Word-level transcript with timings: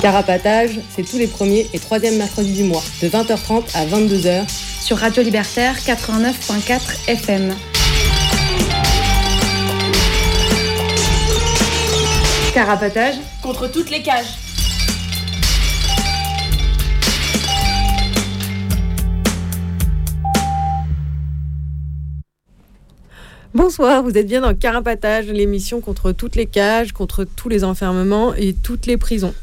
Carapatage, 0.00 0.78
c'est 0.94 1.02
tous 1.02 1.18
les 1.18 1.26
premiers 1.26 1.66
et 1.72 1.80
troisièmes 1.80 2.18
mercredis 2.18 2.52
du 2.52 2.62
mois, 2.62 2.84
de 3.02 3.08
20h30 3.08 3.64
à 3.74 3.84
22h. 3.84 4.48
Sur 4.80 4.98
Radio 4.98 5.24
Libertaire 5.24 5.74
89.4 5.74 7.08
FM. 7.08 7.52
Carapatage 12.54 13.16
contre 13.42 13.66
toutes 13.66 13.90
les 13.90 14.00
cages. 14.00 14.26
Bonsoir, 23.52 24.04
vous 24.04 24.16
êtes 24.16 24.28
bien 24.28 24.42
dans 24.42 24.54
Carapatage, 24.54 25.26
l'émission 25.26 25.80
contre 25.80 26.12
toutes 26.12 26.36
les 26.36 26.46
cages, 26.46 26.92
contre 26.92 27.24
tous 27.24 27.48
les 27.48 27.64
enfermements 27.64 28.32
et 28.34 28.54
toutes 28.54 28.86
les 28.86 28.96
prisons. 28.96 29.34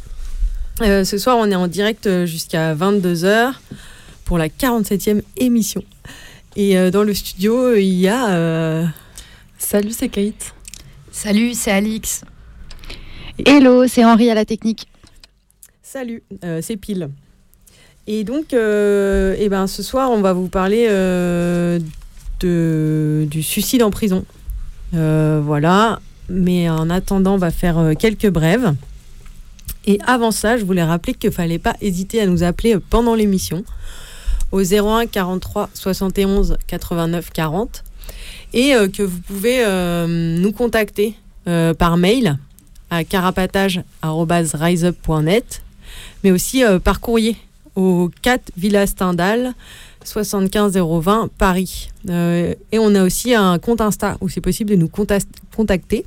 Euh, 0.81 1.06
ce 1.06 1.18
soir, 1.18 1.38
on 1.40 1.50
est 1.50 1.56
en 1.56 1.68
direct 1.68 2.06
euh, 2.06 2.26
jusqu'à 2.26 2.76
22h 2.76 3.54
pour 4.26 4.38
la 4.38 4.50
47e 4.50 5.22
émission. 5.38 5.82
Et 6.58 6.78
euh, 6.78 6.92
dans 6.92 7.04
le 7.04 7.14
studio, 7.14 7.76
il 7.76 7.94
y 7.94 8.09
a... 8.09 8.92
Salut, 9.58 9.92
c'est 9.92 10.09
Kate. 10.09 10.54
Salut, 11.12 11.54
c'est 11.54 11.72
Alix. 11.72 12.26
Hello, 13.45 13.88
c'est 13.88 14.04
Henri 14.04 14.30
à 14.30 14.36
la 14.36 14.44
technique. 14.44 14.88
Salut, 15.82 16.23
c'est 16.62 16.76
Pile. 16.76 17.10
Et 18.06 18.23
donc, 18.23 18.48
eh 18.52 19.50
ben, 19.50 19.67
ce 19.67 19.82
soir, 19.82 20.12
on 20.12 20.22
va 20.22 20.34
vous 20.34 20.48
parler 20.48 20.88
de, 20.88 21.80
du 23.30 23.44
suicide 23.44 23.82
en 23.82 23.92
prison. 23.92 24.26
voilà. 24.92 26.00
Mais 26.28 26.70
en 26.70 26.89
attendant, 26.89 27.36
on 27.36 27.38
va 27.38 27.52
faire 27.52 27.94
quelques 27.98 28.30
brèves. 28.30 28.73
Et 29.86 30.00
avant 30.05 30.31
ça, 30.31 30.58
je 30.58 30.66
voulais 30.66 30.83
rappeler 30.83 31.14
qu'il 31.14 31.30
ne 31.30 31.36
fallait 31.36 31.59
pas 31.59 31.75
hésiter 31.81 32.22
à 32.22 32.25
nous 32.25 32.44
appeler 32.44 32.75
pendant 32.89 33.16
l'émission 33.16 33.64
au 34.52 34.61
01 34.61 35.05
43 35.08 35.69
71 35.73 36.58
89 36.67 37.31
40 37.31 37.83
et 38.53 38.73
euh, 38.73 38.88
que 38.88 39.03
vous 39.03 39.19
pouvez 39.19 39.66
euh, 39.66 40.08
nous 40.08 40.52
contacter 40.52 41.16
euh, 41.47 41.73
par 41.73 41.97
mail 41.97 42.38
à 42.89 43.03
carapatage.riseup.net 43.03 45.61
mais 46.23 46.31
aussi 46.31 46.64
par 46.83 46.99
courrier 46.99 47.38
au 47.75 48.09
4 48.22 48.52
Villa 48.58 48.88
Stendhal 48.88 49.53
75020 50.03 51.30
Paris. 51.38 51.89
et 52.08 52.80
on 52.80 52.95
a 52.95 53.03
aussi 53.03 53.36
un 53.36 53.59
compte 53.59 53.81
Insta 53.81 54.17
où 54.22 54.30
c'est 54.30 54.42
possible 54.42 54.72
de 54.72 54.75
nous 54.75 54.89
contacter 55.55 56.05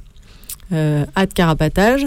à 0.70 1.26
carapatage. 1.26 2.06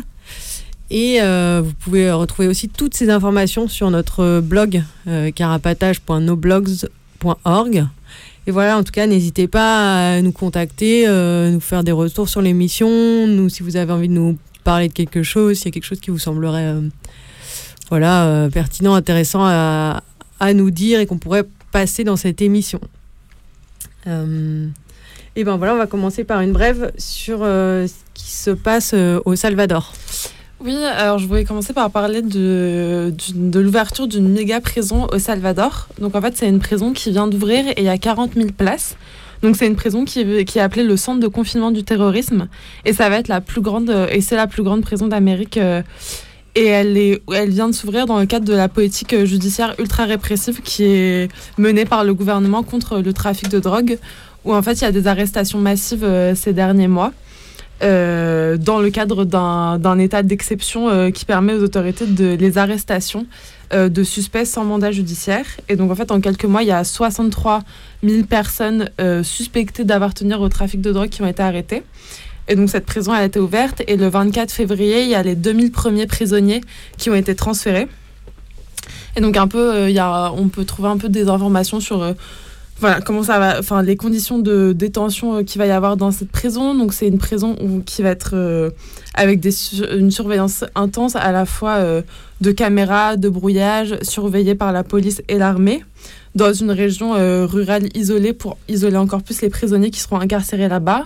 Et 0.94 1.22
euh, 1.22 1.62
vous 1.64 1.72
pouvez 1.74 2.12
retrouver 2.12 2.50
aussi 2.50 2.68
toutes 2.68 2.94
ces 2.94 3.10
informations 3.10 3.70
sur 3.70 3.90
notre 3.90 4.42
blog 4.42 4.84
euh, 5.08 5.32
carapatage.noblogs.org. 5.32 7.88
Et 8.46 8.52
voilà, 8.52 8.78
en 8.78 8.84
tout 8.84 8.92
cas, 8.92 9.08
n'hésitez 9.08 9.48
pas 9.48 10.16
à 10.16 10.22
nous 10.22 10.34
contacter, 10.34 11.08
euh, 11.08 11.50
nous 11.50 11.62
faire 11.62 11.86
des 11.86 11.94
retours 11.94 12.28
sur 12.28 12.42
l'émission, 12.42 12.90
nous 13.26 13.48
si 13.48 13.64
vous 13.64 13.78
avez 13.78 13.94
envie 13.94 14.10
de 14.10 14.14
nous 14.14 14.38
parler 14.66 14.90
de 14.90 14.94
quelque 14.94 15.24
chose, 15.24 15.60
s'il 15.60 15.68
y 15.68 15.70
a 15.70 15.72
quelque 15.72 15.86
chose 15.86 16.02
qui 16.02 16.12
vous 16.12 16.20
semblerait 16.20 16.76
voilà, 17.90 18.50
pertinent, 18.52 18.94
intéressant 18.94 19.46
à, 19.46 20.04
à, 20.42 20.54
nous 20.54 20.72
dire 20.72 21.00
et 21.00 21.06
qu'on 21.06 21.20
pourrait 21.20 21.46
passer 21.72 22.04
dans 22.04 22.18
cette 22.18 22.42
émission. 22.42 22.82
et 24.06 25.46
ben 25.46 25.56
voilà, 25.56 25.74
on 25.74 25.78
va 25.78 25.88
commencer 25.88 26.26
par 26.26 26.42
une 26.42 26.52
brève 26.52 26.92
sur 26.98 27.40
ce 27.40 27.88
qui 28.14 28.30
se 28.30 28.52
passe 28.52 28.94
au 29.24 29.38
Salvador. 29.38 29.94
Oui, 30.64 30.76
alors 30.76 31.18
je 31.18 31.26
voulais 31.26 31.44
commencer 31.44 31.74
par 31.74 31.90
parler 31.90 32.22
de, 32.22 33.12
l'ouverture 33.56 34.08
d'une 34.08 34.30
méga 34.30 34.62
prison 34.62 35.08
au 35.12 35.18
Salvador. 35.18 35.88
Donc 36.00 36.16
en 36.16 36.22
fait, 36.22 36.38
c'est 36.38 36.48
une 36.48 36.60
prison 36.60 36.94
qui 36.94 37.10
vient 37.10 37.28
d'ouvrir 37.28 37.68
et 37.70 37.74
il 37.78 37.84
y 37.84 37.90
a 37.90 37.98
40 37.98 38.36
000 38.36 38.50
places. 38.56 38.96
Donc 39.42 39.56
c'est 39.56 39.66
une 39.66 39.76
prison 39.76 40.06
qui, 40.06 40.20
est 40.20 40.58
appelée 40.60 40.84
le 40.84 40.98
centre 40.98 41.20
de 41.20 41.28
confinement 41.28 41.72
du 41.72 41.84
terrorisme 41.84 42.48
et 42.86 42.94
ça 42.94 43.10
va 43.10 43.18
être 43.18 43.28
la 43.28 43.42
plus 43.42 43.62
grande 43.62 43.90
et 44.12 44.22
c'est 44.22 44.36
la 44.36 44.46
plus 44.46 44.62
grande 44.62 44.82
prison 44.82 45.08
d'Amérique 45.08 45.58
euh, 45.58 45.82
et 46.54 46.68
elle 46.68 46.96
est 46.96 47.24
elle 47.34 47.50
vient 47.50 47.68
de 47.68 47.74
s'ouvrir 47.74 48.06
dans 48.06 48.20
le 48.20 48.28
cadre 48.28 48.46
de 48.46 48.54
la 48.54 48.68
politique 48.68 49.26
judiciaire 49.26 49.74
ultra 49.80 50.06
répressive 50.06 50.62
qui 50.62 50.84
est 50.84 51.32
menée 51.58 51.86
par 51.86 52.04
le 52.04 52.14
gouvernement 52.14 52.62
contre 52.62 53.00
le 53.00 53.14
trafic 53.14 53.50
de 53.50 53.60
drogue 53.60 53.98
où 54.46 54.54
en 54.54 54.62
fait 54.62 54.74
il 54.74 54.82
y 54.82 54.86
a 54.86 54.92
des 54.92 55.08
arrestations 55.08 55.58
massives 55.58 56.04
euh, 56.04 56.36
ces 56.36 56.54
derniers 56.54 56.88
mois. 56.88 57.12
Euh, 57.84 58.58
dans 58.58 58.80
le 58.80 58.92
cadre 58.92 59.26
d'un 59.26 59.98
état 59.98 60.22
d'exception 60.22 60.90
euh, 60.90 61.10
qui 61.10 61.26
permet 61.26 61.54
aux 61.54 61.64
autorités 61.64 62.06
de 62.06 62.36
les 62.36 62.60
arrestations 62.60 63.26
euh, 63.74 63.90
de 63.90 64.04
suspects 64.04 64.46
sans 64.46 64.64
mandat 64.64 64.92
judiciaire. 64.92 65.46
Et 65.68 65.76
donc 65.76 65.90
en 65.90 65.96
fait, 65.96 66.12
en 66.12 66.22
quelques 66.22 66.46
mois, 66.46 66.62
il 66.62 66.68
y 66.68 66.72
a 66.72 66.84
63 66.84 67.64
000 68.04 68.26
personnes 68.26 68.90
suspectées 69.24 69.84
d'appartenir 69.84 70.42
au 70.42 70.50
trafic 70.50 70.82
de 70.82 70.92
drogue 70.92 71.10
qui 71.10 71.24
ont 71.24 71.28
été 71.28 71.42
arrêtées. 71.42 71.84
Et 72.48 72.56
donc 72.56 72.70
cette 72.70 72.86
prison 72.86 73.14
a 73.14 73.24
été 73.24 73.40
ouverte 73.40 73.82
et 73.88 73.98
le 73.98 74.08
24 74.08 74.52
février, 74.52 75.04
il 75.04 75.10
y 75.10 75.16
a 75.16 75.24
les 75.24 75.36
2000 75.36 75.72
premiers 75.72 76.06
prisonniers 76.06 76.62
qui 76.98 77.10
ont 77.10 77.16
été 77.16 77.36
transférés. 77.36 77.88
Et 79.16 79.22
donc 79.22 79.38
un 79.38 79.48
peu, 79.48 79.90
il 79.90 79.96
y 79.96 80.00
a, 80.00 80.32
on 80.34 80.50
peut 80.50 80.66
trouver 80.66 80.90
un 80.90 80.98
peu 80.98 81.10
des 81.10 81.30
informations 81.30 81.80
sur 81.80 82.14
comment 83.06 83.24
ça 83.24 83.40
va, 83.40 83.60
enfin 83.60 83.82
les 83.82 83.96
conditions 83.96 84.40
de 84.40 84.74
détention 84.74 85.38
euh, 85.38 85.44
qu'il 85.44 85.60
va 85.60 85.66
y 85.66 85.72
avoir 85.72 85.98
dans 85.98 86.12
cette 86.12 86.32
prison. 86.32 86.76
Donc 86.76 86.94
c'est 86.94 87.08
une 87.08 87.18
prison 87.18 87.56
où, 87.62 87.82
qui 87.82 88.02
va 88.02 88.10
être 88.10 88.32
euh, 88.34 88.70
avec 89.14 89.46
une 89.92 90.12
surveillance 90.12 90.66
intense 90.76 91.16
à 91.16 91.32
la 91.32 91.46
fois 91.46 91.76
euh, 91.78 92.02
de 92.42 92.52
caméras, 92.52 93.18
de 93.18 93.30
brouillage, 93.30 93.98
surveillée 94.02 94.56
par 94.56 94.72
la 94.72 94.84
police 94.84 95.22
et 95.28 95.38
l'armée, 95.38 95.84
dans 96.36 96.54
une 96.54 96.72
région 96.72 97.14
rurale 97.46 97.90
isolée 97.96 98.34
pour 98.34 98.58
isoler 98.68 98.98
encore 98.98 99.22
plus 99.22 99.42
les 99.42 99.50
prisonniers 99.50 99.92
qui 99.92 100.00
seront 100.00 100.20
incarcérés 100.20 100.68
là-bas. 100.68 101.06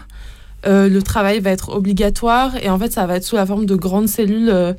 le 0.65 0.99
travail 1.01 1.41
va 1.41 1.49
être 1.49 1.69
obligatoire 1.75 2.55
et 2.63 2.69
en 2.69 2.79
fait 2.79 2.93
ça 2.93 3.05
va 3.05 3.17
être 3.17 3.25
sous 3.25 3.35
la 3.35 3.45
forme 3.45 3.65
de 3.65 3.75
grandes 3.75 4.07
cellules 4.07 4.75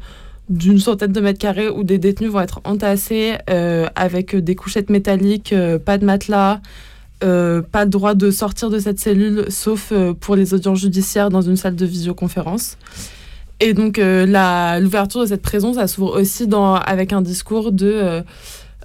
d'une 0.48 0.78
centaine 0.78 1.12
de 1.12 1.20
mètres 1.20 1.38
carrés 1.38 1.68
où 1.68 1.82
des 1.82 1.98
détenus 1.98 2.30
vont 2.30 2.40
être 2.40 2.60
entassés 2.64 3.34
euh, 3.50 3.86
avec 3.96 4.36
des 4.36 4.54
couchettes 4.54 4.90
métalliques, 4.90 5.52
euh, 5.52 5.78
pas 5.78 5.98
de 5.98 6.04
matelas, 6.04 6.60
euh, 7.24 7.62
pas 7.62 7.84
de 7.84 7.90
droit 7.90 8.14
de 8.14 8.30
sortir 8.30 8.70
de 8.70 8.78
cette 8.78 9.00
cellule 9.00 9.46
sauf 9.48 9.92
pour 10.20 10.36
les 10.36 10.54
audiences 10.54 10.80
judiciaires 10.80 11.30
dans 11.30 11.42
une 11.42 11.56
salle 11.56 11.74
de 11.74 11.86
visioconférence. 11.86 12.76
Et 13.58 13.72
donc 13.72 13.98
l'ouverture 13.98 15.22
de 15.22 15.26
cette 15.26 15.42
prison, 15.42 15.72
ça 15.72 15.86
s'ouvre 15.86 16.20
aussi 16.20 16.46
dans, 16.46 16.74
avec 16.74 17.12
un 17.12 17.22
discours 17.22 17.72
de 17.72 18.22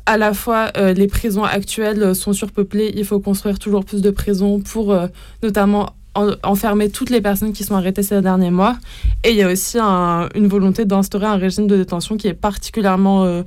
à 0.06 0.18
la 0.18 0.34
fois 0.34 0.72
les 0.78 1.08
prisons 1.08 1.44
actuelles 1.44 2.16
sont 2.16 2.32
surpeuplées, 2.32 2.94
il 2.96 3.04
faut 3.04 3.20
construire 3.20 3.60
toujours 3.60 3.84
plus 3.84 4.02
de 4.02 4.12
prisons 4.12 4.62
pour 4.62 4.96
notamment 5.44 5.90
enfermer 6.16 6.90
toutes 6.90 7.10
les 7.10 7.22
personnes 7.22 7.54
qui 7.54 7.64
sont 7.64 7.76
arrêtées 7.76 8.04
ces 8.04 8.22
derniers 8.22 8.52
mois. 8.52 8.78
Et 9.24 9.32
il 9.32 9.38
y 9.38 9.44
a 9.44 9.52
aussi 9.52 9.78
une 9.80 10.48
volonté 10.48 10.86
d'instaurer 10.86 11.26
un 11.26 11.38
régime 11.38 11.68
de 11.68 11.78
détention 11.78 12.18
qui 12.18 12.28
est 12.28 12.34
particulièrement 12.34 13.24
euh, 13.24 13.44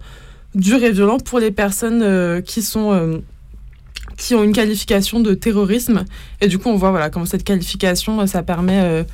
dur 0.55 0.83
et 0.83 0.93
violent 0.93 1.19
pour 1.19 1.39
les 1.41 1.51
personnes 1.51 2.03
euh, 2.03 2.41
qui 2.41 2.63
sont 2.63 2.93
euh, 2.93 3.19
qui 4.17 4.35
ont 4.35 4.43
une 4.45 4.53
qualification 4.53 5.21
de 5.21 5.35
terrorisme. 5.35 6.05
Et 6.41 6.49
du 6.49 6.59
coup, 6.59 6.69
on 6.69 6.77
voit 6.77 6.91
voilà 6.91 7.11
comment 7.11 7.27
cette 7.27 7.45
qualification, 7.45 8.27
ça 8.27 8.43
permet 8.43 9.05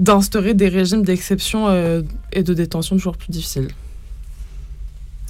d'instaurer 0.00 0.54
des 0.54 0.68
régimes 0.68 1.02
d'exception 1.02 1.68
et 2.32 2.42
de 2.42 2.54
détention 2.54 2.96
toujours 2.96 3.16
plus 3.16 3.30
difficiles. 3.30 3.68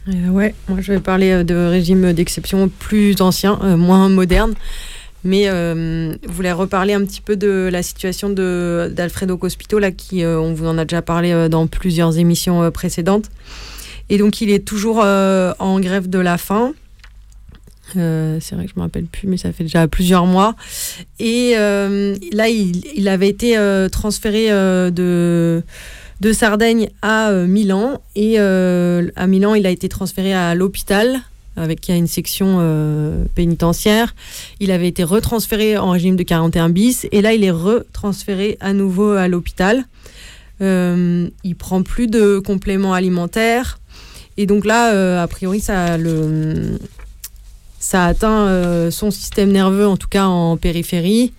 ouais, 0.06 0.54
moi 0.68 0.80
je 0.80 0.92
vais 0.92 1.00
parler 1.00 1.44
de 1.44 1.54
régimes 1.54 2.14
d'exception 2.14 2.70
plus 2.78 3.20
anciens, 3.20 3.58
moins 3.76 4.08
modernes. 4.08 4.54
Mais 5.24 5.44
euh, 5.48 6.14
vous 6.26 6.32
voulez 6.32 6.52
reparler 6.52 6.94
un 6.94 7.04
petit 7.04 7.20
peu 7.20 7.36
de 7.36 7.68
la 7.70 7.82
situation 7.82 8.30
d'Alfredo 8.30 9.36
Cospito, 9.36 9.78
là, 9.78 9.90
qui, 9.90 10.24
euh, 10.24 10.40
on 10.40 10.54
vous 10.54 10.66
en 10.66 10.78
a 10.78 10.84
déjà 10.84 11.02
parlé 11.02 11.32
euh, 11.32 11.48
dans 11.48 11.66
plusieurs 11.66 12.18
émissions 12.18 12.70
précédentes. 12.70 13.30
Et 14.08 14.18
donc, 14.18 14.40
il 14.40 14.50
est 14.50 14.64
toujours 14.64 14.98
en 14.98 15.80
grève 15.80 16.08
de 16.08 16.18
la 16.18 16.36
faim. 16.36 16.72
c'est 17.94 18.52
vrai 18.52 18.64
que 18.64 18.72
je 18.74 18.76
me 18.76 18.82
rappelle 18.82 19.04
plus, 19.04 19.28
mais 19.28 19.36
ça 19.36 19.52
fait 19.52 19.62
déjà 19.62 19.86
plusieurs 19.86 20.26
mois. 20.26 20.56
Et 21.20 21.52
là, 21.54 22.48
il, 22.48 22.84
il, 22.96 23.06
avait 23.06 23.28
été 23.28 23.56
transféré 23.92 24.48
de 24.48 25.62
de 26.20 26.32
Sardaigne 26.32 26.90
à 27.02 27.30
Milan. 27.46 28.02
Et 28.16 28.40
à 28.40 29.26
Milan, 29.28 29.54
il 29.54 29.64
a 29.64 29.70
été 29.70 29.88
transféré 29.88 30.34
à 30.34 30.56
l'hôpital 30.56 31.20
avec 31.60 31.80
qui 31.80 31.92
a 31.92 31.96
une 31.96 32.06
section 32.06 32.58
pénitentiaire. 33.34 34.14
Il 34.58 34.70
avait 34.70 34.88
été 34.88 35.04
retransféré 35.04 35.78
en 35.78 35.90
régime 35.90 36.16
de 36.16 36.22
41 36.22 36.70
bis 36.70 37.06
et 37.12 37.22
là 37.22 37.32
il 37.32 37.44
est 37.44 37.50
retransféré 37.50 38.56
à 38.60 38.72
nouveau 38.72 39.12
à 39.12 39.28
l'hôpital. 39.28 39.84
il 40.60 41.54
prend 41.58 41.82
plus 41.82 42.06
de 42.06 42.38
compléments 42.38 42.94
alimentaires 42.94 43.78
et 44.36 44.46
donc 44.46 44.64
là, 44.64 45.22
a 45.22 45.26
priori, 45.26 45.60
ça 45.60 45.98
le 45.98 46.78
ça 47.80 48.04
atteint 48.04 48.46
euh, 48.46 48.90
son 48.90 49.10
système 49.10 49.50
nerveux, 49.50 49.86
en 49.86 49.96
tout 49.96 50.06
cas 50.06 50.26
en 50.26 50.56
périphérie. 50.56 51.32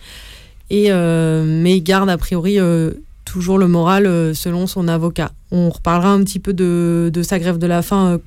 Et, 0.69 0.87
euh, 0.89 1.45
mais 1.45 1.77
il 1.77 1.83
garde 1.83 2.09
a 2.09 2.17
priori 2.17 2.59
euh, 2.59 2.91
toujours 3.25 3.57
le 3.57 3.67
moral 3.67 4.35
selon 4.35 4.67
son 4.67 4.87
avocat. 4.87 5.31
On 5.51 5.69
reparlera 5.69 6.11
un 6.11 6.23
petit 6.23 6.39
peu 6.39 6.53
de, 6.53 7.11
sa 7.23 7.39
grève 7.39 7.57
de 7.57 7.67
la 7.67 7.81
faim 7.81 8.19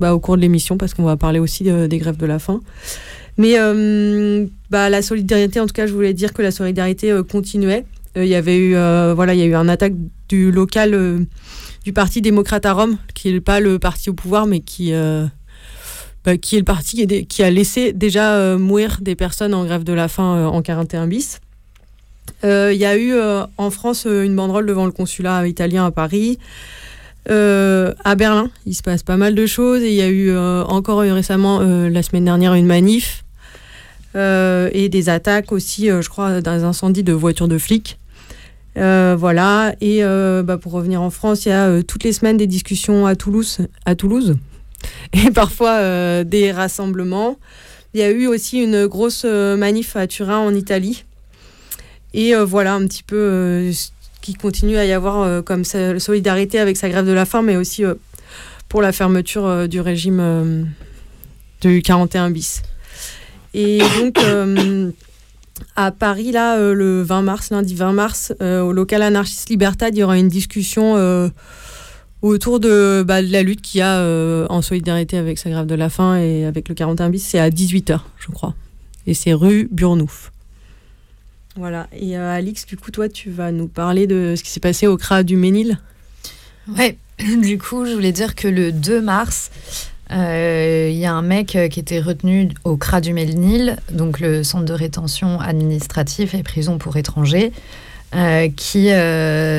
bah, 0.00 0.14
au 0.14 0.20
cours 0.20 0.36
de 0.36 0.42
l'émission 0.42 0.76
parce 0.76 0.94
qu'on 0.94 1.04
va 1.04 1.16
parler 1.16 1.38
aussi 1.38 1.64
des 1.64 1.98
grèves 1.98 2.16
de 2.16 2.26
la 2.26 2.38
faim. 2.38 2.60
Mais 3.36 3.54
bah, 4.70 4.90
la 4.90 5.02
solidarité, 5.02 5.60
en 5.60 5.66
tout 5.66 5.72
cas, 5.72 5.86
je 5.86 5.92
voulais 5.92 6.14
dire 6.14 6.32
que 6.32 6.42
la 6.42 6.50
solidarité 6.50 7.20
continuait. 7.30 7.84
Il 8.16 8.26
y 8.26 8.34
avait 8.34 8.58
eu, 8.58 8.72
voilà, 9.14 9.34
il 9.34 9.40
y 9.40 9.42
a 9.42 9.46
eu 9.46 9.54
un 9.54 9.68
attaque 9.68 9.94
du 10.28 10.50
local 10.50 11.26
du 11.84 11.92
Parti 11.92 12.20
démocrate 12.20 12.66
à 12.66 12.72
Rome, 12.72 12.98
qui 13.14 13.32
n'est 13.32 13.40
pas 13.40 13.60
le 13.60 13.78
parti 13.78 14.10
au 14.10 14.14
pouvoir, 14.14 14.46
mais 14.46 14.60
qui 14.60 14.92
euh, 16.28 16.36
qui 16.36 16.56
est 16.56 16.58
le 16.58 16.64
parti 16.64 17.06
qui, 17.26 17.42
a 17.42 17.50
laissé 17.50 17.92
déjà 17.92 18.34
euh, 18.34 18.58
mourir 18.58 18.98
des 19.00 19.14
personnes 19.14 19.54
en 19.54 19.64
grève 19.64 19.84
de 19.84 19.92
la 19.92 20.08
faim 20.08 20.36
euh, 20.36 20.46
en 20.46 20.62
41 20.62 21.06
bis. 21.06 21.40
Il 22.42 22.76
y 22.76 22.84
a 22.84 22.96
eu 22.96 23.14
en 23.56 23.70
France 23.70 24.06
une 24.06 24.36
banderole 24.36 24.66
devant 24.66 24.86
le 24.86 24.92
consulat 24.92 25.48
italien 25.48 25.86
à 25.86 25.90
Paris. 25.90 26.38
À 27.28 28.14
Berlin, 28.14 28.50
il 28.66 28.74
se 28.74 28.82
passe 28.82 29.02
pas 29.02 29.16
mal 29.16 29.34
de 29.34 29.46
choses 29.46 29.82
il 29.82 29.92
y 29.92 30.02
a 30.02 30.08
eu 30.08 30.36
encore 30.36 31.00
récemment 31.00 31.60
la 31.60 32.02
semaine 32.02 32.24
dernière 32.24 32.54
une 32.54 32.66
manif 32.66 33.24
et 34.14 34.88
des 34.88 35.08
attaques 35.08 35.52
aussi, 35.52 35.88
je 35.88 36.08
crois, 36.08 36.40
dans 36.40 36.64
incendies 36.64 37.02
de 37.02 37.12
voitures 37.12 37.48
de 37.48 37.58
flics. 37.58 37.98
voilà. 38.74 39.74
Et 39.80 40.02
bah, 40.02 40.58
pour 40.58 40.72
revenir 40.72 41.02
en 41.02 41.10
France, 41.10 41.44
il 41.44 41.50
y 41.50 41.52
a 41.52 41.82
toutes 41.82 42.04
les 42.04 42.12
semaines 42.12 42.38
des 42.38 42.46
discussions 42.46 43.06
à 43.06 43.14
Toulouse, 43.14 43.58
à 43.84 43.94
Toulouse 43.94 44.36
et 45.12 45.30
parfois 45.30 45.72
euh, 45.78 46.24
des 46.24 46.52
rassemblements. 46.52 47.38
Il 47.94 48.00
y 48.00 48.02
a 48.02 48.10
eu 48.10 48.26
aussi 48.26 48.62
une 48.62 48.86
grosse 48.86 49.22
euh, 49.24 49.56
manif 49.56 49.96
à 49.96 50.06
Turin 50.06 50.38
en 50.38 50.54
Italie. 50.54 51.04
Et 52.14 52.34
euh, 52.34 52.44
voilà 52.44 52.74
un 52.74 52.86
petit 52.86 53.02
peu 53.02 53.70
qui 54.20 54.34
continue 54.34 54.76
à 54.76 54.84
y 54.84 54.92
avoir 54.92 55.42
comme 55.44 55.64
solidarité 55.64 56.58
avec 56.58 56.76
sa 56.76 56.88
grève 56.88 57.06
de 57.06 57.12
la 57.12 57.24
faim, 57.24 57.42
mais 57.42 57.56
aussi 57.56 57.84
pour 58.68 58.82
la 58.82 58.92
fermeture 58.92 59.68
du 59.68 59.80
régime 59.80 60.68
du 61.60 61.82
41 61.82 62.30
bis. 62.30 62.62
Et 63.54 63.78
donc, 63.98 64.18
à 65.76 65.90
Paris, 65.90 66.32
là, 66.32 66.58
le 66.72 67.02
20 67.02 67.22
mars, 67.22 67.50
lundi 67.50 67.74
20 67.74 67.92
mars, 67.92 68.32
au 68.40 68.72
local 68.72 69.02
anarchiste 69.02 69.48
Libertad, 69.48 69.94
il 69.94 70.00
y 70.00 70.02
aura 70.02 70.18
une 70.18 70.28
discussion 70.28 70.96
autour 72.22 72.60
de, 72.60 73.04
bah, 73.06 73.22
la 73.22 73.42
lutte 73.42 73.62
qu'il 73.62 73.78
y 73.78 73.82
a 73.82 73.98
euh, 73.98 74.46
en 74.50 74.62
solidarité 74.62 75.16
avec 75.16 75.38
sa 75.38 75.50
grève 75.50 75.66
de 75.66 75.74
la 75.74 75.88
faim 75.88 76.16
et 76.16 76.44
avec 76.44 76.68
le 76.68 76.74
41 76.74 77.10
bis. 77.10 77.24
C'est 77.24 77.38
à 77.38 77.50
18h, 77.50 78.00
je 78.18 78.30
crois. 78.30 78.54
Et 79.06 79.14
c'est 79.14 79.32
rue 79.32 79.68
Burnouf. 79.70 80.32
Voilà. 81.58 81.88
Et 81.92 82.16
euh, 82.16 82.32
Alix, 82.32 82.66
du 82.66 82.76
coup, 82.76 82.90
toi, 82.90 83.08
tu 83.08 83.30
vas 83.30 83.52
nous 83.52 83.68
parler 83.68 84.06
de 84.06 84.34
ce 84.36 84.42
qui 84.42 84.50
s'est 84.50 84.60
passé 84.60 84.86
au 84.86 84.96
CRA 84.96 85.22
du 85.22 85.36
Ménil? 85.36 85.78
Ouais, 86.76 86.96
du 87.42 87.58
coup, 87.58 87.84
je 87.84 87.92
voulais 87.92 88.12
dire 88.12 88.34
que 88.34 88.48
le 88.48 88.72
2 88.72 89.00
mars, 89.00 89.50
euh, 90.10 90.88
il 90.90 90.98
y 90.98 91.06
a 91.06 91.12
un 91.12 91.22
mec 91.22 91.58
qui 91.70 91.80
était 91.80 92.00
retenu 92.00 92.50
au 92.64 92.76
CRA 92.76 93.00
du 93.00 93.12
Ménil, 93.12 93.76
donc 93.92 94.20
le 94.20 94.44
centre 94.44 94.64
de 94.64 94.72
rétention 94.72 95.40
administratif 95.40 96.34
et 96.34 96.42
prison 96.42 96.78
pour 96.78 96.96
étrangers, 96.96 97.52
qui 98.56 98.88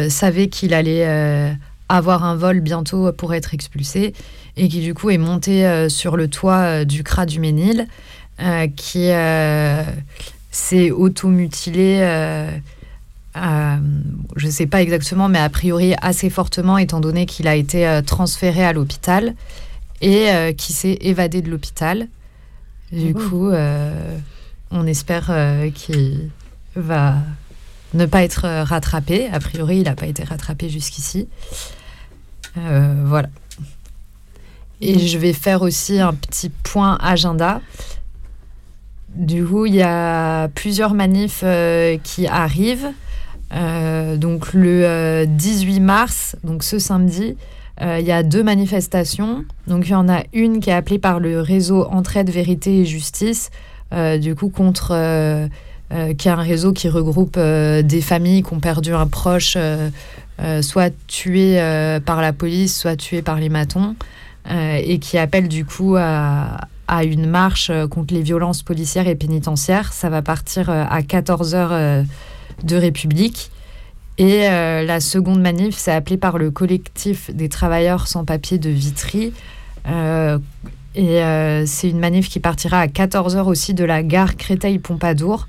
savait 0.09 0.47
qu'il 0.47 0.73
allait 0.73 1.55
avoir 1.89 2.23
un 2.23 2.35
vol 2.35 2.61
bientôt 2.61 3.11
pour 3.11 3.33
être 3.33 3.53
expulsé 3.53 4.13
et 4.59 4.67
qui 4.67 4.81
du 4.81 4.93
coup 4.93 5.09
est 5.09 5.17
monté 5.17 5.65
euh, 5.65 5.89
sur 5.89 6.17
le 6.17 6.27
toit 6.27 6.81
euh, 6.81 6.85
du 6.85 7.03
CRA 7.03 7.25
du 7.25 7.39
Ménil, 7.39 7.87
euh, 8.41 8.67
qui 8.75 9.09
s'est 10.51 10.91
automutilé, 10.91 11.99
je 13.35 14.45
ne 14.45 14.51
sais 14.51 14.67
pas 14.67 14.81
exactement, 14.81 15.29
mais 15.29 15.39
a 15.39 15.49
priori 15.49 15.93
assez 16.01 16.29
fortement 16.29 16.77
étant 16.77 16.99
donné 16.99 17.25
qu'il 17.25 17.47
a 17.47 17.55
été 17.55 18.01
transféré 18.05 18.63
à 18.63 18.73
l'hôpital 18.73 19.35
et 20.01 20.55
qui 20.57 20.73
s'est 20.73 20.97
évadé 21.01 21.41
de 21.41 21.49
l'hôpital. 21.49 22.07
Du 22.91 23.13
mmh. 23.13 23.29
coup, 23.29 23.51
on 24.71 24.87
espère 24.87 25.31
qu'il 25.75 26.29
va 26.75 27.17
ne 27.93 28.05
pas 28.05 28.23
être 28.23 28.47
rattrapé. 28.63 29.27
A 29.31 29.39
priori, 29.39 29.77
il 29.77 29.83
n'a 29.83 29.95
pas 29.95 30.07
été 30.07 30.23
rattrapé 30.23 30.69
jusqu'ici. 30.69 31.27
Euh, 32.57 33.03
voilà. 33.05 33.29
Et 34.81 35.07
je 35.07 35.17
vais 35.17 35.33
faire 35.33 35.61
aussi 35.61 35.99
un 35.99 36.13
petit 36.13 36.49
point 36.49 36.97
agenda. 37.01 37.61
Du 39.15 39.45
coup, 39.45 39.65
il 39.65 39.75
y 39.75 39.81
a 39.81 40.47
plusieurs 40.49 40.93
manifs 40.93 41.41
euh, 41.43 41.97
qui 42.03 42.27
arrivent. 42.27 42.91
Euh, 43.53 44.15
donc 44.15 44.53
le 44.53 45.25
18 45.25 45.79
mars, 45.79 46.35
donc 46.43 46.63
ce 46.63 46.77
samedi, 46.77 47.35
il 47.81 48.05
y 48.05 48.11
a 48.11 48.23
deux 48.23 48.43
manifestations. 48.43 49.45
Donc 49.67 49.87
il 49.87 49.91
y 49.91 49.95
en 49.95 50.09
a 50.09 50.23
une 50.33 50.59
qui 50.59 50.69
est 50.69 50.73
appelée 50.73 50.99
par 50.99 51.19
le 51.19 51.39
réseau 51.39 51.85
Entraide, 51.89 52.29
Vérité 52.29 52.81
et 52.81 52.85
Justice, 52.85 53.51
du 54.19 54.35
coup 54.35 54.49
contre 54.49 54.89
qui 55.89 56.27
est 56.27 56.31
un 56.31 56.35
réseau 56.35 56.73
qui 56.73 56.89
regroupe 56.89 57.39
des 57.39 58.01
familles 58.01 58.43
qui 58.43 58.53
ont 58.53 58.59
perdu 58.59 58.93
un 58.93 59.07
proche 59.07 59.57
euh, 60.41 60.61
soit 60.61 60.93
tué 61.07 61.59
euh, 61.59 61.99
par 61.99 62.21
la 62.21 62.31
police, 62.31 62.77
soit 62.77 62.95
tué 62.95 63.21
par 63.21 63.39
les 63.39 63.49
matons, 63.49 63.95
euh, 64.49 64.79
et 64.81 64.99
qui 64.99 65.17
appelle 65.17 65.49
du 65.49 65.65
coup 65.65 65.97
à, 65.97 66.61
une 67.03 67.27
marche 67.27 67.71
contre 67.89 68.13
les 68.13 68.21
violences 68.21 68.63
policières 68.63 69.07
et 69.07 69.15
pénitentiaires. 69.15 69.93
Ça 69.93 70.09
va 70.09 70.21
partir 70.21 70.69
à 70.69 71.01
14h 71.01 72.05
de 72.63 72.75
République. 72.75 73.51
Et 74.17 74.41
la 74.47 74.99
seconde 74.99 75.41
manif, 75.41 75.75
c'est 75.77 75.91
appelé 75.91 76.17
par 76.17 76.37
le 76.37 76.51
collectif 76.51 77.33
des 77.33 77.47
travailleurs 77.47 78.07
sans 78.07 78.25
papier 78.25 78.57
de 78.57 78.69
Vitry. 78.69 79.33
et 79.85 81.21
c'est 81.65 81.89
une 81.89 81.99
manif 81.99 82.29
qui 82.29 82.39
partira 82.39 82.79
à 82.79 82.87
14h 82.87 83.43
aussi 83.43 83.73
de 83.73 83.85
la 83.85 84.03
gare 84.03 84.35
Créteil-Pompadour 84.35 85.47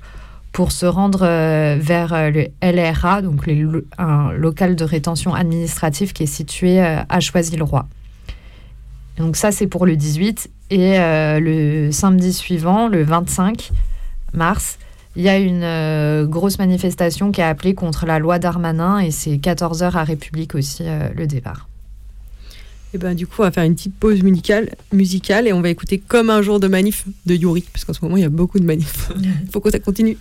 pour 0.51 0.71
se 0.71 0.85
rendre 0.85 1.21
euh, 1.23 1.77
vers 1.79 2.13
euh, 2.13 2.29
le 2.29 2.47
LRA, 2.61 3.21
donc 3.21 3.49
un 3.97 4.31
local 4.33 4.75
de 4.75 4.83
rétention 4.83 5.33
administratif 5.33 6.13
qui 6.13 6.23
est 6.23 6.27
situé 6.27 6.81
euh, 6.81 7.01
à 7.07 7.19
Choisy-le-Roi. 7.19 7.87
Donc 9.17 9.35
ça, 9.35 9.51
c'est 9.51 9.67
pour 9.67 9.85
le 9.85 9.95
18. 9.95 10.49
Et 10.71 10.97
le 10.97 11.91
samedi 11.91 12.33
suivant, 12.33 12.87
le 12.87 13.03
25 13.03 13.71
mars, 14.33 14.79
il 15.17 15.23
y 15.23 15.29
a 15.29 15.37
une 15.37 16.25
grosse 16.27 16.57
manifestation 16.57 17.31
qui 17.31 17.41
est 17.41 17.43
appelée 17.43 17.73
contre 17.73 18.05
la 18.05 18.19
loi 18.19 18.39
Darmanin 18.39 18.99
et 18.99 19.11
c'est 19.11 19.35
14h 19.35 19.91
à 19.91 20.03
République 20.05 20.55
aussi 20.55 20.83
le 21.15 21.27
départ. 21.27 21.67
Et 22.93 22.97
ben 22.97 23.15
du 23.15 23.25
coup, 23.25 23.35
on 23.39 23.43
va 23.43 23.51
faire 23.51 23.63
une 23.63 23.75
petite 23.75 23.95
pause 23.95 24.21
musicale, 24.21 24.69
musicale 24.91 25.47
et 25.47 25.53
on 25.53 25.61
va 25.61 25.69
écouter 25.69 25.97
comme 25.97 26.29
un 26.29 26.41
jour 26.41 26.59
de 26.59 26.67
manif 26.67 27.05
de 27.25 27.35
Yuri, 27.35 27.63
parce 27.71 27.85
qu'en 27.85 27.93
ce 27.93 27.99
moment, 28.01 28.17
il 28.17 28.23
y 28.23 28.25
a 28.25 28.29
beaucoup 28.29 28.59
de 28.59 28.65
manifs. 28.65 29.11
Il 29.15 29.49
faut 29.51 29.61
que 29.61 29.71
ça 29.71 29.79
continue. 29.79 30.17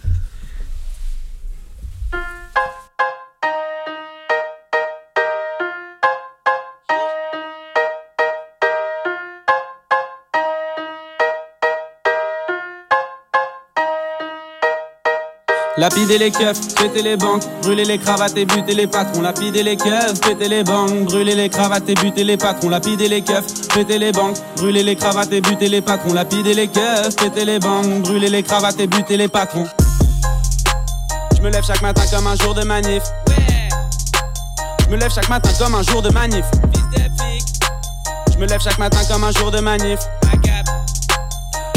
Lapider 15.81 16.19
les 16.19 16.31
keufs, 16.31 16.75
péter 16.75 17.01
les 17.01 17.17
banques, 17.17 17.43
brûler 17.63 17.87
les 17.87 17.97
cravates 17.97 18.37
et 18.37 18.45
buter 18.45 18.75
les 18.75 18.87
patrons. 18.87 19.23
Lapider 19.23 19.63
les 19.63 19.79
keufs, 19.79 20.21
péter 20.21 20.47
les 20.47 20.63
banques, 20.63 21.07
brûler 21.07 21.35
les 21.35 21.49
cravates 21.49 21.89
et 21.89 21.95
buter 21.95 22.23
les 22.23 22.37
patrons. 22.37 22.69
Lapider 22.69 23.09
les 23.09 23.23
keufs, 23.23 23.47
péter 23.73 23.99
les 23.99 24.13
banques, 24.13 24.37
brûler 24.57 24.83
les 24.83 24.95
cravates 24.95 25.33
et 25.33 25.41
buter 25.41 25.71
les 25.71 25.81
patrons. 25.81 26.13
Lapider 26.13 26.53
les 26.53 26.69
keufs, 26.69 27.17
péter 27.17 27.47
les 27.47 27.59
banques, 27.59 28.03
brûler 28.03 28.29
les 28.29 28.43
cravates 28.43 28.79
et 28.79 28.87
buter 28.87 29.17
les 29.17 29.29
patrons. 29.29 29.65
Je 31.35 31.41
me 31.41 31.49
lève 31.49 31.65
chaque 31.65 31.81
matin 31.81 32.03
comme 32.13 32.27
un 32.27 32.37
jour 32.37 32.53
de 32.53 32.63
manif. 32.63 33.03
Je 34.85 34.91
me 34.91 34.97
lève 34.99 35.11
chaque 35.11 35.31
matin 35.31 35.49
comme 35.59 35.77
un 35.77 35.83
jour 35.83 36.03
de 36.03 36.11
manif. 36.11 36.45
Je 38.35 38.37
me 38.37 38.47
lève 38.47 38.61
chaque 38.61 38.79
matin 38.79 39.01
comme 39.11 39.25
un 39.25 39.33
jour 39.33 39.51
de 39.51 39.61
manif. 39.61 40.01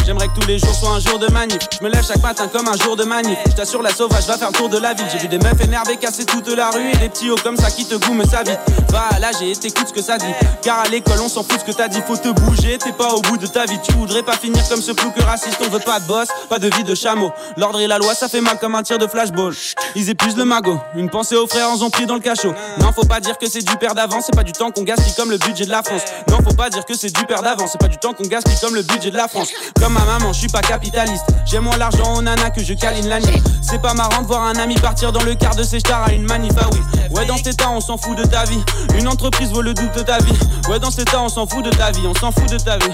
J'aimerais 0.06 0.28
que 0.28 0.40
tous 0.40 0.48
les 0.48 0.60
jours 0.60 0.76
soient 0.76 0.96
un 0.96 1.00
jour 1.00 1.18
de 1.18 1.32
manif. 1.32 1.60
Je 1.80 1.84
me 1.84 1.90
lève 1.90 2.06
chaque 2.06 2.22
matin 2.22 2.50
comme 2.50 2.68
un 2.68 2.76
jour 2.76 2.98
de 2.98 3.06
manif. 3.06 3.38
Je 3.48 3.52
t'assure, 3.54 3.82
la 3.82 3.94
sauvage 3.94 4.26
va 4.28 4.38
faire 4.38 4.50
le 4.50 4.58
tour 4.58 4.68
de 4.68 4.78
la 4.78 4.94
ville. 4.94 5.06
J'ai 5.12 5.18
vu 5.18 5.28
des 5.30 5.38
meufs 5.38 5.62
énervées 5.62 5.96
casser 5.96 6.26
toute 6.26 6.48
la 6.50 6.72
rue 6.72 6.90
et 6.92 6.98
des 6.98 7.08
petits 7.08 7.30
hauts 7.30 7.38
comme 7.42 7.56
ça 7.56 7.72
qui 7.72 7.86
te 7.86 7.96
goument 7.96 8.26
sa 8.26 8.44
vie. 8.44 8.58
Va 8.90 9.18
là, 9.20 9.32
j'ai 9.40 9.52
été 9.52 9.70
écoute 9.70 9.88
ce 9.88 9.94
que 9.94 10.02
ça 10.02 10.18
dit. 10.18 10.34
Car 10.62 10.80
à 10.80 10.88
l'école, 10.90 11.22
on 11.22 11.30
s'en 11.30 11.44
fout 11.44 11.60
ce 11.60 11.66
que 11.66 11.72
t'as 11.72 11.88
dit. 11.88 12.02
Faut 12.06 12.18
te 12.18 12.30
bouger, 12.30 12.78
t'es 12.78 12.92
pas 12.92 13.14
au 13.14 13.22
bout 13.22 13.38
de 13.38 13.48
ta 13.48 13.66
vie. 13.66 13.80
Tu 13.82 13.94
voudrais 13.94 14.24
pas 14.24 14.34
finir 14.34 14.62
comme 14.68 14.82
ce 14.82 14.92
plouc 14.92 15.14
raciste. 15.22 15.58
On 15.66 15.70
veut 15.70 15.80
pas 15.80 16.02
de 16.02 16.06
boss, 16.06 16.28
pas 16.50 16.60
de 16.60 16.70
vie 16.76 16.84
de 16.84 16.96
chameau. 16.96 17.32
L'ordre 17.56 17.80
et 17.80 17.88
la 17.88 17.98
loi, 17.98 18.14
ça 18.14 18.28
fait 18.28 18.42
mal 18.42 18.60
comme 18.60 18.76
un 18.76 18.84
tir 18.84 18.98
de 18.98 19.08
flashball. 19.08 19.54
Ils 19.96 20.10
épuisent 20.10 20.38
le 20.38 20.46
magot. 20.46 20.80
Une 20.96 21.10
pensée 21.10 21.36
aux 21.38 21.48
frères, 21.48 21.70
en 21.70 21.82
ont 21.82 21.90
pris 21.90 22.06
dans 22.06 22.16
le 22.16 22.22
cachot. 22.22 22.54
Non, 22.80 22.92
faut 22.92 23.06
pas 23.06 23.22
dire 23.22 23.38
que 23.38 23.50
c'est 23.50 23.62
du 23.62 23.76
père 23.78 23.96
d'avance. 23.96 24.26
C'est 24.26 24.36
pas 24.36 24.44
du 24.44 24.52
temps 24.52 24.70
qu'on 24.72 24.84
gaspille 24.84 25.14
comme 25.16 25.32
le 25.32 25.38
budget 25.38 25.66
de 25.66 25.72
la 25.72 25.82
France. 25.82 26.02
Non, 26.30 26.38
faut 26.38 26.56
pas 26.56 26.70
dire 26.70 26.84
que 26.84 26.94
c'est 26.94 27.16
du 27.16 27.26
père 27.26 27.42
d'avance. 27.42 27.70
C'est 27.72 27.82
pas 27.82 27.88
du 27.88 27.98
temps 27.98 28.14
qu'on 28.14 28.28
gaspille 28.28 28.60
comme 28.60 28.76
le 28.76 28.82
budget 28.84 29.10
de 29.10 29.18
la 29.18 29.30
France. 29.30 29.50
Ma 29.94 30.04
maman, 30.06 30.34
je 30.34 30.40
suis 30.40 30.48
pas 30.48 30.62
capitaliste. 30.62 31.26
J'ai 31.46 31.60
moins 31.60 31.78
l'argent 31.78 32.16
au 32.16 32.22
nana 32.22 32.50
que 32.50 32.64
je 32.64 32.74
câline 32.74 33.08
la 33.08 33.20
nuit. 33.20 33.42
C'est 33.62 33.82
pas 33.82 33.94
marrant 33.94 34.22
de 34.22 34.28
voir 34.28 34.44
un 34.44 34.56
ami 34.56 34.76
partir 34.76 35.12
dans 35.12 35.24
le 35.24 35.36
quart 35.36 35.56
de 35.56 35.64
ses 35.64 35.80
stars 35.80 36.04
à 36.08 36.12
une 36.12 36.24
manif. 36.24 36.54
Ah 36.60 36.68
oui, 36.72 36.80
ouais, 37.16 37.26
dans 37.26 37.38
cet 37.38 37.48
état, 37.48 37.70
on 37.70 37.80
s'en 37.80 37.98
fout 37.98 38.18
de 38.18 38.24
ta 38.24 38.44
vie. 38.46 38.62
Une 38.98 39.08
entreprise 39.08 39.52
vaut 39.52 39.62
le 39.62 39.74
double 39.74 39.94
de 39.96 40.02
ta 40.02 40.18
vie. 40.18 40.38
Ouais, 40.70 40.80
dans 40.80 40.92
cet 40.92 41.08
état, 41.08 41.22
on 41.22 41.30
s'en 41.30 41.46
fout 41.46 41.64
de 41.64 41.70
ta 41.70 41.92
vie. 41.92 42.06
On 42.08 42.14
s'en 42.16 42.32
fout 42.32 42.50
de 42.50 42.58
ta 42.58 42.78
vie. 42.78 42.92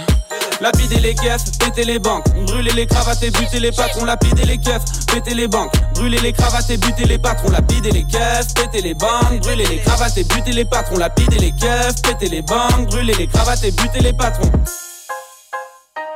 Lapider 0.62 1.00
les 1.00 1.15
keufs, 1.15 1.58
péter 1.58 1.86
les 1.86 2.00
banques, 2.00 2.25
brûler 2.46 2.74
les 2.74 2.86
cravates 2.86 3.24
et 3.24 3.32
buter 3.32 3.62
les 3.62 3.72
patrons, 3.72 4.03
lapider 4.03 4.44
les 4.44 4.58
keufs, 4.58 4.84
péter 5.08 5.34
les 5.34 5.48
banques, 5.48 5.72
brûler 5.94 6.20
les 6.20 6.34
cravates 6.34 6.70
et 6.70 6.75
buter 6.77 7.06
les 7.06 7.18
patrons, 7.18 7.50
lapider 7.50 7.91
les 7.91 8.03
keufs, 8.03 8.53
péter 8.56 8.82
les 8.82 8.94
banques, 8.94 9.39
brûler 9.39 9.65
les 9.68 9.79
cravates 9.79 10.18
et 10.18 10.25
buter 10.25 10.51
les 10.51 10.65
patrons, 10.65 10.98
lapider 10.98 11.38
les 11.38 11.51
keufs, 11.51 12.01
péter 12.01 12.27
les 12.27 12.41
banques, 12.41 12.88
brûler 12.88 13.13
les 13.13 13.27
cravates 13.27 13.63
et 13.63 13.72
buter 13.72 14.01
les 14.01 14.12
patrons. 14.12 14.51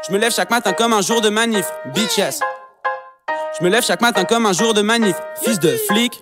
Je 0.05 0.11
me 0.11 0.17
lève 0.17 0.33
chaque 0.33 0.51
matin 0.51 0.73
comme 0.73 0.91
un 0.91 1.01
jour 1.01 1.21
de 1.21 1.29
manif, 1.29 1.65
bitches. 1.93 2.39
Je 3.57 3.63
me 3.63 3.69
lève 3.69 3.85
chaque 3.85 4.01
matin 4.01 4.25
comme 4.25 4.45
un 4.45 4.51
jour 4.51 4.73
de 4.73 4.81
manif, 4.81 5.15
fils 5.41 5.59
de 5.59 5.77
flic. 5.87 6.21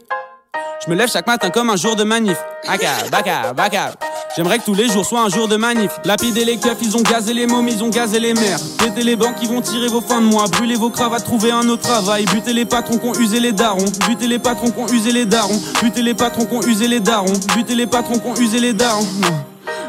Je 0.86 0.92
me 0.92 0.96
lève 0.96 1.10
chaque 1.10 1.26
matin 1.26 1.50
comme 1.50 1.72
un 1.72 1.76
jour 1.76 1.96
de 1.96 2.04
manif. 2.04 2.38
Baka, 2.68 3.10
baka, 3.12 3.54
baka. 3.54 3.94
J'aimerais 4.36 4.60
que 4.60 4.66
tous 4.66 4.76
les 4.76 4.88
jours 4.88 5.04
soient 5.04 5.22
un 5.22 5.30
jour 5.30 5.48
de 5.48 5.56
manif. 5.56 5.90
Lapider 6.06 6.46
les 6.46 6.58
keufs, 6.58 6.78
ils 6.84 6.96
ont 6.96 7.02
gazé 7.02 7.34
les 7.34 7.48
mômes, 7.48 7.68
ils 7.68 7.84
ont 7.84 7.90
gazé 7.90 8.20
les 8.20 8.36
mères. 8.36 8.60
Péter 8.78 9.02
les 9.02 9.16
banques, 9.16 9.38
ils 9.42 9.50
vont 9.50 9.62
tirer 9.62 9.88
vos 9.88 10.02
fins 10.02 10.22
de 10.22 10.28
mois. 10.28 10.46
Brûler 10.48 10.76
vos 10.76 10.92
cravates, 10.92 11.24
trouver 11.24 11.52
un 11.52 11.68
autre 11.68 11.82
travail. 11.82 12.26
Buter 12.26 12.54
les 12.54 12.66
patrons 12.66 13.00
qui 13.00 13.08
ont 13.08 13.16
usé 13.16 13.40
les 13.40 13.52
darons. 13.52 13.86
Buter 14.08 14.28
les 14.28 14.40
patrons 14.40 14.70
qui 14.70 14.80
ont 14.80 14.88
usé 14.90 15.12
les 15.12 15.26
darons. 15.26 15.60
Buter 15.82 16.04
les 16.04 16.14
patrons 16.14 16.46
qui 16.46 16.54
ont 16.54 16.62
usé 16.62 16.88
les 16.88 17.00
darons. 17.00 17.34
Buter 17.56 17.74
les 17.74 17.88
patrons 17.88 18.20
qui 18.20 18.28
ont 18.28 18.36
usé 18.36 18.60
les 18.60 18.74
darons. 18.74 19.08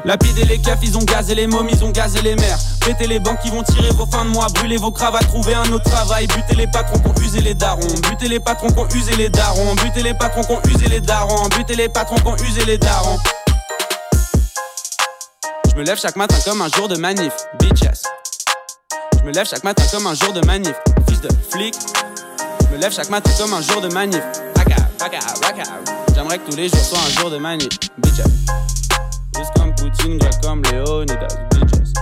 Lapider 0.04 0.44
les 0.44 0.58
keufs, 0.58 0.78
ils 0.82 0.96
ont 0.98 1.04
gazé 1.04 1.34
les 1.34 1.46
mômes, 1.46 1.68
ils 1.70 1.84
ont 1.84 1.90
gazé 1.90 2.20
les 2.22 2.34
mères. 2.34 2.58
Péter 2.84 3.06
les 3.06 3.20
banques, 3.20 3.38
ils 3.44 3.52
vont 3.52 3.62
tirer 3.62 3.90
vos 3.90 4.06
fins 4.06 4.24
de 4.24 4.30
mois. 4.30 4.46
Brûler 4.54 4.76
vos 4.76 4.90
cravates, 4.90 5.28
trouver 5.28 5.54
un 5.54 5.72
autre 5.72 5.88
travail. 5.88 6.26
Buter 6.26 6.56
les 6.56 6.66
patrons 6.66 6.98
qui 6.98 7.08
ont 7.08 7.24
usé 7.24 7.40
les 7.40 7.54
darons. 7.54 7.86
Buter 8.08 8.28
les 8.28 8.40
patrons 8.40 8.68
qui 8.68 8.78
ont 8.78 8.88
usé 8.88 9.14
les 9.16 9.28
darons. 9.28 9.74
Buter 9.76 10.02
les 10.02 10.14
patrons 10.14 10.42
qui 10.42 10.52
ont 10.52 10.62
usé 10.74 10.88
les 10.88 11.00
darons. 11.00 11.48
Buter 11.56 11.76
les 11.76 11.88
patrons 11.88 12.16
qui 12.16 12.26
ont 12.26 12.36
usé 12.36 12.64
les 12.64 12.78
darons. 12.78 13.18
Je 15.70 15.76
me 15.76 15.84
lève 15.84 15.98
chaque 15.98 16.16
matin 16.16 16.36
comme 16.44 16.60
un 16.60 16.68
jour 16.68 16.88
de 16.88 16.96
manif, 16.96 17.32
bitches. 17.58 18.02
Je 19.18 19.24
me 19.24 19.32
lève 19.32 19.46
chaque 19.48 19.64
matin 19.64 19.84
comme 19.90 20.06
un 20.06 20.14
jour 20.14 20.32
de 20.32 20.44
manif, 20.44 20.74
fils 21.08 21.20
de 21.20 21.28
flic. 21.50 21.74
Je 22.60 22.76
me 22.76 22.80
lève 22.80 22.92
chaque 22.92 23.08
matin 23.08 23.30
comme 23.38 23.54
un 23.54 23.62
jour 23.62 23.80
de 23.80 23.88
manif. 23.88 24.22
J'aimerais 26.14 26.38
que 26.38 26.50
tous 26.50 26.56
les 26.56 26.68
jours 26.68 26.78
soient 26.78 26.98
un 26.98 27.20
jour 27.20 27.30
de 27.30 27.38
manif, 27.38 27.68
bitches. 27.98 28.71
Juste 29.98 30.08
comme 30.08 30.12
Poutine, 30.12 30.18
grec 30.18 30.34
comme 30.42 30.62
Léonidas, 30.62 31.36
bitches. 31.50 31.92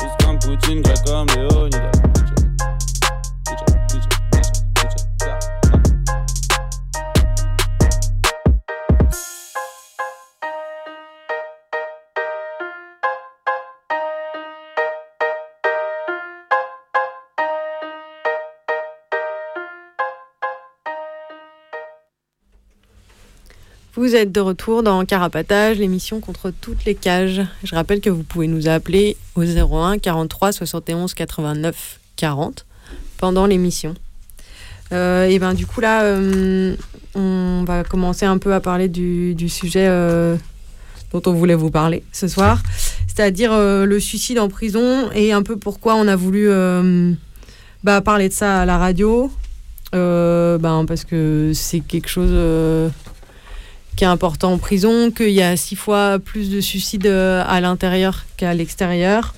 Juste 0.00 0.16
comme 0.24 0.38
Poutine, 0.38 0.82
grec 0.82 0.98
comme 1.06 1.26
Léonidas, 1.28 2.17
Vous 23.98 24.14
êtes 24.14 24.30
de 24.30 24.38
retour 24.38 24.84
dans 24.84 25.04
Carapatage, 25.04 25.78
l'émission 25.78 26.20
contre 26.20 26.52
toutes 26.52 26.84
les 26.84 26.94
cages. 26.94 27.42
Je 27.64 27.74
rappelle 27.74 28.00
que 28.00 28.08
vous 28.10 28.22
pouvez 28.22 28.46
nous 28.46 28.68
appeler 28.68 29.16
au 29.34 29.42
01 29.42 29.98
43 29.98 30.52
71 30.52 31.14
89 31.14 31.98
40 32.14 32.64
pendant 33.16 33.46
l'émission. 33.46 33.94
Euh, 34.92 35.24
et 35.24 35.40
ben 35.40 35.52
du 35.52 35.66
coup 35.66 35.80
là, 35.80 36.04
euh, 36.04 36.76
on 37.16 37.64
va 37.66 37.82
commencer 37.82 38.24
un 38.24 38.38
peu 38.38 38.54
à 38.54 38.60
parler 38.60 38.86
du, 38.86 39.48
sujet 39.48 39.88
euh, 39.88 40.36
dont 41.12 41.22
on 41.26 41.32
voulait 41.32 41.56
vous 41.56 41.72
parler 41.72 42.04
ce 42.12 42.28
soir, 42.28 42.62
c'est-à-dire 43.08 43.50
le 43.52 43.98
suicide 43.98 44.38
en 44.38 44.48
prison 44.48 45.10
et 45.12 45.32
un 45.32 45.42
peu 45.42 45.56
pourquoi 45.56 45.96
on 45.96 46.06
a 46.06 46.14
voulu 46.14 46.48
bah, 47.82 48.00
parler 48.00 48.28
de 48.28 48.34
ça 48.34 48.60
à 48.60 48.64
la 48.64 48.78
radio. 48.78 49.28
Ben, 49.90 50.84
parce 50.86 51.04
que 51.04 51.50
c'est 51.52 51.80
quelque 51.80 52.08
chose 52.08 52.30
qui 53.98 54.04
est 54.04 54.06
important 54.06 54.52
en 54.52 54.58
prison, 54.58 55.10
qu'il 55.10 55.30
y 55.30 55.42
a 55.42 55.56
six 55.56 55.74
fois 55.74 56.20
plus 56.20 56.50
de 56.50 56.60
suicides 56.60 57.08
euh, 57.08 57.42
à 57.48 57.60
l'intérieur 57.60 58.26
qu'à 58.36 58.54
l'extérieur. 58.54 59.34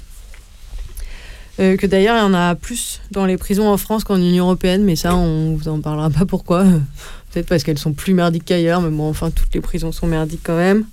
Euh, 1.61 1.79
que 1.79 1.87
d'ailleurs, 1.87 2.15
il 2.17 2.21
y 2.21 2.23
en 2.23 2.35
a 2.35 2.55
plus 2.55 3.01
dans 3.11 3.25
les 3.25 3.39
prisons 3.39 3.69
en 3.69 3.79
France 3.79 4.05
qu'en 4.05 4.19
Union 4.19 4.45
Européenne, 4.45 4.85
mais 4.85 4.97
ça, 4.97 5.17
on 5.17 5.55
vous 5.55 5.69
en 5.69 5.81
parlera 5.81 6.11
pas 6.11 6.27
pourquoi. 6.27 6.65
Peut-être 7.33 7.47
parce 7.47 7.63
qu'elles 7.63 7.79
sont 7.79 7.95
plus 7.95 8.13
merdiques 8.13 8.45
qu'ailleurs, 8.45 8.83
mais 8.83 8.91
bon, 8.91 9.09
enfin, 9.09 9.31
toutes 9.31 9.55
les 9.55 9.63
prisons 9.63 9.93
sont 9.93 10.07
merdiques 10.07 10.43
quand 10.45 10.59
même. 10.59 10.85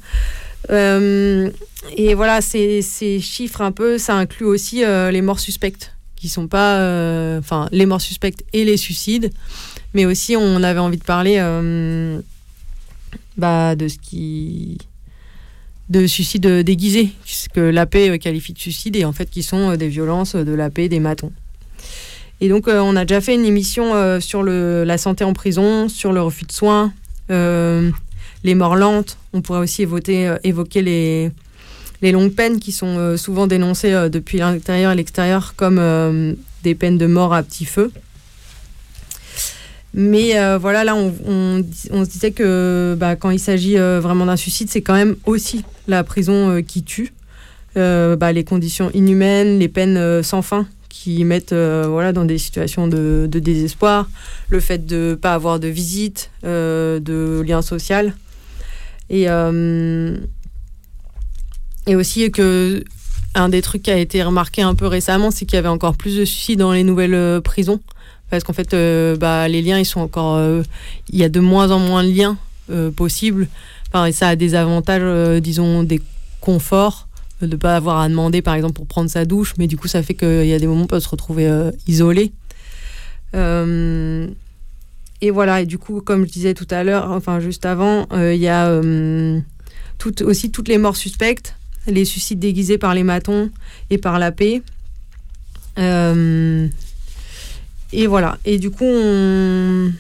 Euh, 0.70 1.50
et 1.98 2.14
voilà, 2.14 2.40
ces, 2.40 2.82
chiffres 3.20 3.60
un 3.60 3.74
peu, 3.74 3.98
ça 3.98 4.16
inclut 4.16 4.46
aussi 4.46 4.78
les 4.86 5.22
morts 5.22 5.42
suspectes, 5.42 5.94
qui 6.16 6.30
sont 6.30 6.48
pas. 6.48 6.76
Enfin, 7.38 7.68
les 7.74 7.86
morts 7.86 8.00
suspectes 8.00 8.46
et 8.54 8.64
les 8.64 8.78
suicides, 8.78 9.30
mais 9.94 10.06
aussi 10.06 10.38
on 10.38 10.64
avait 10.64 10.80
envie 10.80 10.98
de 10.98 11.04
parler 11.04 11.38
bah, 13.38 13.76
de 13.76 13.88
ce 13.88 13.98
qui. 13.98 14.78
de 15.90 16.06
suicides 16.08 16.48
déguisés, 16.64 17.10
ce 17.26 17.48
que 17.50 17.62
la 17.62 17.86
paix 17.86 18.20
qualifie 18.20 18.54
de 18.54 18.60
suicide, 18.60 18.96
et 18.96 19.06
en 19.06 19.14
fait 19.14 19.30
qui 19.30 19.44
sont 19.44 19.72
euh, 19.72 19.78
des 19.78 19.88
violences 19.88 20.36
de 20.36 20.54
la 20.54 20.70
paix, 20.70 20.90
des 20.90 21.00
matons. 21.00 21.32
Et 22.40 22.50
donc, 22.50 22.68
euh, 22.68 22.80
on 22.82 22.96
a 22.96 23.04
déjà 23.06 23.20
fait 23.22 23.34
une 23.34 23.46
émission 23.46 23.96
euh, 23.96 24.20
sur 24.20 24.44
le, 24.44 24.84
la 24.84 24.98
santé 24.98 25.24
en 25.24 25.34
prison, 25.34 25.90
sur 25.90 26.14
le 26.14 26.22
refus 26.22 26.46
de 26.46 26.52
soins, 26.52 26.94
euh, 27.32 27.90
les 28.44 28.54
morts 28.54 28.76
lentes. 28.76 29.18
On 29.34 29.42
pourrait 29.42 29.60
aussi 29.60 29.82
évoquer, 29.82 30.28
euh, 30.28 30.64
les, 30.76 31.32
les 32.02 32.12
longues 32.12 32.34
peines 32.34 32.60
qui 32.60 32.72
sont 32.72 32.98
euh, 33.00 33.18
souvent 33.18 33.48
dénoncées 33.48 33.94
euh, 33.94 34.10
depuis 34.10 34.38
l'intérieur 34.38 34.92
et 34.92 34.96
l'extérieur 34.96 35.56
comme 35.56 35.80
euh, 35.80 36.34
des 36.64 36.76
peines 36.76 37.00
de 37.00 37.08
mort 37.08 37.34
à 37.34 37.42
petit 37.42 37.66
feu. 37.66 37.92
Mais 40.00 40.38
euh, 40.38 40.60
voilà, 40.60 40.84
là, 40.84 40.96
on, 40.96 41.64
se 41.64 42.10
disait 42.10 42.30
que 42.30 42.96
bah, 43.00 43.16
quand 43.16 43.32
il 43.32 43.40
s'agit 43.40 43.80
euh, 43.80 44.00
vraiment 44.00 44.28
d'un 44.28 44.36
suicide, 44.36 44.70
c'est 44.70 44.84
quand 44.84 44.94
même 44.94 45.16
aussi 45.26 45.66
la 45.88 46.04
prison 46.04 46.52
euh, 46.52 46.62
qui 46.62 46.84
tue. 46.84 47.14
Bah, 47.76 48.32
les 48.32 48.44
conditions 48.44 48.90
inhumaines, 48.96 49.60
les 49.60 49.68
peines 49.68 50.24
sans 50.24 50.42
fin 50.42 50.66
qui 50.90 51.24
mettent 51.24 51.54
voilà, 51.54 52.12
dans 52.12 52.26
des 52.26 52.40
situations 52.40 52.88
de, 52.88 53.28
désespoir, 53.32 54.10
le 54.50 54.60
fait 54.60 54.88
de 54.88 55.10
ne 55.12 55.16
pas 55.16 55.36
avoir 55.36 55.60
de 55.60 55.68
visite, 55.68 56.32
de 56.42 57.44
lien 57.48 57.62
social. 57.62 58.16
Et, 59.12 59.26
et 61.86 61.96
aussi 61.96 62.32
que 62.32 62.84
un 63.36 63.50
des 63.50 63.62
trucs 63.62 63.84
qui 63.84 63.92
a 63.92 63.98
été 64.00 64.24
remarqué 64.24 64.64
un 64.64 64.74
peu 64.74 64.88
récemment, 64.88 65.30
c'est 65.30 65.46
qu'il 65.46 65.58
y 65.58 65.60
avait 65.60 65.68
encore 65.68 65.96
plus 65.96 66.18
de 66.18 66.26
suicides 66.26 66.58
dans 66.58 66.72
les 66.72 66.84
nouvelles 66.84 67.42
prisons. 67.44 67.80
Parce 68.30 68.44
qu'en 68.44 68.54
fait, 68.54 68.74
euh, 68.74 69.16
bah, 69.16 69.48
les 69.48 69.62
liens, 69.62 69.80
ils 69.80 69.86
sont 69.86 70.02
encore. 70.02 70.36
euh, 70.36 70.64
Il 71.12 71.18
y 71.18 71.24
a 71.24 71.30
de 71.30 71.40
moins 71.40 71.72
en 71.72 71.80
moins 71.80 72.04
de 72.04 72.10
liens 72.12 72.38
euh, 72.70 72.92
possibles. 72.92 73.48
Enfin, 73.88 74.06
et 74.06 74.12
ça 74.12 74.28
a 74.30 74.36
des 74.36 74.54
avantages, 74.54 75.42
disons, 75.42 75.84
des 75.84 76.02
conforts, 76.42 77.08
de 77.42 77.48
ne 77.48 77.56
pas 77.56 77.76
avoir 77.76 78.00
à 78.02 78.10
demander, 78.10 78.42
par 78.42 78.54
exemple, 78.56 78.74
pour 78.74 78.86
prendre 78.86 79.10
sa 79.10 79.24
douche. 79.24 79.54
Mais 79.58 79.68
du 79.68 79.78
coup, 79.78 79.88
ça 79.88 80.04
fait 80.04 80.14
qu'il 80.14 80.46
y 80.46 80.54
a 80.54 80.60
des 80.60 80.68
moments 80.68 80.82
où 80.82 80.84
on 80.84 80.88
peut 80.88 81.00
se 81.00 81.08
retrouver 81.08 81.50
isolé. 81.88 82.34
Et 83.34 85.32
voilà, 85.32 85.62
et 85.62 85.66
du 85.66 85.78
coup, 85.78 86.02
comme 86.02 86.28
je 86.28 86.32
disais 86.32 86.54
tout 86.54 86.68
à 86.70 86.84
l'heure, 86.84 87.12
enfin 87.12 87.40
juste 87.40 87.66
avant, 87.66 88.08
il 88.12 88.36
y 88.36 88.50
a 88.50 88.78
aussi 90.22 90.52
toutes 90.52 90.68
les 90.68 90.78
morts 90.78 90.98
suspectes, 90.98 91.56
les 91.88 92.04
suicides 92.04 92.40
déguisés 92.40 92.78
par 92.78 92.94
les 92.94 93.04
matons 93.04 93.50
et 93.90 93.98
par 93.98 94.20
la 94.20 94.34
paix. 94.34 94.62
Et 97.94 98.08
voilà. 98.08 98.38
Et 98.46 98.58
du 98.58 98.70
coup, 98.70 98.86
on... 98.86 99.92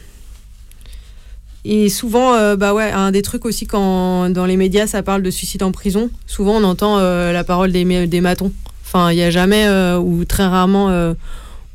Et 1.70 1.89
souvent, 1.89 2.34
euh, 2.34 2.56
bah 2.56 2.74
ouais, 2.74 2.91
un 2.91 3.12
des 3.12 3.22
trucs 3.22 3.44
aussi 3.44 3.67
quand 3.67 4.29
dans 4.29 4.46
les 4.46 4.56
médias 4.56 4.88
ça 4.88 5.03
parle 5.03 5.22
de 5.22 5.29
suicide 5.29 5.63
en 5.63 5.74
prison, 5.74 6.10
souvent 6.25 6.53
on 6.53 6.63
entend 6.63 6.98
euh, 7.00 7.34
la 7.34 7.44
parole 7.44 7.74
des, 7.74 8.08
des 8.08 8.22
matons. 8.22 8.53
Enfin, 8.86 9.12
il 9.12 9.15
n'y 9.15 9.24
a 9.24 9.32
jamais 9.32 9.67
euh, 9.67 9.98
ou 9.98 10.24
très 10.24 10.46
rarement 10.46 11.13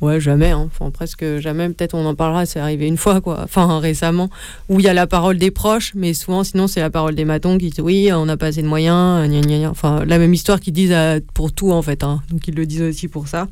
Ouais, 0.01 0.19
jamais, 0.19 0.49
hein. 0.49 0.67
enfin 0.69 0.91
presque 0.91 1.23
jamais. 1.37 1.69
Peut-être 1.69 1.93
on 1.93 2.05
en 2.05 2.13
parlera, 2.13 2.45
c'est 2.45 2.59
arrivé 2.59 2.87
une 2.87 2.97
fois, 2.97 3.21
quoi. 3.21 3.39
Enfin, 3.41 3.79
récemment, 3.79 4.29
où 4.67 4.81
il 4.81 4.85
y 4.85 4.89
a 4.89 4.93
la 4.93 5.07
parole 5.07 5.37
des 5.37 5.49
proches, 5.49 5.93
mais 5.95 6.13
souvent, 6.13 6.43
sinon, 6.43 6.67
c'est 6.67 6.81
la 6.81 6.89
parole 6.89 7.15
des 7.15 7.23
matons 7.23 7.57
qui 7.57 7.69
disent 7.69 7.79
oui, 7.79 8.11
on 8.11 8.25
n'a 8.25 8.35
pas 8.35 8.47
assez 8.47 8.61
de 8.61 8.67
moyens, 8.67 9.25
gna, 9.29 9.39
gna, 9.39 9.59
gna. 9.59 9.69
Enfin, 9.69 10.03
la 10.05 10.17
même 10.17 10.33
histoire 10.33 10.59
qu'ils 10.59 10.73
disent 10.73 10.93
pour 11.33 11.53
tout, 11.53 11.71
en 11.71 11.81
fait. 11.81 12.03
Hein. 12.03 12.21
Donc, 12.31 12.45
ils 12.49 12.53
le 12.53 12.65
disent 12.65 12.81
aussi 12.81 13.07
pour 13.07 13.29
ça. 13.29 13.47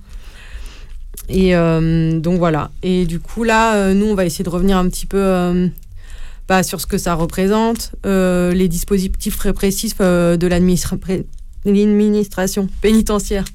Et 1.30 1.56
euh, 1.56 2.20
donc, 2.20 2.40
voilà. 2.40 2.72
Et 2.84 3.06
du 3.06 3.20
coup, 3.20 3.44
là, 3.44 3.76
euh, 3.76 3.94
nous, 3.94 4.08
on 4.08 4.16
va 4.16 4.26
essayer 4.26 4.44
de 4.44 4.50
revenir 4.50 4.78
un 4.78 4.90
petit 4.90 5.06
peu 5.06 5.18
euh, 5.18 5.68
bah, 6.48 6.64
sur 6.64 6.82
ce 6.82 6.88
que 6.88 6.98
ça 6.98 7.14
représente, 7.14 7.92
les 8.04 8.68
dispositifs 8.68 9.40
répressifs 9.40 10.00
de 10.00 10.48
l'administration 10.48 12.68
pénitentiaire 12.82 13.46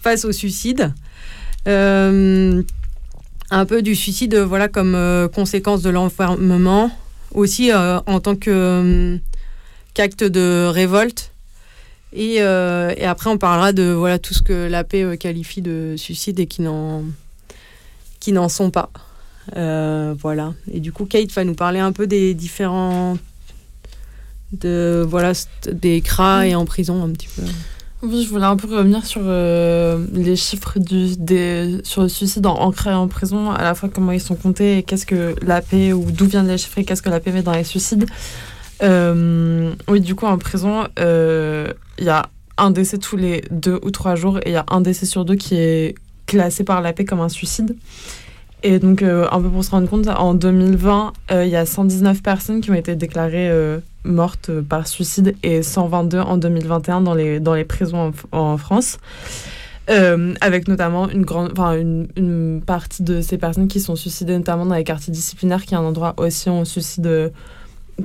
face 0.00 0.24
au 0.24 0.32
suicide. 0.32 0.92
Un 1.66 2.64
peu 3.66 3.82
du 3.82 3.94
suicide 3.94 4.36
voilà, 4.36 4.68
comme 4.68 4.96
conséquence 5.34 5.82
de 5.82 5.90
l'enfermement, 5.90 6.90
aussi 7.34 7.70
en 7.74 8.20
tant 8.20 8.36
qu'acte 8.36 10.24
de 10.24 10.66
révolte. 10.66 11.32
Et, 12.12 12.36
et, 12.36 13.04
après, 13.04 13.30
on 13.30 13.38
parlera 13.38 13.72
de 13.72 13.84
voilà, 13.92 14.18
tout 14.18 14.34
ce 14.34 14.42
que 14.42 14.68
la 14.68 14.82
paix 14.84 15.16
qualifie 15.18 15.62
de 15.62 15.94
suicide 15.96 16.40
et 16.40 16.46
qui 16.46 16.62
n'en, 16.62 17.04
qui 18.18 18.32
n'en 18.32 18.48
sont 18.48 18.70
pas. 18.70 18.90
voilà. 19.54 20.54
Et 20.72 20.80
du 20.80 20.92
coup, 20.92 21.04
Kate 21.04 21.30
va 21.32 21.44
nous 21.44 21.54
parler 21.54 21.80
un 21.80 21.92
peu 21.92 22.06
des 22.06 22.34
différents. 22.34 23.18
De, 24.52 25.04
voilà, 25.06 25.32
des 25.70 26.00
cras 26.00 26.46
et 26.46 26.54
en 26.54 26.64
prison 26.64 27.04
un 27.04 27.10
petit 27.10 27.28
peu. 27.36 27.42
Oui, 28.00 28.22
je 28.22 28.28
voulais 28.28 28.44
un 28.44 28.56
peu 28.56 28.68
revenir 28.72 29.04
sur 29.04 29.22
euh, 29.24 30.06
les 30.12 30.36
chiffres 30.36 30.78
du, 30.78 31.16
des, 31.16 31.80
sur 31.82 32.02
le 32.02 32.08
suicide 32.08 32.46
ancré 32.46 32.94
en 32.94 33.08
prison, 33.08 33.50
à 33.50 33.64
la 33.64 33.74
fois 33.74 33.88
comment 33.88 34.12
ils 34.12 34.20
sont 34.20 34.36
comptés 34.36 34.78
et 34.78 34.82
qu'est-ce 34.84 35.04
que 35.04 35.34
la 35.42 35.60
paix, 35.60 35.92
ou 35.92 36.12
d'où 36.12 36.26
viennent 36.26 36.46
les 36.46 36.58
chiffres 36.58 36.78
et 36.78 36.84
qu'est-ce 36.84 37.02
que 37.02 37.10
la 37.10 37.18
paix 37.18 37.32
met 37.32 37.42
dans 37.42 37.52
les 37.52 37.64
suicides. 37.64 38.06
Euh, 38.82 39.74
oui, 39.88 40.00
du 40.00 40.14
coup, 40.14 40.26
en 40.26 40.38
prison, 40.38 40.86
euh, 40.98 41.72
il 41.98 42.04
y 42.04 42.10
a 42.10 42.28
un 42.56 42.70
décès 42.70 42.98
tous 42.98 43.16
les 43.16 43.42
deux 43.50 43.78
ou 43.82 43.90
trois 43.90 44.14
jours 44.14 44.38
et 44.38 44.50
il 44.50 44.52
y 44.52 44.56
a 44.56 44.66
un 44.68 44.80
décès 44.80 45.06
sur 45.06 45.24
deux 45.24 45.36
qui 45.36 45.56
est 45.56 45.94
classé 46.26 46.64
par 46.64 46.80
la 46.80 46.92
paix 46.92 47.04
comme 47.04 47.20
un 47.20 47.28
suicide. 47.28 47.76
Et 48.64 48.80
donc, 48.80 49.02
un 49.02 49.40
peu 49.40 49.48
pour 49.48 49.62
se 49.62 49.70
rendre 49.70 49.88
compte, 49.88 50.08
en 50.08 50.34
2020, 50.34 51.12
il 51.30 51.48
y 51.48 51.54
a 51.54 51.64
119 51.64 52.22
personnes 52.22 52.60
qui 52.60 52.72
ont 52.72 52.74
été 52.74 52.96
déclarées 52.96 53.78
mortes 54.04 54.50
par 54.62 54.88
suicide 54.88 55.36
et 55.42 55.62
122 55.62 56.18
en 56.18 56.36
2021 56.36 57.02
dans 57.02 57.14
les, 57.14 57.40
dans 57.40 57.54
les 57.54 57.64
prisons 57.64 58.12
en, 58.32 58.56
France. 58.56 58.98
Euh, 59.90 60.34
avec 60.42 60.68
notamment 60.68 61.08
une, 61.08 61.22
grande, 61.22 61.58
une, 61.58 62.08
une, 62.16 62.60
partie 62.60 63.02
de 63.02 63.22
ces 63.22 63.38
personnes 63.38 63.68
qui 63.68 63.80
sont 63.80 63.96
suicidées, 63.96 64.36
notamment 64.36 64.66
dans 64.66 64.74
les 64.74 64.84
quartiers 64.84 65.12
disciplinaires, 65.12 65.64
qui 65.64 65.72
est 65.72 65.78
un 65.78 65.82
endroit 65.82 66.12
aussi 66.18 66.50
où 66.50 66.52
on 66.52 66.66
suicide 66.66 67.32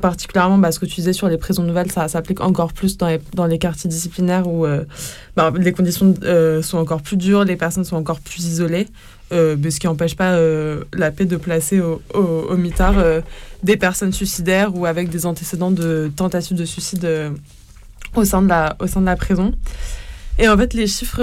particulièrement 0.01 0.57
bah, 0.57 0.71
ce 0.71 0.79
que 0.79 0.85
tu 0.85 0.95
disais 0.95 1.13
sur 1.13 1.27
les 1.27 1.37
prisons 1.37 1.63
nouvelles, 1.63 1.91
ça 1.91 2.07
s'applique 2.07 2.41
encore 2.41 2.73
plus 2.73 2.97
dans 2.97 3.07
les, 3.07 3.19
dans 3.33 3.45
les 3.45 3.59
quartiers 3.59 3.89
disciplinaires 3.89 4.47
où 4.47 4.65
euh, 4.65 4.83
bah, 5.35 5.51
les 5.55 5.71
conditions 5.71 6.13
euh, 6.23 6.61
sont 6.61 6.77
encore 6.77 7.01
plus 7.01 7.17
dures, 7.17 7.43
les 7.43 7.55
personnes 7.55 7.85
sont 7.85 7.95
encore 7.95 8.19
plus 8.19 8.45
isolées. 8.45 8.87
Euh, 9.31 9.55
ce 9.69 9.79
qui 9.79 9.87
n'empêche 9.87 10.15
pas 10.15 10.37
la 10.93 11.11
paix 11.11 11.25
de 11.25 11.37
placer 11.37 11.79
au, 11.79 12.01
au, 12.13 12.55
mitard 12.55 12.95
des 13.63 13.77
personnes 13.77 14.11
suicidaires 14.11 14.75
ou 14.75 14.85
avec 14.85 15.09
des 15.09 15.25
antécédents 15.25 15.71
de 15.71 16.11
tentative 16.15 16.55
de 16.55 16.65
suicide 16.65 17.07
au, 18.15 18.25
sein 18.25 18.43
de 18.43 18.49
la, 18.49 18.75
au 18.79 18.85
sein 18.85 19.01
de 19.01 19.07
la 19.07 19.15
prison. 19.15 19.53
Et 20.39 20.49
en 20.49 20.57
fait, 20.57 20.73
les 20.73 20.87
chiffres 20.87 21.21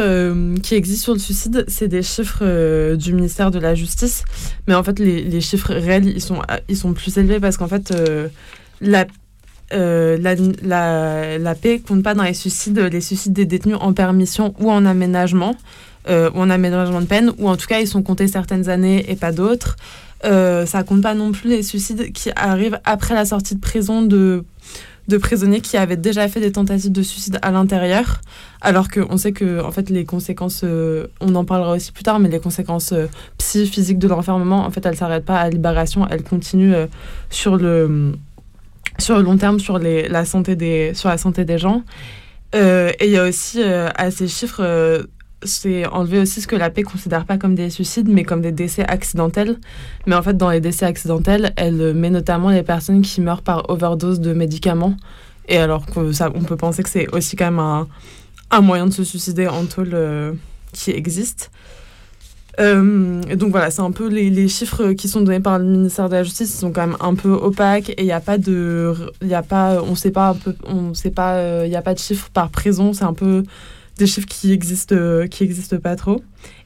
qui 0.61 0.75
existent 0.75 1.05
sur 1.05 1.13
le 1.13 1.19
suicide, 1.21 1.65
c'est 1.69 1.87
des 1.87 2.03
chiffres 2.03 2.95
du 2.97 3.13
ministère 3.13 3.53
de 3.53 3.61
la 3.61 3.77
Justice. 3.77 4.25
Mais 4.67 4.75
en 4.75 4.83
fait, 4.83 4.99
les, 4.99 5.23
les, 5.23 5.41
chiffres 5.41 5.73
réels, 5.73 6.09
ils 6.09 6.23
sont, 6.23 6.43
ils 6.69 6.77
sont 6.77 6.93
plus 6.95 7.17
élevés 7.17 7.39
parce 7.39 7.57
qu'en 7.57 7.69
fait, 7.69 7.93
la, 8.81 9.07
la, 9.73 10.35
la, 10.63 11.39
la, 11.39 11.55
paix 11.55 11.79
compte 11.79 12.03
pas 12.03 12.15
dans 12.15 12.25
les 12.25 12.35
suicides, 12.35 12.79
les 12.79 13.01
suicides 13.01 13.33
des 13.33 13.47
détenus 13.47 13.77
en 13.81 13.93
permission 13.93 14.55
ou 14.59 14.71
en 14.71 14.85
aménagement 14.85 15.57
euh, 16.09 16.31
ou 16.35 16.39
en 16.39 16.49
aménagement 16.49 17.01
de 17.01 17.07
peine, 17.07 17.33
ou 17.39 17.49
en 17.49 17.57
tout 17.57 17.67
cas 17.67 17.81
ils 17.81 17.87
sont 17.87 18.03
comptés 18.03 18.27
certaines 18.27 18.71
années 18.71 19.05
et 19.11 19.17
pas 19.17 19.33
d'autres. 19.33 19.77
Euh, 20.25 20.65
ça 20.65 20.83
compte 20.83 21.03
pas 21.03 21.15
non 21.15 21.33
plus 21.33 21.49
les 21.49 21.63
suicides 21.63 22.13
qui 22.13 22.31
arrivent 22.37 22.79
après 22.85 23.15
la 23.15 23.25
sortie 23.27 23.55
de 23.55 23.61
prison 23.61 24.01
de, 24.03 24.45
de 25.09 25.17
prisonniers 25.19 25.61
qui 25.61 25.77
avaient 25.77 25.99
déjà 25.99 26.27
fait 26.29 26.41
des 26.41 26.53
tentatives 26.53 26.93
de 26.93 27.03
suicide 27.03 27.39
à 27.43 27.51
l'intérieur, 27.51 28.23
alors 28.63 28.89
qu'on 28.89 29.19
sait 29.19 29.33
que 29.33 29.63
en 29.63 29.71
fait 29.73 29.91
les 29.91 30.07
conséquences, 30.07 30.63
euh, 30.65 31.07
on 31.21 31.35
en 31.35 31.45
parlera 31.45 31.73
aussi 31.73 31.93
plus 31.93 32.05
tard, 32.05 32.19
mais 32.19 32.31
les 32.31 32.41
conséquences 32.41 32.93
euh, 32.93 33.07
psy 33.37 33.67
physiques 33.67 33.99
de 33.99 34.09
l'enfermement, 34.09 34.65
en 34.65 34.71
fait 34.71 34.85
elles 34.87 34.97
s'arrêtent 34.97 35.27
pas 35.27 35.39
à 35.39 35.51
libération, 35.51 36.07
elles 36.11 36.23
continuent 36.23 36.87
sur 37.29 37.57
le 37.57 38.15
sur 39.01 39.17
le 39.17 39.23
long 39.23 39.37
terme 39.37 39.59
sur 39.59 39.79
les, 39.79 40.09
la 40.09 40.25
santé 40.25 40.57
des 40.57 40.93
sur 40.95 41.09
la 41.09 41.19
santé 41.19 41.45
des 41.45 41.59
gens. 41.59 41.83
et 42.55 42.95
il 43.01 43.11
y 43.11 43.19
a 43.19 43.29
aussi 43.29 43.63
à 43.63 44.11
ces 44.11 44.29
chiffres 44.29 45.07
c'est 45.43 45.87
enlever 45.87 46.19
aussi 46.19 46.41
ce 46.41 46.47
que 46.47 46.57
la 46.57 46.71
paix 46.71 46.83
considère 46.83 47.25
pas 47.25 47.39
comme 47.39 47.55
des 47.55 47.71
suicides, 47.71 48.09
mais 48.09 48.25
comme 48.25 48.41
des 48.43 48.53
décès 48.53 48.85
accidentels. 48.85 49.59
Mais 50.07 50.15
en 50.15 50.23
fait, 50.23 50.37
dans 50.37 50.51
les 50.51 50.61
décès 50.61 50.85
accidentels, 50.85 51.53
elle 51.57 51.95
met 51.95 52.11
notamment 52.11 52.51
les 52.51 52.63
personnes 52.63 53.03
qui 53.03 53.21
meurent 53.21 53.43
par 53.43 53.71
overdose 53.71 54.21
de 54.21 54.33
médicaments. 54.33 54.97
Et 55.49 55.57
alors 55.57 55.87
que 55.87 56.13
ça, 56.13 56.31
on 56.35 56.43
peut 56.43 56.57
penser 56.57 56.83
que 56.83 56.89
c'est 56.89 57.09
aussi 57.15 57.37
quand 57.37 57.47
même 57.47 57.59
un, 57.59 57.89
un, 58.51 58.61
moyen 58.61 58.87
de 58.87 58.93
se 58.93 59.05
suicider 59.05 59.49
en 59.49 59.65
tôle 59.65 59.91
euh, 59.93 60.33
qui 60.73 60.91
existe. 60.91 61.51
Euh, 62.61 63.23
donc 63.37 63.51
voilà, 63.51 63.71
c'est 63.71 63.81
un 63.81 63.91
peu 63.91 64.09
les, 64.09 64.49
chiffres 64.49 64.93
qui 64.93 65.09
sont 65.09 65.23
donnés 65.23 65.41
par 65.41 65.59
le 65.59 65.65
ministère 65.65 66.09
de 66.09 66.15
la 66.15 66.23
Justice, 66.23 66.55
ils 66.55 66.59
sont 66.59 66.73
quand 66.73 66.87
même 66.87 66.97
un 67.01 67.15
peu 67.15 67.31
opaques 67.31 67.91
et 67.91 68.01
il 68.01 68.05
n'y 68.05 68.13
a 68.13 68.21
pas 68.21 68.37
de, 68.37 68.95
il 69.23 69.33
a 69.33 69.43
pas, 69.43 69.83
on 69.83 69.95
sait 69.95 70.11
pas 70.11 70.37
on 70.67 70.93
sait 70.93 71.11
pas, 71.11 71.37
euh, 71.37 71.63
il 71.67 71.73
y 71.73 71.77
a 71.77 71.83
pas 71.83 71.95
de 71.95 71.99
chiffres 71.99 72.29
par 72.33 72.51
prison, 72.51 72.93
c'est 72.93 73.05
un 73.05 73.15
peu 73.15 73.45
des 74.01 74.07
chiffres 74.07 74.27
qui 74.27 74.53
existent, 74.53 74.95
euh, 74.97 75.27
qui 75.27 75.45
existent 75.45 75.79
pas 75.79 75.95
trop. 75.95 76.23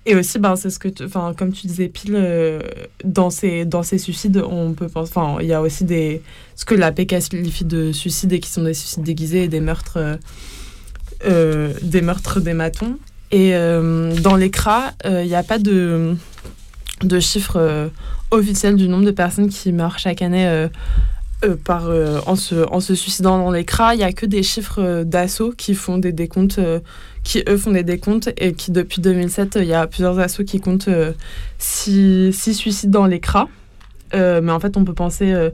Et 0.06 0.14
aussi, 0.14 0.38
ben, 0.38 0.56
c'est 0.56 0.70
ce 0.70 0.78
que, 0.78 0.88
enfin, 1.04 1.34
comme 1.36 1.52
tu 1.52 1.66
disais, 1.66 1.88
pile 1.88 2.14
euh, 2.16 2.60
dans 3.04 3.30
ces 3.30 3.64
dans 3.64 3.82
ces 3.82 3.98
suicides, 3.98 4.42
on 4.48 4.72
peut 4.72 4.88
penser, 4.88 5.20
il 5.40 5.46
y 5.46 5.52
a 5.52 5.60
aussi 5.60 5.84
des 5.84 6.22
ce 6.56 6.64
que 6.64 6.74
la 6.74 6.92
paix 6.92 7.06
qualifie 7.06 7.64
de 7.64 7.92
suicides 7.92 8.32
et 8.32 8.40
qui 8.40 8.50
sont 8.50 8.62
des 8.64 8.74
suicides 8.74 9.02
déguisés 9.02 9.44
et 9.44 9.48
des 9.48 9.60
meurtres, 9.60 10.18
euh, 11.24 11.72
des 11.82 12.02
meurtres 12.02 12.40
des 12.40 12.54
matons. 12.54 12.96
Et 13.36 13.52
dans 14.22 14.36
les 14.36 14.50
CRA, 14.50 14.92
il 15.04 15.26
n'y 15.26 15.34
a 15.34 15.42
pas 15.42 15.58
de 15.58 16.14
de 17.02 17.20
chiffres 17.20 17.90
officiels 18.30 18.76
du 18.76 18.86
nombre 18.86 19.04
de 19.04 19.10
personnes 19.10 19.48
qui 19.48 19.72
meurent 19.72 19.98
chaque 19.98 20.22
année. 20.22 20.68
par, 21.64 21.90
en, 22.26 22.36
se, 22.36 22.54
en 22.70 22.80
se 22.80 22.94
suicidant 22.94 23.38
dans 23.38 23.50
les 23.50 23.64
CRA, 23.64 23.94
il 23.94 23.98
n'y 23.98 24.04
a 24.04 24.12
que 24.12 24.26
des 24.26 24.42
chiffres 24.42 25.02
d'assaut 25.02 25.52
qui 25.56 25.74
font 25.74 25.98
des 25.98 26.12
décomptes 26.12 26.60
qui 27.24 27.42
eux 27.48 27.56
font 27.56 27.72
des 27.72 27.82
décomptes 27.82 28.30
et 28.36 28.52
qui 28.52 28.70
depuis 28.70 29.00
2007, 29.00 29.58
il 29.60 29.66
y 29.66 29.74
a 29.74 29.86
plusieurs 29.86 30.18
assos 30.18 30.44
qui 30.44 30.60
comptent 30.60 30.90
6 31.58 31.90
euh, 31.90 32.32
suicides 32.52 32.90
dans 32.90 33.06
les 33.06 33.18
cras. 33.18 33.48
Euh, 34.14 34.40
mais 34.42 34.52
en 34.52 34.60
fait, 34.60 34.76
on 34.76 34.84
peut 34.84 34.94
penser 34.94 35.32
euh, 35.32 35.50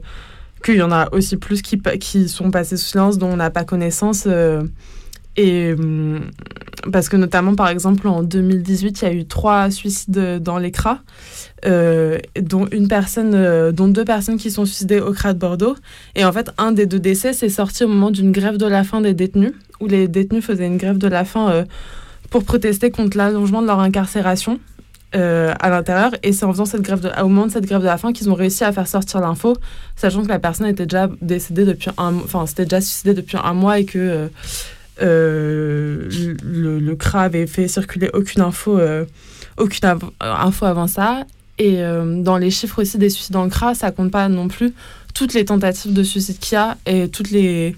qu'il 0.63 0.75
y 0.75 0.81
en 0.81 0.91
a 0.91 1.11
aussi 1.13 1.37
plus 1.37 1.61
qui, 1.61 1.81
qui 1.99 2.29
sont 2.29 2.51
passés 2.51 2.77
sous 2.77 2.89
silence, 2.89 3.17
dont 3.17 3.29
on 3.29 3.37
n'a 3.37 3.49
pas 3.49 3.63
connaissance. 3.63 4.27
Et 5.37 5.73
hum, 5.73 6.21
parce 6.91 7.09
que 7.09 7.17
notamment, 7.17 7.55
par 7.55 7.69
exemple, 7.69 8.07
en 8.07 8.23
2018, 8.23 9.01
il 9.01 9.05
y 9.05 9.07
a 9.07 9.13
eu 9.13 9.25
trois 9.25 9.69
suicides 9.69 10.39
dans 10.41 10.57
les 10.57 10.71
cras, 10.71 10.99
dont 11.63 12.65
une 12.71 12.87
personne, 12.87 13.71
dont 13.71 13.87
deux 13.87 14.03
personnes 14.03 14.37
qui 14.37 14.49
sont 14.49 14.65
suicidées 14.65 14.99
au 14.99 15.11
CRA 15.11 15.33
de 15.33 15.39
Bordeaux. 15.39 15.75
Et 16.15 16.25
en 16.25 16.31
fait, 16.31 16.49
un 16.57 16.71
des 16.71 16.87
deux 16.87 16.99
décès 16.99 17.33
s'est 17.33 17.49
sorti 17.49 17.83
au 17.83 17.87
moment 17.87 18.09
d'une 18.09 18.31
grève 18.31 18.57
de 18.57 18.65
la 18.65 18.83
faim 18.83 19.01
des 19.01 19.13
détenus 19.13 19.53
où 19.81 19.87
les 19.87 20.07
détenus 20.07 20.45
faisaient 20.45 20.67
une 20.67 20.77
grève 20.77 20.97
de 20.97 21.07
la 21.07 21.25
faim 21.25 21.49
euh, 21.49 21.65
pour 22.29 22.43
protester 22.43 22.91
contre 22.91 23.17
l'allongement 23.17 23.61
de 23.61 23.67
leur 23.67 23.79
incarcération. 23.79 24.59
Euh, 25.13 25.53
à 25.59 25.69
l'intérieur 25.69 26.11
et 26.23 26.31
c'est 26.31 26.45
en 26.45 26.53
faisant 26.53 26.63
cette 26.63 26.83
grève 26.83 27.01
de, 27.01 27.09
au 27.21 27.27
moment 27.27 27.45
de 27.45 27.51
cette 27.51 27.65
grève 27.65 27.81
de 27.81 27.85
la 27.85 27.97
faim 27.97 28.13
qu'ils 28.13 28.29
ont 28.29 28.33
réussi 28.33 28.63
à 28.63 28.71
faire 28.71 28.87
sortir 28.87 29.19
l'info 29.19 29.57
sachant 29.97 30.23
que 30.23 30.29
la 30.29 30.39
personne 30.39 30.67
était 30.67 30.85
déjà 30.85 31.09
décédée 31.21 31.65
depuis 31.65 31.89
enfin 31.97 32.45
c'était 32.45 32.63
déjà 32.63 32.79
suicidée 32.79 33.13
depuis 33.13 33.37
un 33.43 33.53
mois 33.53 33.79
et 33.79 33.83
que 33.83 34.29
euh, 35.01 36.09
le, 36.43 36.95
CRA 36.95 37.21
avait 37.23 37.47
fait 37.47 37.67
circuler 37.67 38.09
aucune 38.13 38.41
info 38.41 38.79
aucune 39.57 39.99
info 40.19 40.65
avant 40.65 40.87
ça. 40.87 41.25
Et 41.57 41.77
dans 41.77 42.37
les 42.37 42.51
chiffres 42.51 42.81
aussi 42.81 42.97
des 42.97 43.09
suicides 43.09 43.33
dans 43.33 43.43
le 43.43 43.49
CRA 43.49 43.75
ça 43.75 43.91
compte 43.91 44.11
pas 44.11 44.27
non 44.29 44.47
plus. 44.47 44.73
Toutes 45.13 45.33
les 45.33 45.45
tentatives 45.45 45.93
de 45.93 46.03
suicide 46.03 46.39
qu'il 46.39 46.55
y 46.55 46.57
a 46.57 46.77
et 46.85 47.09
toutes 47.09 47.31
les 47.31 47.75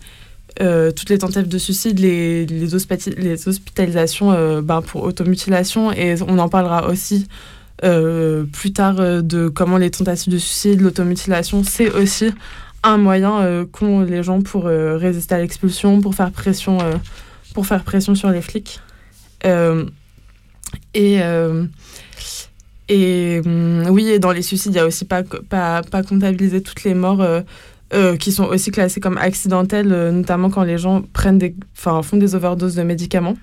euh, 0.62 0.92
toutes 0.92 1.10
les 1.10 1.18
tentatives 1.18 1.50
de 1.50 1.58
suicide, 1.58 2.00
les, 2.00 2.46
hospitalisations 2.76 4.32
euh, 4.32 4.62
ben, 4.62 4.84
pour 4.84 5.04
automutilation, 5.04 5.92
et 5.92 6.16
on 6.28 6.38
en 6.38 6.48
parlera 6.48 6.90
aussi 6.90 7.28
euh, 7.84 8.44
plus 8.44 8.72
tard 8.72 8.96
de 8.96 9.48
comment 9.48 9.78
les 9.78 9.90
tentatives 9.90 10.32
de 10.32 10.38
suicide, 10.38 10.82
l'automutilation, 10.82 11.64
c'est 11.64 11.92
aussi 11.92 12.32
un 12.84 12.98
moyen 12.98 13.66
qu'ont 13.72 14.02
les 14.02 14.24
gens 14.24 14.42
pour 14.42 14.66
résister 14.66 15.36
à 15.36 15.40
l'expulsion, 15.40 16.02
pour 16.02 16.16
faire 16.16 16.32
pression, 16.32 16.78
pour 17.54 17.66
faire 17.66 17.84
pression 17.84 18.16
sur 18.16 18.30
les 18.30 18.42
flics. 18.42 18.80
et 20.94 21.20
Et 22.90 23.42
hum, 23.46 23.86
oui, 23.90 24.10
et 24.10 24.20
dans 24.20 24.32
les 24.32 24.42
suicides, 24.42 24.74
il 24.74 24.78
y 24.78 24.80
a 24.80 24.86
aussi 24.86 25.06
pas, 25.06 25.24
pas, 25.24 25.82
pas 25.82 26.04
comptabiliser 26.04 26.62
toutes 26.62 26.84
les 26.84 26.94
morts 26.94 27.26
qui 28.20 28.32
sont 28.32 28.46
aussi 28.46 28.72
classées 28.72 29.00
comme 29.00 29.18
accidentelles, 29.18 30.12
notamment 30.12 30.50
quand 30.50 30.64
les 30.64 30.78
gens 30.78 31.04
prennent 31.14 31.38
des, 31.38 31.56
font 31.74 32.02
des 32.14 32.36
overdoses 32.36 32.76
de 32.76 32.84
médicaments. 32.84 33.38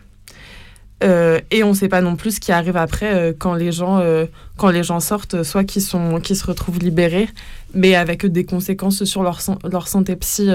Euh, 1.03 1.41
et 1.51 1.65
on 1.65 1.71
ne 1.71 1.75
sait 1.75 1.89
pas 1.89 2.03
non 2.03 2.17
plus 2.17 2.33
ce 2.33 2.41
qui 2.41 2.53
arrive 2.53 2.77
après 2.77 3.15
euh, 3.15 3.33
quand, 3.37 3.55
les 3.55 3.73
gens, 3.73 3.99
euh, 3.99 4.27
quand 4.57 4.69
les 4.69 4.83
gens 4.83 5.01
sortent, 5.01 5.43
soit 5.43 5.65
qui, 5.65 5.81
sont, 5.81 6.23
se 6.23 6.47
retrouvent 6.47 6.79
libérés, 6.79 7.29
mais 7.75 7.95
avec 7.95 8.27
des 8.27 8.45
conséquences 8.45 9.05
sur 9.05 9.23
leur, 9.23 9.41
leur 9.71 9.89
santé 9.89 10.17
psy 10.17 10.51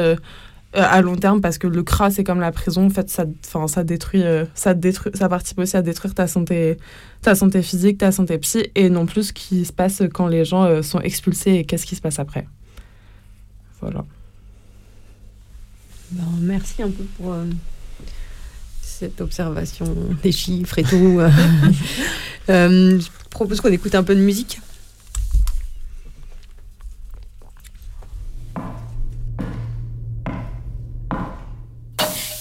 à 0.74 1.02
long 1.02 1.16
terme, 1.16 1.40
parce 1.40 1.58
que 1.58 1.68
le 1.68 1.84
CRA, 1.84 2.12
c'est 2.12 2.26
comme 2.26 2.42
la 2.42 2.52
prison, 2.52 2.88
en 2.88 2.90
fait, 2.90 3.10
ça, 3.10 3.26
ça, 3.68 3.84
détruit, 3.86 4.24
ça, 4.56 4.74
détruit, 4.74 5.14
ça 5.16 5.30
participe 5.30 5.58
aussi 5.60 5.78
à 5.78 5.82
détruire 5.82 6.14
ta 6.14 6.28
santé, 6.28 6.78
ta 7.22 7.34
santé 7.34 7.62
physique, 7.62 8.00
ta 8.00 8.12
santé 8.12 8.38
psy, 8.40 8.68
et 8.76 8.90
non 8.90 9.06
plus 9.06 9.28
ce 9.28 9.34
qui 9.34 9.64
se 9.64 9.72
passe 9.72 10.04
quand 10.14 10.28
les 10.28 10.44
gens 10.44 10.84
sont 10.84 11.00
expulsés 11.00 11.54
et 11.54 11.64
qu'est-ce 11.64 11.86
qui 11.86 11.96
se 11.96 12.02
passe 12.02 12.20
après. 12.20 12.46
Voilà. 13.80 14.04
Ben, 16.12 16.26
merci 16.42 16.84
un 16.84 16.90
peu 16.90 17.04
pour 17.18 17.34
cette 19.00 19.22
observation 19.22 19.86
des 20.24 20.32
chiffres 20.32 20.80
et 20.80 20.84
tout. 20.84 21.20
euh, 22.50 23.00
je 23.00 23.08
propose 23.30 23.60
qu'on 23.62 23.72
écoute 23.72 23.96
un 23.96 24.04
peu 24.04 24.16
de 24.16 24.22
musique. 24.22 24.60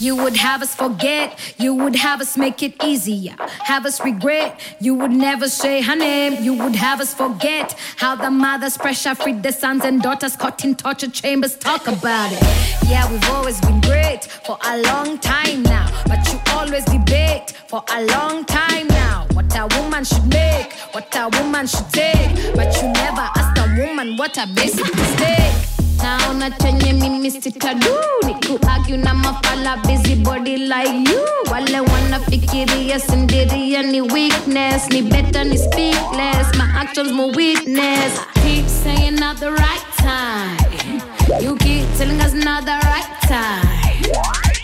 You 0.05 0.15
would 0.17 0.37
have 0.37 0.61
us 0.61 0.75
forget, 0.75 1.41
you 1.57 1.73
would 1.75 1.97
have 1.97 2.21
us 2.21 2.37
make 2.37 2.63
it 2.63 2.85
easier, 2.85 3.35
have 3.63 3.87
us 3.87 4.05
regret. 4.05 4.61
You 4.79 4.95
would 4.97 5.13
never 5.13 5.49
say 5.49 5.81
her 5.81 5.97
name, 5.97 6.45
you 6.45 6.53
would 6.53 6.77
have 6.77 7.01
us 7.01 7.15
forget 7.15 7.73
how 7.97 8.15
the 8.15 8.31
mothers 8.31 8.77
pressure 8.77 9.15
freed 9.15 9.43
the 9.43 9.51
sons 9.51 9.83
and 9.83 10.03
daughters 10.03 10.37
caught 10.37 10.63
in 10.63 10.75
torture 10.75 11.09
chambers. 11.11 11.57
Talk 11.57 11.87
about 11.87 12.31
it. 12.33 12.43
Yeah, 12.87 13.11
we've 13.11 13.31
always 13.31 13.59
been 13.63 13.81
great 13.81 14.25
for 14.25 14.59
a 14.63 14.83
long 14.83 15.17
time 15.21 15.63
now, 15.63 15.89
but 16.07 16.21
you 16.31 16.39
always 16.53 16.85
debate 16.85 17.55
for 17.67 17.83
a 17.91 18.05
long 18.05 18.45
time 18.45 18.89
now 18.89 19.27
what 19.33 19.57
a 19.57 19.67
woman 19.81 20.05
should 20.05 20.27
make, 20.27 20.71
what 20.93 21.17
a 21.17 21.31
woman 21.41 21.67
should 21.67 21.89
take, 21.89 22.55
but 22.55 22.77
you 22.77 22.89
never 22.93 23.27
ask 23.41 23.57
a 23.57 23.81
woman 23.81 24.19
what 24.19 24.37
a 24.37 24.47
basic 24.55 24.85
mistake. 24.95 25.74
Naona 26.03 26.51
chenye 26.51 26.93
mimi 26.93 27.31
sitadu 27.31 27.95
ni 28.27 28.35
kuargue 28.35 28.97
na 28.97 29.15
mafala 29.15 29.77
busy 29.77 30.15
body 30.15 30.57
like 30.57 31.11
you. 31.11 31.21
Wale 31.51 31.81
wanafikiria 31.81 33.01
sindiria 33.01 33.83
ni 33.83 34.01
weakness. 34.01 34.89
Ni 34.91 35.03
better 35.03 35.45
ni 35.47 35.59
speakless 35.59 36.55
my 36.57 36.65
actions 36.81 37.13
more 37.13 37.33
weakness. 37.37 38.21
Keep 38.43 38.67
saying 38.69 39.15
not 39.17 39.39
the 39.39 39.51
right 39.51 39.85
time. 39.97 41.01
You 41.43 41.57
keep 41.57 41.87
telling 41.99 42.21
us 42.21 42.33
not 42.35 42.65
the 42.65 42.79
right 42.87 43.21
time. 43.29 44.03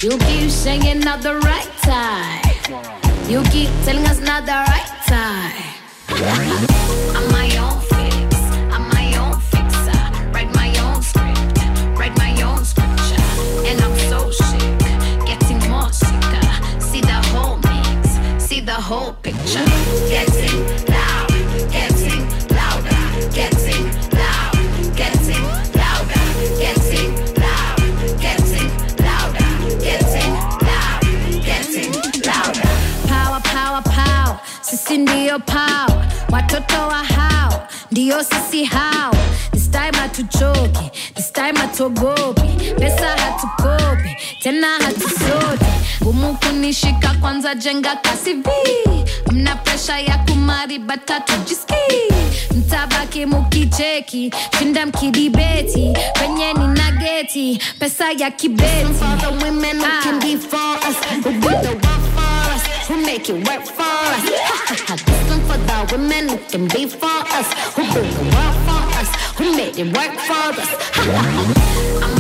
You 0.03 0.19
keep 0.19 0.51
saying 0.51 1.01
not 1.01 1.23
the 1.23 1.35
right 1.41 1.69
time. 1.83 2.41
You 3.29 3.43
keep 3.51 3.71
telling 3.85 4.07
us 4.07 4.21
not 4.21 4.45
the 4.47 4.53
right 4.53 4.91
time. 5.07 5.53
I'm 7.17 7.33
my 7.33 7.49
own 7.59 7.80
whole 18.91 19.13
picture. 19.23 19.65
Getting 20.11 20.59
loud, 20.91 21.29
getting 21.71 22.23
louder, 22.59 22.99
getting 23.31 23.85
loud, 24.19 24.55
getting 24.97 25.45
louder, 25.79 26.25
getting 26.59 27.11
loud, 27.39 27.79
getting 28.25 28.69
louder, 29.07 29.51
getting 29.79 30.33
loud, 30.67 31.03
getting 31.47 31.93
louder. 32.27 32.69
Power, 33.07 33.41
power, 33.55 33.83
power, 33.83 34.41
sisi 34.63 34.99
ndio 34.99 35.39
power, 35.39 36.07
watoto 36.31 36.87
wa 36.89 37.05
hao 37.05 37.69
ndio 37.91 38.25
sisi 38.25 38.65
hao. 38.65 39.15
This 39.53 39.71
time 39.71 39.93
hatuchoki, 39.99 40.91
this 41.15 41.33
time 41.33 41.59
hatuogopi, 41.59 42.75
pesa 42.79 43.07
hatukopi, 43.17 44.17
tena 44.43 44.67
hatusoti 44.67 45.40
ngumu 46.31 46.39
kunishika 46.39 47.15
kwanza 47.21 47.55
jenga 47.55 47.97
kasi 47.97 48.35
vi 48.35 49.01
mna 49.33 49.57
presha 49.57 49.99
ya 50.01 50.19
kumari 50.19 50.79
batatu 50.79 51.33
jiski 51.49 51.75
mtabaki 52.57 53.27
mukicheki 53.27 54.33
shinda 54.59 54.87
mkidibeti 54.87 55.93
penye 56.15 56.53
ni 56.53 56.67
nageti 56.67 57.61
pesa 57.79 58.13
ya 58.13 58.31
kibeti. 58.31 58.95
For 58.99 59.17
the 59.19 59.45
women 59.45 59.77
who 59.81 60.03
can 60.03 60.21
be 60.21 60.37
for 60.37 60.79
us 60.89 60.97
who 61.25 61.33
do 61.33 61.49
the 61.49 61.75
work 61.75 62.05
for 62.15 62.55
us 62.55 62.63
who 62.89 62.97
make 62.97 63.29
it 63.29 63.49
work 63.49 63.65
for 63.65 63.83
us. 63.83 64.23
This 65.05 65.31
one 65.31 65.41
for 65.47 65.59
the 65.59 65.97
women 65.97 66.29
who 66.29 66.39
can 66.51 66.69
be 66.69 66.87
for 66.87 67.07
us 67.39 67.47
who 67.75 67.83
do 67.83 68.01
the 68.01 68.25
work 68.37 68.57
for 68.67 68.83
us 69.01 69.09
who 69.37 69.57
made 69.57 69.79
it 69.79 69.97
work 69.97 70.15
for 70.21 70.61
us 70.61 72.20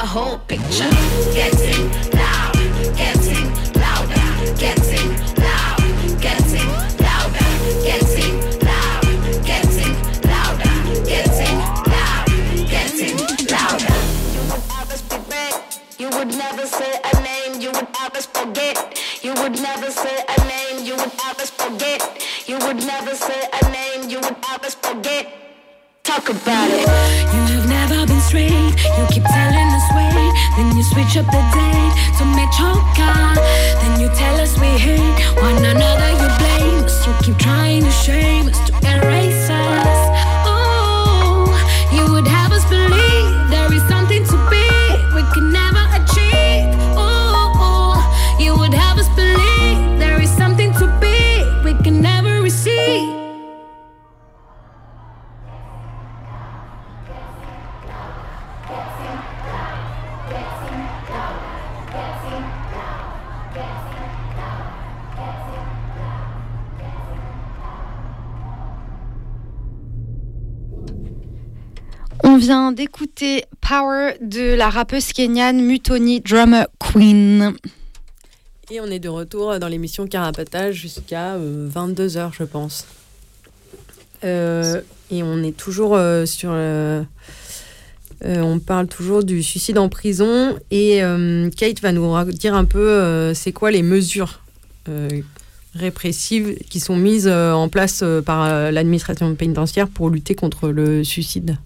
the 0.00 0.06
whole 0.06 0.38
picture. 0.46 0.90
Getting 1.34 1.90
loud, 2.14 2.54
getting 2.94 3.46
louder, 3.82 4.26
getting 4.54 5.10
loud, 5.42 5.80
getting 6.22 6.70
louder, 7.02 7.50
getting 7.82 8.30
loud, 8.62 9.02
getting 9.48 9.94
louder, 10.30 10.70
getting 11.02 11.58
loud, 11.94 12.26
getting 12.74 13.16
louder. 13.50 13.96
You 14.34 14.42
would. 14.48 14.62
You 15.98 16.08
would 16.16 16.28
never 16.28 16.66
say 16.66 16.92
a 17.10 17.20
name. 17.22 17.60
You 17.60 17.72
would 17.72 17.88
always 18.00 18.26
forget. 18.26 18.76
You 19.22 19.34
would 19.34 19.60
never 19.60 19.90
say 19.90 20.24
a 20.28 20.38
name. 20.44 20.86
You 20.86 20.94
would 20.94 21.12
always 21.26 21.50
forget. 21.50 22.00
You 22.46 22.58
would 22.64 22.86
never 22.86 23.14
say 23.16 23.40
a 23.60 23.70
name. 23.72 24.08
You 24.08 24.20
would 24.20 24.36
always 24.48 24.74
forget. 24.76 25.47
Talk 26.08 26.30
about 26.30 26.70
it. 26.70 26.88
You 27.34 27.40
have 27.52 27.68
never 27.68 28.06
been 28.06 28.20
straight. 28.22 28.50
You 28.50 29.04
keep 29.12 29.24
telling 29.24 29.68
us 29.76 29.86
wait. 29.94 30.32
Then 30.56 30.74
you 30.74 30.82
switch 30.82 31.18
up 31.18 31.26
the 31.26 31.42
date 31.52 31.94
to 32.16 32.24
make 32.32 32.50
choker. 32.56 33.34
Then 33.82 34.00
you 34.00 34.08
tell 34.16 34.40
us 34.40 34.58
we 34.58 34.68
hate 34.68 35.20
one 35.36 35.62
another. 35.62 36.10
You 36.20 36.28
blame 36.40 36.84
us. 36.84 37.06
You 37.06 37.12
keep 37.22 37.36
trying 37.36 37.84
to 37.84 37.90
shame 37.90 38.48
us 38.48 38.58
to 38.70 38.72
erase 38.88 39.50
us. 39.50 39.97
On 72.30 72.36
vient 72.36 72.72
d'écouter 72.72 73.46
Power 73.62 74.12
de 74.20 74.52
la 74.52 74.68
rappeuse 74.68 75.14
kenyane 75.14 75.62
Mutoni 75.62 76.20
Drummer 76.20 76.66
Queen. 76.78 77.54
Et 78.70 78.80
on 78.82 78.86
est 78.88 78.98
de 78.98 79.08
retour 79.08 79.58
dans 79.58 79.66
l'émission 79.66 80.06
Carapatage 80.06 80.74
jusqu'à 80.74 81.38
22h, 81.38 82.18
euh, 82.18 82.28
je 82.38 82.44
pense. 82.44 82.86
Euh, 84.24 84.82
et 85.10 85.22
on 85.22 85.42
est 85.42 85.56
toujours 85.56 85.96
euh, 85.96 86.26
sur. 86.26 86.50
on 88.22 88.58
parle 88.58 88.88
toujours 88.88 89.24
du 89.24 89.42
suicide 89.42 89.78
en 89.78 89.88
prison. 89.88 90.54
Et 90.70 91.00
Kate 91.56 91.80
va 91.80 91.92
nous 91.92 92.12
dire 92.32 92.54
un 92.54 92.66
peu 92.66 93.32
c'est 93.32 93.52
quoi 93.52 93.70
les 93.70 93.82
mesures 93.82 94.42
répressives 95.74 96.58
qui 96.68 96.78
sont 96.78 96.96
mises 96.96 97.26
en 97.26 97.70
place 97.70 98.04
par 98.26 98.70
l'administration 98.70 99.34
pénitentiaire 99.34 99.88
pour 99.88 100.10
lutter 100.10 100.34
contre 100.34 100.68
le 100.68 101.04
suicide. 101.04 101.56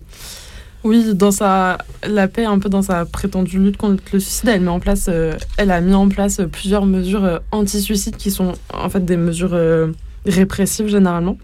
Oui, 0.85 1.15
dans 1.15 1.31
sa 1.31 1.79
la 2.05 2.27
paix, 2.27 2.45
un 2.45 2.59
peu 2.59 2.69
dans 2.69 2.83
sa 2.83 3.05
prétendue 3.05 3.59
lutte 3.59 3.77
contre 3.77 4.03
le 4.13 4.19
suicide, 4.19 4.49
elle 4.49 4.63
met 4.63 4.69
en 4.69 4.81
place, 4.81 5.07
euh, 5.09 5.35
elle 5.57 5.71
a 5.71 5.81
mis 5.81 5.95
en 5.95 6.09
place 6.09 6.41
plusieurs 6.51 6.87
mesures 6.87 7.25
euh, 7.25 7.39
anti-suicide 7.53 8.17
qui 8.17 8.33
sont 8.33 8.55
en 8.75 8.91
fait 8.91 9.05
des 9.05 9.17
mesures 9.17 9.55
euh, 9.55 9.93
répressives 10.27 10.89
généralement. 10.89 11.39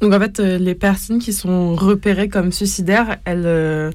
Donc 0.00 0.14
en 0.14 0.20
fait, 0.20 0.38
euh, 0.38 0.58
les 0.58 0.74
personnes 0.74 1.18
qui 1.18 1.32
sont 1.32 1.74
repérées 1.74 2.28
comme 2.28 2.52
suicidaires, 2.52 3.16
elles, 3.24 3.46
euh, 3.46 3.90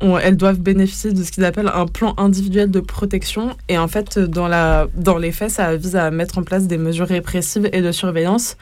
elles 0.00 0.36
doivent 0.36 0.58
bénéficier 0.58 1.12
de 1.12 1.22
ce 1.22 1.30
qu'ils 1.30 1.44
appellent 1.44 1.70
un 1.72 1.86
plan 1.86 2.14
individuel 2.16 2.70
de 2.70 2.80
protection. 2.80 3.56
Et 3.68 3.78
en 3.78 3.86
fait, 3.86 4.18
dans, 4.18 4.48
la, 4.48 4.88
dans 4.96 5.18
les 5.18 5.30
faits, 5.30 5.50
ça 5.50 5.76
vise 5.76 5.94
à 5.94 6.10
mettre 6.10 6.38
en 6.38 6.42
place 6.42 6.66
des 6.66 6.78
mesures 6.78 7.06
répressives 7.06 7.68
et 7.72 7.80
de 7.80 7.92
surveillance. 7.92 8.56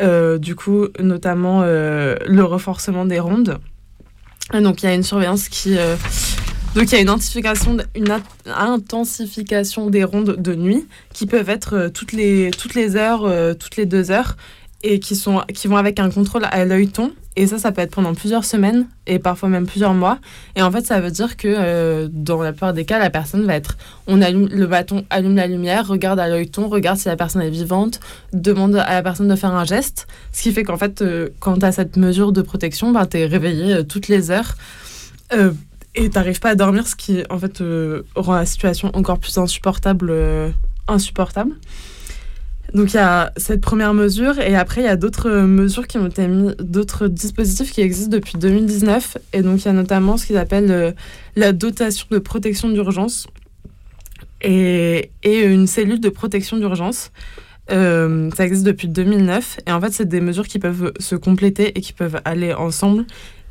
Euh, 0.00 0.38
du 0.38 0.54
coup, 0.54 0.86
notamment 1.00 1.62
euh, 1.64 2.14
le 2.26 2.44
renforcement 2.44 3.04
des 3.04 3.18
rondes. 3.18 3.58
Et 4.54 4.60
donc 4.60 4.82
il 4.82 4.86
y 4.86 4.88
a 4.88 4.94
une 4.94 5.02
surveillance 5.02 5.48
qui... 5.48 5.76
euh, 5.76 5.96
donc 6.74 6.84
il 6.84 6.92
y 6.92 6.96
a 6.96 7.00
une, 7.00 7.08
intensification, 7.08 7.76
une 7.94 8.10
in- 8.10 8.22
intensification 8.46 9.90
des 9.90 10.04
rondes 10.04 10.36
de 10.38 10.54
nuit 10.54 10.86
qui 11.12 11.26
peuvent 11.26 11.48
être 11.50 11.74
euh, 11.74 11.88
toutes, 11.88 12.12
les, 12.12 12.50
heures, 12.96 13.24
euh, 13.24 13.54
toutes 13.54 13.76
les 13.76 13.86
deux 13.86 14.10
heures, 14.10 14.36
et 14.82 15.00
qui, 15.00 15.20
qui 15.54 15.68
vont 15.68 15.76
avec 15.76 15.98
un 15.98 16.10
contrôle 16.10 16.44
à 16.44 16.64
l'œil-ton. 16.64 17.12
Et 17.38 17.46
ça, 17.46 17.56
ça 17.56 17.70
peut 17.70 17.82
être 17.82 17.92
pendant 17.92 18.14
plusieurs 18.14 18.44
semaines 18.44 18.88
et 19.06 19.20
parfois 19.20 19.48
même 19.48 19.64
plusieurs 19.64 19.94
mois. 19.94 20.18
Et 20.56 20.62
en 20.62 20.72
fait, 20.72 20.84
ça 20.84 21.00
veut 21.00 21.12
dire 21.12 21.36
que 21.36 21.46
euh, 21.46 22.08
dans 22.10 22.42
la 22.42 22.50
plupart 22.50 22.72
des 22.72 22.84
cas, 22.84 22.98
la 22.98 23.10
personne 23.10 23.46
va 23.46 23.54
être. 23.54 23.78
On 24.08 24.20
allume 24.22 24.48
le 24.48 24.66
bâton, 24.66 25.04
allume 25.08 25.36
la 25.36 25.46
lumière, 25.46 25.86
regarde 25.86 26.18
à 26.18 26.28
l'œil-ton, 26.28 26.66
regarde 26.66 26.98
si 26.98 27.06
la 27.06 27.14
personne 27.14 27.42
est 27.42 27.50
vivante, 27.50 28.00
demande 28.32 28.74
à 28.74 28.92
la 28.92 29.02
personne 29.04 29.28
de 29.28 29.36
faire 29.36 29.54
un 29.54 29.64
geste. 29.64 30.08
Ce 30.32 30.42
qui 30.42 30.50
fait 30.50 30.64
qu'en 30.64 30.78
fait, 30.78 31.00
euh, 31.00 31.28
quand 31.38 31.60
tu 31.60 31.64
as 31.64 31.70
cette 31.70 31.96
mesure 31.96 32.32
de 32.32 32.42
protection, 32.42 32.90
ben, 32.90 33.06
tu 33.06 33.18
es 33.18 33.26
réveillé 33.26 33.72
euh, 33.72 33.82
toutes 33.84 34.08
les 34.08 34.32
heures. 34.32 34.56
Euh, 35.32 35.52
et 35.94 36.10
t'arrives 36.10 36.40
pas 36.40 36.50
à 36.50 36.54
dormir, 36.56 36.88
ce 36.88 36.96
qui 36.96 37.22
en 37.30 37.38
fait 37.38 37.62
rend 38.16 38.34
la 38.34 38.46
situation 38.46 38.90
encore 38.94 39.20
plus 39.20 39.38
insupportable. 39.38 40.12
insupportable. 40.88 41.52
Donc 42.74 42.92
il 42.92 42.96
y 42.96 43.00
a 43.00 43.32
cette 43.36 43.62
première 43.62 43.94
mesure 43.94 44.38
et 44.38 44.54
après 44.54 44.82
il 44.82 44.84
y 44.84 44.88
a 44.88 44.96
d'autres 44.96 45.30
mesures 45.30 45.86
qui 45.86 45.96
ont 45.96 46.06
été 46.06 46.28
mis, 46.28 46.54
d'autres 46.58 47.08
dispositifs 47.08 47.72
qui 47.72 47.80
existent 47.80 48.14
depuis 48.14 48.36
2019 48.36 49.16
et 49.32 49.42
donc 49.42 49.62
il 49.62 49.64
y 49.64 49.68
a 49.68 49.72
notamment 49.72 50.18
ce 50.18 50.26
qu'ils 50.26 50.36
appellent 50.36 50.70
euh, 50.70 50.92
la 51.34 51.52
dotation 51.52 52.06
de 52.10 52.18
protection 52.18 52.68
d'urgence 52.68 53.26
et, 54.42 55.10
et 55.22 55.44
une 55.44 55.66
cellule 55.66 56.00
de 56.00 56.10
protection 56.10 56.58
d'urgence. 56.58 57.10
Euh, 57.70 58.30
ça 58.36 58.44
existe 58.44 58.64
depuis 58.64 58.88
2009 58.88 59.60
et 59.66 59.72
en 59.72 59.80
fait 59.80 59.92
c'est 59.92 60.08
des 60.08 60.20
mesures 60.20 60.46
qui 60.46 60.58
peuvent 60.58 60.92
se 60.98 61.16
compléter 61.16 61.76
et 61.76 61.80
qui 61.80 61.92
peuvent 61.92 62.20
aller 62.24 62.52
ensemble 62.52 63.04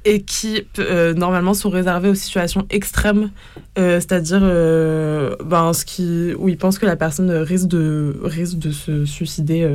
et 0.06 0.22
qui 0.22 0.64
euh, 0.80 1.14
normalement 1.14 1.54
sont 1.54 1.70
réservées 1.70 2.10
aux 2.10 2.16
situations 2.16 2.66
extrêmes, 2.70 3.32
euh, 3.78 4.00
c'est-à-dire 4.00 4.40
euh, 4.42 5.36
ben, 5.44 5.74
ce 5.74 5.86
qui, 5.86 6.34
où 6.38 6.50
ils 6.50 6.58
pensent 6.58 6.80
que 6.80 6.86
la 6.86 6.96
personne 6.96 7.32
risque 7.32 7.68
de, 7.68 8.18
risque 8.24 8.58
de 8.58 8.72
se 8.72 9.06
suicider. 9.06 9.70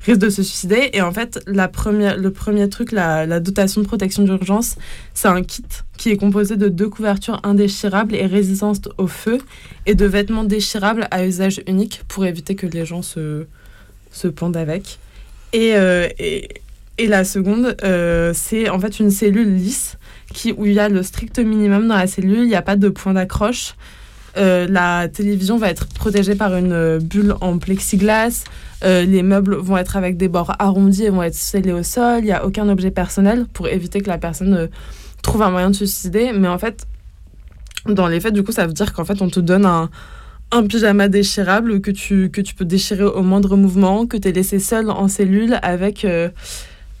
risque 0.00 0.20
de 0.20 0.30
se 0.30 0.42
suicider 0.42 0.90
et 0.92 1.02
en 1.02 1.12
fait 1.12 1.40
la 1.46 1.68
première, 1.68 2.16
le 2.16 2.30
premier 2.30 2.68
truc 2.68 2.92
la, 2.92 3.26
la 3.26 3.40
dotation 3.40 3.80
de 3.80 3.86
protection 3.86 4.22
d'urgence 4.22 4.76
c'est 5.14 5.26
un 5.26 5.42
kit 5.42 5.64
qui 5.96 6.10
est 6.10 6.16
composé 6.16 6.56
de 6.56 6.68
deux 6.68 6.88
couvertures 6.88 7.40
indéchirables 7.42 8.14
et 8.14 8.26
résistantes 8.26 8.88
au 8.98 9.08
feu 9.08 9.38
et 9.84 9.96
de 9.96 10.06
vêtements 10.06 10.44
déchirables 10.44 11.08
à 11.10 11.26
usage 11.26 11.60
unique 11.66 12.02
pour 12.06 12.24
éviter 12.24 12.54
que 12.54 12.66
les 12.66 12.86
gens 12.86 13.02
se, 13.02 13.46
se 14.12 14.28
pendent 14.28 14.56
avec 14.56 14.98
et, 15.52 15.74
et 16.98 17.06
la 17.06 17.24
seconde, 17.24 17.76
euh, 17.84 18.32
c'est 18.34 18.70
en 18.70 18.80
fait 18.80 19.00
une 19.00 19.10
cellule 19.10 19.54
lisse 19.54 19.98
où 20.56 20.66
il 20.66 20.72
y 20.72 20.80
a 20.80 20.88
le 20.88 21.02
strict 21.02 21.38
minimum 21.38 21.88
dans 21.88 21.96
la 21.96 22.06
cellule, 22.06 22.40
il 22.40 22.48
n'y 22.48 22.54
a 22.54 22.62
pas 22.62 22.76
de 22.76 22.88
point 22.88 23.14
d'accroche. 23.14 23.74
Euh, 24.36 24.66
la 24.68 25.08
télévision 25.08 25.56
va 25.56 25.70
être 25.70 25.86
protégée 25.86 26.34
par 26.34 26.54
une 26.56 26.72
euh, 26.72 26.98
bulle 26.98 27.34
en 27.40 27.58
plexiglas. 27.58 28.44
Les 28.82 29.22
meubles 29.22 29.56
vont 29.56 29.76
être 29.76 29.96
avec 29.96 30.16
des 30.16 30.28
bords 30.28 30.54
arrondis 30.58 31.04
et 31.04 31.10
vont 31.10 31.22
être 31.22 31.34
scellés 31.34 31.72
au 31.72 31.82
sol. 31.82 32.20
Il 32.20 32.26
n'y 32.26 32.32
a 32.32 32.44
aucun 32.44 32.68
objet 32.68 32.90
personnel 32.90 33.46
pour 33.52 33.68
éviter 33.68 34.00
que 34.00 34.08
la 34.08 34.18
personne 34.18 34.68
trouve 35.22 35.42
un 35.42 35.50
moyen 35.50 35.70
de 35.70 35.74
se 35.74 35.86
suicider. 35.86 36.32
Mais 36.32 36.46
en 36.46 36.58
fait, 36.58 36.86
dans 37.86 38.06
les 38.06 38.20
faits, 38.20 38.32
du 38.32 38.44
coup, 38.44 38.52
ça 38.52 38.66
veut 38.66 38.74
dire 38.74 38.92
qu'en 38.92 39.04
fait, 39.04 39.22
on 39.22 39.28
te 39.28 39.40
donne 39.40 39.66
un, 39.66 39.90
pyjama 40.68 41.08
déchirable 41.08 41.80
que 41.80 41.90
tu, 41.90 42.30
que 42.30 42.40
tu 42.40 42.54
peux 42.54 42.64
déchirer 42.64 43.02
au 43.02 43.22
moindre 43.22 43.56
mouvement, 43.56 44.06
que 44.06 44.16
tu 44.16 44.28
es 44.28 44.32
laissé 44.32 44.60
seul 44.60 44.90
en 44.90 45.08
cellule 45.08 45.58
avec, 45.62 46.06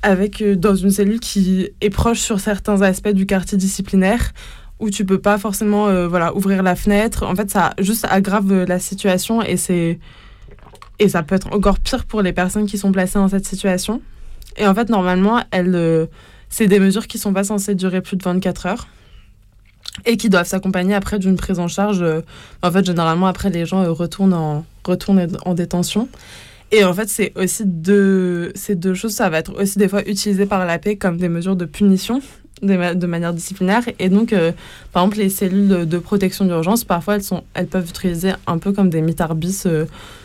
avec 0.06 0.40
euh, 0.40 0.54
dans 0.54 0.76
une 0.76 0.90
cellule 0.90 1.18
qui 1.18 1.68
est 1.80 1.90
proche 1.90 2.20
sur 2.20 2.38
certains 2.38 2.80
aspects 2.82 3.08
du 3.08 3.26
quartier 3.26 3.58
disciplinaire 3.58 4.32
où 4.78 4.88
tu 4.88 5.04
peux 5.04 5.18
pas 5.18 5.36
forcément 5.36 5.88
euh, 5.88 6.06
voilà, 6.06 6.34
ouvrir 6.36 6.62
la 6.62 6.76
fenêtre. 6.76 7.24
En 7.24 7.34
fait, 7.34 7.50
ça 7.50 7.74
juste 7.80 8.06
aggrave 8.08 8.52
euh, 8.52 8.66
la 8.66 8.78
situation 8.78 9.42
et 9.42 9.56
c'est 9.56 9.98
et 10.98 11.08
ça 11.08 11.22
peut 11.24 11.34
être 11.34 11.52
encore 11.52 11.80
pire 11.80 12.04
pour 12.04 12.22
les 12.22 12.32
personnes 12.32 12.66
qui 12.66 12.78
sont 12.78 12.92
placées 12.92 13.18
dans 13.18 13.28
cette 13.28 13.46
situation. 13.46 14.00
Et 14.56 14.66
en 14.66 14.74
fait, 14.74 14.88
normalement, 14.88 15.42
elles, 15.50 16.08
c'est 16.48 16.68
des 16.68 16.78
mesures 16.78 17.06
qui 17.06 17.18
sont 17.18 17.34
pas 17.34 17.44
censées 17.44 17.74
durer 17.74 18.00
plus 18.00 18.16
de 18.16 18.22
24 18.22 18.64
heures 18.64 18.88
et 20.06 20.16
qui 20.16 20.30
doivent 20.30 20.46
s'accompagner 20.46 20.94
après 20.94 21.18
d'une 21.18 21.36
prise 21.36 21.58
en 21.58 21.68
charge. 21.68 22.02
en 22.62 22.70
fait, 22.70 22.86
généralement, 22.86 23.26
après, 23.26 23.50
les 23.50 23.66
gens 23.66 23.92
retournent, 23.92 24.32
en, 24.32 24.64
retournent 24.86 25.26
en 25.44 25.52
détention. 25.52 26.08
Et 26.72 26.82
en 26.84 26.92
fait, 26.94 27.08
c'est 27.08 27.32
aussi 27.36 27.62
deux, 27.64 28.50
ces 28.54 28.74
deux 28.74 28.94
choses, 28.94 29.14
ça 29.14 29.28
va 29.30 29.38
être 29.38 29.54
aussi 29.60 29.78
des 29.78 29.88
fois 29.88 30.02
utilisé 30.08 30.46
par 30.46 30.66
la 30.66 30.78
paix 30.78 30.96
comme 30.96 31.16
des 31.16 31.28
mesures 31.28 31.54
de 31.56 31.64
punition 31.64 32.20
de, 32.62 32.76
ma- 32.76 32.94
de 32.94 33.06
manière 33.06 33.32
disciplinaire. 33.32 33.82
Et 34.00 34.08
donc, 34.08 34.32
euh, 34.32 34.50
par 34.92 35.04
exemple, 35.04 35.18
les 35.18 35.28
cellules 35.30 35.86
de, 35.86 35.98
protection 35.98 36.44
d'urgence, 36.44 36.82
parfois, 36.84 37.14
elles, 37.16 37.22
sont, 37.22 37.44
elles 37.54 37.66
peuvent 37.68 37.84
être 37.88 37.98
utilisées 38.00 38.32
un 38.46 38.58
peu 38.58 38.72
comme 38.72 38.90
des 38.90 39.00
mitarbis. 39.00 39.62
euh, 39.66 39.84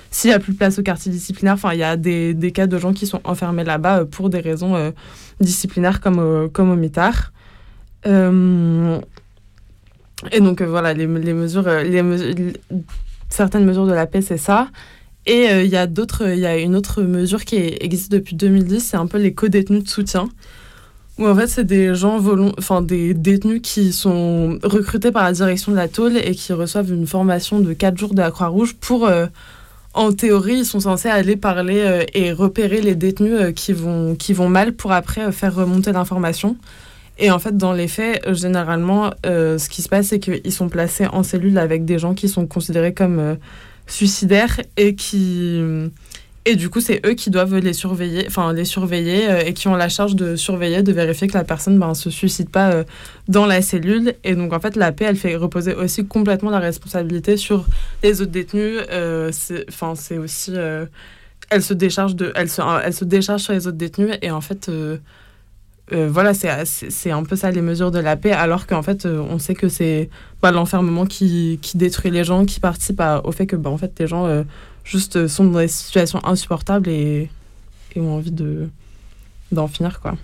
s'il 0.10 0.30
n'y 0.30 0.34
a 0.34 0.40
plus 0.40 0.54
de 0.54 0.58
place 0.58 0.78
au 0.80 0.84
quartier 0.84 1.12
disciplinaire, 1.12 1.54
enfin, 1.54 1.74
il 1.74 1.80
y 1.80 1.84
a 1.84 1.96
des, 1.96 2.34
des 2.34 2.52
cas 2.52 2.68
de 2.68 2.78
gens 2.78 2.92
qui 2.92 3.06
sont 3.08 3.22
enfermés 3.24 3.64
là-bas 3.64 4.00
euh, 4.00 4.06
pour 4.06 4.30
des 4.30 4.40
raisons 4.40 4.76
euh, 4.76 4.92
disciplinaires 5.40 6.02
comme, 6.02 6.20
au- 6.20 6.50
comme 6.50 6.70
au 6.72 6.76
mitard. 6.76 7.32
Et 10.32 10.40
donc, 10.40 10.62
voilà, 10.62 10.94
les, 10.94 11.06
les 11.08 11.34
mesures- 11.34 11.68
les- 11.68 12.54
certaines 13.30 13.66
mesures 13.66 13.86
de 13.88 13.94
la 13.94 14.06
paix, 14.08 14.22
c'est 14.22 14.38
ça. 14.38 14.68
Et 15.26 15.50
euh, 15.50 15.64
il 15.64 15.70
y 15.70 15.78
a 15.78 15.88
d'autres, 15.88 16.28
il 16.30 16.40
y 16.40 16.46
a 16.46 16.58
une 16.58 16.76
autre 16.76 17.04
mesure 17.04 17.46
qui 17.46 17.56
existe 17.56 18.12
depuis 18.12 18.36
2010, 18.36 18.80
c'est 18.80 18.98
un 18.98 19.08
peu 19.08 19.20
les 19.20 19.34
co-détenus 19.34 19.84
de 19.84 19.90
soutien. 19.90 20.30
Où 21.20 21.28
en 21.28 21.36
fait, 21.36 21.48
c'est 21.48 21.66
des 21.66 21.94
gens 21.94 22.20
enfin 22.58 22.82
des 22.82 23.14
détenus 23.14 23.62
qui 23.62 23.94
sont 23.94 24.58
recrutés 24.64 25.12
par 25.12 25.24
la 25.24 25.34
direction 25.34 25.72
de 25.72 25.78
la 25.78 25.88
tôle 25.88 26.18
et 26.18 26.34
qui 26.34 26.54
reçoivent 26.54 26.92
une 26.92 27.06
formation 27.06 27.60
de 27.60 27.74
4 27.74 27.98
jours 27.98 28.14
de 28.14 28.22
la 28.22 28.32
Croix-Rouge 28.32 28.76
pour, 28.80 29.06
euh, 29.06 29.28
en 29.94 30.14
théorie, 30.14 30.60
ils 30.60 30.66
sont 30.66 30.80
censés 30.80 31.10
aller 31.10 31.36
parler 31.36 31.80
euh, 31.80 32.04
et 32.14 32.32
repérer 32.32 32.82
les 32.82 32.96
détenus 32.96 33.54
qui, 33.56 33.74
vont, 33.74 34.16
qui 34.16 34.34
vont 34.34 34.50
mal 34.50 34.74
pour 34.74 34.92
après 34.94 35.32
faire 35.32 35.54
remonter 35.54 35.92
l'information. 35.92 36.58
Et 37.20 37.30
en 37.30 37.38
fait, 37.38 37.56
dans 37.56 37.74
les 37.74 37.88
faits, 37.88 38.34
généralement, 38.34 39.12
ce 39.24 39.70
qui 39.70 39.84
se 39.84 39.90
passe, 39.90 40.08
c'est 40.08 40.20
qu'ils 40.20 40.52
sont 40.52 40.70
placés 40.70 41.06
en 41.06 41.22
cellule 41.22 41.60
avec 41.60 41.86
des 41.86 42.00
gens 42.00 42.16
qui 42.16 42.28
sont 42.28 42.48
considérés 42.48 42.96
comme 42.96 43.38
suicidaires 43.92 44.60
et 44.78 44.96
qui. 44.96 45.62
Et 46.46 46.56
du 46.56 46.70
coup, 46.70 46.82
c'est 46.82 47.06
eux 47.06 47.14
qui 47.14 47.30
doivent 47.30 47.56
les 47.58 47.74
surveiller, 47.74 48.26
enfin 48.26 48.52
les 48.52 48.66
surveiller 48.66 49.30
euh, 49.30 49.44
et 49.46 49.54
qui 49.54 49.68
ont 49.68 49.76
la 49.76 49.90
charge 49.90 50.16
de 50.16 50.36
surveiller, 50.36 50.82
de 50.82 50.92
vérifier 50.92 51.28
que 51.28 51.36
la 51.38 51.44
personne 51.44 51.78
ben, 51.78 51.94
se 51.94 52.10
suicide 52.10 52.50
pas 52.50 52.72
euh, 52.72 52.84
dans 53.28 53.46
la 53.46 53.62
cellule. 53.62 54.16
Et 54.24 54.34
donc, 54.34 54.52
en 54.52 54.60
fait, 54.60 54.76
la 54.76 54.92
paix, 54.92 55.06
elle 55.06 55.18
fait 55.18 55.36
reposer 55.36 55.76
aussi 55.76 56.08
complètement 56.08 56.50
la 56.50 56.58
responsabilité 56.58 57.38
sur 57.38 57.68
les 58.02 58.22
autres 58.22 58.32
détenus. 58.32 58.82
Euh, 58.92 59.32
Enfin, 59.70 59.94
c'est 59.96 60.18
aussi. 60.18 60.54
elle 61.50 61.64
se 61.64 61.74
décharge 61.74 62.16
de, 62.16 62.32
elle 62.36 62.50
se, 62.50 62.62
elle 62.84 62.94
se 62.94 63.06
décharge 63.06 63.42
sur 63.42 63.54
les 63.54 63.68
autres 63.68 63.78
détenus 63.78 64.16
et 64.22 64.32
en 64.32 64.42
fait. 64.42 64.70
Euh, 65.94 66.10
voilà, 66.12 66.34
c'est- 66.34 67.12
un 67.12 67.24
peu 67.24 67.36
ça 67.36 67.52
les 67.52 67.62
mesures 67.62 67.92
de 67.92 68.00
la 68.00 68.16
paix, 68.16 68.32
alors 68.32 68.68
qu'en 68.68 68.82
fait, 68.82 69.06
euh, 69.06 69.20
on 69.30 69.40
sait 69.40 69.56
que 69.56 69.70
c'est 69.70 70.10
bah, 70.42 70.52
l'enfermement 70.52 71.06
qui, 71.06 71.60
qui 71.62 71.78
détruit 71.78 72.12
les 72.12 72.24
gens, 72.24 72.46
qui 72.46 72.60
participe 72.60 73.02
au 73.24 73.32
fait 73.32 73.46
que 73.48 73.56
bah, 73.56 73.70
en 73.70 73.78
fait, 73.78 73.92
les 74.00 74.08
gens 74.08 74.26
euh, 74.26 74.44
juste 74.84 75.28
sont 75.28 75.46
dans 75.46 75.60
des 75.60 75.68
situations 75.68 76.20
insupportables 76.26 76.90
et, 76.90 77.30
et 77.96 78.00
ont 78.00 78.16
envie 78.16 78.32
de 78.32 78.70
d'en 79.52 79.68
finir, 79.68 80.00
quoi. 80.00 80.16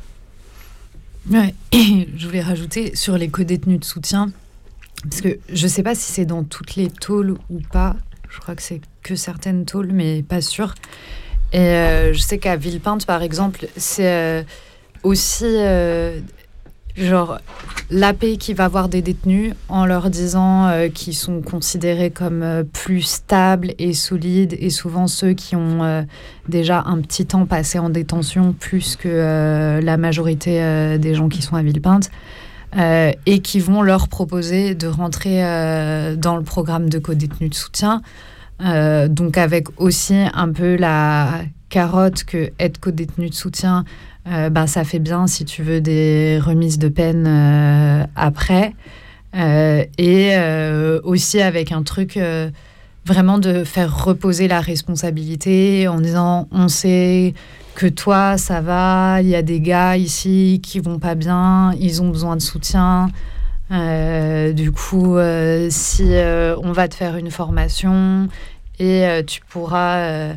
Ouais. 1.30 1.54
Je 1.74 2.26
voulais 2.26 2.42
rajouter 2.42 2.96
sur 2.96 3.18
les 3.18 3.28
co-détenus 3.28 3.80
de 3.82 3.86
soutien, 3.86 4.32
parce 5.04 5.20
que 5.22 5.38
je 5.52 5.68
sais 5.68 5.84
pas 5.84 5.94
si 5.96 6.12
c'est 6.14 6.26
dans 6.26 6.44
toutes 6.46 6.76
les 6.78 6.90
tôles 6.90 7.36
ou 7.50 7.60
pas. 7.72 7.96
Je 8.30 8.40
crois 8.40 8.56
que 8.56 8.62
c'est 8.62 8.80
que 9.04 9.16
certaines 9.16 9.66
tôles, 9.66 9.92
mais 9.92 10.24
pas 10.24 10.40
sûr. 10.42 10.76
Et 11.52 11.58
je 12.14 12.20
sais 12.20 12.38
qu'à 12.38 12.56
Villepinte, 12.56 13.06
par 13.06 13.22
exemple, 13.22 13.68
c'est 13.76 14.46
aussi 15.04 15.46
euh, 15.46 16.20
genre 16.96 17.40
l'AP 17.90 18.38
qui 18.38 18.54
va 18.54 18.68
voir 18.68 18.90
des 18.90 19.02
détenus 19.02 19.54
en 19.70 19.86
leur 19.86 20.10
disant 20.10 20.68
euh, 20.68 20.90
qu'ils 20.90 21.16
sont 21.16 21.42
considérés 21.42 22.12
comme 22.12 22.44
euh, 22.44 22.64
plus 22.64 23.02
stables 23.02 23.74
et 23.78 23.94
solides, 23.94 24.56
et 24.60 24.70
souvent 24.70 25.08
ceux 25.08 25.34
qui 25.34 25.56
ont 25.56 25.84
euh, 25.84 26.02
déjà 26.50 26.84
un 26.86 27.00
petit 27.00 27.26
temps 27.26 27.46
passé 27.46 27.80
en 27.80 27.90
détention, 27.90 28.54
plus 28.54 28.96
que 28.96 29.80
la 29.82 29.98
majorité 29.98 30.98
des 30.98 31.14
gens 31.14 31.30
qui 31.30 31.42
sont 31.42 31.56
à 31.56 31.62
Villepinte. 31.62 32.10
et 32.78 33.40
qui 33.40 33.60
vont 33.60 33.82
leur 33.82 34.08
proposer 34.08 34.76
de 34.76 34.88
rentrer 34.88 35.42
dans 36.18 36.36
le 36.38 36.44
programme 36.44 36.90
de 36.90 37.00
co-détenus 37.00 37.50
de 37.50 37.56
soutien. 37.56 38.02
Donc 38.60 39.38
avec 39.38 39.68
aussi 39.80 40.16
un 40.34 40.52
peu 40.52 40.76
la 40.76 41.42
carotte 41.70 42.24
que 42.24 42.52
être 42.60 42.80
co-détenu 42.80 43.30
de 43.30 43.34
soutien, 43.34 43.84
ben, 44.28 44.68
ça 44.68 44.84
fait 44.84 45.00
bien, 45.00 45.28
si 45.28 45.46
tu 45.46 45.64
veux, 45.64 45.80
des 45.80 46.40
remises 46.44 46.80
de 46.80 46.90
peine 46.90 47.26
euh, 47.28 48.06
après. 48.16 48.74
Euh, 49.36 49.86
et 49.98 50.36
aussi 51.04 51.42
avec 51.42 51.72
un 51.72 51.84
truc 51.84 52.20
vraiment 53.06 53.38
de 53.38 53.64
faire 53.64 54.06
reposer 54.06 54.48
la 54.48 54.62
responsabilité 54.62 55.88
en 55.88 56.00
disant 56.00 56.48
on 56.52 56.68
sait 56.68 57.34
que 57.76 57.88
toi 57.88 58.38
ça 58.38 58.62
va, 58.62 59.22
il 59.22 59.28
y 59.28 59.36
a 59.36 59.42
des 59.42 59.60
gars 59.62 59.96
ici 59.96 60.60
qui 60.64 60.80
vont 60.80 60.98
pas 60.98 61.16
bien, 61.16 61.74
ils 61.80 62.02
ont 62.02 62.10
besoin 62.10 62.36
de 62.36 62.42
soutien. 62.42 63.10
Du 63.70 64.72
coup, 64.72 65.18
si 65.70 66.04
on 66.64 66.72
va 66.72 66.88
te 66.88 66.96
faire 66.96 67.18
une 67.18 67.32
formation 67.32 68.28
et 68.80 69.06
tu 69.28 69.42
pourras 69.50 70.34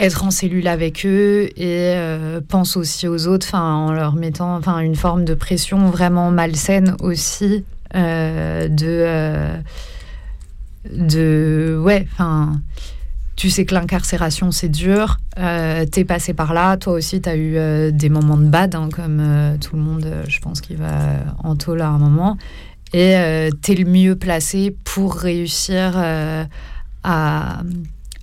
être 0.00 0.24
en 0.24 0.30
cellule 0.30 0.68
avec 0.68 1.04
eux 1.04 1.48
et 1.56 1.94
euh, 1.96 2.40
pense 2.46 2.76
aussi 2.76 3.08
aux 3.08 3.26
autres, 3.26 3.54
en 3.54 3.92
leur 3.92 4.14
mettant, 4.14 4.60
une 4.78 4.96
forme 4.96 5.24
de 5.24 5.34
pression 5.34 5.90
vraiment 5.90 6.30
malsaine 6.30 6.96
aussi 7.00 7.64
euh, 7.94 8.68
de 8.68 8.86
euh, 8.86 9.56
de 10.90 11.78
ouais, 11.78 12.06
enfin 12.12 12.60
tu 13.36 13.50
sais 13.50 13.66
que 13.66 13.74
l'incarcération 13.74 14.50
c'est 14.50 14.70
dur, 14.70 15.18
euh, 15.38 15.84
t'es 15.84 16.04
passé 16.04 16.32
par 16.32 16.54
là, 16.54 16.76
toi 16.78 16.94
aussi 16.94 17.20
t'as 17.20 17.36
eu 17.36 17.92
des 17.92 18.08
moments 18.08 18.36
de 18.36 18.48
bad, 18.48 18.74
hein, 18.74 18.88
comme 18.90 19.22
tout 19.60 19.76
le 19.76 19.82
monde, 19.82 20.06
je 20.26 20.38
pense 20.40 20.60
qu'il 20.60 20.76
va 20.76 21.18
en 21.42 21.54
taule 21.56 21.82
à 21.82 21.88
un 21.88 21.98
moment, 21.98 22.36
et 22.92 23.14
t'es 23.62 23.74
le 23.74 23.84
mieux 23.84 24.16
placé 24.16 24.76
pour 24.84 25.14
réussir 25.14 25.96
à, 27.04 27.62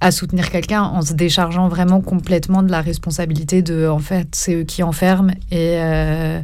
à 0.02 0.12
soutenir 0.12 0.50
quelqu'un 0.50 0.84
en 0.84 1.02
se 1.02 1.14
déchargeant 1.14 1.68
vraiment 1.68 2.02
complètement 2.02 2.64
de 2.64 2.72
la 2.72 2.82
responsabilité 2.82 3.62
de, 3.62 3.88
en 3.88 4.00
fait, 4.00 4.30
c'est 4.34 4.56
eux 4.56 4.64
qui 4.64 4.82
enferment 4.84 5.32
et 5.52 5.78
euh, 5.78 6.42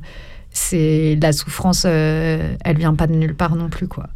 c'est 0.51 1.17
la 1.21 1.31
souffrance, 1.31 1.83
euh, 1.85 2.55
elle 2.63 2.77
vient 2.77 2.95
pas 2.95 3.07
de 3.07 3.13
nulle 3.13 3.35
part 3.35 3.55
non 3.55 3.69
plus, 3.69 3.87
quoi. 3.87 4.07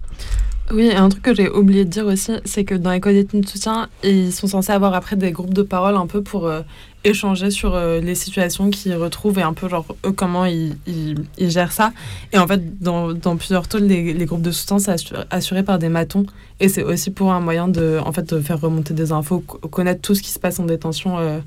Oui, 0.72 0.92
un 0.92 1.10
truc 1.10 1.24
que 1.24 1.34
j'ai 1.34 1.50
oublié 1.50 1.84
de 1.84 1.90
dire 1.90 2.06
aussi, 2.06 2.34
c'est 2.46 2.64
que 2.64 2.76
dans 2.76 2.92
les 2.92 3.00
détenus 3.00 3.44
de 3.44 3.50
soutien, 3.50 3.90
ils 4.04 4.32
sont 4.32 4.46
censés 4.46 4.72
avoir 4.72 4.94
après 4.94 5.16
des 5.16 5.32
groupes 5.32 5.54
de 5.54 5.64
parole 5.64 5.96
un 5.96 6.06
peu 6.06 6.22
pour 6.22 6.46
euh, 6.46 6.62
échanger 7.04 7.50
sur 7.50 7.74
euh, 7.74 8.00
les 8.00 8.14
situations 8.14 8.70
qu'ils 8.70 8.94
retrouvent 8.94 9.40
et 9.40 9.42
un 9.42 9.54
peu 9.54 9.68
genre 9.68 9.88
eux 10.06 10.12
comment 10.12 10.46
ils, 10.46 10.78
ils, 10.86 11.50
gèrent 11.50 11.72
ça. 11.72 11.92
Et 12.34 12.38
en 12.38 12.46
fait, 12.46 12.80
dans, 12.84 13.14
dans 13.14 13.36
plusieurs 13.36 13.68
tôles, 13.68 13.84
les, 13.86 14.26
groupes 14.26 14.44
de 14.44 14.52
soutien, 14.52 14.78
c'est 14.78 14.96
assuré, 15.32 15.64
par 15.64 15.80
des 15.80 15.90
matons. 15.90 16.28
Et 16.60 16.70
c'est 16.70 16.84
aussi 16.84 17.10
pour 17.10 17.32
un 17.34 17.40
moyen 17.40 17.68
de, 17.68 17.98
en 18.06 18.12
fait, 18.12 18.40
faire 18.40 18.62
remonter 18.62 18.94
des 18.94 19.12
infos, 19.12 19.40
co- 19.40 19.58
connaître 19.70 20.02
tout 20.02 20.14
ce 20.14 20.22
qui 20.22 20.30
se 20.30 20.40
passe 20.40 20.60
en 20.60 20.66
détention. 20.66 21.18
euh, 21.18 21.40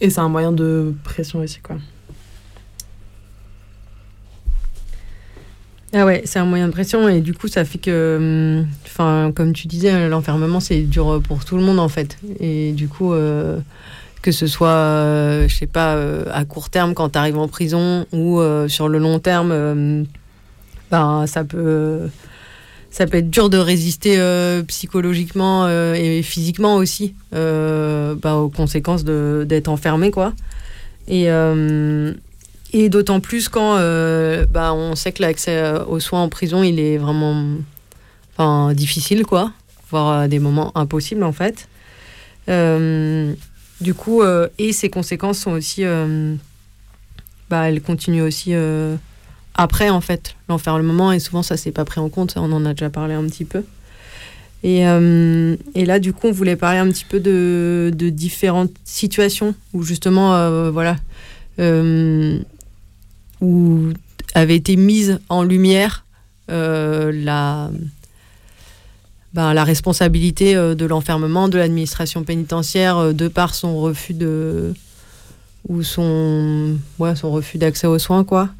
et 0.00 0.10
c'est 0.10 0.20
un 0.20 0.28
moyen 0.28 0.50
de 0.50 0.92
pression 1.04 1.38
aussi, 1.38 1.60
quoi. 1.60 1.76
Ah 5.96 6.04
ouais, 6.04 6.22
c'est 6.24 6.40
un 6.40 6.44
moyen 6.44 6.66
de 6.66 6.72
pression 6.72 7.08
et 7.08 7.20
du 7.20 7.34
coup 7.34 7.46
ça 7.46 7.64
fait 7.64 7.78
que, 7.78 8.16
hum, 8.18 8.66
enfin 8.84 9.30
comme 9.32 9.52
tu 9.52 9.68
disais, 9.68 10.08
l'enfermement 10.08 10.58
c'est 10.58 10.80
dur 10.80 11.22
pour 11.22 11.44
tout 11.44 11.56
le 11.56 11.62
monde 11.62 11.78
en 11.78 11.88
fait. 11.88 12.18
Et 12.40 12.72
du 12.72 12.88
coup, 12.88 13.12
euh, 13.12 13.60
que 14.20 14.32
ce 14.32 14.48
soit, 14.48 14.68
euh, 14.68 15.46
je 15.46 15.54
sais 15.54 15.68
pas, 15.68 15.94
euh, 15.94 16.24
à 16.32 16.44
court 16.44 16.68
terme 16.68 16.94
quand 16.94 17.10
tu 17.10 17.18
arrives 17.18 17.38
en 17.38 17.46
prison 17.46 18.06
ou 18.12 18.40
euh, 18.40 18.66
sur 18.66 18.88
le 18.88 18.98
long 18.98 19.20
terme, 19.20 19.50
euh, 19.52 20.02
ben 20.90 21.26
ça 21.28 21.44
peut, 21.44 22.08
ça 22.90 23.06
peut 23.06 23.18
être 23.18 23.30
dur 23.30 23.48
de 23.48 23.58
résister 23.58 24.18
psychologiquement 24.66 25.68
et 25.68 26.22
physiquement 26.22 26.74
aussi 26.74 27.14
bah, 27.32 28.34
aux 28.34 28.48
conséquences 28.48 29.04
d'être 29.04 29.68
enfermé 29.68 30.10
quoi. 30.10 30.32
Et 31.06 31.30
euh, 31.30 32.12
et 32.76 32.88
d'autant 32.88 33.20
plus 33.20 33.48
quand 33.48 33.76
euh, 33.76 34.46
bah, 34.50 34.74
on 34.74 34.96
sait 34.96 35.12
que 35.12 35.22
l'accès 35.22 35.56
euh, 35.56 35.84
aux 35.84 36.00
soins 36.00 36.22
en 36.22 36.28
prison, 36.28 36.64
il 36.64 36.80
est 36.80 36.98
vraiment 36.98 37.44
enfin, 38.36 38.74
difficile, 38.74 39.24
quoi. 39.24 39.52
Voire 39.90 40.18
à 40.22 40.28
des 40.28 40.40
moments 40.40 40.72
impossibles, 40.76 41.22
en 41.22 41.32
fait. 41.32 41.68
Euh, 42.48 43.32
du 43.80 43.94
coup, 43.94 44.22
euh, 44.22 44.48
et 44.58 44.72
ses 44.72 44.90
conséquences 44.90 45.38
sont 45.38 45.52
aussi... 45.52 45.84
euh, 45.84 46.34
bah, 47.48 47.68
elles 47.68 47.80
continuent 47.80 48.24
aussi 48.24 48.54
euh, 48.54 48.96
après, 49.54 49.88
en 49.88 50.00
fait, 50.00 50.34
l'enfermement. 50.48 51.12
Et 51.12 51.20
souvent, 51.20 51.44
ça, 51.44 51.56
c'est 51.56 51.70
pas 51.70 51.84
pris 51.84 52.00
en 52.00 52.08
compte. 52.08 52.34
On 52.36 52.50
en 52.50 52.66
a 52.66 52.74
déjà 52.74 52.90
parlé 52.90 53.14
un 53.14 53.24
petit 53.28 53.44
peu. 53.44 53.62
Et, 54.64 54.88
euh, 54.88 55.54
et 55.76 55.84
là, 55.84 56.00
du 56.00 56.12
coup, 56.12 56.26
on 56.26 56.32
voulait 56.32 56.56
parler 56.56 56.80
un 56.80 56.88
petit 56.88 57.04
peu 57.04 57.20
de, 57.20 57.92
de 57.94 58.08
différentes 58.08 58.72
situations 58.84 59.54
où, 59.72 59.84
justement, 59.84 60.34
euh, 60.34 60.72
voilà... 60.72 60.96
euh, 61.60 62.40
où 63.44 63.92
avait 64.34 64.56
été 64.56 64.76
mise 64.76 65.20
en 65.28 65.42
lumière 65.42 66.04
euh, 66.50 67.12
la, 67.12 67.70
ben, 69.32 69.54
la 69.54 69.64
responsabilité 69.64 70.56
euh, 70.56 70.74
de 70.74 70.86
l'enfermement 70.86 71.48
de 71.48 71.58
l'administration 71.58 72.24
pénitentiaire 72.24 72.96
euh, 72.98 73.12
de 73.12 73.28
par 73.28 73.54
son 73.54 73.76
refus 73.78 74.14
de 74.14 74.74
ou 75.68 75.82
son 75.82 76.76
ouais, 76.98 77.16
son 77.16 77.30
refus 77.32 77.58
d'accès 77.58 77.86
aux 77.86 77.98
soins 77.98 78.24
quoi. 78.24 78.50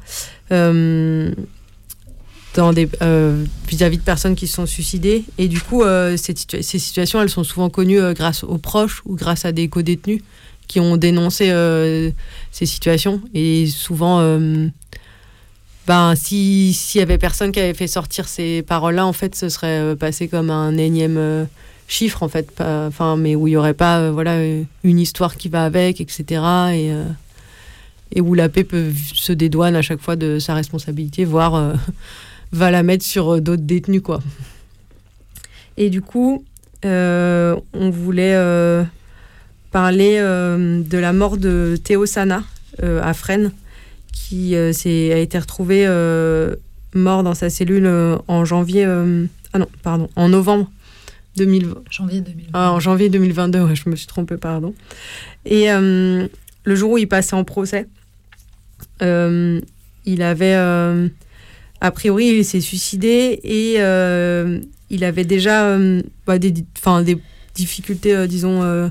Vis-à-vis 3.67 3.97
de 3.97 4.03
personnes 4.03 4.35
qui 4.35 4.47
se 4.47 4.55
sont 4.55 4.65
suicidées. 4.65 5.25
Et 5.37 5.47
du 5.47 5.59
coup 5.61 5.83
situa- 5.83 6.61
ces 6.61 6.79
situations 6.79 7.21
elles 7.21 7.29
sont 7.29 7.43
souvent 7.43 7.69
connues 7.69 8.01
grâce 8.13 8.43
aux 8.43 8.57
proches 8.57 9.01
ou 9.05 9.15
grâce 9.15 9.45
à 9.45 9.51
des 9.51 9.67
co-détenus 9.67 10.21
qui 10.67 10.79
ont 10.79 10.97
dénoncé 10.97 11.49
euh, 11.51 12.11
ces 12.51 12.65
situations. 12.65 13.21
Et 13.33 13.67
souvent, 13.67 14.19
euh, 14.19 14.67
ben, 15.87 16.15
si- 16.15 16.73
s'il 16.73 16.99
y 16.99 17.01
avait 17.01 17.17
personne 17.17 17.51
qui 17.51 17.59
avait 17.59 17.73
fait 17.73 17.87
sortir 17.87 18.27
ces 18.27 18.61
paroles-là, 18.63 19.05
en 19.05 19.13
fait, 19.13 19.35
ce 19.35 19.49
serait 19.49 19.79
euh, 19.79 19.95
passé 19.95 20.27
comme 20.27 20.49
un 20.49 20.75
énième 20.77 21.47
chiffre, 21.87 22.23
en 22.23 22.27
fait. 22.29 22.49
Enfin, 22.59 23.15
mais 23.17 23.35
où 23.35 23.47
il 23.47 23.51
n'y 23.51 23.57
aurait 23.57 23.73
pas 23.75 24.09
voilà, 24.11 24.39
une 24.83 24.99
histoire 24.99 25.35
qui 25.37 25.49
va 25.49 25.65
avec, 25.65 26.01
etc. 26.01 26.41
Et, 26.73 26.91
et 28.11 28.21
où 28.21 28.33
la 28.33 28.49
paix 28.49 28.63
peut 28.63 28.91
se 29.13 29.33
dédouane 29.33 29.75
à 29.75 29.81
chaque 29.81 29.99
fois 30.01 30.15
de 30.15 30.39
sa 30.39 30.53
responsabilité, 30.55 31.25
voire 31.25 31.73
va 32.51 32.71
la 32.71 32.81
mettre 32.83 33.05
sur 33.05 33.39
d'autres 33.41 33.63
détenus, 33.63 34.01
quoi. 34.01 34.19
Et 35.77 35.89
du 35.89 36.01
coup, 36.01 36.43
on 36.83 37.89
voulait 37.91 38.35
parler 39.75 40.19
euh, 40.19 40.81
de 40.81 40.97
la 40.97 41.11
mort 41.11 41.35
de 41.35 41.77
Théo 41.83 42.05
Sana 42.05 42.45
euh, 42.81 43.01
à 43.03 43.13
Fresnes, 43.13 43.51
qui 44.13 44.55
euh, 44.55 44.71
a 44.85 45.17
été 45.17 45.37
retrouvé 45.37 45.85
mort 46.93 47.23
dans 47.23 47.33
sa 47.33 47.49
cellule 47.49 47.91
en 48.29 48.45
janvier. 48.45 48.85
ah 48.85 49.59
non, 49.59 49.67
pardon, 49.83 50.07
en 50.15 50.29
novembre 50.29 50.71
2020. 51.35 51.75
Janvier 51.89 52.21
2020. 52.21 52.49
Ah, 52.53 52.71
en 52.71 52.79
janvier 52.79 53.09
2022, 53.09 53.63
ouais, 53.63 53.75
je 53.75 53.89
me 53.89 53.97
suis 53.97 54.07
trompée, 54.07 54.37
pardon. 54.37 54.73
Et 55.43 55.69
euh, 55.69 56.25
le 56.63 56.75
jour 56.75 56.91
où 56.91 56.97
il 56.97 57.09
passait 57.09 57.35
en 57.35 57.43
procès, 57.43 57.85
euh, 59.01 59.59
il 60.05 60.21
avait. 60.21 60.55
euh, 60.55 61.09
a 61.81 61.91
priori, 61.91 62.27
il 62.27 62.45
s'est 62.45 62.61
suicidé 62.61 63.41
et 63.43 63.73
il 64.89 65.03
avait 65.03 65.25
déjà 65.25 65.77
bah, 66.25 66.39
des, 66.39 66.53
difficultés, 67.55 68.25
disons, 68.29 68.89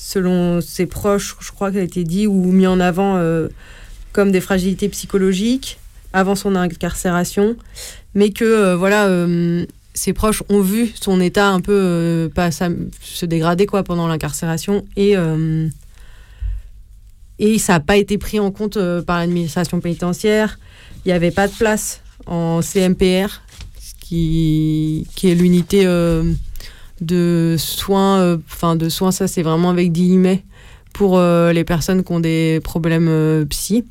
selon 0.00 0.60
ses 0.60 0.86
proches, 0.86 1.36
je 1.40 1.50
crois 1.50 1.70
qu'il 1.70 1.80
a 1.80 1.82
été 1.82 2.04
dit 2.04 2.26
ou 2.28 2.52
mis 2.52 2.66
en 2.68 2.78
avant 2.80 3.16
euh, 3.16 3.48
comme 4.12 4.30
des 4.30 4.40
fragilités 4.40 4.88
psychologiques 4.88 5.78
avant 6.12 6.36
son 6.36 6.54
incarcération, 6.54 7.56
mais 8.14 8.30
que 8.30 8.44
euh, 8.44 8.76
voilà, 8.76 9.06
euh, 9.08 9.66
ses 9.94 10.12
proches 10.12 10.42
ont 10.48 10.60
vu 10.62 10.92
son 10.98 11.20
état 11.20 11.48
un 11.48 11.60
peu 11.60 12.30
pas 12.34 12.50
sam- 12.52 12.88
se 13.02 13.26
dégrader 13.26 13.66
quoi 13.66 13.82
pendant 13.82 14.06
l'incarcération 14.06 14.84
et 14.96 15.14
et 17.40 17.58
ça 17.58 17.74
n'a 17.74 17.80
pas 17.80 17.96
été 17.96 18.18
pris 18.18 18.40
en 18.40 18.50
compte 18.50 18.78
par 19.02 19.18
l'administration 19.18 19.80
pénitentiaire. 19.80 20.58
Il 21.04 21.08
n'y 21.08 21.12
avait 21.12 21.30
pas 21.30 21.46
de 21.48 21.52
place 21.52 22.00
en 22.26 22.62
CMPR, 22.62 23.42
qui, 24.00 25.06
qui 25.14 25.30
est 25.30 25.34
l'unité 25.34 25.86
de 27.00 27.56
soins. 27.58 28.20
euh, 28.20 28.36
Enfin, 28.50 28.76
de 28.76 28.88
soins, 28.88 29.12
ça 29.12 29.28
c'est 29.28 29.42
vraiment 29.42 29.70
avec 29.70 29.92
10 29.92 30.02
guillemets 30.02 30.44
pour 30.92 31.18
euh, 31.18 31.52
les 31.52 31.64
personnes 31.64 32.02
qui 32.04 32.12
ont 32.12 32.20
des 32.20 32.60
problèmes 32.64 33.08
euh, 33.08 33.44
psy. 33.46 33.84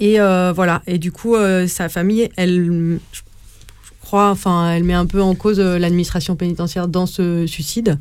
Et 0.00 0.18
voilà. 0.18 0.82
Et 0.86 0.98
du 0.98 1.10
coup, 1.10 1.34
sa 1.66 1.88
famille, 1.88 2.30
elle, 2.36 3.00
je 3.12 3.20
crois, 4.00 4.30
enfin, 4.30 4.70
elle 4.70 4.84
met 4.84 4.94
un 4.94 5.06
peu 5.06 5.20
en 5.20 5.34
cause 5.34 5.58
l'administration 5.58 6.36
pénitentiaire 6.36 6.86
dans 6.86 7.06
ce 7.06 7.48
suicide. 7.48 7.98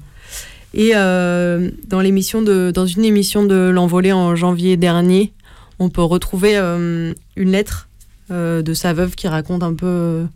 Et 0.75 0.91
dans, 0.93 2.01
de, 2.43 2.69
dans 2.69 2.85
une 2.85 3.03
émission 3.03 3.45
de 3.45 3.71
l'envolée 3.73 4.13
en 4.13 4.35
janvier 4.35 4.77
dernier, 4.77 5.33
on 5.79 5.89
peut 5.89 6.03
retrouver 6.03 6.55
une 6.55 7.15
lettre 7.35 7.89
de 8.29 8.73
sa 8.75 8.93
veuve 8.93 9.15
qui 9.15 9.27
raconte 9.27 9.63
un 9.63 9.73
peu 9.73 10.27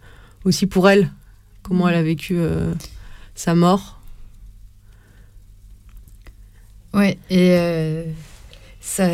aussi 0.45 0.65
pour 0.65 0.89
elle 0.89 1.11
comment 1.71 1.87
elle 1.87 1.95
a 1.95 2.03
vécu 2.03 2.35
euh, 2.37 2.73
sa 3.33 3.55
mort. 3.55 4.01
Ouais, 6.93 7.17
et 7.29 7.55
euh, 7.57 8.03
ça, 8.81 9.05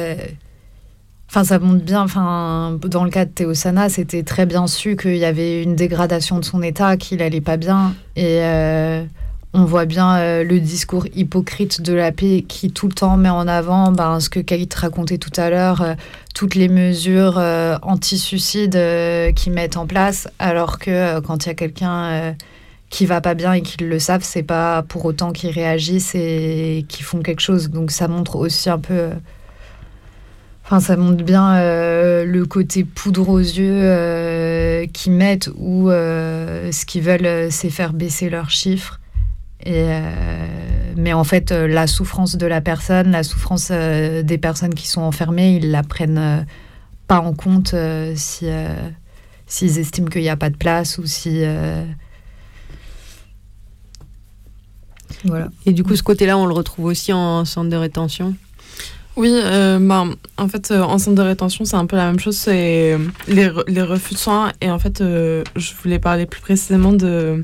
Enfin, 1.29 1.43
ça 1.43 1.59
montre 1.59 1.85
bien. 1.85 2.01
Enfin, 2.01 2.79
dans 2.81 3.03
le 3.03 3.11
cas 3.11 3.25
de 3.25 3.29
Théosana, 3.29 3.89
c'était 3.89 4.23
très 4.23 4.47
bien 4.47 4.65
su 4.65 4.95
qu'il 4.95 5.17
y 5.17 5.25
avait 5.25 5.61
une 5.61 5.75
dégradation 5.75 6.39
de 6.39 6.45
son 6.45 6.63
état, 6.63 6.97
qu'il 6.97 7.21
allait 7.21 7.41
pas 7.41 7.57
bien. 7.57 7.93
Et 8.15 8.39
euh, 8.41 9.03
on 9.53 9.63
voit 9.63 9.85
bien 9.85 10.17
euh, 10.17 10.43
le 10.43 10.59
discours 10.59 11.07
hypocrite 11.15 11.81
de 11.81 11.93
la 11.93 12.11
paix 12.11 12.43
qui 12.47 12.71
tout 12.71 12.87
le 12.87 12.93
temps 12.93 13.17
met 13.17 13.29
en 13.29 13.47
avant 13.47 13.91
ben, 13.91 14.19
ce 14.19 14.29
que 14.29 14.39
Kate 14.39 14.73
racontait 14.73 15.17
tout 15.17 15.31
à 15.37 15.49
l'heure, 15.49 15.81
euh, 15.81 15.93
toutes 16.35 16.55
les 16.55 16.67
mesures 16.67 17.37
euh, 17.37 17.77
anti-suicide 17.81 18.79
qu'ils 19.35 19.53
mettent 19.53 19.77
en 19.77 19.87
place, 19.87 20.27
alors 20.37 20.79
que 20.79 21.19
quand 21.21 21.45
il 21.45 21.47
y 21.47 21.51
a 21.51 21.55
quelqu'un 21.55 22.35
qui 22.89 23.05
va 23.05 23.21
pas 23.21 23.33
bien 23.33 23.53
et 23.53 23.61
qu'ils 23.61 23.87
le 23.87 23.99
savent, 23.99 24.23
c'est 24.23 24.43
pas 24.43 24.83
pour 24.83 25.05
autant 25.05 25.31
qu'ils 25.31 25.51
réagissent 25.51 26.13
et 26.13 26.85
qu'ils 26.87 27.05
font 27.05 27.21
quelque 27.21 27.41
chose. 27.41 27.69
Donc 27.69 27.91
ça 27.91 28.07
montre 28.07 28.35
aussi 28.35 28.69
un 28.69 28.79
peu. 28.79 29.09
Enfin, 30.65 30.79
ça 30.79 30.97
montre 30.97 31.23
bien 31.23 31.55
le 31.55 32.43
côté 32.43 32.83
poudre 32.83 33.29
aux 33.29 33.39
yeux 33.39 34.85
qu'ils 34.93 35.13
mettent 35.13 35.49
ou 35.57 35.89
ce 35.89 36.85
qu'ils 36.85 37.01
veulent, 37.01 37.51
c'est 37.51 37.69
faire 37.69 37.93
baisser 37.93 38.29
leurs 38.29 38.51
chiffres. 38.51 38.99
Et, 39.67 39.73
euh, 39.75 40.01
mais 40.95 41.11
en 41.11 41.25
fait, 41.25 41.51
euh, 41.51 41.67
la 41.67 41.87
souffrance 41.87 42.37
de 42.37 42.47
la 42.47 42.61
personne, 42.61 43.11
la 43.11 43.23
souffrance 43.23 43.67
euh, 43.69 44.23
des 44.23 44.37
personnes 44.37 44.73
qui 44.73 44.87
sont 44.87 45.01
enfermées, 45.01 45.57
ils 45.57 45.71
la 45.71 45.83
prennent 45.83 46.17
euh, 46.17 46.41
pas 47.07 47.19
en 47.19 47.33
compte 47.33 47.73
euh, 47.73 48.13
si 48.15 48.45
euh, 48.47 48.69
s'ils 49.45 49.77
estiment 49.77 50.07
qu'il 50.07 50.21
n'y 50.21 50.29
a 50.29 50.37
pas 50.37 50.49
de 50.49 50.55
place 50.55 50.97
ou 50.99 51.05
si. 51.05 51.41
euh, 51.43 51.83
Voilà. 55.25 55.49
Et 55.65 55.73
du 55.73 55.83
coup, 55.83 55.95
ce 55.97 56.03
côté-là, 56.03 56.37
on 56.37 56.45
le 56.45 56.53
retrouve 56.53 56.85
aussi 56.85 57.11
en 57.11 57.43
centre 57.43 57.69
de 57.69 57.75
rétention? 57.75 58.33
Oui, 59.17 59.31
euh, 59.33 59.79
ben, 59.79 60.15
en 60.37 60.47
fait, 60.47 60.71
euh, 60.71 60.81
en 60.81 60.97
centre 60.99 61.15
de 61.17 61.21
rétention, 61.27 61.65
c'est 61.65 61.75
un 61.75 61.87
peu 61.87 61.95
la 61.97 62.05
même 62.05 62.19
chose, 62.19 62.37
c'est 62.37 62.97
les, 63.27 63.47
re- 63.49 63.63
les 63.67 63.81
refus 63.81 64.13
de 64.13 64.19
soins. 64.19 64.53
Et 64.61 64.69
en 64.71 64.79
fait, 64.79 65.01
euh, 65.01 65.43
je 65.55 65.73
voulais 65.81 65.99
parler 65.99 66.25
plus 66.25 66.39
précisément 66.39 66.93
de 66.93 67.43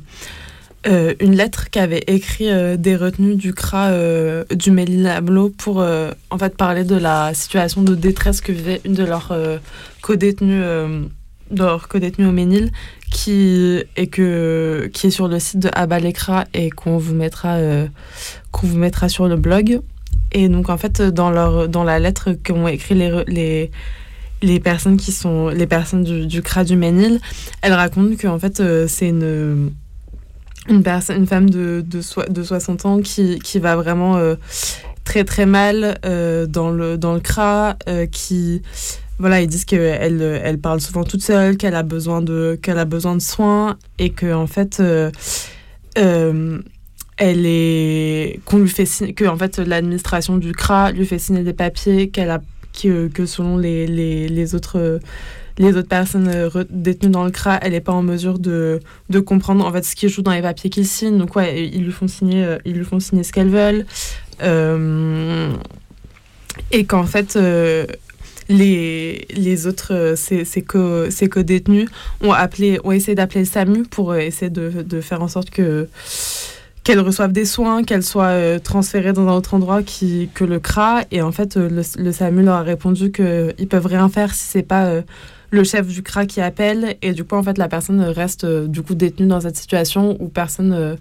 euh, 0.86 1.14
une 1.20 1.36
lettre 1.36 1.70
qu'avaient 1.70 2.04
écrit 2.08 2.50
euh, 2.50 2.76
des 2.76 2.96
retenus 2.96 3.38
du 3.38 3.54
CRA 3.54 3.90
euh, 3.90 4.44
du 4.54 4.72
Ménil-Amelot 4.72 5.50
pour 5.50 5.80
euh, 5.80 6.12
en 6.30 6.38
fait 6.38 6.58
parler 6.58 6.84
de 6.84 6.96
la 6.96 7.34
situation 7.34 7.84
de 7.84 7.96
détresse 7.96 8.42
que 8.42 8.52
vivait 8.52 8.82
une 8.84 8.94
de 8.94 9.06
leurs 9.06 9.34
codétenues, 10.02 10.62
de 11.52 11.64
leurs 11.64 11.88
codétenues 11.88 12.28
au 12.28 12.32
Ménil, 12.32 12.72
qui 13.12 13.84
est 13.96 14.08
que 14.08 14.90
qui 14.94 15.08
est 15.08 15.12
sur 15.12 15.28
le 15.28 15.40
site 15.40 15.60
de 15.60 15.70
Abalekra 15.74 16.46
et 16.54 16.70
qu'on 16.70 16.98
vous 16.98 17.14
mettra 17.14 17.58
qu'on 18.52 18.68
vous 18.68 18.78
mettra 18.78 19.08
sur 19.10 19.28
le 19.28 19.38
blog. 19.38 19.80
Et 20.32 20.50
donc, 20.50 20.70
en 20.70 20.78
fait, 20.78 21.02
dans, 21.02 21.30
leur, 21.30 21.70
dans 21.70 21.84
la 21.84 22.00
lettre 22.00 22.32
qu'ont 22.34 22.68
écrit 22.68 22.96
les, 22.96 23.24
les, 23.28 23.72
les 24.42 24.60
personnes 24.60 24.98
qui 24.98 25.12
sont 25.12 25.50
les 25.50 25.68
personnes 25.68 26.04
du, 26.04 26.26
du 26.26 26.42
CRA 26.42 26.64
du 26.64 26.76
Ménil, 26.76 27.20
elles 27.62 27.74
racontent 27.74 28.16
que 28.16 28.28
en 28.28 28.40
fait, 28.40 28.62
c'est 28.88 29.10
une, 29.10 29.72
une, 30.70 30.84
personne, 30.84 31.18
une 31.18 31.28
femme 31.28 31.50
de, 31.50 31.84
de, 31.86 32.02
de 32.30 32.44
60 32.44 32.86
ans 32.86 33.02
qui, 33.02 33.40
qui 33.40 33.60
va 33.60 33.76
vraiment 33.76 34.18
euh, 34.18 34.36
très 35.04 35.24
très 35.24 35.46
mal 35.46 36.00
euh, 36.06 36.46
dans, 36.46 36.72
le, 36.72 36.98
dans 36.98 37.14
le 37.14 37.20
CRA, 37.20 37.78
euh, 37.88 38.06
qui. 38.06 38.62
Voilà, 39.20 39.42
ils 39.42 39.48
disent 39.48 39.66
qu'elle 39.66 40.22
elle 40.22 40.60
parle 40.60 40.82
souvent 40.82 41.04
toute 41.04 41.22
seule, 41.22 41.56
qu'elle 41.56 41.76
a 41.76 41.84
besoin 41.84 42.22
de 42.22 42.60
qu'elle 42.62 42.80
a 42.80 42.86
besoin 42.86 43.16
de 43.16 43.22
soins 43.22 43.78
et 44.00 44.10
que 44.10 44.34
en 44.34 44.48
fait 44.48 44.82
elle 45.96 47.46
est 47.46 48.40
qu'on 48.44 48.58
lui 48.58 48.68
fait 48.68 49.14
que 49.14 49.26
en 49.26 49.38
fait 49.38 49.60
l'administration 49.60 50.38
du 50.38 50.52
CRA 50.52 50.92
lui 50.92 51.06
fait 51.06 51.20
signer 51.20 51.44
des 51.44 51.54
papiers 51.54 52.10
qu'elle 52.10 52.32
a 52.32 52.42
que, 52.74 53.08
que 53.08 53.28
selon 53.28 53.58
les, 53.58 53.86
les, 53.86 54.28
les 54.28 54.56
autres 54.56 55.00
les 55.58 55.76
autres 55.78 55.88
personnes 55.88 56.28
euh, 56.30 56.64
détenues 56.70 57.12
dans 57.12 57.26
le 57.26 57.32
CRA, 57.32 57.60
elle 57.62 57.74
n'est 57.74 57.82
pas 57.82 57.92
en 57.92 58.02
mesure 58.02 58.40
de, 58.40 58.80
de 59.10 59.20
comprendre 59.20 59.66
en 59.66 59.72
fait 59.72 59.84
ce 59.84 59.96
qui 59.96 60.10
joue 60.10 60.22
dans 60.22 60.32
les 60.32 60.42
papiers 60.42 60.70
qu'il 60.70 60.88
signe. 60.88 61.18
Donc 61.18 61.32
ils 61.36 61.84
lui 61.84 61.92
font 61.92 62.08
signer, 62.08 62.44
euh, 62.44 62.58
ils 62.66 62.74
lui 62.74 62.86
font 62.86 63.00
signer 63.00 63.24
ce 63.24 63.32
qu'elles 63.32 63.50
veulent. 63.50 63.86
Euh, 64.42 65.52
et 66.72 66.86
qu'en 66.86 67.06
fait, 67.06 67.38
les, 68.50 69.28
les 69.30 69.68
autres, 69.68 70.14
ces, 70.18 70.46
ces, 70.46 70.62
co, 70.62 71.10
ces 71.10 71.30
co-détenus 71.30 71.90
ont, 72.22 72.34
ont 72.34 72.92
essayé 72.92 73.16
d'appeler 73.16 73.42
le 73.42 73.46
SAMU 73.46 73.84
pour 73.84 74.16
essayer 74.16 74.50
de, 74.50 74.84
de 74.84 75.02
faire 75.02 75.22
en 75.22 75.28
sorte 75.28 75.50
que 75.50 75.88
qu'elles 76.84 77.00
reçoivent 77.00 77.32
des 77.32 77.46
soins, 77.46 77.84
qu'elles 77.84 78.04
soient 78.04 78.60
transférées 78.60 79.14
dans 79.14 79.26
un 79.30 79.34
autre 79.34 79.54
endroit 79.54 79.84
qui, 79.84 80.30
que 80.34 80.44
le 80.44 80.60
CRA. 80.60 81.04
Et 81.12 81.22
en 81.22 81.32
fait, 81.32 81.56
le, 81.56 81.82
le 81.98 82.12
SAMU 82.12 82.44
leur 82.44 82.56
a 82.56 82.62
répondu 82.62 83.12
qu'ils 83.12 83.68
peuvent 83.70 83.86
rien 83.86 84.10
faire 84.10 84.36
si 84.36 84.44
c'est 84.44 84.64
pas 84.64 85.02
le 85.54 85.64
chef 85.64 85.88
du 85.88 86.02
CRA 86.04 86.26
qui 86.26 86.42
appelle. 86.42 86.96
Et 87.02 87.14
du 87.14 87.24
coup, 87.24 87.36
en 87.36 87.44
fait, 87.44 87.58
la 87.58 87.68
personne 87.68 88.02
reste 88.02 88.44
euh, 88.44 88.68
du 88.68 88.82
coup 88.82 88.96
détenue 88.96 89.28
dans 89.28 89.40
cette 89.42 89.56
situation 89.56 90.18
où 90.20 90.28
personne 90.28 90.74
euh, 90.74 90.96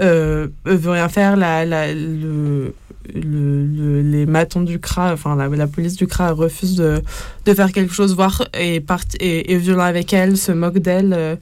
euh, 0.00 0.48
veut 0.64 0.90
rien 0.90 1.08
faire. 1.08 1.36
La, 1.36 1.64
la- 1.64 1.92
le, 1.94 2.74
le- 3.14 3.64
le- 3.64 4.02
les 4.02 4.26
matons 4.26 4.60
du 4.60 4.78
CRA, 4.78 5.12
enfin 5.14 5.34
la, 5.34 5.48
la 5.48 5.66
police 5.66 5.96
du 5.96 6.06
CRA 6.06 6.32
refuse 6.32 6.76
de, 6.76 7.00
de 7.46 7.54
faire 7.54 7.72
quelque 7.72 7.94
chose, 7.94 8.14
voire 8.14 8.46
est, 8.52 8.80
parti, 8.80 9.16
est, 9.20 9.50
est 9.50 9.56
violent 9.56 9.84
avec 9.84 10.12
elle, 10.12 10.36
se 10.36 10.52
moque 10.52 10.78
d'elle. 10.78 11.14
euh, 11.16 11.36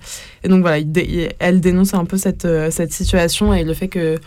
et 0.45 0.49
donc 0.49 0.61
voilà, 0.61 0.79
elle 1.41 1.61
dénonce 1.61 1.95
un 1.95 2.05
peu 2.05 2.17
cette, 2.17 2.47
cette 2.71 2.93
situation 2.93 3.53
et 3.53 3.65
le 3.65 3.75
fait 3.75 3.89
que 3.89 4.19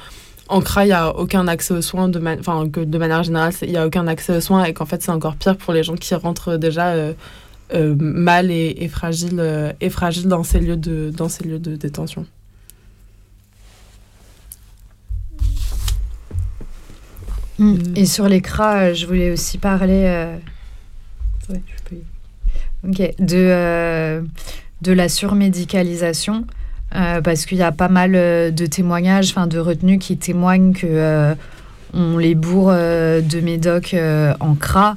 en 0.50 0.62
CRA, 0.62 0.84
il 0.84 0.88
n'y 0.88 0.94
a 0.94 1.16
aucun 1.16 1.48
accès 1.48 1.76
aux 1.76 1.82
soins, 1.82 2.10
de, 2.10 2.20
enfin, 2.40 2.68
que 2.70 2.80
de 2.82 2.98
manière 2.98 3.22
générale, 3.24 3.54
il 3.62 3.70
n'y 3.70 3.78
a 3.78 3.86
aucun 3.86 4.08
accès 4.08 4.36
aux 4.36 4.42
soins 4.42 4.64
et 4.66 4.74
qu'en 4.74 4.86
fait, 4.88 5.02
c'est 5.04 5.12
encore 5.12 5.36
pire 5.36 5.56
pour 5.56 5.74
les 5.74 5.84
gens 5.84 5.96
qui 5.96 6.14
rentrent 6.16 6.58
déjà 6.58 6.96
euh, 7.74 7.96
mal 8.00 8.52
et, 8.52 8.76
et 8.80 8.88
fragiles 8.88 9.40
euh, 9.40 9.72
et 9.82 9.90
fragiles 9.90 10.28
dans 10.28 10.44
ces 10.44 10.60
lieux 10.60 10.78
de, 10.78 11.12
dans 11.16 11.30
ces 11.30 11.44
lieux 11.44 11.60
de 11.60 11.76
détention. 11.76 12.26
Mm. 17.60 17.76
Et 17.96 18.06
sur 18.06 18.28
les 18.28 18.42
cras, 18.42 18.78
euh, 18.78 18.94
je 18.94 19.06
voulais 19.06 19.32
aussi 19.32 19.58
parler 19.58 20.06
euh, 20.06 20.36
ouais, 21.50 21.62
je 21.68 21.84
peux 21.90 21.96
de, 23.20 24.24
de 24.82 24.92
la 24.92 25.10
surmédicalisation, 25.10 26.46
euh, 26.96 27.22
parce 27.22 27.46
qu'il 27.46 27.58
y 27.58 27.64
a 27.64 27.72
pas 27.72 27.90
mal 27.90 28.16
euh, 28.16 28.52
de 28.52 28.66
témoignages, 28.66 29.30
enfin 29.30 29.48
de 29.48 29.60
retenues 29.60 30.00
qui 30.00 30.18
témoignent 30.18 30.74
que 30.74 30.88
euh, 30.88 31.36
on 31.94 32.18
les 32.18 32.36
bourre 32.36 32.72
de 32.72 33.40
médoc 33.42 33.96
en 34.40 34.56
cras. 34.56 34.96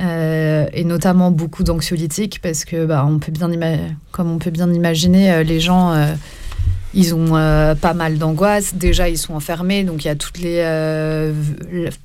Euh, 0.00 0.66
et 0.72 0.82
notamment 0.82 1.30
beaucoup 1.30 1.62
d'anxiolytiques 1.62 2.40
parce 2.42 2.64
que 2.64 2.84
bah, 2.84 3.06
on 3.08 3.20
peut 3.20 3.30
bien 3.30 3.48
comme 4.10 4.30
on 4.32 4.38
peut 4.38 4.50
bien 4.50 4.72
imaginer 4.72 5.32
euh, 5.32 5.42
les 5.44 5.60
gens 5.60 5.92
euh, 5.92 6.14
ils 6.94 7.12
ont 7.12 7.30
pas 7.30 7.92
mal 7.92 8.18
d'angoisse. 8.18 8.76
Déjà, 8.76 9.08
ils 9.08 9.18
sont 9.18 9.34
enfermés, 9.34 9.82
donc 9.82 10.04
il 10.04 10.06
y 10.06 10.10
a 10.12 10.14
toutes 10.14 10.38
les, 10.38 10.62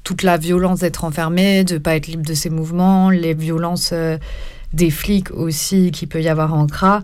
toute 0.03 0.23
la 0.23 0.37
violence 0.37 0.79
d'être 0.79 1.03
enfermé, 1.03 1.63
de 1.63 1.77
pas 1.77 1.95
être 1.95 2.07
libre 2.07 2.25
de 2.25 2.33
ses 2.33 2.49
mouvements, 2.49 3.11
les 3.11 3.35
violences 3.35 3.93
des 4.73 4.89
flics 4.89 5.29
aussi 5.29 5.91
qui 5.91 6.07
peut 6.07 6.23
y 6.23 6.27
avoir 6.27 6.55
en 6.55 6.65
CRA, 6.65 7.03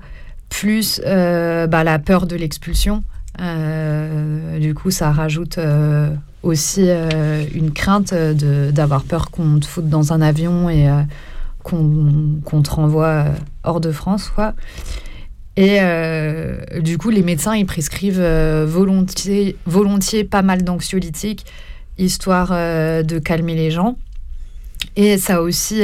plus 0.49 0.99
bah, 1.05 1.83
la 1.83 1.99
peur 1.99 2.25
de 2.25 2.35
l'expulsion. 2.35 3.03
Du 3.37 4.73
coup, 4.73 4.89
ça 4.89 5.11
rajoute 5.11 5.59
aussi 6.45 6.83
euh, 6.87 7.43
une 7.53 7.71
crainte 7.71 8.13
euh, 8.13 8.71
d'avoir 8.71 9.03
peur 9.03 9.31
qu'on 9.31 9.59
te 9.59 9.65
foute 9.65 9.89
dans 9.89 10.13
un 10.13 10.21
avion 10.21 10.69
et 10.69 10.87
euh, 10.87 11.01
qu'on 11.63 12.39
qu'on 12.45 12.61
te 12.61 12.69
renvoie 12.69 13.25
hors 13.63 13.81
de 13.81 13.91
France, 13.91 14.29
quoi. 14.29 14.53
Et 15.57 15.79
du 16.81 16.97
coup, 16.97 17.09
les 17.09 17.23
médecins, 17.23 17.55
ils 17.55 17.65
prescrivent 17.65 18.21
volontiers, 18.65 19.55
volontiers 19.65 20.25
pas 20.25 20.41
mal 20.41 20.63
d'anxiolytiques, 20.63 21.45
histoire 21.97 22.49
de 22.49 23.19
calmer 23.19 23.55
les 23.55 23.71
gens. 23.71 23.97
Et 24.97 25.17
ça 25.17 25.37
a 25.37 25.39
aussi 25.39 25.81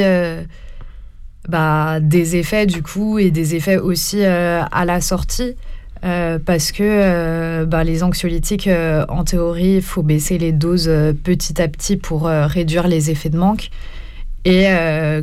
bah, 1.48 2.00
des 2.00 2.36
effets, 2.36 2.66
du 2.66 2.82
coup, 2.82 3.18
et 3.18 3.30
des 3.30 3.54
effets 3.54 3.78
aussi 3.78 4.22
à 4.22 4.84
la 4.84 5.00
sortie. 5.00 5.56
Euh, 6.04 6.38
parce 6.44 6.72
que 6.72 6.82
euh, 6.82 7.64
bah, 7.66 7.84
les 7.84 8.02
anxiolytiques, 8.02 8.66
euh, 8.66 9.04
en 9.08 9.24
théorie, 9.24 9.76
il 9.76 9.82
faut 9.82 10.02
baisser 10.02 10.38
les 10.38 10.52
doses 10.52 10.90
petit 11.22 11.60
à 11.62 11.68
petit 11.68 11.96
pour 11.96 12.24
réduire 12.26 12.88
les 12.88 13.10
effets 13.10 13.30
de 13.30 13.38
manque. 13.38 13.70
Et 14.44 14.64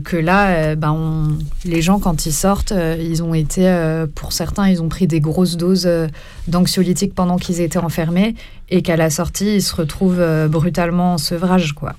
que 0.06 0.16
là, 0.16 0.76
on- 0.82 1.38
les 1.66 1.82
gens, 1.82 2.00
quand 2.00 2.26
ils 2.26 2.32
sortent, 2.32 2.74
ils 2.98 3.22
ont 3.22 3.34
été, 3.34 3.70
pour 4.16 4.32
certains, 4.32 4.70
ils 4.70 4.82
ont 4.82 4.88
pris 4.88 5.08
des 5.08 5.20
grosses 5.20 5.58
doses 5.58 5.90
d'anxiolytiques 6.48 7.14
pendant 7.14 7.36
qu'ils 7.36 7.60
étaient 7.60 7.80
enfermés 7.80 8.36
et 8.70 8.82
qu'à 8.82 8.96
la 8.96 9.10
sortie, 9.10 9.56
ils 9.58 9.62
se 9.62 9.76
retrouvent 9.76 10.24
brutalement 10.48 11.16
en 11.16 11.18
sevrage, 11.18 11.74
quoi. 11.74 11.96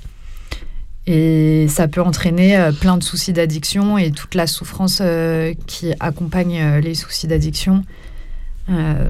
Et 1.07 1.67
ça 1.69 1.89
peut 1.89 2.01
entraîner 2.01 2.71
plein 2.81 2.97
de 2.97 3.03
soucis 3.03 3.35
d'addiction 3.35 3.99
et 3.99 4.13
toute 4.13 4.35
la 4.35 4.47
souffrance 4.47 5.03
qui 5.67 5.93
accompagne 6.01 6.79
les 6.83 6.95
soucis 6.95 7.27
d'addiction. 7.27 7.85
Euh, 8.69 9.09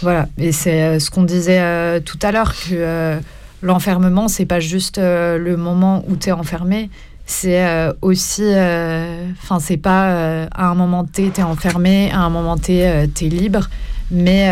voilà, 0.00 0.28
et 0.38 0.52
c'est 0.52 0.82
euh, 0.82 0.98
ce 0.98 1.10
qu'on 1.10 1.22
disait 1.22 1.60
euh, 1.60 2.00
tout 2.00 2.18
à 2.22 2.32
l'heure, 2.32 2.54
que 2.54 3.20
l'enfermement, 3.62 4.28
c'est 4.28 4.46
pas 4.46 4.60
juste 4.60 4.98
le 4.98 5.54
moment 5.56 6.04
où 6.08 6.16
tu 6.16 6.28
es 6.28 6.32
enfermé, 6.32 6.90
c'est 7.24 7.64
aussi, 8.02 8.42
enfin 8.42 9.60
c'est 9.60 9.76
pas 9.76 10.46
à 10.50 10.66
un 10.66 10.74
moment 10.74 11.04
T 11.04 11.30
t'es 11.30 11.44
enfermé, 11.44 12.10
à 12.10 12.18
un 12.18 12.30
moment 12.30 12.56
T 12.56 13.08
t'es 13.14 13.26
libre, 13.26 13.70
mais 14.10 14.50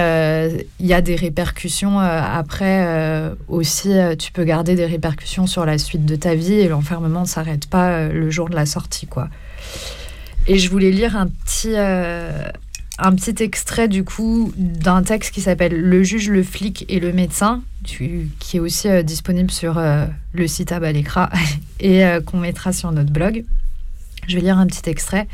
il 0.79 0.87
y 0.87 0.95
a 0.95 1.01
des 1.01 1.17
répercussions 1.17 1.99
après 1.99 3.35
aussi. 3.49 3.91
tu 4.17 4.31
peux 4.31 4.45
garder 4.45 4.77
des 4.77 4.87
répercussions 4.87 5.49
sur 5.49 5.67
la 5.67 5.77
suite 5.77 6.05
de 6.05 6.15
ta 6.15 6.37
vie 6.37 6.55
et 6.55 6.69
l'enfermement 6.69 7.23
ne 7.23 7.27
s'arrête 7.27 7.67
pas 7.67 8.07
le 8.07 8.31
jour 8.31 8.49
de 8.49 8.55
la 8.55 8.67
sortie, 8.67 9.09
quoi. 9.09 9.29
Et 10.47 10.59
je 10.59 10.71
voulais 10.71 10.93
lire 10.93 11.17
un 11.17 11.27
petit, 11.27 11.75
un 13.01 13.15
petit 13.15 13.43
extrait 13.43 13.89
du 13.89 14.05
coup 14.05 14.53
d'un 14.57 15.03
texte 15.03 15.33
qui 15.33 15.41
s'appelle 15.41 15.81
Le 15.81 16.03
juge, 16.03 16.29
le 16.29 16.43
flic 16.43 16.85
et 16.89 17.01
le 17.01 17.13
médecin, 17.13 17.63
qui 17.83 18.29
est 18.55 18.61
aussi 18.61 18.89
euh, 18.89 19.03
disponible 19.03 19.51
sur 19.51 19.79
euh, 19.79 20.07
le 20.35 20.47
site 20.47 20.71
Abalekra 20.71 21.31
et 21.81 22.05
euh, 22.05 22.21
qu'on 22.21 22.39
mettra 22.39 22.73
sur 22.73 22.93
notre 22.93 23.11
blog. 23.11 23.45
Je 24.29 24.37
vais 24.37 24.43
lire 24.43 24.59
un 24.59 24.67
petit 24.67 24.89
extrait. 24.89 25.27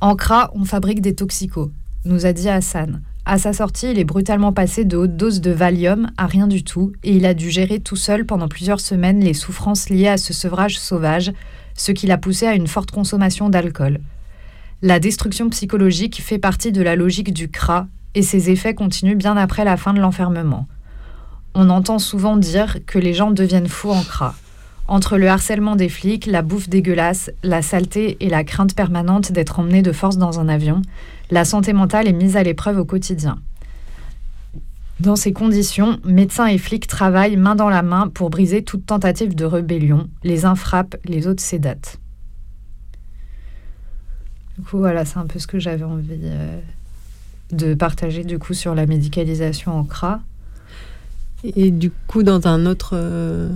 En 0.00 0.14
CRA, 0.14 0.50
on 0.54 0.64
fabrique 0.64 1.00
des 1.00 1.14
toxicos, 1.14 1.70
nous 2.04 2.26
a 2.26 2.32
dit 2.34 2.50
Hassan. 2.50 3.00
À 3.24 3.38
sa 3.38 3.54
sortie, 3.54 3.90
il 3.90 3.98
est 3.98 4.04
brutalement 4.04 4.52
passé 4.52 4.84
de 4.84 4.96
haute 4.96 5.16
dose 5.16 5.40
de 5.40 5.50
Valium 5.50 6.10
à 6.18 6.26
rien 6.26 6.46
du 6.46 6.62
tout 6.62 6.92
et 7.02 7.16
il 7.16 7.26
a 7.26 7.34
dû 7.34 7.50
gérer 7.50 7.80
tout 7.80 7.96
seul 7.96 8.26
pendant 8.26 8.48
plusieurs 8.48 8.80
semaines 8.80 9.20
les 9.20 9.34
souffrances 9.34 9.88
liées 9.88 10.08
à 10.08 10.18
ce 10.18 10.32
sevrage 10.32 10.78
sauvage, 10.78 11.32
ce 11.74 11.90
qui 11.90 12.06
l'a 12.06 12.18
poussé 12.18 12.46
à 12.46 12.54
une 12.54 12.68
forte 12.68 12.90
consommation 12.90 13.48
d'alcool. 13.48 13.98
La 14.82 15.00
destruction 15.00 15.48
psychologique 15.48 16.20
fait 16.22 16.38
partie 16.38 16.70
de 16.70 16.82
la 16.82 16.96
logique 16.96 17.32
du 17.32 17.48
CRA 17.48 17.86
et 18.14 18.20
ses 18.20 18.50
effets 18.50 18.74
continuent 18.74 19.16
bien 19.16 19.34
après 19.34 19.64
la 19.64 19.78
fin 19.78 19.94
de 19.94 20.00
l'enfermement. 20.00 20.68
On 21.54 21.70
entend 21.70 21.98
souvent 21.98 22.36
dire 22.36 22.78
que 22.84 22.98
les 22.98 23.14
gens 23.14 23.30
deviennent 23.30 23.68
fous 23.68 23.90
en 23.90 24.02
CRA. 24.02 24.34
Entre 24.86 25.16
le 25.16 25.28
harcèlement 25.28 25.76
des 25.76 25.88
flics, 25.88 26.26
la 26.26 26.42
bouffe 26.42 26.68
dégueulasse, 26.68 27.30
la 27.42 27.62
saleté 27.62 28.18
et 28.20 28.28
la 28.28 28.44
crainte 28.44 28.74
permanente 28.74 29.32
d'être 29.32 29.60
emmené 29.60 29.80
de 29.80 29.92
force 29.92 30.18
dans 30.18 30.40
un 30.40 30.48
avion, 30.48 30.82
la 31.30 31.46
santé 31.46 31.72
mentale 31.72 32.06
est 32.06 32.12
mise 32.12 32.36
à 32.36 32.42
l'épreuve 32.42 32.78
au 32.78 32.84
quotidien. 32.84 33.38
Dans 35.00 35.16
ces 35.16 35.32
conditions, 35.32 35.98
médecins 36.04 36.46
et 36.48 36.58
flics 36.58 36.86
travaillent 36.86 37.38
main 37.38 37.54
dans 37.54 37.70
la 37.70 37.82
main 37.82 38.08
pour 38.08 38.28
briser 38.28 38.62
toute 38.62 38.84
tentative 38.84 39.34
de 39.34 39.46
rébellion. 39.46 40.10
Les 40.22 40.44
uns 40.44 40.54
frappent, 40.54 40.96
les 41.06 41.26
autres 41.26 41.42
sédatent. 41.42 41.98
Du 44.58 44.64
coup, 44.64 44.78
voilà, 44.78 45.04
c'est 45.04 45.18
un 45.18 45.26
peu 45.26 45.38
ce 45.38 45.46
que 45.46 45.58
j'avais 45.58 45.84
envie 45.84 46.18
euh, 46.24 46.58
de 47.52 47.74
partager 47.74 48.24
du 48.24 48.38
coup 48.38 48.54
sur 48.54 48.74
la 48.74 48.86
médicalisation 48.86 49.78
en 49.78 49.84
CRA. 49.84 50.20
Et 51.44 51.70
du 51.70 51.90
coup, 52.06 52.22
dans 52.22 52.46
un 52.46 52.66
autre. 52.66 52.90
euh, 52.94 53.48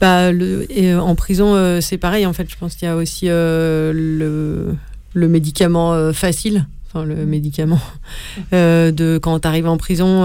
bah, 0.00 0.30
le, 0.30 0.66
et, 0.70 0.92
euh, 0.92 1.00
en 1.00 1.14
prison, 1.14 1.54
euh, 1.54 1.80
c'est 1.80 1.98
pareil, 1.98 2.26
en 2.26 2.32
fait. 2.32 2.48
Je 2.50 2.56
pense 2.56 2.74
qu'il 2.76 2.86
y 2.86 2.90
a 2.90 2.96
aussi 2.96 3.26
le, 3.26 4.76
le 5.14 5.28
médicament 5.28 6.12
facile, 6.12 6.66
enfin, 6.86 7.04
le 7.04 7.26
médicament 7.26 7.80
euh, 8.52 8.92
de 8.92 9.18
quand 9.20 9.40
tu 9.40 9.48
arrives 9.48 9.66
en 9.68 9.76
prison, 9.78 10.22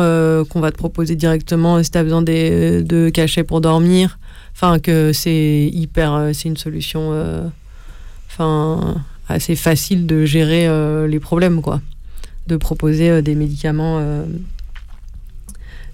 qu'on 0.50 0.60
va 0.60 0.72
te 0.72 0.78
proposer 0.78 1.16
directement 1.16 1.82
si 1.84 1.92
tu 1.92 1.98
as 1.98 2.04
besoin 2.04 2.22
des, 2.22 2.84
de 2.84 3.10
cachets 3.10 3.44
pour 3.44 3.62
dormir. 3.62 4.20
Enfin, 4.54 4.80
que 4.80 5.14
c'est 5.14 5.70
hyper. 5.74 6.30
c'est 6.34 6.50
une 6.50 6.58
solution. 6.58 7.14
Enfin, 8.28 8.96
assez 9.32 9.56
facile 9.56 10.06
de 10.08 10.26
gérer 10.26 10.68
euh, 10.68 11.08
les 11.08 11.20
problèmes, 11.20 11.62
quoi. 11.62 11.82
De 12.48 12.58
proposer 12.58 13.10
euh, 13.10 13.22
des 13.22 13.36
médicaments. 13.36 13.98
euh, 14.00 14.26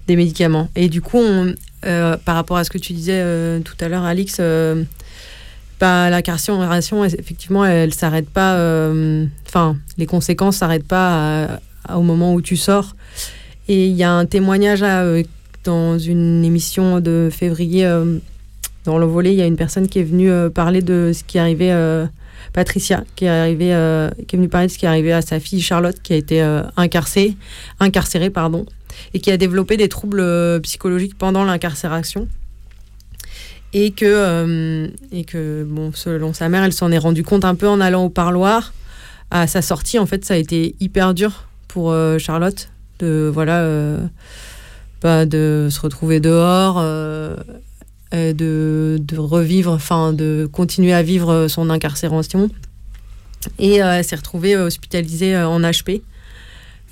des 0.06 0.16
médicaments. 0.16 0.68
Et 0.74 0.88
du 0.88 1.02
coup, 1.02 1.20
par 1.82 2.34
rapport 2.34 2.56
à 2.56 2.64
ce 2.64 2.70
que 2.70 2.78
tu 2.78 2.94
disais 2.94 3.22
tout 3.62 3.74
à 3.78 3.88
l'heure, 3.88 4.04
Alix, 4.04 4.40
bah, 5.80 6.08
la 6.10 6.22
carcération, 6.22 7.04
elle- 7.04 7.14
effectivement, 7.20 7.62
elle 7.66 7.92
s'arrête 7.92 8.30
pas. 8.30 8.54
Enfin, 9.46 9.76
les 9.98 10.06
conséquences 10.06 10.56
s'arrêtent 10.56 10.88
pas 10.88 11.44
à- 11.44 11.60
à- 11.84 11.98
au 11.98 12.02
moment 12.02 12.32
où 12.32 12.40
tu 12.40 12.56
sors. 12.56 12.96
Et 13.68 13.86
il 13.88 13.94
y 13.96 14.02
a 14.02 14.10
un 14.10 14.24
témoignage 14.24 14.80
euh, 14.82 15.22
dans 15.64 15.98
une 15.98 16.42
émission 16.42 17.00
de 17.00 17.28
février, 17.30 17.84
dans 18.86 18.96
le 18.96 19.04
volet, 19.04 19.32
il 19.34 19.36
y 19.36 19.42
a 19.42 19.46
une 19.46 19.56
personne 19.56 19.88
qui 19.88 19.98
est 19.98 20.04
venue 20.04 20.30
parler 20.54 20.80
de 20.80 21.12
ce 21.14 21.22
qui 21.22 21.38
arrivait. 21.38 21.72
Patricia, 22.52 23.04
qui 23.16 23.24
est, 23.24 23.28
arrivée, 23.28 23.74
euh, 23.74 24.10
qui 24.26 24.36
est 24.36 24.38
venue 24.38 24.48
parler 24.48 24.66
de 24.66 24.72
ce 24.72 24.78
qui 24.78 24.84
est 24.84 24.88
arrivé 24.88 25.12
à 25.12 25.22
sa 25.22 25.40
fille 25.40 25.60
Charlotte, 25.60 25.96
qui 26.02 26.12
a 26.12 26.16
été 26.16 26.42
euh, 26.42 26.62
incarcérée, 26.76 27.36
incarcérée 27.80 28.30
pardon, 28.30 28.66
et 29.14 29.20
qui 29.20 29.30
a 29.30 29.36
développé 29.36 29.76
des 29.76 29.88
troubles 29.88 30.20
euh, 30.20 30.58
psychologiques 30.60 31.16
pendant 31.16 31.44
l'incarcération. 31.44 32.28
Et 33.74 33.90
que, 33.90 34.90
et 35.12 35.24
que, 35.24 35.62
bon, 35.62 35.92
selon 35.92 36.32
sa 36.32 36.48
mère, 36.48 36.64
elle 36.64 36.72
s'en 36.72 36.90
est 36.90 36.96
rendue 36.96 37.22
compte 37.22 37.44
un 37.44 37.54
peu 37.54 37.68
en 37.68 37.82
allant 37.82 38.04
au 38.04 38.08
parloir. 38.08 38.72
À 39.30 39.46
sa 39.46 39.60
sortie, 39.60 39.98
en 39.98 40.06
fait, 40.06 40.24
ça 40.24 40.34
a 40.34 40.36
été 40.38 40.74
hyper 40.80 41.12
dur 41.12 41.44
pour 41.68 41.94
Charlotte 42.18 42.70
de, 42.98 43.30
voilà, 43.30 43.98
bah, 45.02 45.26
de 45.26 45.68
se 45.70 45.80
retrouver 45.80 46.18
dehors, 46.18 46.82
euh, 48.14 48.32
euh, 48.40 48.98
de, 48.98 49.18
revivre, 49.18 49.72
enfin, 49.72 50.12
de 50.12 50.48
continuer 50.50 50.92
à 50.92 51.02
vivre 51.02 51.46
son 51.48 51.70
incarcération. 51.70 52.50
Et 53.58 53.82
euh, 53.82 53.98
elle 53.98 54.04
s'est 54.04 54.16
retrouvée 54.16 54.56
hospitalisée 54.56 55.34
euh, 55.34 55.48
en 55.48 55.60
HP 55.60 56.02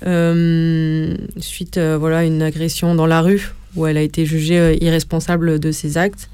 euh, 0.05 1.15
suite 1.39 1.77
euh, 1.77 1.97
voilà 1.97 2.23
une 2.23 2.41
agression 2.41 2.93
dans 2.93 3.07
la 3.07 3.21
rue 3.21 3.51
où 3.75 3.87
elle 3.87 3.97
a 3.97 4.01
été 4.01 4.25
jugée 4.25 4.59
euh, 4.59 4.75
irresponsable 4.79 5.59
de 5.59 5.71
ses 5.71 5.97
actes. 5.97 6.29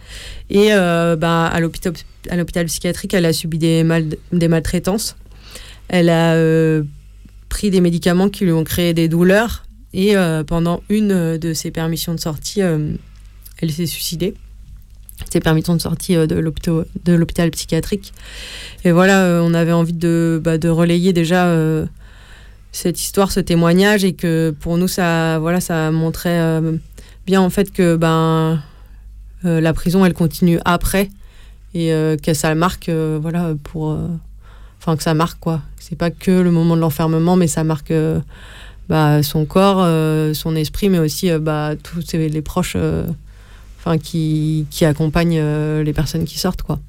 Et 0.50 0.74
euh, 0.74 1.16
bah, 1.16 1.46
à 1.46 1.60
l'hôpital 1.60 2.66
psychiatrique 2.66 3.14
elle 3.14 3.26
a 3.26 3.34
subi 3.34 3.58
des 3.58 3.84
mal 3.84 4.16
des 4.32 4.48
maltraitances. 4.48 5.16
Elle 5.88 6.10
a 6.10 6.34
euh, 6.34 6.84
pris 7.50 7.70
des 7.70 7.82
médicaments 7.82 8.30
qui 8.30 8.46
lui 8.46 8.52
ont 8.52 8.64
créé 8.64 8.94
des 8.94 9.08
douleurs. 9.08 9.66
Et 9.94 10.18
euh, 10.18 10.44
pendant 10.44 10.82
une 10.90 11.38
de 11.38 11.54
ses 11.54 11.70
permissions 11.70 12.16
de 12.16 12.20
sortie 12.20 12.62
euh, 12.62 12.94
elle 13.60 13.72
s'est 13.72 13.86
suicidée 13.86 14.34
ses 15.32 15.40
permissions 15.40 15.76
de 15.76 15.82
sortie 15.82 16.16
euh, 16.16 16.28
de 16.28 17.14
l'hôpital 17.14 17.52
psychiatrique 17.52 18.14
et 18.84 18.92
voilà 18.92 19.24
euh, 19.24 19.42
on 19.42 19.54
avait 19.54 19.72
envie 19.72 19.94
de 19.94 20.42
bah, 20.44 20.54
relayer 20.64 21.14
déjà 21.14 21.48
euh, 21.48 21.86
cette 22.72 23.00
histoire, 23.00 23.32
ce 23.32 23.40
témoignage, 23.40 24.04
et 24.04 24.14
que 24.14 24.50
pour 24.60 24.78
nous, 24.78 24.88
ça, 24.88 25.38
voilà, 25.38 25.62
ça 25.62 25.92
montrait 25.92 26.60
bien 27.24 27.40
en 27.40 27.52
fait 27.52 27.72
que 27.72 27.96
ben, 27.96 28.64
la 29.44 29.74
prison, 29.74 30.04
elle 30.04 30.16
continue 30.16 30.58
après, 30.66 31.12
et 31.76 31.90
que 32.24 32.34
ça 32.34 32.56
marque, 32.56 32.90
voilà, 32.90 33.54
pour. 33.62 33.96
Enfin, 34.80 34.98
que 34.98 35.04
ça 35.04 35.14
marque, 35.14 35.40
quoi. 35.40 35.62
C'est 35.78 35.96
pas 35.96 36.10
que 36.10 36.32
le 36.32 36.50
moment 36.50 36.76
de 36.76 36.82
l'enfermement, 36.82 37.36
mais 37.36 37.46
ça 37.46 37.64
marque 37.64 37.94
bah, 38.90 39.22
son 39.22 39.46
corps, 39.46 39.88
son 40.34 40.56
esprit, 40.56 40.90
mais 40.90 40.98
aussi 40.98 41.30
bah, 41.38 41.74
tous 41.76 42.14
les 42.14 42.42
proches 42.42 42.76
enfin, 43.84 43.98
qui, 43.98 44.66
qui 44.70 44.86
accompagnent 44.86 45.40
euh, 45.40 45.84
les 45.84 45.94
personnes 45.94 46.24
qui 46.24 46.40
sortent, 46.40 46.62
quoi. 46.62 46.80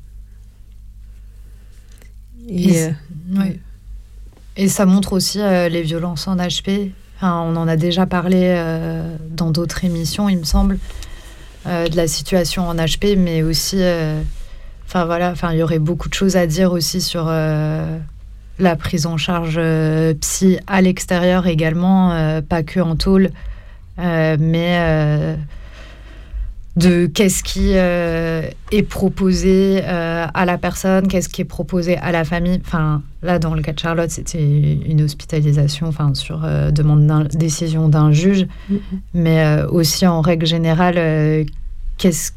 Et 2.48 2.82
euh, 2.82 2.90
ouais. 3.36 3.58
Et 4.56 4.68
ça 4.68 4.86
montre 4.86 5.14
aussi 5.14 5.40
euh, 5.40 5.68
les 5.68 5.82
violences 5.82 6.28
en 6.28 6.36
HP. 6.36 6.92
Enfin, 7.16 7.40
on 7.40 7.56
en 7.56 7.66
a 7.66 7.76
déjà 7.76 8.06
parlé 8.06 8.42
euh, 8.42 9.16
dans 9.30 9.50
d'autres 9.50 9.84
émissions, 9.84 10.28
il 10.28 10.38
me 10.38 10.44
semble, 10.44 10.78
de 11.66 11.96
la 11.96 12.06
situation 12.06 12.68
en 12.68 12.74
HP, 12.74 13.16
mais 13.16 13.42
aussi, 13.42 13.78
enfin 14.86 15.06
voilà, 15.06 15.30
enfin 15.30 15.50
il 15.52 15.58
y 15.60 15.62
aurait 15.62 15.78
beaucoup 15.78 16.10
de 16.10 16.14
choses 16.14 16.36
à 16.36 16.46
dire 16.46 16.72
aussi 16.72 17.00
sur 17.00 17.24
la 17.24 18.76
prise 18.76 19.06
en 19.06 19.16
charge 19.16 19.58
psy 20.20 20.58
à 20.66 20.82
l'extérieur 20.82 21.46
également, 21.46 22.42
pas 22.42 22.62
que 22.62 22.80
en 22.80 22.96
tôle, 22.96 23.30
mais 23.96 25.38
de 26.76 27.06
qu'est-ce 27.06 27.44
qui 27.44 27.76
euh, 27.76 28.48
est 28.72 28.82
proposé 28.82 29.80
euh, 29.84 30.26
à 30.32 30.44
la 30.44 30.58
personne, 30.58 31.06
qu'est-ce 31.06 31.28
qui 31.28 31.42
est 31.42 31.46
proposé 31.46 31.96
à 31.98 32.10
la 32.10 32.24
famille. 32.24 32.60
Enfin, 32.64 33.02
là, 33.22 33.38
dans 33.38 33.54
le 33.54 33.62
cas 33.62 33.72
de 33.72 33.78
Charlotte, 33.78 34.10
c'était 34.10 34.74
une 34.84 35.02
hospitalisation 35.02 35.86
enfin, 35.86 36.14
sur 36.14 36.44
euh, 36.44 36.72
demande 36.72 37.28
décision 37.28 37.88
d'un 37.88 38.10
juge, 38.10 38.46
mais 39.12 39.44
euh, 39.44 39.68
aussi 39.68 40.06
en 40.06 40.20
règle 40.20 40.46
générale, 40.46 41.46
qu'est-ce 41.98 42.32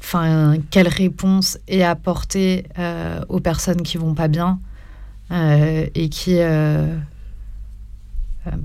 Enfin, 0.00 0.54
quelle 0.70 0.86
réponse 0.86 1.58
est 1.66 1.82
apportée 1.82 2.64
aux 3.28 3.40
personnes 3.40 3.82
qui 3.82 3.98
vont 3.98 4.14
pas 4.14 4.28
bien 4.28 4.60
et 5.30 6.08
qui, 6.08 6.38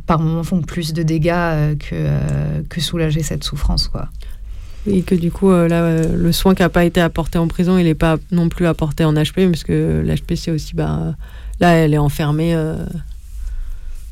par 0.06 0.20
moments, 0.20 0.44
font 0.44 0.62
plus 0.62 0.94
de 0.94 1.02
dégâts 1.02 1.76
que, 1.80 2.62
que 2.70 2.80
soulager 2.80 3.24
cette 3.24 3.44
souffrance, 3.44 3.88
quoi. 3.88 4.10
Et 4.86 5.02
que 5.02 5.16
du 5.16 5.32
coup, 5.32 5.50
euh, 5.50 5.68
là, 5.68 5.84
euh, 5.84 6.16
le 6.16 6.32
soin 6.34 6.56
qui 6.56 6.62
n'a 6.62 6.70
pas 6.70 6.84
été 6.84 7.00
apporté 7.00 7.38
en 7.38 7.48
prison, 7.48 7.78
il 7.78 7.86
n'est 7.86 7.96
pas 7.96 8.18
non 8.32 8.50
plus 8.50 8.68
apporté 8.68 9.06
en 9.06 9.14
HP, 9.14 9.50
parce 9.50 9.64
que 9.64 10.04
l'HP, 10.06 10.36
c'est 10.36 10.52
aussi, 10.52 10.76
bah, 10.76 11.16
là, 11.60 11.72
elle 11.74 11.94
est 11.94 12.00
enfermée 12.00 12.54
euh, 12.54 12.76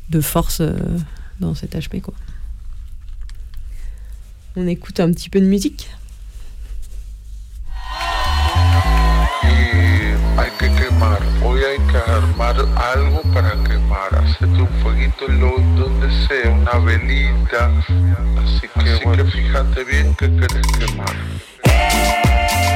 de 0.08 0.20
force 0.20 0.62
dans 1.40 1.54
cet 1.54 1.74
HP, 1.74 2.00
quoi. 2.00 2.14
On 4.56 4.66
écoute 4.66 5.00
un 5.00 5.10
petit 5.12 5.30
peu 5.30 5.40
de 5.40 5.46
musique. 5.46 5.90
hay 10.36 10.50
que 10.58 10.72
quemar, 10.74 11.18
hoy 11.42 11.60
hay 11.62 11.78
que 11.86 11.98
armar 12.10 12.56
algo 12.94 13.22
para 13.34 13.52
quemar, 13.64 14.14
hacerte 14.14 14.62
un 14.62 14.68
fueguito 14.82 15.26
en 15.28 15.40
donde 15.76 16.26
sea, 16.26 16.50
una 16.50 16.78
velita, 16.78 17.70
así 18.42 18.68
que, 18.68 19.16
que 19.16 19.24
fíjate 19.24 19.84
bien 19.84 20.14
que 20.14 20.34
querés 20.36 20.66
quemar. 20.78 21.16
Eh. 21.64 22.71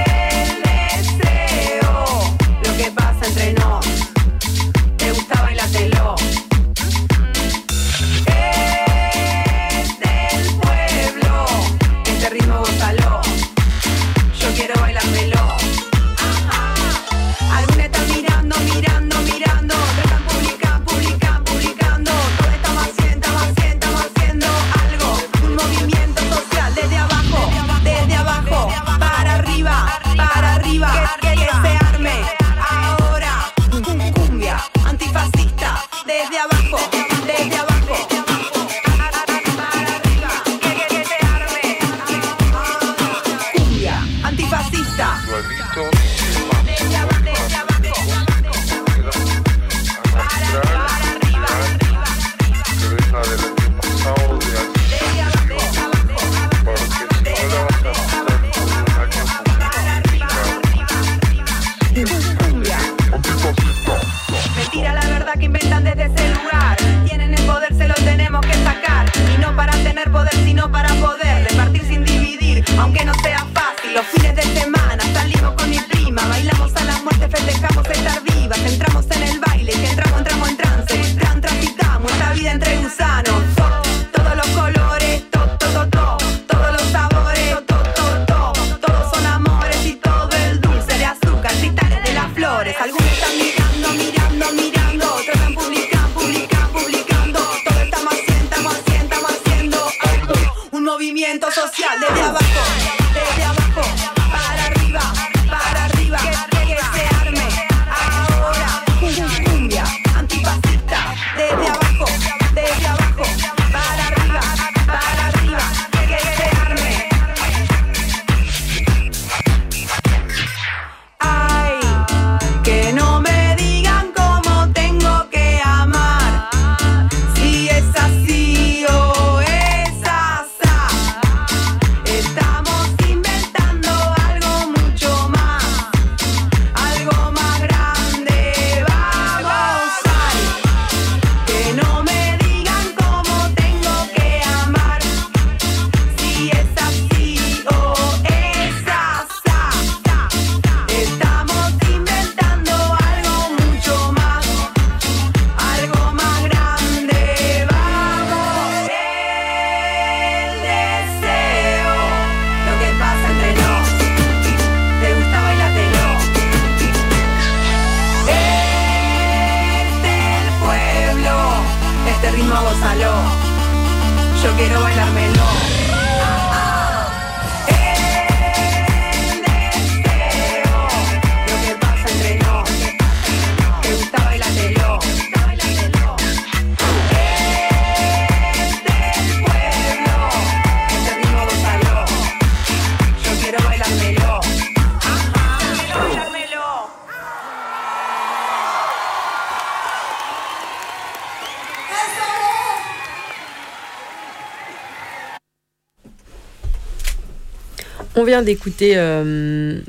Vient 208.26 208.42
d'écouter 208.42 208.94
euh, 208.96 209.80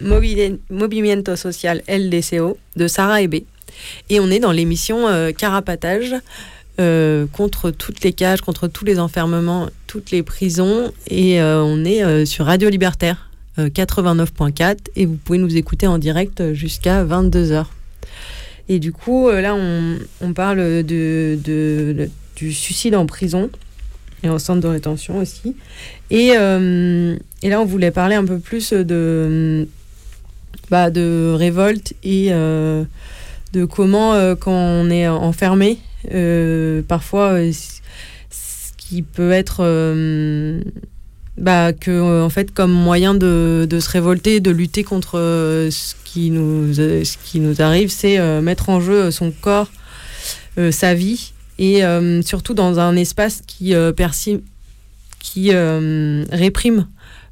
Movimiento 0.70 1.36
Social 1.36 1.82
LDCO 1.90 2.58
de 2.76 2.88
Sarah 2.88 3.22
Ebé. 3.22 3.46
Et 4.10 4.20
on 4.20 4.30
est 4.30 4.40
dans 4.40 4.52
l'émission 4.52 5.08
euh, 5.08 5.32
Carapatage 5.32 6.16
euh, 6.80 7.26
contre 7.34 7.72
toutes 7.72 8.04
les 8.04 8.14
cages, 8.14 8.42
contre 8.42 8.68
tous 8.68 8.86
les 8.86 9.00
enfermements, 9.00 9.70
toutes 9.88 10.12
les 10.12 10.24
prisons. 10.24 10.92
Et 11.10 11.42
on 11.42 11.84
est 11.84 12.26
sur 12.26 12.46
Radio 12.46 12.70
Libertaire 12.70 13.30
euh, 13.60 13.70
89.4 13.70 14.78
et 14.96 15.06
vous 15.06 15.16
pouvez 15.16 15.40
nous 15.40 15.58
écouter 15.58 15.88
en 15.88 15.98
direct 15.98 16.54
jusqu'à 16.54 17.04
22h. 17.04 17.66
Et 18.70 18.80
du 18.80 18.92
coup, 18.92 19.30
là, 19.32 19.56
on, 20.22 20.34
parle 20.34 20.84
de- 20.84 22.10
du 22.36 22.54
suicide 22.54 22.96
en 22.96 23.06
prison 23.06 23.50
et 24.24 24.30
en 24.30 24.40
centre 24.40 24.62
de 24.62 24.68
rétention 24.68 25.20
aussi. 25.20 25.56
Et, 26.10 26.32
euh, 26.36 27.16
et 27.44 27.50
là, 27.50 27.62
on 27.62 27.66
voulait 27.66 27.92
parler 27.92 28.16
un 28.16 28.26
peu 28.26 28.40
plus 28.40 28.74
de, 28.74 29.68
bah, 30.70 30.90
de 30.90 31.34
révolte 31.36 31.94
et 32.04 32.28
euh, 32.32 32.84
de 33.54 33.66
comment, 33.66 34.14
euh, 34.14 34.36
quand 34.36 34.52
on 34.54 34.90
est 34.90 35.08
enfermé, 35.08 35.80
parfois, 36.88 37.38
ce 37.52 38.72
qui 38.78 39.02
peut 39.02 39.32
être. 39.32 39.64
bah, 41.38 41.74
que, 41.74 42.22
en 42.24 42.30
fait, 42.30 42.52
comme 42.52 42.72
moyen 42.72 43.14
de, 43.14 43.68
de 43.70 43.80
se 43.80 43.90
révolter, 43.90 44.40
de 44.40 44.52
lutter 44.52 44.84
contre 44.84 45.20
ce, 45.70 45.94
qui 46.06 46.32
nous, 46.32 46.74
ce 46.74 47.18
qui 47.24 47.40
nous 47.40 47.62
arrive, 47.62 47.90
c'est 47.90 48.20
mettre 48.42 48.70
en 48.70 48.80
jeu 48.80 49.12
son 49.12 49.32
corps, 49.32 49.70
sa 50.72 50.96
vie, 50.96 51.34
et 51.60 51.84
euh, 51.84 52.22
surtout 52.22 52.54
dans 52.54 52.80
un 52.80 52.96
espace 52.96 53.42
qui, 53.46 53.74
euh, 53.74 53.92
qui 55.20 55.50
euh, 55.52 56.24
réprime 56.32 56.88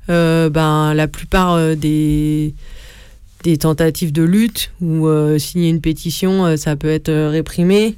ben, 0.07 0.93
la 0.93 1.07
plupart 1.07 1.75
des, 1.75 2.53
des 3.43 3.57
tentatives 3.57 4.11
de 4.11 4.21
lutte, 4.21 4.71
ou 4.79 5.07
signer 5.39 5.69
une 5.69 5.81
pétition, 5.81 6.55
ça 6.57 6.75
peut 6.75 6.89
être 6.89 7.11
réprimé, 7.11 7.95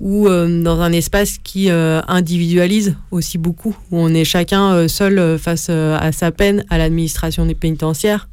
ou 0.00 0.26
dans 0.26 0.80
un 0.80 0.90
espace 0.92 1.36
qui 1.44 1.68
individualise 1.68 2.96
aussi 3.10 3.36
beaucoup, 3.36 3.76
où 3.90 3.98
on 3.98 4.14
est 4.14 4.24
chacun 4.24 4.88
seul 4.88 5.38
face 5.38 5.68
à 5.68 6.12
sa 6.12 6.30
peine, 6.30 6.64
à 6.70 6.78
l'administration 6.78 7.44
des 7.44 7.54
pénitentiaires. 7.54 8.26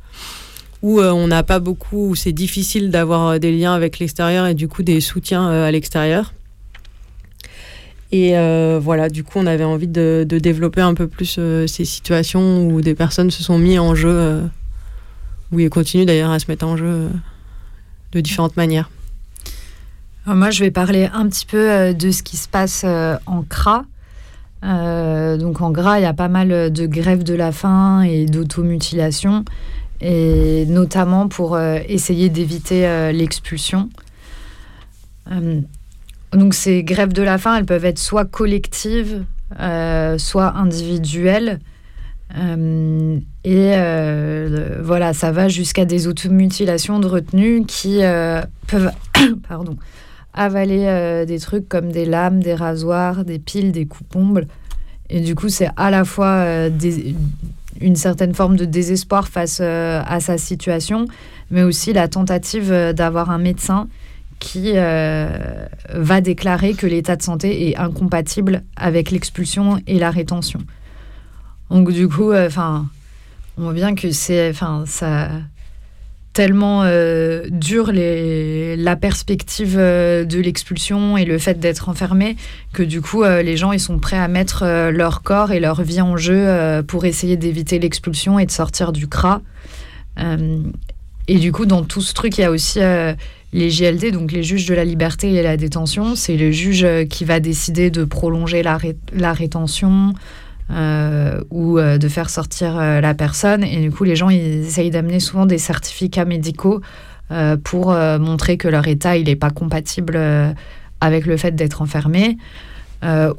où 0.81 1.01
on 1.01 1.27
n'a 1.27 1.43
pas 1.43 1.59
beaucoup, 1.59 2.11
où 2.11 2.15
c'est 2.15 2.31
difficile 2.31 2.91
d'avoir 2.91 3.41
des 3.41 3.51
liens 3.51 3.73
avec 3.73 3.99
l'extérieur 3.99 4.47
et 4.47 4.53
du 4.53 4.69
coup 4.69 4.83
des 4.83 5.01
soutiens 5.01 5.49
à 5.49 5.69
l'extérieur. 5.69 6.31
Et 8.11 8.37
euh, 8.37 8.79
voilà, 8.81 9.09
du 9.09 9.23
coup, 9.23 9.39
on 9.39 9.45
avait 9.45 9.63
envie 9.63 9.87
de, 9.87 10.25
développer 10.29 10.81
un 10.81 10.93
peu 10.93 11.07
plus 11.07 11.37
euh, 11.39 11.65
ces 11.65 11.85
situations 11.85 12.67
où 12.67 12.81
des 12.81 12.93
personnes 12.93 13.31
se 13.31 13.41
sont 13.41 13.57
mis 13.57 13.79
en 13.79 13.95
jeu, 13.95 14.11
euh, 14.11 14.41
où 15.51 15.59
ils 15.59 15.69
continuent 15.69 16.05
d'ailleurs 16.05 16.31
à 16.31 16.39
se 16.39 16.45
mettre 16.49 16.65
en 16.65 16.75
jeu 16.75 17.09
de 18.11 18.19
différentes 18.19 18.57
manières. 18.57 18.89
Moi, 20.25 20.51
je 20.51 20.63
vais 20.63 20.71
parler 20.71 21.09
un 21.13 21.27
petit 21.29 21.45
peu 21.45 21.93
de 21.93 22.11
ce 22.11 22.21
qui 22.21 22.37
se 22.37 22.47
passe 22.47 22.83
en 22.83 23.43
CRA. 23.43 23.85
Donc 24.61 25.61
en 25.61 25.71
gras, 25.71 25.97
il 25.97 26.03
y 26.03 26.05
a 26.05 26.13
pas 26.13 26.27
mal 26.27 26.71
de 26.71 26.85
grèves 26.85 27.23
de 27.23 27.33
la 27.33 27.51
faim 27.51 28.03
et 28.03 28.27
d'automutilation, 28.27 29.43
et 29.99 30.65
notamment 30.67 31.27
pour 31.27 31.57
essayer 31.59 32.29
d'éviter 32.29 33.11
l'expulsion. 33.13 33.89
Donc 36.33 36.53
ces 36.53 36.83
grèves 36.83 37.13
de 37.13 37.23
la 37.23 37.37
faim, 37.37 37.57
elles 37.57 37.65
peuvent 37.65 37.85
être 37.85 37.99
soit 37.99 38.25
collectives, 38.25 39.25
euh, 39.59 40.17
soit 40.17 40.55
individuelles. 40.55 41.59
Euh, 42.37 43.17
et 43.43 43.73
euh, 43.75 44.79
voilà, 44.81 45.13
ça 45.13 45.33
va 45.33 45.49
jusqu'à 45.49 45.83
des 45.83 46.07
automutilations 46.07 46.99
de 46.99 47.07
retenue 47.07 47.65
qui 47.65 47.99
peuvent 48.67 48.91
pardon, 49.49 49.75
avaler 50.33 51.25
des 51.27 51.39
trucs 51.39 51.67
comme 51.67 51.91
des 51.91 52.05
lames, 52.05 52.41
des 52.41 52.55
rasoirs, 52.55 53.25
des 53.25 53.39
piles, 53.39 53.73
des 53.73 53.85
coupes-ongles. 53.85 54.47
Et 55.09 55.19
du 55.19 55.35
coup, 55.35 55.49
c'est 55.49 55.67
à 55.75 55.91
la 55.91 56.05
fois 56.05 56.45
une 57.81 57.97
certaine 57.97 58.33
forme 58.33 58.55
de 58.55 58.63
désespoir 58.63 59.27
face 59.27 59.59
à 59.59 60.19
sa 60.21 60.37
situation, 60.37 61.07
mais 61.49 61.63
aussi 61.63 61.91
la 61.91 62.07
tentative 62.07 62.71
d'avoir 62.93 63.31
un 63.31 63.37
médecin 63.37 63.89
qui 64.41 64.73
euh, 64.75 65.65
va 65.93 66.19
déclarer 66.19 66.73
que 66.73 66.87
l'état 66.87 67.15
de 67.15 67.21
santé 67.21 67.69
est 67.69 67.77
incompatible 67.77 68.63
avec 68.75 69.11
l'expulsion 69.11 69.79
et 69.87 69.99
la 69.99 70.11
rétention. 70.11 70.59
Donc 71.69 71.91
du 71.91 72.09
coup, 72.09 72.33
enfin, 72.33 72.87
on 73.57 73.63
voit 73.63 73.73
bien 73.73 73.95
que 73.95 74.11
c'est, 74.11 74.49
enfin, 74.49 74.83
ça 74.87 75.29
tellement 76.33 76.83
euh, 76.83 77.45
dur 77.49 77.91
les, 77.91 78.77
la 78.77 78.95
perspective 78.95 79.75
euh, 79.77 80.23
de 80.23 80.39
l'expulsion 80.39 81.17
et 81.17 81.25
le 81.25 81.37
fait 81.37 81.59
d'être 81.59 81.89
enfermé 81.89 82.37
que 82.73 82.83
du 82.83 83.01
coup 83.01 83.23
euh, 83.23 83.41
les 83.41 83.57
gens 83.57 83.73
ils 83.73 83.79
sont 83.79 83.99
prêts 83.99 84.17
à 84.17 84.27
mettre 84.27 84.63
euh, 84.63 84.91
leur 84.91 85.23
corps 85.23 85.51
et 85.51 85.59
leur 85.59 85.81
vie 85.81 86.01
en 86.01 86.15
jeu 86.15 86.37
euh, 86.37 86.83
pour 86.83 87.05
essayer 87.05 87.35
d'éviter 87.35 87.79
l'expulsion 87.79 88.39
et 88.39 88.45
de 88.45 88.51
sortir 88.51 88.93
du 88.93 89.07
CRA. 89.07 89.41
Euh, 90.19 90.61
et 91.27 91.37
du 91.37 91.51
coup 91.51 91.65
dans 91.65 91.83
tout 91.83 92.01
ce 92.01 92.13
truc 92.13 92.37
il 92.37 92.41
y 92.41 92.45
a 92.45 92.51
aussi 92.51 92.79
euh, 92.81 93.13
les 93.53 93.69
JLD, 93.69 94.11
donc 94.11 94.31
les 94.31 94.43
juges 94.43 94.65
de 94.65 94.73
la 94.73 94.85
liberté 94.85 95.33
et 95.33 95.43
la 95.43 95.57
détention. 95.57 96.15
C'est 96.15 96.37
le 96.37 96.51
juge 96.51 96.83
euh, 96.83 97.05
qui 97.05 97.25
va 97.25 97.39
décider 97.39 97.91
de 97.91 98.03
prolonger 98.05 98.63
la, 98.63 98.77
ré- 98.77 98.97
la 99.13 99.33
rétention, 99.33 100.13
euh, 100.71 101.41
ou 101.49 101.77
euh, 101.77 101.97
de 101.97 102.07
faire 102.07 102.29
sortir 102.29 102.75
la 102.77 103.13
personne. 103.13 103.63
Et 103.63 103.81
du 103.81 103.91
coup, 103.91 104.05
les 104.05 104.15
gens, 104.15 104.29
ils 104.29 104.65
essayent 104.65 104.89
d'amener 104.91 105.19
souvent 105.19 105.45
des 105.45 105.57
certificats 105.57 106.25
médicaux 106.25 106.81
pour 107.63 107.93
montrer 107.93 108.57
que 108.57 108.67
leur 108.67 108.85
état, 108.89 109.15
il 109.15 109.27
n'est 109.27 109.37
pas 109.37 109.51
compatible 109.51 110.19
avec 110.99 111.25
le 111.25 111.37
fait 111.37 111.55
d'être 111.55 111.81
enfermé, 111.81 112.37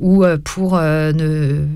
ou 0.01 0.25
pour 0.45 0.79
ne... 0.79 1.67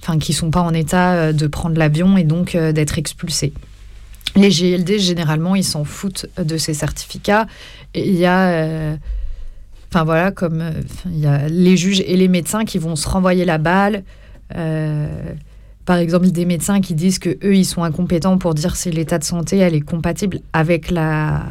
Enfin, 0.00 0.18
qui 0.18 0.32
sont 0.32 0.50
pas 0.50 0.62
en 0.62 0.72
état 0.72 1.34
de 1.34 1.46
prendre 1.46 1.78
l'avion 1.78 2.16
et 2.16 2.24
donc 2.24 2.56
d'être 2.56 2.96
expulsés. 2.96 3.52
Les 4.36 4.50
GLD, 4.50 4.98
généralement, 4.98 5.56
ils 5.56 5.64
s'en 5.64 5.84
foutent 5.84 6.26
de 6.38 6.56
ces 6.56 6.74
certificats. 6.74 7.46
Il 7.94 8.14
y 8.14 8.26
a... 8.26 8.48
euh, 8.50 8.96
Enfin 9.92 10.04
voilà, 10.04 10.30
comme 10.30 10.60
euh, 10.60 10.70
il 11.06 11.18
y 11.18 11.26
a 11.26 11.48
les 11.48 11.76
juges 11.76 12.00
et 12.06 12.16
les 12.16 12.28
médecins 12.28 12.64
qui 12.64 12.78
vont 12.78 12.94
se 12.94 13.08
renvoyer 13.08 13.44
la 13.44 13.58
balle. 13.58 14.04
Euh, 14.54 15.08
par 15.84 15.96
exemple, 15.96 16.28
des 16.30 16.44
médecins 16.44 16.80
qui 16.80 16.94
disent 16.94 17.18
que 17.18 17.30
eux, 17.42 17.56
ils 17.56 17.64
sont 17.64 17.82
incompétents 17.82 18.38
pour 18.38 18.54
dire 18.54 18.76
si 18.76 18.92
l'état 18.92 19.18
de 19.18 19.24
santé 19.24 19.56
elle 19.58 19.74
est 19.74 19.80
compatible 19.80 20.42
avec 20.52 20.92
la. 20.92 21.42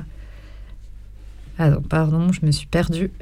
Ah 1.58 1.70
non, 1.70 1.82
pardon, 1.82 2.32
je 2.32 2.46
me 2.46 2.52
suis 2.52 2.68
perdue. 2.68 3.12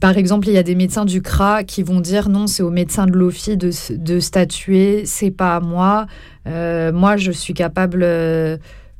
par 0.00 0.16
exemple, 0.16 0.48
il 0.48 0.54
y 0.54 0.58
a 0.58 0.62
des 0.62 0.74
médecins 0.74 1.04
du 1.04 1.22
CRA 1.22 1.64
qui 1.64 1.82
vont 1.82 2.00
dire 2.00 2.28
non, 2.28 2.46
c'est 2.46 2.62
au 2.62 2.70
médecin 2.70 3.06
de 3.06 3.12
l'OFI 3.12 3.56
de, 3.56 3.70
de 3.96 4.20
statuer, 4.20 5.02
c'est 5.06 5.30
pas 5.30 5.56
à 5.56 5.60
moi. 5.60 6.06
Euh, 6.46 6.92
moi, 6.92 7.16
je 7.16 7.32
suis 7.32 7.54
capable 7.54 8.02
euh, 8.04 8.56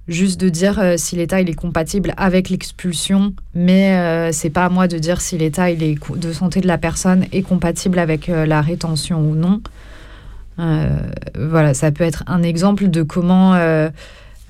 juste 0.08 0.40
de 0.40 0.48
dire 0.48 0.80
euh, 0.80 0.94
si 0.96 1.14
l'état 1.14 1.40
est 1.40 1.54
compatible 1.54 2.14
avec 2.16 2.50
l'expulsion, 2.50 3.32
mais 3.54 4.32
c'est 4.32 4.50
pas 4.50 4.64
à 4.64 4.68
moi 4.68 4.88
de 4.88 4.98
dire 4.98 5.20
si 5.20 5.38
l'état 5.38 5.72
de 5.72 6.32
santé 6.32 6.60
de 6.60 6.66
la 6.66 6.78
personne 6.78 7.26
est 7.32 7.42
compatible 7.42 7.98
avec 7.98 8.26
la 8.26 8.60
rétention 8.60 9.20
ou 9.20 9.34
non. 9.34 9.60
Voilà, 11.38 11.74
ça 11.74 11.92
peut 11.92 12.04
être 12.04 12.24
un 12.26 12.42
exemple 12.42 12.88
de 12.88 13.02
comment 13.02 13.54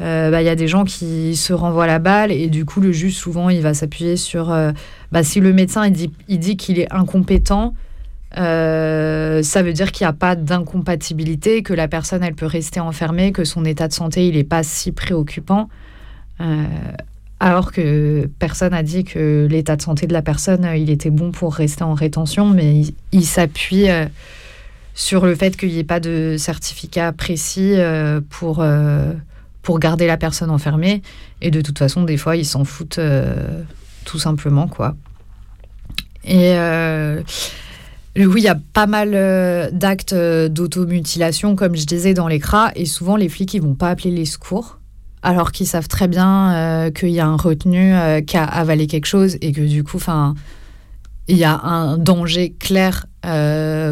euh, 0.03 0.31
bah, 0.33 0.43
il 0.43 0.47
y 0.47 0.49
a 0.49 0.57
des 0.57 0.67
gens 0.67 0.85
qui 0.85 1.37
se 1.37 1.53
renvoient 1.53 1.87
la 1.87 2.01
balle 2.01 2.33
et 2.33 2.49
du 2.49 2.65
coup 2.65 2.81
le 2.81 2.91
juge 2.91 3.15
souvent 3.15 3.51
il 3.51 3.61
va 3.61 3.73
s'appuyer 3.73 4.17
sur 4.17 4.51
euh, 4.51 4.73
bah, 5.13 5.23
si 5.23 5.39
le 5.39 5.53
médecin 5.53 5.87
il 5.87 5.93
dit 5.93 6.11
il 6.27 6.41
dit 6.41 6.57
qu'il 6.57 6.81
est 6.81 6.93
incompétent 6.93 7.75
euh, 8.37 9.43
ça 9.45 9.63
veut 9.63 9.73
dire 9.73 9.93
qu'il 9.93 10.05
n'y 10.05 10.09
a 10.09 10.15
pas 10.15 10.35
d'incompatibilité, 10.35 11.63
que 11.63 11.73
la 11.75 11.87
personne 11.87 12.25
elle 12.25 12.35
peut 12.35 12.47
rester 12.47 12.81
enfermée, 12.81 13.31
que 13.31 13.45
son 13.45 13.65
état 13.65 13.87
de 13.87 13.93
santé 13.93 14.27
il 14.27 14.35
n'est 14.35 14.43
pas 14.43 14.63
si 14.63 14.91
préoccupant, 14.91 15.69
alors 17.39 17.71
que 17.71 18.29
personne 18.39 18.71
n'a 18.71 18.83
dit 18.83 19.05
que 19.05 19.47
l'état 19.49 19.77
de 19.77 19.83
santé 19.83 20.07
de 20.07 20.15
la 20.15 20.23
personne 20.23 20.67
il 20.75 20.89
était 20.89 21.11
bon 21.11 21.31
pour 21.31 21.55
rester 21.55 21.85
en 21.85 21.93
rétention, 21.93 22.49
mais 22.49 22.75
il, 22.75 22.95
il 23.13 23.25
s'appuie 23.25 23.89
sur 24.95 25.27
le 25.27 25.35
fait 25.35 25.57
qu'il 25.57 25.69
n'y 25.69 25.79
ait 25.79 25.85
pas 25.85 26.01
de 26.01 26.37
certificat 26.39 27.13
précis 27.13 27.77
pour, 28.31 28.65
pour 29.63 29.79
garder 29.79 30.07
la 30.07 30.17
personne 30.17 30.51
enfermée. 30.51 31.03
Et 31.41 31.51
de 31.51 31.61
toute 31.61 31.79
façon, 31.79 32.03
des 32.03 32.17
fois, 32.17 32.37
ils 32.37 32.45
s'en 32.45 32.65
foutent 32.65 32.99
euh, 32.99 33.63
tout 34.05 34.19
simplement, 34.19 34.69
quoi. 34.69 34.97
Et 36.25 36.55
euh, 36.57 37.23
oui, 38.17 38.41
il 38.43 38.45
y 38.45 38.49
a 38.49 38.59
pas 38.73 38.87
mal 38.87 39.13
euh, 39.15 39.71
d'actes 39.71 40.15
d'automutilation, 40.15 41.57
comme 41.57 41.77
je 41.77 41.87
disais, 41.87 42.13
dans 42.15 42.29
les 42.29 42.41
CRA. 42.41 42.73
Et 42.75 42.85
souvent, 42.85 43.17
les 43.17 43.29
flics, 43.29 43.55
ils 43.55 43.63
vont 43.63 43.75
pas 43.75 43.91
appeler 43.91 44.11
les 44.11 44.27
secours. 44.27 44.79
Alors 45.25 45.53
qu'ils 45.53 45.69
savent 45.69 45.87
très 45.87 46.09
bien 46.09 46.91
qu'il 46.97 47.11
y 47.11 47.21
a 47.21 47.27
un 47.27 47.37
retenu 47.37 47.95
qui 48.27 48.37
a 48.37 48.43
avalé 48.43 48.89
quelque 48.89 49.07
chose 49.07 49.37
et 49.41 49.53
que 49.53 49.61
du 49.61 49.85
coup, 49.85 49.99
enfin, 49.99 50.35
il 51.29 51.37
y 51.37 51.45
a 51.45 51.61
un 51.61 51.97
danger 51.97 52.57
clair 52.59 53.07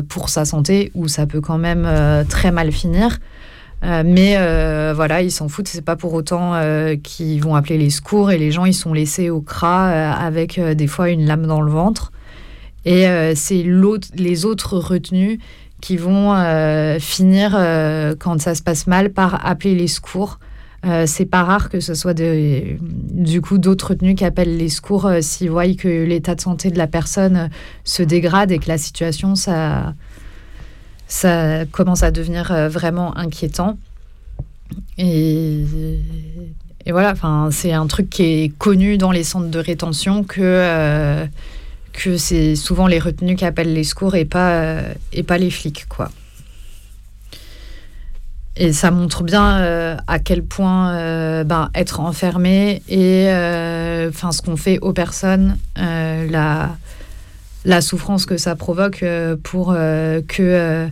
pour 0.09 0.29
sa 0.29 0.45
santé 0.45 0.91
où 0.97 1.07
ça 1.07 1.29
peut 1.29 1.41
quand 1.41 1.59
même 1.59 1.89
très 2.29 2.51
mal 2.51 2.73
finir. 2.73 3.21
Euh, 3.83 4.03
mais 4.05 4.37
euh, 4.37 4.93
voilà, 4.95 5.23
ils 5.23 5.31
s'en 5.31 5.49
foutent. 5.49 5.69
C'est 5.69 5.85
pas 5.85 5.97
pour 5.97 6.13
autant 6.13 6.55
euh, 6.55 6.97
qu'ils 6.97 7.43
vont 7.43 7.55
appeler 7.55 7.79
les 7.79 7.91
secours 7.91 8.31
et 8.31 8.39
les 8.39 8.51
gens 8.51 8.65
ils 8.67 8.75
sont 8.75 8.93
laissés 8.93 9.31
au 9.31 9.41
CRA 9.41 9.91
euh, 9.91 10.13
avec 10.13 10.61
des 10.61 10.87
fois 10.87 11.11
une 11.11 11.27
lame 11.27 11.47
dans 11.47 11.61
le 11.61 11.71
ventre. 11.71 12.13
Et 12.87 13.05
c'est 13.35 13.63
les 14.15 14.45
autres 14.47 14.79
retenus 14.79 15.39
qui 15.83 15.99
vont 15.99 16.35
finir 16.99 17.51
quand 18.19 18.41
ça 18.41 18.55
se 18.55 18.63
passe 18.63 18.87
mal 18.87 19.11
par 19.11 19.47
appeler 19.47 19.75
les 19.75 19.87
secours. 19.87 20.39
C'est 21.05 21.27
pas 21.27 21.45
rare 21.45 21.69
que 21.69 21.79
ce 21.79 21.93
soit 21.93 22.15
du 22.15 23.43
coup 23.43 23.59
d'autres 23.59 23.91
retenus 23.91 24.15
qui 24.17 24.25
appellent 24.25 24.57
les 24.57 24.71
secours 24.71 25.11
s'ils 25.21 25.51
voient 25.51 25.75
que 25.75 26.07
l'état 26.07 26.35
de 26.35 26.41
santé 26.41 26.71
de 26.71 26.79
la 26.79 26.87
personne 26.87 27.51
se 27.85 28.03
dégrade 28.03 28.51
et 28.51 28.59
que 28.59 28.69
la 28.69 28.79
situation 28.79 29.35
ça 29.35 29.93
ça 31.11 31.67
commence 31.67 32.05
à 32.05 32.13
devenir 32.13 32.53
euh, 32.53 32.69
vraiment 32.69 33.17
inquiétant. 33.19 33.77
Et, 34.97 35.65
et 36.87 36.93
voilà, 36.93 37.15
c'est 37.51 37.73
un 37.73 37.87
truc 37.89 38.09
qui 38.09 38.23
est 38.23 38.57
connu 38.57 38.97
dans 38.97 39.11
les 39.11 39.25
centres 39.25 39.49
de 39.49 39.59
rétention 39.59 40.23
que, 40.23 40.41
euh, 40.41 41.27
que 41.93 42.17
c'est 42.17 42.55
souvent 42.55 42.87
les 42.87 43.01
retenus 43.01 43.37
qui 43.37 43.45
appellent 43.45 43.75
les 43.75 43.83
secours 43.83 44.15
et 44.15 44.25
pas, 44.25 44.53
euh, 44.53 44.95
et 45.13 45.25
pas 45.25 45.37
les 45.37 45.51
flics, 45.51 45.87
quoi. 45.89 46.11
Et 48.57 48.73
ça 48.73 48.91
montre 48.91 49.23
bien 49.23 49.97
à 50.07 50.19
quel 50.19 50.45
point 50.45 51.45
ben, 51.45 51.71
être 51.75 52.01
enfermé 52.01 52.83
et 52.89 53.25
ce 53.25 54.43
qu'on 54.43 54.57
fait 54.57 54.79
aux 54.81 54.93
personnes, 54.93 55.57
la, 55.77 56.77
la 57.65 57.81
souffrance 57.81 58.27
que 58.27 58.37
ça 58.37 58.57
provoque 58.57 59.03
euh, 59.03 59.37
pour 59.43 59.73
euh, 59.77 60.21
que 60.27 60.43
euh, 60.43 60.89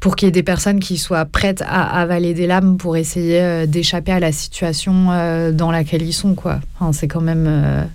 pour 0.00 0.16
qu'il 0.16 0.26
y 0.26 0.28
ait 0.28 0.32
des 0.32 0.42
personnes 0.42 0.80
qui 0.80 0.98
soient 0.98 1.24
prêtes 1.24 1.62
à 1.66 2.00
avaler 2.00 2.34
des 2.34 2.46
lames 2.46 2.76
pour 2.76 2.96
essayer 2.96 3.66
d'échapper 3.68 4.10
à 4.10 4.18
la 4.18 4.32
situation 4.32 5.06
dans 5.52 5.70
laquelle 5.70 6.02
ils 6.02 6.12
sont 6.12 6.34
quoi. 6.34 6.58
Enfin, 6.74 6.92
c'est 6.92 7.06
quand 7.06 7.20
même 7.20 7.88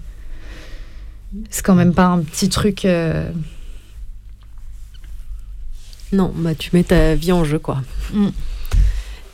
c'est 1.49 1.65
quand 1.65 1.75
même 1.75 1.93
pas 1.93 2.05
un 2.05 2.19
petit 2.19 2.47
truc. 2.47 2.85
euh, 2.85 3.29
Non, 6.13 6.31
bah 6.33 6.55
tu 6.55 6.69
mets 6.73 6.83
ta 6.83 7.15
vie 7.15 7.33
en 7.33 7.43
jeu, 7.43 7.59
quoi. 7.59 7.81
Mm. 8.13 8.27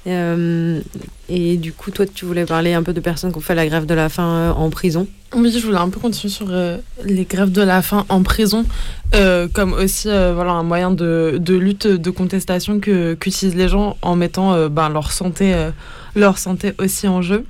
Euh, 0.08 0.82
et 1.30 1.58
du 1.58 1.72
coup, 1.74 1.92
toi, 1.92 2.06
tu 2.06 2.26
voulais 2.26 2.46
parler 2.46 2.74
un 2.74 2.84
peu 2.84 2.94
de 2.94 3.00
personnes 3.00 3.32
qui 3.32 3.38
ont 3.38 3.42
fait 3.42 3.56
la 3.56 3.66
grève 3.68 3.86
de 3.86 3.94
la 3.94 4.10
faim 4.10 4.28
euh, 4.28 4.52
en 4.52 4.70
prison. 4.70 5.08
Oui, 5.36 5.52
je 5.52 5.66
voulais 5.66 5.78
un 5.78 5.90
peu 5.90 6.00
continuer 6.00 6.32
sur 6.32 6.48
euh, 6.50 6.78
les 7.04 7.26
grèves 7.26 7.52
de 7.52 7.62
la 7.62 7.82
faim 7.82 8.06
en 8.10 8.22
prison, 8.22 8.66
comme 9.54 9.74
aussi 9.74 10.08
voilà, 10.08 10.52
un 10.52 10.64
moyen 10.64 10.92
de, 10.92 11.38
de 11.40 11.56
lutte, 11.56 11.88
de 11.88 12.10
contestation 12.12 12.80
qu'utilisent 12.80 13.56
les 13.56 13.68
gens 13.68 13.98
en 14.04 14.16
mettant 14.16 14.68
ben, 14.70 14.90
leur, 14.90 15.12
santé, 15.12 15.56
leur 16.16 16.38
santé 16.38 16.74
aussi 16.78 17.08
en 17.08 17.24
jeu. 17.24 17.46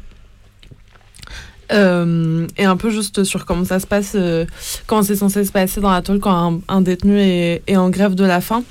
Euh, 1.74 2.48
et 2.58 2.66
un 2.66 2.78
peu 2.78 2.90
juste 2.90 3.24
sur 3.24 3.46
comment 3.46 3.66
ça 3.66 3.80
se 3.80 3.88
passe, 3.88 4.14
euh, 4.16 4.46
comment 4.86 5.02
c'est 5.02 5.16
censé 5.16 5.44
se 5.44 5.52
passer 5.52 5.82
dans 5.82 5.92
la 5.92 6.02
tôle 6.02 6.20
quand 6.20 6.62
un, 6.68 6.82
détenu 6.82 7.20
est, 7.20 7.64
est 7.68 7.78
en 7.78 7.90
grève 7.90 8.16
de 8.16 8.26
la 8.26 8.42
faim. 8.42 8.64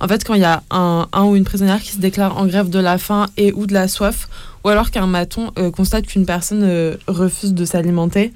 En 0.00 0.08
fait, 0.08 0.24
quand 0.24 0.34
il 0.34 0.42
y 0.42 0.44
a 0.44 0.62
un, 0.70 1.08
un 1.12 1.24
ou 1.24 1.36
une 1.36 1.44
prisonnière 1.44 1.80
qui 1.80 1.92
se 1.92 1.98
déclare 1.98 2.36
en 2.36 2.46
grève 2.46 2.68
de 2.68 2.78
la 2.78 2.98
faim 2.98 3.26
et 3.36 3.52
ou 3.52 3.66
de 3.66 3.72
la 3.72 3.88
soif, 3.88 4.28
ou 4.64 4.68
alors 4.68 4.90
qu'un 4.90 5.06
maton 5.06 5.52
euh, 5.58 5.70
constate 5.70 6.06
qu'une 6.06 6.26
personne 6.26 6.62
euh, 6.64 6.96
refuse 7.06 7.54
de 7.54 7.64
s'alimenter, 7.64 8.32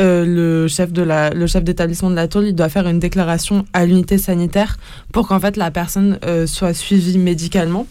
le 0.00 0.68
chef 0.68 0.92
d'établissement 0.92 2.10
de 2.10 2.14
la 2.14 2.28
tôle, 2.28 2.46
il 2.46 2.54
doit 2.54 2.68
faire 2.68 2.86
une 2.86 3.00
déclaration 3.00 3.64
à 3.72 3.84
l'unité 3.84 4.16
sanitaire 4.16 4.78
pour 5.12 5.26
qu'en 5.26 5.40
fait 5.40 5.56
la 5.56 5.72
personne 5.72 6.20
soit 6.46 6.72
suivie 6.72 7.18
médicalement. 7.18 7.84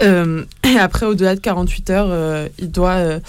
Et 0.00 0.78
après, 0.80 1.06
au-delà 1.06 1.36
de 1.36 1.40
48 1.40 1.90
heures, 1.90 2.48
il 2.58 2.72
doit 2.72 3.20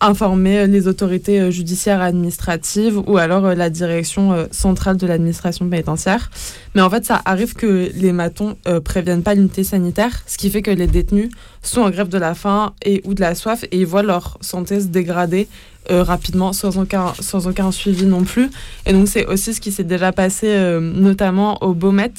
informer 0.00 0.66
les 0.66 0.88
autorités 0.88 1.40
euh, 1.40 1.50
judiciaires 1.50 2.00
administratives 2.00 2.98
ou 3.06 3.18
alors 3.18 3.44
euh, 3.46 3.54
la 3.54 3.68
direction 3.70 4.32
euh, 4.32 4.46
centrale 4.50 4.96
de 4.96 5.06
l'administration 5.06 5.68
pénitentiaire. 5.68 6.30
Mais 6.74 6.80
en 6.82 6.88
fait, 6.90 7.04
ça 7.04 7.20
arrive 7.24 7.54
que 7.54 7.90
les 7.94 8.12
matons 8.12 8.56
euh, 8.66 8.80
préviennent 8.80 9.22
pas 9.22 9.34
l'unité 9.34 9.64
sanitaire, 9.64 10.22
ce 10.26 10.38
qui 10.38 10.48
fait 10.50 10.62
que 10.62 10.70
les 10.70 10.86
détenus 10.86 11.30
sont 11.62 11.82
en 11.82 11.90
grève 11.90 12.08
de 12.08 12.18
la 12.18 12.34
faim 12.34 12.72
et 12.84 13.02
ou 13.04 13.14
de 13.14 13.20
la 13.20 13.34
soif 13.34 13.64
et 13.64 13.78
ils 13.78 13.86
voient 13.86 14.02
leur 14.02 14.38
santé 14.40 14.80
se 14.80 14.86
dégrader 14.86 15.48
euh, 15.90 16.02
rapidement 16.02 16.52
sans 16.52 16.78
aucun, 16.78 17.12
sans 17.20 17.46
aucun 17.46 17.70
suivi 17.72 18.04
non 18.06 18.22
plus. 18.24 18.48
Et 18.86 18.92
donc 18.92 19.08
c'est 19.08 19.26
aussi 19.26 19.52
ce 19.54 19.60
qui 19.60 19.72
s'est 19.72 19.84
déjà 19.84 20.12
passé 20.12 20.46
euh, 20.48 20.80
notamment 20.80 21.62
au 21.62 21.74
Beaumet. 21.74 22.12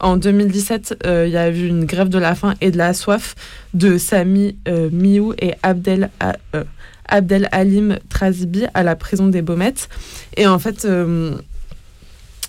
En 0.00 0.16
2017, 0.16 1.04
euh, 1.06 1.26
il 1.28 1.32
y 1.32 1.36
a 1.36 1.48
eu 1.48 1.68
une 1.68 1.84
grève 1.84 2.08
de 2.08 2.18
la 2.18 2.34
faim 2.34 2.54
et 2.60 2.72
de 2.72 2.76
la 2.78 2.92
soif 2.92 3.36
de 3.72 3.98
Sami 3.98 4.56
euh, 4.66 4.90
Miou 4.92 5.32
et 5.40 5.52
Abdel, 5.62 6.10
A- 6.18 6.36
euh, 6.56 6.64
Abdel 7.08 7.48
Halim 7.52 7.98
Trazibi 8.08 8.64
à 8.74 8.82
la 8.82 8.96
prison 8.96 9.28
des 9.28 9.42
Baumettes. 9.42 9.88
Et 10.36 10.46
en 10.46 10.58
fait, 10.58 10.84
euh, 10.84 11.36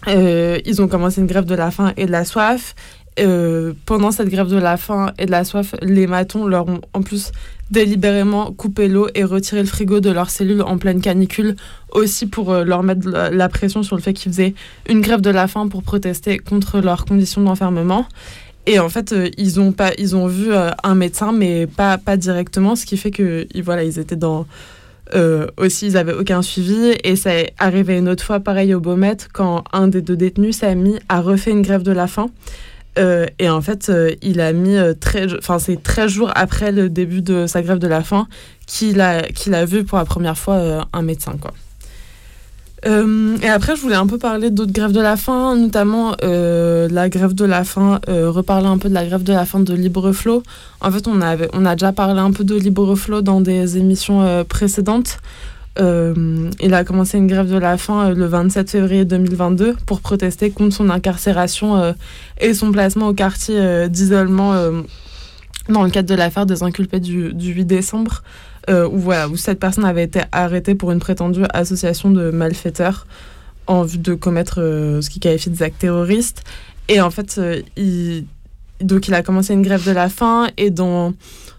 euh, 0.08 0.60
ils 0.66 0.82
ont 0.82 0.88
commencé 0.88 1.22
une 1.22 1.28
grève 1.28 1.46
de 1.46 1.56
la 1.56 1.72
faim 1.72 1.94
et 1.98 2.06
de 2.06 2.12
la 2.12 2.26
soif. 2.26 2.76
Euh, 3.20 3.74
pendant 3.86 4.12
cette 4.12 4.30
grève 4.30 4.48
de 4.48 4.58
la 4.58 4.76
faim 4.76 5.14
et 5.20 5.28
de 5.28 5.32
la 5.32 5.44
soif, 5.44 5.76
les 5.84 6.08
matons 6.08 6.48
leur 6.48 6.68
ont 6.68 6.82
en 6.94 7.04
plus 7.04 7.32
délibérément 7.70 8.52
coupé 8.52 8.88
l'eau 8.88 9.08
et 9.14 9.24
retiré 9.24 9.62
le 9.62 9.68
frigo 9.68 10.00
de 10.00 10.10
leur 10.10 10.32
cellule 10.32 10.64
en 10.64 10.78
pleine 10.80 11.00
canicule, 11.00 11.56
aussi 11.92 12.26
pour 12.26 12.54
leur 12.54 12.82
mettre 12.82 13.08
la, 13.08 13.30
la 13.30 13.50
pression 13.50 13.84
sur 13.84 13.96
le 13.96 14.02
fait 14.02 14.14
qu'ils 14.14 14.32
faisaient 14.32 14.56
une 14.90 15.02
grève 15.02 15.22
de 15.22 15.30
la 15.30 15.48
faim 15.48 15.68
pour 15.68 15.84
protester 15.84 16.40
contre 16.40 16.80
leurs 16.80 17.06
conditions 17.06 17.42
d'enfermement. 17.42 18.08
Et 18.66 18.80
en 18.80 18.88
fait, 18.90 19.12
euh, 19.12 19.30
ils 19.38 19.60
ont 19.60 19.72
pas, 19.74 19.92
ils 19.98 20.16
ont 20.16 20.28
vu 20.28 20.54
euh, 20.54 20.70
un 20.84 20.96
médecin, 20.96 21.32
mais 21.34 21.68
pas 21.68 21.98
pas 21.98 22.16
directement, 22.18 22.76
ce 22.76 22.86
qui 22.86 22.96
fait 22.98 23.12
que 23.12 23.46
ils- 23.54 23.62
voilà, 23.64 23.84
ils 23.84 24.00
étaient 24.00 24.16
dans 24.16 24.46
euh, 25.16 25.48
aussi, 25.58 25.88
ils 25.88 25.98
avaient 25.98 26.14
aucun 26.14 26.42
suivi. 26.42 26.94
Et 27.04 27.16
ça 27.18 27.34
est 27.36 27.54
arrivé 27.60 27.98
une 27.98 28.08
autre 28.10 28.24
fois, 28.24 28.40
pareil 28.40 28.74
au 28.74 28.80
Beaumet, 28.80 29.18
quand 29.34 29.64
un 29.74 29.88
des 29.90 30.02
deux 30.02 30.16
détenus, 30.16 30.58
Samy, 30.60 30.98
a 31.10 31.20
refait 31.22 31.52
une 31.52 31.62
grève 31.62 31.84
de 31.84 31.92
la 31.92 32.08
faim. 32.08 32.30
Et 33.40 33.50
en 33.50 33.60
fait, 33.62 33.92
il 34.22 34.40
a 34.40 34.54
mis 34.54 34.78
enfin 35.40 35.58
c'est 35.60 35.82
13 35.82 36.12
jours 36.12 36.32
après 36.36 36.72
le 36.72 36.90
début 36.90 37.22
de 37.24 37.48
sa 37.48 37.64
grève 37.64 37.80
de 37.80 37.88
la 37.88 38.04
faim 38.04 38.28
qu'il 38.68 39.02
a, 39.02 39.24
qu'il 39.24 39.56
a 39.56 39.66
vu 39.66 39.84
pour 39.84 39.98
la 39.98 40.06
première 40.06 40.38
fois 40.38 40.88
un 40.94 41.02
médecin, 41.02 41.34
quoi. 41.42 41.52
Euh, 42.86 43.38
et 43.42 43.48
après, 43.48 43.76
je 43.76 43.82
voulais 43.82 43.96
un 43.96 44.08
peu 44.08 44.18
parler 44.18 44.50
d'autres 44.50 44.74
grèves 44.74 44.92
de 44.92 45.00
la 45.00 45.16
faim, 45.16 45.56
notamment 45.56 46.16
euh, 46.24 46.88
la 46.90 47.10
grève 47.10 47.34
de 47.34 47.46
la 47.46 47.64
faim, 47.64 48.00
euh, 48.10 48.30
reparler 48.30 48.68
un 48.68 48.78
peu 48.78 48.90
de 48.90 48.94
la 48.94 49.06
grève 49.06 49.24
de 49.24 49.34
la 49.34 49.46
faim 49.46 49.62
de 49.62 49.74
Libreflow. 49.74 50.44
En 50.82 50.92
fait, 50.92 51.08
on, 51.08 51.22
avait, 51.22 51.50
on 51.54 51.66
a 51.66 51.76
déjà 51.76 51.94
parlé 51.94 52.20
un 52.20 52.32
peu 52.32 52.44
de 52.44 52.56
Libreflow 52.56 53.22
dans 53.22 53.42
des 53.42 53.78
émissions 53.78 54.46
précédentes. 54.48 55.20
Il 55.80 56.74
a 56.74 56.84
commencé 56.84 57.18
une 57.18 57.28
grève 57.28 57.50
de 57.50 57.58
la 57.58 57.78
faim 57.78 58.12
le 58.14 58.26
27 58.26 58.70
février 58.70 59.06
2022 59.06 59.76
pour 59.86 60.02
protester 60.02 60.52
contre 60.52 60.76
son 60.76 60.90
incarcération 60.90 61.96
et 62.40 62.54
son 62.54 62.72
placement 62.72 63.08
au 63.08 63.14
quartier 63.14 63.90
d'isolement 63.90 64.54
dans 65.70 65.84
le 65.84 65.90
cadre 65.90 66.10
de 66.10 66.16
l'affaire 66.16 66.46
des 66.46 66.62
inculpés 66.62 67.00
du 67.00 67.32
8 67.34 67.66
décembre, 67.66 68.22
euh, 68.70 68.88
où, 68.88 68.98
voilà, 68.98 69.28
où 69.28 69.36
cette 69.36 69.60
personne 69.60 69.86
avait 69.86 70.04
été 70.04 70.22
arrêtée 70.32 70.76
pour 70.76 70.92
une 70.92 71.00
prétendue 71.00 71.44
association 71.54 72.12
de 72.12 72.32
malfaiteurs 72.32 73.06
en 73.68 73.84
vue 73.84 73.98
de 73.98 74.14
commettre 74.14 74.62
euh, 74.62 75.02
ce 75.02 75.10
qu'il 75.10 75.22
qualifie 75.22 75.50
des 75.50 75.64
actes 75.64 75.80
terroristes. 75.80 76.44
Et 76.88 77.02
en 77.02 77.10
fait, 77.10 77.36
euh, 77.38 77.62
il, 77.78 78.26
donc 78.82 79.08
il 79.08 79.14
a 79.14 79.22
commencé 79.24 79.54
une 79.54 79.62
grève 79.62 79.86
de 79.86 79.92
la 79.92 80.10
faim 80.10 80.48
et 80.58 80.70
dans, 80.70 81.14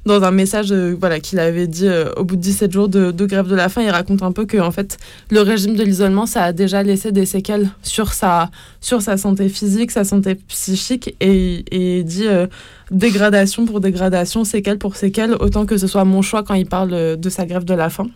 dans 0.04 0.22
un 0.22 0.30
message 0.30 0.72
euh, 0.72 0.96
voilà, 0.98 1.20
qu'il 1.20 1.38
avait 1.38 1.66
dit 1.66 1.86
euh, 1.86 2.12
au 2.16 2.24
bout 2.24 2.36
de 2.36 2.40
17 2.40 2.72
jours 2.72 2.88
de, 2.88 3.10
de 3.10 3.26
grève 3.26 3.46
de 3.46 3.54
la 3.54 3.68
faim, 3.68 3.82
il 3.82 3.90
raconte 3.90 4.22
un 4.22 4.32
peu 4.32 4.44
que 4.44 4.58
en 4.58 4.70
fait, 4.70 4.98
le 5.30 5.40
régime 5.40 5.74
de 5.74 5.82
l'isolement, 5.82 6.26
ça 6.26 6.44
a 6.44 6.52
déjà 6.52 6.82
laissé 6.82 7.12
des 7.12 7.26
séquelles 7.26 7.68
sur 7.82 8.12
sa, 8.12 8.50
sur 8.80 9.00
sa 9.02 9.16
santé 9.16 9.48
physique, 9.48 9.90
sa 9.90 10.04
santé 10.04 10.34
psychique 10.34 11.14
et, 11.20 11.64
et 11.70 11.98
il 11.98 12.04
dit 12.04 12.26
euh, 12.26 12.46
dégradation 12.90 13.64
pour 13.64 13.80
dégradation, 13.80 14.44
séquelles 14.44 14.78
pour 14.78 14.96
séquelles, 14.96 15.34
autant 15.40 15.66
que 15.66 15.78
ce 15.78 15.86
soit 15.86 16.04
mon 16.04 16.22
choix 16.22 16.42
quand 16.42 16.54
il 16.54 16.66
parle 16.66 17.16
de 17.16 17.28
sa 17.30 17.46
grève 17.46 17.64
de 17.64 17.74
la 17.74 17.90
faim. 17.90 18.08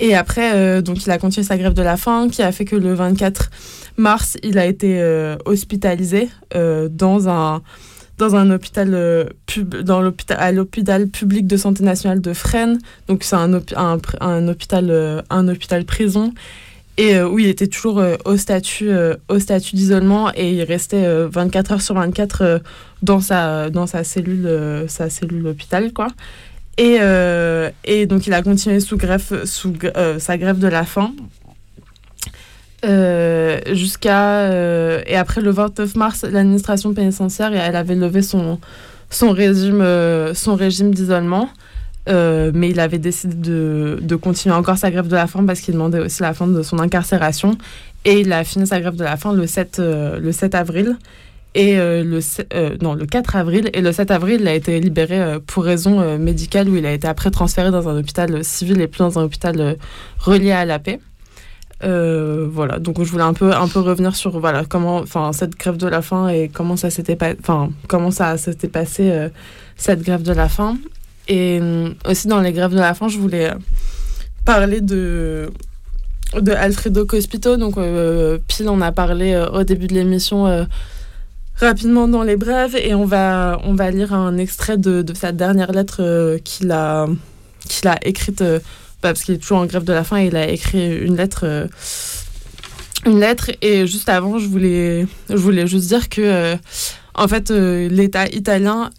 Et 0.00 0.14
après, 0.14 0.54
euh, 0.54 0.80
donc 0.80 1.04
il 1.04 1.10
a 1.10 1.18
continué 1.18 1.46
sa 1.46 1.58
grève 1.58 1.74
de 1.74 1.82
la 1.82 1.96
faim, 1.96 2.28
qui 2.30 2.42
a 2.42 2.50
fait 2.52 2.64
que 2.64 2.74
le 2.74 2.94
24 2.94 3.50
mars, 3.98 4.38
il 4.42 4.58
a 4.58 4.64
été 4.64 5.00
euh, 5.00 5.36
hospitalisé 5.44 6.28
euh, 6.54 6.88
dans 6.90 7.28
un 7.28 7.62
dans 8.16 8.36
un 8.36 8.50
hôpital 8.50 9.32
pub, 9.46 9.76
dans 9.76 10.02
l'hôpital 10.02 10.36
à 10.38 10.52
l'hôpital 10.52 11.08
public 11.08 11.46
de 11.46 11.56
santé 11.56 11.82
nationale 11.82 12.20
de 12.20 12.34
Fresnes. 12.34 12.78
Donc 13.08 13.24
c'est 13.24 13.36
un, 13.36 13.54
un, 13.76 13.98
un 14.20 14.48
hôpital 14.48 15.24
un 15.30 15.48
hôpital 15.48 15.86
prison 15.86 16.34
et 17.00 17.18
où 17.22 17.38
il 17.38 17.46
était 17.46 17.66
toujours 17.66 18.02
au 18.26 18.36
statut 18.36 18.90
au 19.28 19.38
statut 19.38 19.74
d'isolement 19.74 20.30
et 20.34 20.52
il 20.52 20.62
restait 20.64 21.04
euh, 21.06 21.28
24 21.32 21.72
heures 21.72 21.80
sur 21.80 21.94
24 21.94 22.42
euh, 22.42 22.58
dans 23.02 23.20
sa 23.20 23.70
dans 23.70 23.86
sa 23.86 24.04
cellule 24.04 24.84
sa 24.86 25.08
cellule 25.08 25.46
hôpital 25.46 25.92
quoi. 25.94 26.08
Et, 26.80 26.96
euh, 26.98 27.68
et 27.84 28.06
donc 28.06 28.26
il 28.26 28.32
a 28.32 28.40
continué 28.40 28.80
sous 28.80 28.96
greffe, 28.96 29.34
sous 29.44 29.74
euh, 29.84 30.18
sa 30.18 30.38
grève 30.38 30.58
de 30.58 30.66
la 30.66 30.84
faim 30.84 31.12
euh, 32.86 33.60
jusqu'à 33.74 34.50
et 35.06 35.14
après 35.14 35.42
le 35.42 35.50
29 35.50 35.94
mars 35.96 36.22
l'administration 36.22 36.94
pénitentiaire 36.94 37.52
elle 37.52 37.76
avait 37.76 37.96
levé 37.96 38.22
son 38.22 38.58
son 39.10 39.32
régime 39.32 39.84
son 40.32 40.54
régime 40.54 40.94
d'isolement 40.94 41.50
mais 42.06 42.70
il 42.70 42.80
avait 42.80 42.98
décidé 42.98 43.34
de, 43.34 43.98
de 44.00 44.16
continuer 44.16 44.54
encore 44.54 44.78
sa 44.78 44.90
grève 44.90 45.08
de 45.08 45.16
la 45.16 45.26
faim 45.26 45.44
parce 45.46 45.60
qu'il 45.60 45.74
demandait 45.74 46.00
aussi 46.00 46.22
la 46.22 46.32
fin 46.32 46.46
de 46.46 46.62
son 46.62 46.78
incarcération. 46.78 47.58
Et 48.04 48.20
il 48.20 48.32
a 48.32 48.42
fini 48.44 48.66
sa 48.66 48.80
grève 48.80 48.96
de 48.96 49.04
la 49.04 49.16
faim 49.16 49.34
le 49.34 49.46
7 49.46 49.78
euh, 49.78 50.18
le 50.18 50.32
7 50.32 50.54
avril 50.54 50.96
et 51.54 51.78
euh, 51.78 52.04
le, 52.04 52.20
euh, 52.54 52.76
non, 52.80 52.94
le 52.94 53.06
4 53.06 53.36
avril. 53.36 53.70
Et 53.74 53.80
le 53.80 53.92
7 53.92 54.10
avril, 54.10 54.38
il 54.40 54.48
a 54.48 54.54
été 54.54 54.78
libéré 54.80 55.20
euh, 55.20 55.38
pour 55.44 55.64
raison 55.64 56.18
médicale 56.18 56.68
où 56.68 56.76
il 56.76 56.86
a 56.86 56.92
été 56.92 57.08
après 57.08 57.30
transféré 57.30 57.70
dans 57.70 57.88
un 57.88 57.98
hôpital 57.98 58.44
civil 58.44 58.80
et 58.80 58.86
plus 58.86 58.98
dans 58.98 59.18
un 59.18 59.24
hôpital 59.24 59.76
relié 60.18 60.52
à 60.52 60.64
la 60.64 60.78
paix. 60.78 61.00
Voilà, 61.82 62.78
donc 62.78 63.02
je 63.02 63.10
voulais 63.10 63.24
un 63.24 63.32
peu, 63.32 63.52
un 63.52 63.66
peu 63.66 63.80
revenir 63.80 64.14
sur 64.14 64.38
voilà, 64.38 64.64
comment, 64.64 65.04
cette 65.32 65.56
grève 65.56 65.76
de 65.76 65.88
la 65.88 66.02
faim 66.02 66.28
et 66.28 66.48
comment 66.48 66.76
ça 66.76 66.90
s'était 66.90 67.16
pas, 67.16 67.32
comment 67.88 68.10
ça 68.10 68.36
passé 68.70 69.28
cette 69.76 70.02
grève 70.02 70.22
de 70.22 70.32
la 70.32 70.48
faim. 70.48 70.76
Et 71.26 71.58
euh, 71.60 71.90
aussi 72.06 72.28
dans 72.28 72.40
les 72.40 72.52
grèves 72.52 72.72
de 72.72 72.80
la 72.80 72.94
faim, 72.94 73.08
je 73.08 73.18
voulais 73.18 73.50
parler 74.44 74.80
de 74.80 75.50
de 76.40 76.52
Alfredo 76.52 77.06
Cospito. 77.06 77.56
Donc, 77.56 77.76
Pile 78.46 78.68
en 78.68 78.80
a 78.80 78.92
parlé 78.92 79.36
au 79.52 79.64
début 79.64 79.88
de 79.88 79.94
l'émission 79.94 80.66
rapidement 81.56 82.08
dans 82.08 82.22
les 82.22 82.36
brèves 82.36 82.76
et 82.76 82.94
on 82.94 83.04
va, 83.04 83.60
on 83.64 83.74
va 83.74 83.90
lire 83.90 84.14
un 84.14 84.38
extrait 84.38 84.78
de, 84.78 85.02
de 85.02 85.14
sa 85.14 85.32
dernière 85.32 85.72
lettre 85.72 85.98
euh, 86.00 86.38
qu'il 86.38 86.72
a, 86.72 87.06
qu'il 87.68 87.88
a 87.88 87.98
écrite, 88.02 88.40
euh, 88.40 88.58
bah, 89.02 89.10
parce 89.10 89.22
qu'il 89.22 89.34
est 89.34 89.38
toujours 89.38 89.58
en 89.58 89.66
grève 89.66 89.84
de 89.84 89.92
la 89.92 90.04
faim, 90.04 90.18
et 90.18 90.26
il 90.26 90.36
a 90.36 90.48
écrit 90.48 90.98
une 90.98 91.16
lettre. 91.16 91.40
euh, 91.44 91.66
une 93.06 93.18
lettre 93.18 93.50
et 93.62 93.86
juste 93.86 94.10
avant 94.10 94.38
je 94.38 94.46
voulais 94.46 95.06
je 95.30 95.36
voulais 95.36 95.66
juste 95.66 95.86
dire 95.88 96.10
que 96.10 96.54
en 97.14 97.28
fait 97.28 97.48
l'État 97.50 98.26
italien 98.26 98.90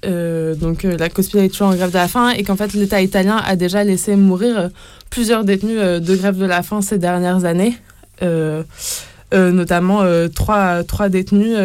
donc 0.59 0.81
la 0.81 1.07
Cospito 1.07 1.37
est 1.37 1.49
toujours 1.49 1.67
en 1.67 1.75
grève 1.75 1.91
de 1.91 1.97
la 1.97 2.07
faim 2.07 2.31
et 2.31 2.41
qu'en 2.41 2.55
fait 2.55 2.73
l'État 2.73 2.99
italien 2.99 3.37
a 3.45 3.55
déjà 3.55 3.83
laissé 3.83 4.15
mourir 4.15 4.71
plusieurs 5.11 5.43
détenus 5.43 5.77
de 5.77 6.15
grève 6.15 6.35
de 6.39 6.45
la 6.47 6.63
faim 6.63 6.81
ces 6.81 6.97
dernières 6.97 7.45
années 7.45 7.77
notamment 9.31 10.03
trois, 10.33 10.83
trois 10.83 11.09
détenus 11.09 11.55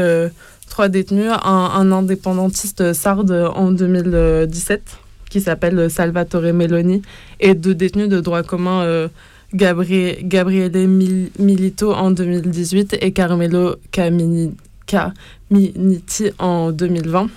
trois 0.76 0.88
détenus, 0.90 1.30
un, 1.42 1.90
indépendantiste 1.90 2.92
sarde 2.92 3.30
en 3.54 3.70
2017 3.70 4.82
qui 5.30 5.40
s'appelle 5.40 5.88
Salvatore 5.90 6.52
Meloni 6.52 7.00
et 7.40 7.54
deux 7.54 7.74
détenus 7.74 8.10
de 8.10 8.20
droit 8.20 8.42
commun 8.42 8.82
euh, 8.82 9.08
Gabri- 9.54 10.18
Gabriele 10.22 10.86
Mil- 10.86 11.30
Milito 11.38 11.94
en 11.94 12.10
2018 12.10 12.98
et 13.00 13.12
Carmelo 13.12 13.76
Camini- 13.90 14.52
Caminiti 14.84 16.30
en 16.38 16.72
2020. 16.72 17.28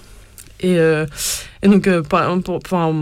Et, 0.60 0.78
euh, 0.78 1.06
et 1.64 1.70
donc, 1.70 1.88
euh, 1.88 2.02
pour- 2.02 2.60
pour- 2.60 2.94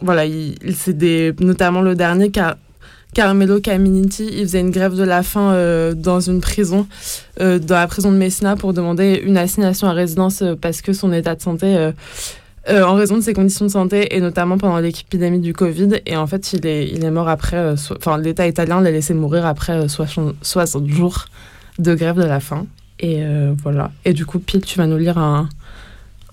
voilà, 0.00 0.26
il, 0.26 0.54
c'est 0.76 0.96
des, 0.96 1.34
notamment 1.40 1.82
le 1.82 1.96
dernier, 1.96 2.30
Car, 2.30 2.54
Carmelo 3.16 3.60
Caminiti, 3.60 4.28
il 4.30 4.42
faisait 4.42 4.60
une 4.60 4.70
grève 4.70 4.94
de 4.94 5.02
la 5.02 5.22
faim 5.22 5.54
euh, 5.54 5.94
dans 5.94 6.20
une 6.20 6.42
prison, 6.42 6.86
euh, 7.40 7.58
dans 7.58 7.76
la 7.76 7.86
prison 7.86 8.12
de 8.12 8.18
Messina, 8.18 8.56
pour 8.56 8.74
demander 8.74 9.22
une 9.24 9.38
assignation 9.38 9.86
à 9.86 9.92
résidence 9.92 10.42
euh, 10.42 10.54
parce 10.54 10.82
que 10.82 10.92
son 10.92 11.14
état 11.14 11.34
de 11.34 11.40
santé, 11.40 11.92
en 12.68 12.94
raison 12.94 13.16
de 13.16 13.22
ses 13.22 13.32
conditions 13.32 13.64
de 13.64 13.70
santé, 13.70 14.14
et 14.14 14.20
notamment 14.20 14.58
pendant 14.58 14.80
l'épidémie 14.80 15.38
du 15.38 15.54
Covid. 15.54 16.02
Et 16.04 16.14
en 16.14 16.26
fait, 16.26 16.52
il 16.52 16.66
est, 16.66 16.90
il 16.90 17.06
est 17.06 17.10
mort 17.10 17.30
après, 17.30 17.74
enfin, 17.96 18.18
l'État 18.18 18.46
italien 18.46 18.82
l'a 18.82 18.90
laissé 18.90 19.14
mourir 19.14 19.46
après 19.46 19.84
euh, 19.84 19.88
60, 19.88 20.34
60 20.42 20.86
jours 20.86 21.24
de 21.78 21.94
grève 21.94 22.16
de 22.16 22.24
la 22.24 22.40
faim. 22.40 22.66
Et 23.00 23.22
voilà. 23.62 23.92
Et 24.04 24.12
du 24.14 24.24
coup, 24.26 24.38
Pile, 24.38 24.62
tu 24.62 24.78
vas 24.78 24.86
nous 24.86 24.96
lire 24.96 25.18
un, 25.18 25.48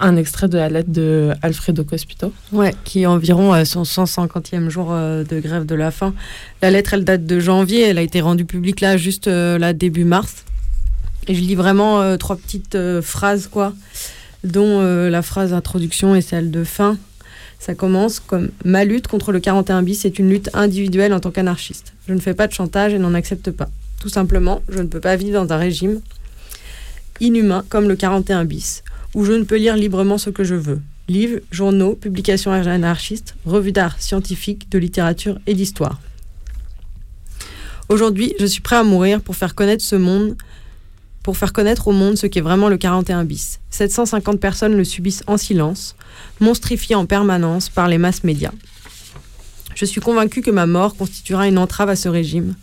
un 0.04 0.18
extrait 0.18 0.48
de 0.48 0.58
la 0.58 0.70
lettre 0.70 0.92
de 0.92 1.32
Alfredo 1.42 1.84
Cospito. 1.84 2.34
Ouais, 2.52 2.76
qui 2.84 3.04
est 3.04 3.06
environ 3.06 3.54
à 3.54 3.66
son 3.66 3.84
150e 3.84 4.70
jour 4.70 4.90
euh, 4.92 5.24
de 5.24 5.40
grève 5.40 5.66
de 5.66 5.76
la 5.76 5.92
faim. 5.92 6.14
La 6.62 6.72
lettre, 6.72 6.94
elle 6.94 7.06
date 7.06 7.26
de 7.26 7.40
janvier, 7.40 7.82
elle 7.82 7.98
a 7.98 8.02
été 8.02 8.22
rendue 8.22 8.46
publique 8.46 8.82
là, 8.82 8.98
juste 8.98 9.28
euh, 9.28 9.58
là, 9.58 9.74
début 9.74 10.04
mars. 10.04 10.44
Et 11.28 11.36
je 11.36 11.42
lis 11.42 11.56
vraiment 11.56 12.02
euh, 12.02 12.18
trois 12.18 12.36
petites 12.36 12.76
euh, 12.76 13.02
phrases, 13.02 13.48
quoi, 13.48 13.74
dont 14.44 14.82
euh, 14.82 15.10
la 15.10 15.22
phrase 15.22 15.54
introduction 15.54 16.16
et 16.16 16.22
celle 16.22 16.52
de 16.52 16.64
fin. 16.64 16.98
Ça 17.60 17.76
commence 17.76 18.20
comme 18.20 18.50
Ma 18.66 18.84
lutte 18.84 19.08
contre 19.08 19.32
le 19.32 19.40
41 19.40 19.84
bis 19.84 20.04
est 20.04 20.20
une 20.20 20.30
lutte 20.30 20.50
individuelle 20.54 21.14
en 21.14 21.22
tant 21.22 21.32
qu'anarchiste. 21.32 21.94
Je 22.10 22.14
ne 22.14 22.20
fais 22.20 22.34
pas 22.34 22.48
de 22.48 22.52
chantage 22.52 22.94
et 22.94 23.00
n'en 23.00 23.14
accepte 23.14 23.52
pas. 23.52 23.70
Tout 24.02 24.10
simplement, 24.10 24.62
je 24.68 24.80
ne 24.80 24.88
peux 24.88 25.00
pas 25.00 25.16
vivre 25.16 25.42
dans 25.46 25.54
un 25.54 25.58
régime 25.58 26.02
inhumain 27.22 27.64
comme 27.70 27.88
le 27.88 27.96
41 27.96 28.44
bis, 28.44 28.84
où 29.14 29.26
je 29.26 29.34
ne 29.34 29.44
peux 29.44 29.58
lire 29.58 29.76
librement 29.76 30.18
ce 30.18 30.30
que 30.30 30.44
je 30.44 30.56
veux. 30.56 30.82
Livres, 31.08 31.40
journaux, 31.52 31.94
publications 31.94 32.52
anarchistes, 32.52 33.36
revues 33.46 33.72
d'art 33.72 34.02
scientifique, 34.02 34.70
de 34.72 34.80
littérature 34.80 35.40
et 35.48 35.54
d'histoire. 35.54 36.00
Aujourd'hui, 37.90 38.34
je 38.40 38.46
suis 38.46 38.62
prêt 38.62 38.78
à 38.78 38.84
mourir 38.84 39.22
pour 39.22 39.36
faire 39.36 39.56
connaître 39.56 39.84
ce 39.84 39.96
monde, 39.96 40.36
pour 41.22 41.38
faire 41.38 41.54
connaître 41.54 41.88
au 41.88 41.92
monde 41.92 42.18
ce 42.18 42.28
qu'est 42.28 42.42
vraiment 42.42 42.70
le 42.70 42.78
41 42.78 43.24
bis. 43.26 43.60
750 43.70 44.40
personnes 44.40 44.76
le 44.76 44.84
subissent 44.84 45.24
en 45.28 45.38
silence, 45.38 45.96
monstrifiées 46.40 46.96
en 46.96 47.06
permanence 47.06 47.70
par 47.70 47.88
les 47.88 47.98
masses 47.98 48.24
médias. 48.24 48.52
Je 49.76 49.86
suis 49.86 50.02
convaincu 50.02 50.42
que 50.42 50.52
ma 50.52 50.66
mort 50.66 50.96
constituera 50.96 51.48
une 51.48 51.58
entrave 51.58 51.90
à 51.90 51.96
ce 51.96 52.08
régime 52.08 52.56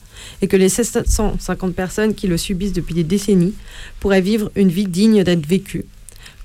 et 0.42 0.48
que 0.48 0.57
les 0.57 0.68
750 0.68 1.74
personnes 1.74 2.14
qui 2.14 2.26
le 2.26 2.36
subissent 2.36 2.72
depuis 2.72 2.94
des 2.94 3.05
décennies 3.05 3.55
pourraient 3.98 4.20
vivre 4.20 4.51
une 4.55 4.68
vie 4.68 4.86
digne 4.86 5.24
d'être 5.24 5.46
vécue, 5.46 5.86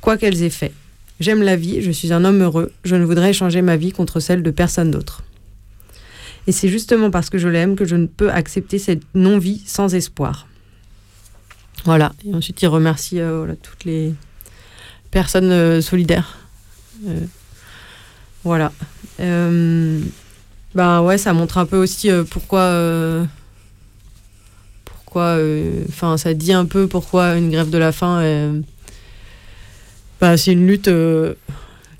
quoi 0.05 0.17
qu'elles 0.17 0.43
aient 0.43 0.51
fait. 0.51 0.71
J'aime 1.19 1.41
la 1.41 1.55
vie, 1.55 1.81
je 1.81 1.89
suis 1.89 2.13
un 2.13 2.23
homme 2.25 2.43
heureux, 2.43 2.71
je 2.83 2.95
ne 2.95 3.03
voudrais 3.03 3.31
échanger 3.31 3.63
ma 3.63 3.75
vie 3.75 3.91
contre 3.91 4.19
celle 4.19 4.43
de 4.43 4.51
personne 4.51 4.91
d'autre. 4.91 5.23
Et 6.45 6.51
c'est 6.51 6.69
justement 6.69 7.09
parce 7.09 7.31
que 7.31 7.39
je 7.39 7.47
l'aime 7.47 7.75
que 7.75 7.85
je 7.85 7.95
ne 7.95 8.05
peux 8.05 8.29
accepter 8.29 8.77
cette 8.77 9.01
non-vie 9.15 9.63
sans 9.65 9.95
espoir. 9.95 10.45
Voilà, 11.85 12.13
et 12.23 12.35
ensuite 12.35 12.61
il 12.61 12.67
remercie 12.67 13.19
euh, 13.19 13.51
toutes 13.63 13.83
les 13.83 14.13
personnes 15.09 15.51
euh, 15.51 15.81
solidaires. 15.81 16.37
Euh, 17.07 17.21
voilà. 18.43 18.71
Ben 19.17 21.01
ouais, 21.01 21.17
ça 21.17 21.33
montre 21.33 21.57
un 21.57 21.65
peu 21.65 21.77
aussi 21.77 22.11
pourquoi. 22.29 23.25
pourquoi. 24.83 25.39
Enfin, 25.89 26.17
ça 26.17 26.35
dit 26.35 26.53
un 26.53 26.65
peu 26.65 26.85
pourquoi 26.87 27.37
une 27.37 27.49
grève 27.49 27.71
de 27.71 27.79
la 27.79 27.91
faim. 27.91 28.21
Bah, 30.21 30.37
c'est 30.37 30.53
une 30.53 30.65
lutte 30.65 30.87
euh, 30.87 31.33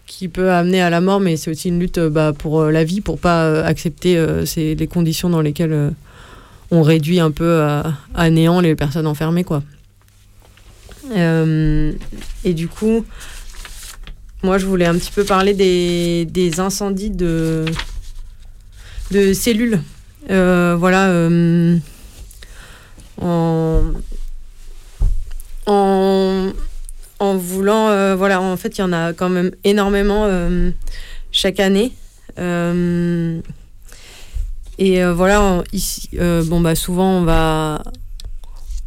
qui 0.05 0.27
peut 0.27 0.51
amener 0.51 0.81
à 0.81 0.89
la 0.89 1.01
mort, 1.01 1.19
mais 1.19 1.35
c'est 1.37 1.51
aussi 1.51 1.69
une 1.69 1.79
lutte 1.79 1.97
euh, 1.97 2.09
bah, 2.09 2.33
pour 2.37 2.61
euh, 2.61 2.71
la 2.71 2.83
vie, 2.83 3.01
pour 3.01 3.19
pas 3.19 3.63
accepter 3.63 4.17
les 4.55 4.87
conditions 4.87 5.29
dans 5.29 5.41
lesquelles 5.41 5.93
on 6.71 6.81
réduit 6.81 7.19
un 7.19 7.31
peu 7.31 7.61
à, 7.61 8.29
néant 8.29 8.59
les 8.59 8.75
personnes 8.75 9.07
enfermées, 9.07 9.43
quoi. 9.43 9.63
Et 11.13 12.53
du 12.53 12.67
coup, 12.67 13.05
moi, 14.41 14.57
je 14.57 14.65
voulais 14.65 14.85
un 14.85 14.95
petit 14.95 15.11
peu 15.11 15.23
parler 15.23 15.53
des, 15.53 16.25
des 16.25 16.59
incendies 16.59 17.11
de, 17.11 17.65
de 19.11 19.33
cellules. 19.33 19.81
Voilà. 20.27 21.29
en, 23.21 23.83
en, 25.67 26.51
en 27.19 27.35
voulant. 27.37 27.89
euh, 27.89 28.15
voilà, 28.15 28.41
en 28.41 28.57
fait, 28.57 28.77
il 28.77 28.81
y 28.81 28.83
en 28.83 28.93
a 28.93 29.13
quand 29.13 29.29
même 29.29 29.51
énormément 29.63 30.25
euh, 30.25 30.71
chaque 31.31 31.59
année. 31.59 31.93
Euh, 32.37 33.39
et 34.77 35.03
voilà, 35.05 35.63
ici, 35.71 36.09
bon, 36.47 36.59
bah, 36.59 36.75
souvent, 36.75 37.19
on 37.19 37.23
va, 37.23 37.81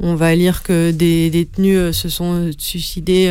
on 0.01 0.15
va 0.15 0.35
lire 0.35 0.63
que 0.63 0.91
des 0.91 1.31
détenus 1.31 1.97
se 1.97 2.11
sont 2.11 2.51
suicidés 2.59 3.31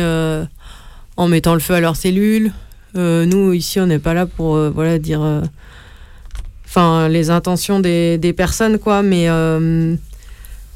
en 1.16 1.28
mettant 1.28 1.54
le 1.54 1.60
feu 1.60 1.74
à 1.74 1.80
leurs 1.80 1.96
cellules. 1.96 2.52
Euh, 2.96 3.26
nous, 3.26 3.52
ici, 3.52 3.78
on 3.78 3.86
n'est 3.86 4.00
pas 4.00 4.14
là 4.14 4.26
pour 4.26 4.58
voilà, 4.70 4.98
dire. 4.98 5.20
Enfin, 6.64 7.08
les 7.08 7.30
intentions 7.30 7.78
des, 7.78 8.18
des 8.18 8.32
personnes, 8.32 8.78
quoi, 8.80 9.02
mais. 9.02 9.28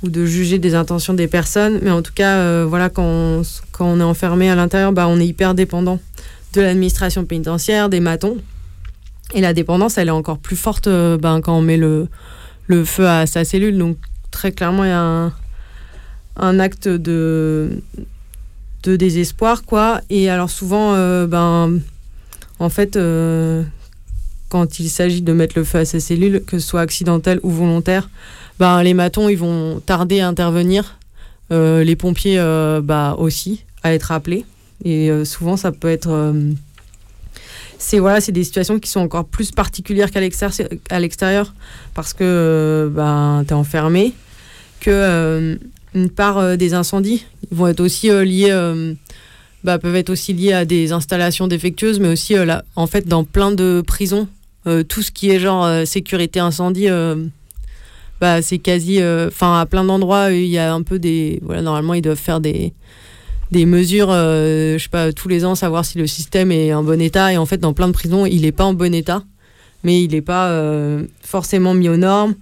Ou 0.03 0.09
de 0.09 0.25
juger 0.27 0.59
des 0.59 0.75
intentions 0.75 1.15
des 1.15 1.29
personnes. 1.29 1.79
Mais 1.83 1.91
en 1.91 2.03
tout 2.03 2.13
cas, 2.15 2.37
euh, 2.39 2.67
voilà, 2.69 2.89
quand 2.89 3.05
on, 3.05 3.43
quand 3.71 3.87
on 3.87 4.01
est 4.01 4.05
enfermé 4.05 4.51
à 4.51 4.55
l'intérieur, 4.55 4.93
bah, 4.93 5.07
on 5.09 5.19
est 5.21 5.27
hyper 5.27 5.55
dépendant 5.55 6.01
de 6.55 6.61
l'administration 6.61 7.25
pénitentiaire, 7.25 7.89
des 7.89 8.01
matons. 8.01 8.37
Et 9.35 9.41
la 9.41 9.55
dépendance, 9.55 9.97
elle 9.97 10.09
est 10.09 10.11
encore 10.11 10.39
plus 10.39 10.57
forte 10.57 10.89
ben, 10.89 11.41
quand 11.41 11.57
on 11.57 11.63
met 11.63 11.79
le, 11.79 12.09
le 12.67 12.85
feu 12.85 13.09
à 13.09 13.27
sa 13.27 13.45
cellule. 13.45 13.79
Donc, 13.79 13.97
très 14.31 14.53
clairement, 14.53 14.85
il 14.85 14.89
y 14.89 14.91
a 14.91 15.01
un, 15.01 15.33
un 16.37 16.59
acte 16.61 16.89
de, 16.89 17.83
de 18.83 18.97
désespoir, 18.97 19.65
quoi. 19.65 20.03
Et 20.11 20.29
alors, 20.29 20.51
souvent, 20.51 20.95
euh, 20.95 21.27
ben, 21.27 21.79
en 22.59 22.69
fait, 22.69 22.99
quand 24.51 24.79
il 24.79 24.91
s'agit 24.91 25.23
de 25.23 25.33
mettre 25.33 25.55
le 25.57 25.65
feu 25.65 25.79
à 25.79 25.85
sa 25.87 25.99
cellule, 25.99 26.43
que 26.47 26.59
ce 26.59 26.69
soit 26.69 26.83
accidentel 26.83 27.41
ou 27.43 27.51
volontaire, 27.51 28.11
ben, 28.59 28.83
les 28.83 28.95
matons, 28.95 29.29
ils 29.29 29.39
vont 29.39 29.81
tarder 29.81 30.21
à 30.21 30.29
intervenir. 30.29 30.99
Euh, 31.53 31.85
les 31.85 31.97
pompiers, 31.97 32.39
euh, 32.39 32.81
bah, 32.83 33.15
aussi, 33.19 33.65
à 33.83 33.93
être 33.93 34.13
appelés. 34.13 34.45
Et 34.85 35.11
euh, 35.11 35.25
souvent, 35.25 35.57
ça 35.57 35.71
peut 35.71 35.89
être. 35.89 36.35
c'est 37.79 37.99
voilà, 37.99 38.21
c'est 38.21 38.33
des 38.33 38.45
situations 38.45 38.79
qui 38.79 38.91
sont 38.91 39.01
encore 39.01 39.27
plus 39.27 39.51
particulières 39.51 40.11
qu'à 40.11 40.21
l'extérieur, 40.21 41.55
parce 41.95 42.13
que 42.15 42.91
ben, 42.95 43.45
tu 43.47 43.53
es 43.53 43.57
enfermé, 43.57 44.13
que 44.81 45.59
une 45.95 46.09
part 46.09 46.57
des 46.57 46.75
incendies 46.75 47.27
vont 47.51 47.69
être 47.69 47.81
aussi 47.81 48.09
liés, 48.09 48.53
bah, 49.63 49.79
peuvent 49.79 49.97
être 49.97 50.11
aussi 50.11 50.33
liés 50.33 50.55
à 50.55 50.65
des 50.65 50.93
installations 50.93 51.49
défectueuses, 51.49 52.01
mais 52.01 52.09
aussi 52.09 52.35
là, 52.35 52.65
en 52.77 52.87
fait 52.87 53.07
dans 53.07 53.25
plein 53.25 53.53
de 53.53 53.83
prisons, 53.87 54.27
tout 54.65 55.03
ce 55.03 55.11
qui 55.11 55.31
est 55.31 55.39
genre 55.39 55.87
sécurité 55.87 56.41
incendie, 56.41 56.89
bah, 58.23 58.41
c'est 58.41 58.59
quasi, 58.59 59.01
enfin 59.27 59.61
à 59.61 59.67
plein 59.67 59.85
d'endroits 59.85 60.31
il 60.31 60.47
y 60.47 60.57
a 60.59 60.73
un 60.73 60.83
peu 60.83 60.99
des, 60.99 61.41
voilà, 61.43 61.61
normalement 61.61 61.95
ils 61.95 62.03
doivent 62.03 62.17
faire 62.31 62.41
des 62.41 62.73
des 63.51 63.67
mesures, 63.67 64.09
euh, 64.11 64.79
je 64.79 64.85
sais 64.85 64.89
pas, 64.89 65.13
tous 65.13 65.29
les 65.29 65.45
ans, 65.45 65.55
savoir 65.55 65.85
si 65.85 65.99
le 65.99 66.07
système 66.07 66.51
est 66.51 66.73
en 66.73 66.83
bon 66.83 66.99
état. 67.03 67.35
Et 67.35 67.37
en 67.37 67.45
fait, 67.45 67.59
dans 67.59 67.75
plein 67.75 67.87
de 67.89 67.93
prisons, 67.93 68.25
il 68.25 68.41
n'est 68.43 68.53
pas 68.53 68.65
en 68.65 68.73
bon 68.73 68.95
état, 68.95 69.25
mais 69.85 70.03
il 70.03 70.13
n'est 70.13 70.23
pas 70.23 70.49
euh, 70.49 71.05
forcément 71.21 71.75
mis 71.75 71.91
aux 71.91 71.99
normes. 71.99 72.35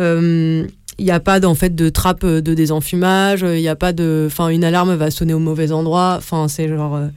Euh, 0.00 0.66
Il 0.98 1.04
n'y 1.06 1.12
a 1.12 1.20
pas 1.20 1.42
en 1.46 1.54
fait 1.54 1.74
de 1.74 1.88
trappe 1.88 2.26
de 2.26 2.54
désenfumage. 2.54 3.40
Il 3.40 3.62
n'y 3.62 3.68
a 3.68 3.76
pas 3.76 3.94
de, 3.94 4.26
enfin, 4.26 4.48
une 4.50 4.64
alarme 4.64 4.94
va 4.96 5.10
sonner 5.10 5.32
au 5.32 5.38
mauvais 5.38 5.72
endroit. 5.72 6.16
Enfin, 6.18 6.46
c'est 6.48 6.68
genre. 6.68 6.94
euh, 6.94 7.08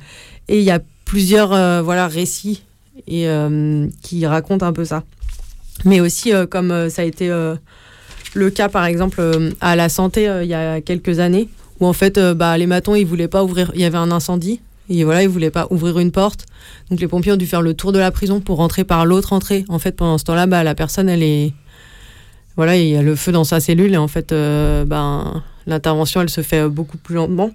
et 0.48 0.60
il 0.60 0.64
y 0.64 0.72
a 0.72 0.80
plusieurs, 1.04 1.52
euh, 1.52 1.82
voilà, 1.82 2.08
récits 2.08 2.64
et 3.08 3.28
euh, 3.28 3.88
qui 4.02 4.26
racontent 4.26 4.66
un 4.66 4.72
peu 4.72 4.86
ça. 4.86 5.04
Mais 5.84 6.00
aussi, 6.00 6.32
euh, 6.32 6.46
comme 6.46 6.72
euh, 6.72 6.90
ça 6.90 7.02
a 7.02 7.06
été 7.06 7.30
euh, 7.30 7.56
le 8.34 8.50
cas, 8.50 8.70
par 8.70 8.86
exemple, 8.86 9.20
euh, 9.20 9.52
à 9.62 9.76
la 9.76 9.90
santé 9.90 10.28
euh, 10.28 10.44
il 10.44 10.50
y 10.50 10.54
a 10.54 10.82
quelques 10.82 11.20
années, 11.20 11.50
où 11.80 11.86
en 11.86 11.94
fait 11.94 12.18
euh, 12.18 12.34
bah, 12.34 12.58
les 12.58 12.68
matons 12.68 12.96
ils 12.96 13.06
voulaient 13.06 13.28
pas 13.28 13.44
ouvrir 13.44 13.72
il 13.76 13.82
y 13.82 13.86
avait 13.86 13.98
un 13.98 14.12
incendie 14.12 14.62
et 14.90 15.04
voilà 15.04 15.24
ils 15.24 15.30
voulaient 15.30 15.50
pas 15.50 15.68
ouvrir 15.70 15.98
une 16.00 16.12
porte 16.12 16.46
donc 16.90 17.00
les 17.00 17.08
pompiers 17.08 17.32
ont 17.32 17.38
dû 17.38 17.48
faire 17.48 17.62
le 17.62 17.74
tour 17.74 17.92
de 17.92 18.00
la 18.00 18.12
prison 18.12 18.42
pour 18.42 18.58
rentrer 18.58 18.84
par 18.84 19.06
l'autre 19.06 19.34
entrée 19.34 19.66
en 19.70 19.80
fait 19.80 19.94
pendant 19.94 20.18
ce 20.18 20.26
temps-là 20.26 20.46
bah, 20.46 20.64
la 20.64 20.76
personne 20.76 21.10
elle 21.10 21.24
est 21.24 21.54
voilà 22.58 22.78
il 22.78 22.90
y 22.90 22.96
a 22.96 23.02
le 23.02 23.16
feu 23.16 23.32
dans 23.32 23.44
sa 23.44 23.60
cellule 23.60 23.94
et 23.94 23.98
en 23.98 24.08
fait 24.08 24.30
ben 24.30 25.42
l'intervention 25.66 26.22
elle 26.22 26.30
se 26.30 26.42
fait 26.42 26.68
beaucoup 26.68 26.98
plus 26.98 27.16
lentement 27.16 27.52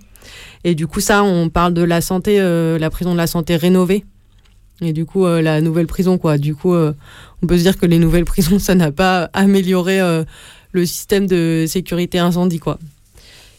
Et 0.65 0.75
du 0.75 0.87
coup, 0.87 1.01
ça, 1.01 1.23
on 1.23 1.51
parle 1.51 1.73
de 1.75 1.83
la 1.83 2.01
santé, 2.01 2.39
la 2.41 2.91
prison 2.91 3.13
de 3.13 3.17
la 3.17 3.27
santé 3.27 3.57
rénovée. 3.57 4.05
Et 4.81 4.93
du 4.93 5.05
coup, 5.05 5.27
la 5.27 5.61
nouvelle 5.61 5.87
prison, 5.87 6.19
quoi. 6.19 6.37
Du 6.39 6.55
coup, 6.55 6.75
on 6.75 7.47
peut 7.47 7.57
se 7.57 7.63
dire 7.63 7.79
que 7.79 7.87
les 7.87 7.99
nouvelles 7.99 8.25
prisons, 8.35 8.59
ça 8.59 8.75
n'a 8.75 8.91
pas 8.91 9.31
amélioré 9.33 10.01
le 10.73 10.87
système 10.87 11.27
de 11.27 11.65
sécurité 11.67 12.19
incendie, 12.19 12.59
quoi. 12.59 12.79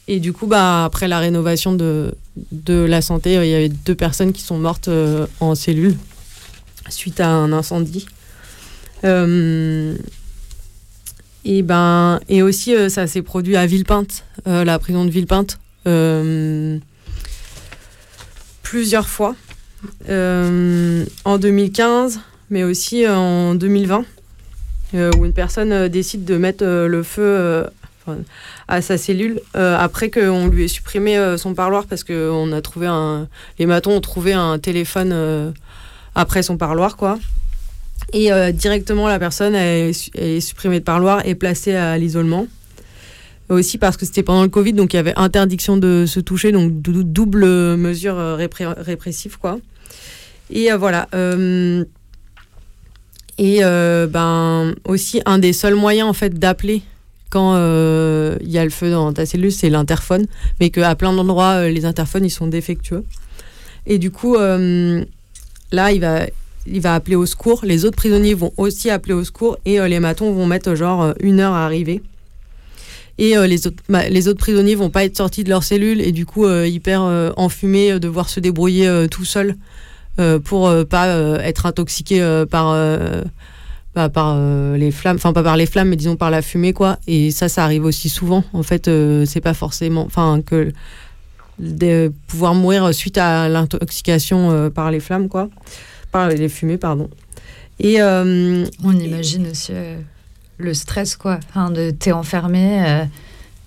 Et 0.08 0.20
du 0.20 0.34
coup, 0.34 0.48
bah, 0.48 0.86
après 0.86 1.08
la 1.08 1.20
rénovation 1.20 1.74
de, 1.76 2.16
de 2.52 2.74
la 2.74 3.02
santé, 3.02 3.38
euh, 3.38 3.46
il 3.46 3.52
y 3.52 3.54
avait 3.54 3.70
deux 3.70 3.94
personnes 3.94 4.34
qui 4.34 4.42
sont 4.42 4.58
mortes 4.58 4.88
euh, 4.88 5.28
en 5.40 5.54
cellule 5.54 5.96
suite 6.90 7.20
à 7.20 7.28
un 7.28 7.54
incendie. 7.54 8.08
Euh, 9.04 9.96
et, 11.46 11.62
ben, 11.62 12.20
et 12.28 12.42
aussi, 12.42 12.74
ça 12.90 13.06
s'est 13.06 13.22
produit 13.22 13.56
à 13.56 13.68
Villepinte, 13.68 14.26
la 14.46 14.80
prison 14.80 15.06
de 15.06 15.12
Villepinte, 15.12 15.60
plusieurs 18.64 19.08
fois. 19.08 19.36
En 20.10 21.38
2015, 21.38 22.20
mais 22.50 22.64
aussi 22.64 23.08
en 23.08 23.54
2020, 23.56 24.00
euh, 24.00 24.04
où 25.18 25.26
une 25.26 25.34
personne 25.34 25.72
euh, 25.72 25.88
décide 25.90 26.26
de 26.26 26.38
mettre 26.38 26.64
euh, 26.66 26.88
le 26.88 27.04
feu 27.04 27.22
euh, 27.24 27.64
à 28.68 28.82
sa 28.82 28.98
cellule 28.98 29.40
euh, 29.56 29.78
après 29.78 30.10
qu'on 30.10 30.48
lui 30.48 30.64
ait 30.64 30.68
supprimé 30.68 31.16
euh, 31.18 31.38
son 31.38 31.54
parloir 31.54 31.86
parce 31.86 32.04
que 32.04 32.30
a 32.52 32.62
trouvé 32.62 32.88
les 33.60 33.66
matons 33.68 33.96
ont 33.98 34.02
trouvé 34.02 34.34
un 34.34 34.58
téléphone 34.58 35.12
euh, 35.14 35.52
après 36.16 36.42
son 36.42 36.58
parloir, 36.58 36.98
quoi. 36.98 37.20
Et 38.14 38.32
euh, 38.34 38.52
directement, 38.52 39.08
la 39.08 39.20
personne 39.20 39.54
est, 39.54 39.94
su- 39.94 40.10
est 40.16 40.40
supprimée 40.40 40.80
de 40.80 40.84
parloir 40.86 41.24
et 41.28 41.36
placée 41.36 41.76
à 41.76 41.98
l'isolement. 42.00 42.48
Aussi 43.50 43.78
parce 43.78 43.98
que 43.98 44.06
c'était 44.06 44.24
pendant 44.24 44.44
le 44.44 44.50
Covid, 44.50 44.74
donc 44.74 44.94
il 44.94 44.98
y 44.98 45.00
avait 45.00 45.14
interdiction 45.16 45.78
de 45.78 46.06
se 46.08 46.20
toucher, 46.20 46.52
donc 46.52 46.82
dou- 46.82 47.04
double 47.04 47.46
mesure 47.78 48.18
euh, 48.18 48.36
répressive, 48.36 49.38
quoi. 49.40 49.60
Et 50.52 50.72
euh, 50.72 50.78
voilà. 50.78 51.08
Et 53.40 53.64
euh, 53.64 54.06
ben 54.06 54.76
aussi 54.86 55.22
un 55.26 55.40
des 55.40 55.54
seuls 55.54 55.74
moyens 55.76 56.08
en 56.08 56.14
fait 56.14 56.38
d'appeler 56.38 56.84
quand 57.32 57.56
euh, 57.56 58.38
il 58.42 58.52
y 58.52 58.58
a 58.60 58.64
le 58.64 58.70
feu 58.70 58.92
dans 58.92 59.12
ta 59.14 59.26
cellule, 59.26 59.52
c'est 59.52 59.70
l'interphone, 59.70 60.28
mais 60.60 60.70
qu'à 60.70 60.94
plein 60.96 61.14
d'endroits 61.14 61.62
euh, 61.62 61.70
les 61.70 61.86
interphones 61.86 62.26
ils 62.26 62.30
sont 62.32 62.48
défectueux. 62.48 63.04
Et 63.88 63.98
du 63.98 64.12
coup, 64.12 64.36
là 64.36 65.92
il 65.92 66.02
va 66.82 66.94
appeler 66.94 67.16
au 67.16 67.26
secours. 67.26 67.62
Les 67.64 67.86
autres 67.86 67.96
prisonniers 67.96 68.36
vont 68.36 68.52
aussi 68.58 68.92
appeler 68.92 69.14
au 69.16 69.24
secours 69.24 69.58
et 69.66 69.80
les 69.80 70.00
matons 70.00 70.32
vont 70.32 70.46
mettre 70.46 70.76
genre 70.76 71.14
une 71.22 71.40
heure 71.40 71.54
à 71.54 71.66
arriver. 71.66 72.04
Et 73.18 73.36
les, 73.48 73.68
autres, 73.68 73.82
ma- 73.88 74.08
les 74.08 74.34
prisonniers 74.36 74.76
vont 74.76 74.92
pas 74.92 75.06
être 75.06 75.18
sortis 75.18 75.44
de 75.44 75.50
leur 75.50 75.64
cellule 75.64 76.02
et 76.02 76.12
du 76.12 76.26
coup 76.28 76.48
hyper 76.48 77.02
enfumés, 77.38 78.00
devoir 78.00 78.30
se 78.30 78.40
débrouiller 78.40 79.08
tout 79.10 79.26
seuls 79.26 79.56
pour 80.40 80.68
euh, 80.68 80.84
pas 80.84 81.08
euh, 81.08 81.40
être 81.40 81.66
intoxiqués 81.66 82.22
euh, 82.22 82.46
par, 82.46 82.70
euh, 82.70 83.24
bah, 83.96 84.10
par 84.10 84.36
euh, 84.36 84.78
les 84.78 84.92
flammes, 84.92 85.16
enfin 85.18 85.34
pas 85.34 85.44
par 85.44 85.58
les 85.58 85.66
flammes, 85.66 85.90
mais 85.90 85.96
disons 85.96 86.16
par 86.16 86.32
la 86.32 86.42
fumée 86.42 86.74
quoi. 86.74 86.98
Et 87.08 87.32
ça, 87.32 87.50
ça 87.50 87.64
arrive 87.64 87.86
aussi 87.86 88.10
souvent. 88.10 88.44
En 88.54 88.64
fait, 88.64 88.88
euh, 88.88 89.26
c'est 89.26 89.42
pas 89.42 89.54
forcément, 89.54 90.04
enfin 90.06 90.42
que 90.46 90.72
de 91.60 92.12
pouvoir 92.28 92.54
mourir 92.54 92.94
suite 92.94 93.18
à 93.18 93.50
l'intoxication 93.50 94.52
euh, 94.52 94.70
par 94.70 94.92
les 94.92 95.00
flammes 95.00 95.28
quoi, 95.28 95.50
par 96.12 96.30
les 96.30 96.50
fumées 96.50 96.78
pardon. 96.78 97.10
Et 97.80 98.02
euh, 98.02 98.66
On 98.84 98.98
imagine 98.98 99.48
aussi 99.48 99.72
euh, 99.74 99.98
le 100.58 100.74
stress, 100.74 101.16
quoi. 101.16 101.40
Enfin, 101.50 101.72
de 101.72 101.92
t'es 101.92 102.12
enfermé, 102.12 102.84
euh, 102.86 103.06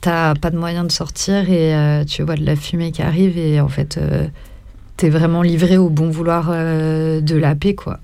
t'as 0.00 0.34
pas 0.34 0.50
de 0.50 0.58
moyen 0.58 0.84
de 0.84 0.92
sortir 0.92 1.48
et 1.50 1.74
euh, 1.74 2.04
tu 2.04 2.22
vois 2.22 2.34
de 2.36 2.44
la 2.44 2.56
fumée 2.56 2.92
qui 2.92 3.02
arrive 3.02 3.38
et 3.38 3.60
en 3.60 3.68
fait, 3.68 3.96
euh, 3.96 4.26
t'es 4.96 5.10
vraiment 5.10 5.42
livré 5.42 5.76
au 5.78 5.88
bon 5.88 6.10
vouloir 6.10 6.50
euh, 6.50 7.20
de 7.20 7.36
la 7.36 7.54
paix, 7.54 7.74
quoi. 7.74 7.98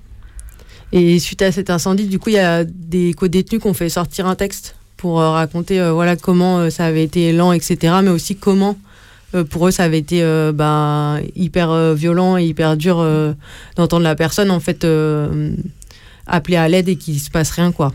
Et 0.91 1.19
suite 1.19 1.41
à 1.41 1.51
cet 1.51 1.69
incendie, 1.69 2.07
du 2.07 2.19
coup, 2.19 2.29
il 2.29 2.35
y 2.35 2.39
a 2.39 2.63
des 2.63 3.13
co-détenus 3.13 3.61
qui 3.61 3.67
ont 3.67 3.73
fait 3.73 3.89
sortir 3.89 4.25
un 4.25 4.35
texte 4.35 4.75
pour 4.97 5.21
euh, 5.21 5.31
raconter 5.31 5.79
euh, 5.79 5.91
voilà 5.93 6.15
comment 6.15 6.69
ça 6.69 6.85
avait 6.85 7.03
été 7.03 7.31
lent, 7.31 7.53
etc. 7.53 7.95
Mais 8.03 8.09
aussi 8.09 8.35
comment 8.35 8.77
pour 9.51 9.67
eux 9.67 9.71
ça 9.71 9.83
avait 9.83 9.99
été 9.99 10.23
ben, 10.55 11.21
hyper 11.35 11.93
violent 11.93 12.35
et 12.35 12.45
hyper 12.45 12.75
dur 12.75 13.07
d'entendre 13.75 14.01
la 14.01 14.15
personne 14.15 14.49
en 14.49 14.59
fait 14.59 14.87
appeler 16.25 16.57
à 16.57 16.67
l'aide 16.67 16.89
et 16.89 16.95
qu'il 16.95 17.19
se 17.19 17.29
passe 17.29 17.51
rien 17.51 17.71
quoi. 17.71 17.93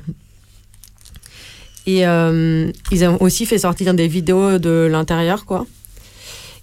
Et 1.87 2.03
ils 2.03 3.05
ont 3.05 3.21
aussi 3.21 3.47
fait 3.47 3.59
sortir 3.59 3.95
des 3.95 4.07
vidéos 4.07 4.61
de 4.61 4.87
l'intérieur 4.89 5.45
quoi. 5.45 5.67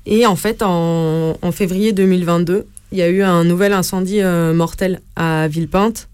Et 0.06 0.26
en 0.26 0.36
fait, 0.36 0.62
en, 0.62 1.36
février 1.52 1.94
2022, 1.94 2.66
il 2.92 2.98
y 2.98 3.02
a 3.02 3.10
eu 3.10 3.22
un 3.22 3.44
nouvel 3.44 3.74
incendie 3.74 4.22
euh, 4.22 4.54
mortel 4.54 5.02
à 5.16 5.48
Villepinte 5.48 6.08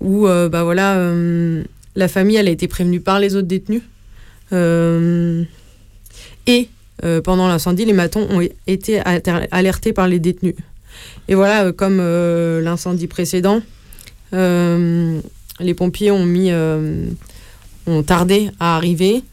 où 0.00 0.26
euh, 0.26 0.48
bah 0.48 0.62
voilà, 0.64 0.96
euh, 0.96 1.64
la 1.94 2.08
famille 2.08 2.38
a 2.38 2.42
été 2.42 2.68
prévenue 2.68 3.00
par 3.00 3.18
les 3.18 3.34
autres 3.36 3.48
détenus. 3.48 3.82
Et 6.46 6.68
pendant 7.24 7.48
l'incendie, 7.48 7.84
les 7.84 7.92
matons 7.92 8.26
ont 8.30 8.46
été 8.66 9.00
alertés 9.50 9.92
par 9.92 10.06
les 10.06 10.18
détenus. 10.18 10.54
Et 11.28 11.34
voilà, 11.34 11.72
comme 11.72 11.98
l'incendie 11.98 13.08
précédent, 13.08 13.60
les 14.32 15.74
pompiers 15.76 16.12
ont 16.12 16.24
mis, 16.24 16.52
ont 17.86 18.02
tardé 18.04 18.50
à 18.60 18.76
arriver. 18.76 19.24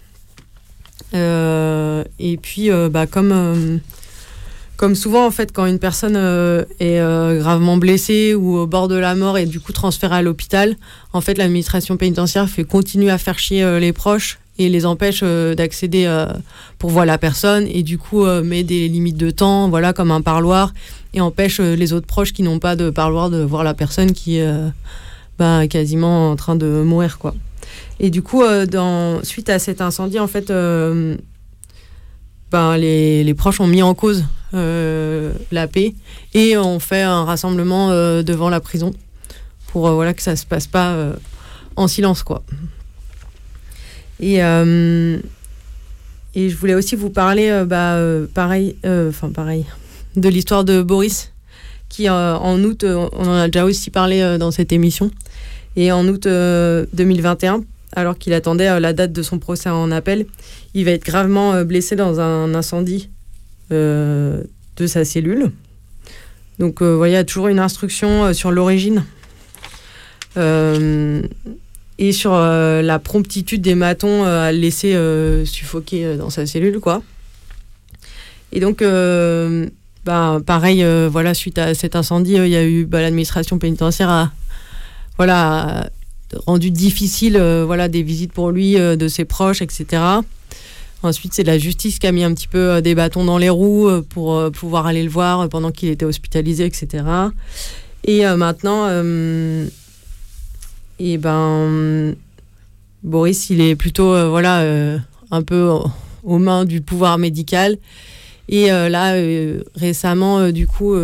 Euh, 1.14 2.04
et 2.20 2.38
puis, 2.38 2.72
euh, 2.72 2.90
bah, 2.90 3.06
comme, 3.08 3.32
euh, 3.32 3.78
comme 4.78 4.96
souvent, 4.96 5.26
en 5.26 5.32
fait, 5.32 5.52
quand 5.52 5.66
une 5.66 5.80
personne 5.80 6.16
est 6.80 7.00
gravement 7.40 7.78
blessée 7.78 8.34
ou 8.34 8.58
au 8.58 8.68
bord 8.68 8.88
de 8.88 8.96
la 8.96 9.16
mort 9.16 9.38
et 9.38 9.46
du 9.46 9.60
coup 9.60 9.72
transférée 9.72 10.16
à 10.16 10.22
l'hôpital, 10.22 10.76
en 11.14 11.22
fait, 11.22 11.38
l'administration 11.38 11.96
pénitentiaire 11.98 12.50
fait 12.50 12.64
continuer 12.64 13.12
à 13.12 13.18
faire 13.18 13.40
chier 13.40 13.80
les 13.80 13.94
proches 13.94 14.40
et 14.60 14.70
les 14.70 14.86
empêche 14.86 15.24
d'accéder 15.24 16.26
pour 16.80 16.90
voir 16.90 17.06
la 17.06 17.18
personne 17.18 17.66
et 17.68 17.82
du 17.82 17.98
coup 17.98 18.26
met 18.26 18.64
des 18.64 18.88
limites 18.90 19.16
de 19.16 19.30
temps, 19.30 19.70
voilà, 19.70 19.94
comme 19.94 20.12
un 20.12 20.22
parloir 20.22 20.74
et 21.14 21.22
empêche 21.22 21.60
les 21.60 21.94
autres 21.94 22.08
proches 22.08 22.34
qui 22.34 22.44
n'ont 22.44 22.60
pas 22.60 22.76
de 22.76 22.90
parloir 22.90 23.30
de 23.30 23.42
voir 23.42 23.64
la 23.64 23.76
personne 23.76 24.12
qui 24.12 24.38
est 24.38 24.54
bah, 25.40 25.68
quasiment 25.68 26.32
en 26.32 26.36
train 26.36 26.56
de 26.56 26.82
mourir, 26.82 27.20
quoi. 27.20 27.36
Et 28.00 28.10
du 28.10 28.22
coup, 28.22 28.44
euh, 28.44 29.20
suite 29.24 29.50
à 29.50 29.60
cet 29.60 29.82
incendie, 29.82 30.20
en 30.20 30.28
fait, 30.28 30.50
euh, 30.50 31.16
ben, 32.52 32.78
les, 32.78 33.24
les 33.24 33.34
proches 33.34 33.60
ont 33.60 33.68
mis 33.68 33.82
en 33.82 33.94
cause 33.94 34.26
euh, 34.54 35.34
la 35.52 35.68
paix 35.68 35.94
et 36.34 36.58
ont 36.58 36.80
fait 36.80 37.02
un 37.02 37.24
rassemblement 37.24 37.90
devant 38.22 38.50
la 38.50 38.60
prison 38.60 38.94
pour 39.68 39.90
voilà, 39.92 40.14
que 40.14 40.22
ça 40.22 40.36
se 40.36 40.46
passe 40.46 40.68
pas 40.68 41.14
en 41.76 41.88
silence. 41.88 42.24
Quoi. 42.24 42.44
Et, 44.20 44.36
et 44.36 46.50
je 46.50 46.56
voulais 46.56 46.76
aussi 46.76 46.96
vous 46.96 47.10
parler, 47.10 47.64
bah, 47.66 47.98
pareil, 48.34 48.76
enfin 48.86 49.30
pareil, 49.30 49.66
de 50.16 50.30
l'histoire 50.30 50.64
de 50.64 50.84
Boris, 50.84 51.32
qui 51.90 52.10
en 52.10 52.64
août, 52.64 52.84
on 52.84 53.28
en 53.28 53.34
a 53.34 53.48
déjà 53.48 53.66
aussi 53.66 53.90
parlé 53.90 54.38
dans 54.38 54.52
cette 54.52 54.72
émission, 54.72 55.10
et 55.76 55.92
en 55.92 56.08
août 56.08 56.28
euh, 56.28 56.86
2021, 56.94 57.64
alors 57.96 58.18
qu'il 58.18 58.34
attendait 58.34 58.70
euh, 58.70 58.80
la 58.80 58.94
date 58.94 59.14
de 59.14 59.22
son 59.22 59.40
procès 59.40 59.70
en 59.70 59.92
appel, 59.92 60.26
il 60.74 60.86
va 60.86 60.92
être 60.92 61.06
gravement 61.06 61.54
euh, 61.54 61.64
blessé 61.64 61.96
dans 61.96 62.20
un 62.20 62.54
incendie 62.56 63.10
euh, 63.72 64.44
de 64.78 64.88
sa 64.88 65.06
cellule. 65.06 65.52
Donc 66.60 66.82
euh, 66.82 66.96
voilà, 66.96 67.12
il 67.12 67.16
y 67.16 67.18
a 67.18 67.24
toujours 67.24 67.48
une 67.48 67.60
instruction 67.60 68.34
sur 68.34 68.52
l'origine 68.52 69.04
et 70.36 72.12
sur 72.12 72.34
la 72.34 73.00
promptitude 73.00 73.62
des 73.62 73.76
matons 73.76 74.24
à 74.24 74.52
le 74.52 74.58
laisser 74.58 74.98
suffoquer 75.46 76.16
dans 76.16 76.32
sa 76.32 76.48
cellule, 76.48 76.80
quoi. 76.80 77.04
Et 78.52 78.60
donc, 78.60 78.84
bah, 80.04 80.42
pareil, 80.44 80.84
voilà, 81.08 81.36
suite 81.36 81.60
à 81.60 81.76
cet 81.76 81.96
incendie, 81.96 82.34
il 82.34 82.48
y 82.48 82.56
a 82.56 82.64
eu 82.64 82.86
bah, 82.86 83.02
l'administration 83.02 83.60
pénitentiaire 83.60 84.10
a, 84.10 84.32
voilà, 85.18 85.92
rendu 86.46 86.72
difficile 86.72 87.38
euh, 87.38 87.64
voilà, 87.66 87.88
des 87.88 88.04
visites 88.04 88.34
pour 88.34 88.52
lui, 88.52 88.78
euh, 88.78 88.96
de 88.96 89.08
ses 89.08 89.26
proches, 89.26 89.62
etc. 89.62 90.02
Ensuite, 91.02 91.34
c'est 91.34 91.44
la 91.44 91.58
justice 91.58 92.00
qui 92.00 92.08
a 92.08 92.12
mis 92.12 92.24
un 92.24 92.34
petit 92.34 92.48
peu 92.48 92.58
euh, 92.58 92.82
des 92.82 92.96
bâtons 92.96 93.26
dans 93.26 93.38
les 93.38 93.50
roues 93.50 93.90
pour 94.10 94.52
pouvoir 94.52 94.88
aller 94.88 95.04
le 95.04 95.10
voir 95.10 95.50
pendant 95.50 95.72
qu'il 95.72 95.90
était 95.90 96.06
hospitalisé, 96.06 96.66
etc. 96.66 97.04
Et 98.06 98.26
maintenant, 98.26 98.90
et 101.00 101.18
ben, 101.18 102.16
Boris, 103.02 103.50
il 103.50 103.62
est 103.62 103.76
plutôt 103.76 104.30
voilà, 104.30 105.00
un 105.32 105.42
peu 105.42 105.70
aux 106.24 106.38
mains 106.38 106.66
du 106.66 106.82
pouvoir 106.82 107.18
médical. 107.18 107.78
Et 108.50 108.68
là, 108.68 109.16
récemment, 109.76 110.52
du 110.52 110.68
coup, 110.68 110.96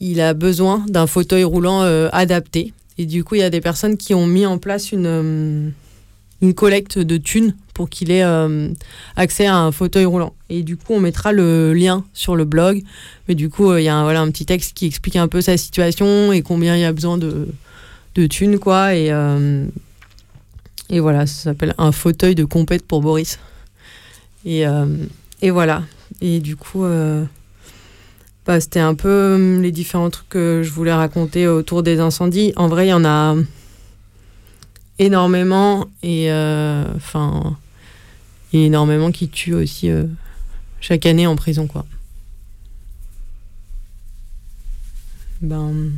il 0.00 0.20
a 0.22 0.32
besoin 0.32 0.82
d'un 0.88 1.06
fauteuil 1.06 1.44
roulant 1.44 1.82
adapté. 2.10 2.72
Et 2.98 3.06
du 3.06 3.24
coup, 3.24 3.34
il 3.34 3.40
y 3.40 3.44
a 3.44 3.50
des 3.50 3.60
personnes 3.60 3.96
qui 3.96 4.14
ont 4.14 4.26
mis 4.26 4.46
en 4.46 4.58
place 4.58 4.92
une, 4.92 5.06
euh, 5.06 5.68
une 6.40 6.54
collecte 6.54 6.98
de 6.98 7.16
thunes 7.16 7.54
pour 7.74 7.90
qu'il 7.90 8.10
ait 8.10 8.24
euh, 8.24 8.70
accès 9.16 9.46
à 9.46 9.56
un 9.56 9.70
fauteuil 9.70 10.06
roulant. 10.06 10.34
Et 10.48 10.62
du 10.62 10.76
coup, 10.76 10.94
on 10.94 11.00
mettra 11.00 11.32
le 11.32 11.74
lien 11.74 12.04
sur 12.14 12.36
le 12.36 12.44
blog. 12.44 12.82
Mais 13.28 13.34
du 13.34 13.50
coup, 13.50 13.70
euh, 13.70 13.80
il 13.80 13.84
y 13.84 13.88
a 13.88 13.96
un, 13.96 14.02
voilà, 14.04 14.22
un 14.22 14.30
petit 14.30 14.46
texte 14.46 14.74
qui 14.74 14.86
explique 14.86 15.16
un 15.16 15.28
peu 15.28 15.40
sa 15.40 15.56
situation 15.56 16.32
et 16.32 16.42
combien 16.42 16.74
il 16.76 16.80
y 16.80 16.84
a 16.84 16.92
besoin 16.92 17.18
de, 17.18 17.48
de 18.14 18.26
thunes, 18.26 18.58
quoi. 18.58 18.94
Et, 18.94 19.12
et 20.88 21.00
voilà, 21.00 21.26
ça 21.26 21.42
s'appelle 21.42 21.74
Un 21.78 21.92
fauteuil 21.92 22.34
de 22.34 22.44
compète 22.44 22.86
pour 22.86 23.02
Boris. 23.02 23.38
Et, 24.46 24.64
et 25.42 25.50
voilà. 25.50 25.82
Et 26.22 26.40
du 26.40 26.56
coup, 26.56 26.86
bah, 28.46 28.60
c'était 28.60 28.80
un 28.80 28.94
peu 28.94 29.08
euh, 29.08 29.60
les 29.60 29.72
différents 29.72 30.08
trucs 30.08 30.28
que 30.28 30.62
je 30.62 30.70
voulais 30.70 30.92
raconter 30.92 31.48
autour 31.48 31.82
des 31.82 31.98
incendies. 31.98 32.52
En 32.56 32.68
vrai, 32.68 32.86
il 32.86 32.90
y 32.90 32.92
en 32.92 33.04
a 33.04 33.34
énormément. 34.98 35.86
Et 36.02 36.30
euh, 36.30 36.84
enfin, 36.94 37.56
énormément 38.52 39.10
qui 39.10 39.28
tuent 39.28 39.54
aussi 39.54 39.90
euh, 39.90 40.04
chaque 40.80 41.06
année 41.06 41.26
en 41.26 41.34
prison, 41.36 41.66
quoi. 41.66 41.84
Ben, 45.42 45.90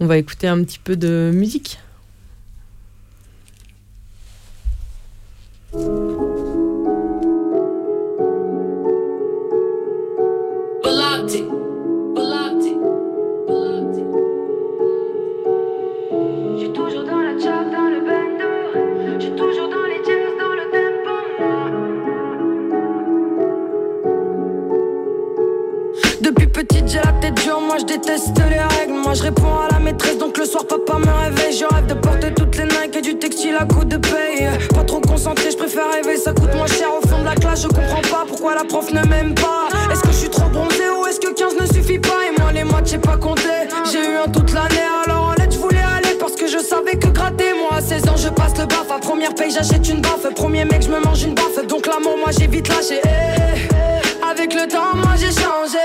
on 0.00 0.06
va 0.06 0.18
écouter 0.18 0.48
un 0.48 0.62
petit 0.64 0.78
peu 0.78 0.96
de 0.96 1.30
musique. 1.32 1.78
J'ai 26.88 26.98
la 26.98 27.12
tête 27.20 27.34
dure, 27.42 27.60
moi 27.60 27.76
je 27.78 27.84
déteste 27.84 28.36
les 28.48 28.60
règles. 28.78 28.94
Moi 28.94 29.14
je 29.14 29.22
réponds 29.22 29.58
à 29.68 29.72
la 29.72 29.78
maîtresse 29.78 30.18
donc 30.18 30.38
le 30.38 30.44
soir 30.44 30.64
papa 30.66 30.98
me 30.98 31.24
réveille. 31.24 31.56
Je 31.56 31.64
rêve 31.64 31.86
de 31.86 31.94
porter 31.94 32.32
toutes 32.34 32.56
les 32.56 32.64
Nike 32.64 32.96
et 32.96 33.02
du 33.02 33.18
textile 33.18 33.56
à 33.58 33.64
coup 33.64 33.84
de 33.84 33.96
paye. 33.96 34.48
Pas 34.74 34.84
trop 34.84 35.00
concentré, 35.00 35.50
je 35.50 35.56
préfère 35.56 35.90
rêver, 35.92 36.16
ça 36.16 36.32
coûte 36.32 36.54
moins 36.54 36.66
cher. 36.66 36.88
Au 36.96 37.06
fond 37.06 37.18
de 37.20 37.24
la 37.24 37.34
classe 37.34 37.62
Je 37.62 37.68
comprends 37.68 38.02
pas 38.10 38.24
pourquoi 38.26 38.54
la 38.54 38.64
prof 38.64 38.90
ne 38.92 39.02
m'aime 39.06 39.34
pas. 39.34 39.68
Est-ce 39.92 40.00
que 40.02 40.08
je 40.08 40.16
suis 40.16 40.30
trop 40.30 40.48
bronzé 40.48 40.84
ou 40.98 41.06
est-ce 41.06 41.20
que 41.20 41.32
15 41.32 41.54
ne 41.60 41.66
suffit 41.66 41.98
pas? 41.98 42.18
Et 42.28 42.40
moi 42.40 42.52
les 42.52 42.64
mois 42.64 42.80
j'ai 42.84 42.98
pas 42.98 43.16
compté, 43.16 43.42
j'ai 43.92 43.98
eu 44.00 44.16
un 44.24 44.30
toute 44.30 44.52
l'année 44.54 44.86
Alors 45.06 45.28
en 45.28 45.32
lettres 45.32 45.52
je 45.52 45.58
voulais 45.58 45.84
aller 45.96 46.14
parce 46.18 46.34
que 46.36 46.46
je 46.46 46.58
savais 46.58 46.96
que 46.96 47.08
gratter 47.08 47.52
Moi. 47.52 47.76
À 47.78 47.80
16 47.80 48.08
ans 48.08 48.16
je 48.16 48.28
passe 48.28 48.56
le 48.58 48.64
baf, 48.66 48.90
à 48.90 48.98
première 48.98 49.34
paye 49.34 49.50
j'achète 49.50 49.88
une 49.88 50.00
baffe. 50.00 50.26
Premier 50.34 50.64
mec 50.64 50.82
je 50.82 50.88
me 50.88 51.00
mange 51.00 51.22
une 51.22 51.34
baffe, 51.34 51.66
donc 51.66 51.86
l'amour 51.86 52.16
moi 52.18 52.30
j'ai 52.38 52.46
vite 52.46 52.68
lâché 52.68 53.00
Eh, 53.04 53.08
eh. 53.70 54.07
Avec 54.30 54.54
le 54.54 54.66
temps, 54.68 54.94
moi 54.94 55.12
j'ai 55.16 55.30
changé. 55.32 55.78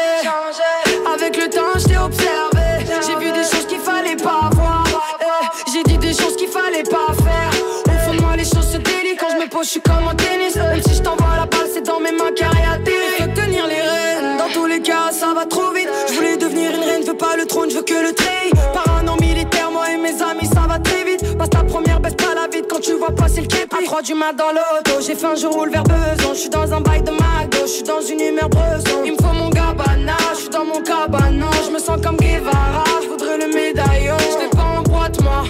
Avec 1.14 1.38
le 1.38 1.50
temps, 1.50 1.78
je 1.78 1.86
t'ai 1.86 1.98
observé. 1.98 2.86
J'ai 3.06 3.16
vu 3.16 3.32
des 3.32 3.44
choses 3.44 3.66
qu'il 3.68 3.80
fallait 3.80 4.16
pas 4.16 4.50
voir. 4.54 4.84
Eh, 5.22 5.72
J'ai 5.72 5.84
dit 5.84 5.98
des 5.98 6.14
choses 6.14 6.36
qu'il 6.36 6.48
fallait 6.50 6.84
pas 6.84 7.14
faire. 7.24 7.52
Au 7.88 8.00
fond 8.06 8.16
de 8.16 8.22
moi, 8.22 8.36
les 8.36 8.44
choses 8.46 8.72
se 8.72 8.78
délient. 8.78 9.16
Quand 9.20 9.30
je 9.32 9.38
me 9.44 9.50
pose, 9.50 9.66
je 9.66 9.72
suis 9.72 9.82
comme 9.82 10.08
en 10.08 10.16
tennis. 10.16 10.53
3 23.94 24.02
du 24.02 24.16
mat 24.16 24.34
dans 24.34 24.50
l'auto, 24.50 25.02
j'ai 25.06 25.14
fait 25.14 25.28
un 25.28 25.36
je 25.36 25.46
roule 25.46 25.70
vers 25.70 25.84
besoin. 25.84 26.34
Je 26.34 26.40
suis 26.40 26.50
dans 26.50 26.74
un 26.74 26.82
bail 26.82 27.04
de 27.04 27.12
McDo, 27.12 27.60
je 27.62 27.68
suis 27.68 27.84
dans 27.84 28.02
une 28.02 28.22
humeur 28.22 28.50
breson. 28.50 29.04
Il 29.06 29.12
me 29.12 29.18
faut 29.18 29.34
mon 29.34 29.50
gabana, 29.50 30.18
je 30.34 30.40
suis 30.40 30.50
dans 30.50 30.66
mon 30.66 30.82
cabanon. 30.82 31.52
Je 31.64 31.70
me 31.70 31.78
sens 31.78 32.02
comme 32.04 32.18
Guevara, 32.18 32.84
je 33.04 33.08
voudrais 33.08 33.38
le 33.38 33.54
médaillon. 33.54 34.18
Je 34.18 34.46
vais 34.46 34.50
pas 34.50 34.80
en 34.80 34.82
boîte, 34.82 35.22
moi. 35.22 35.44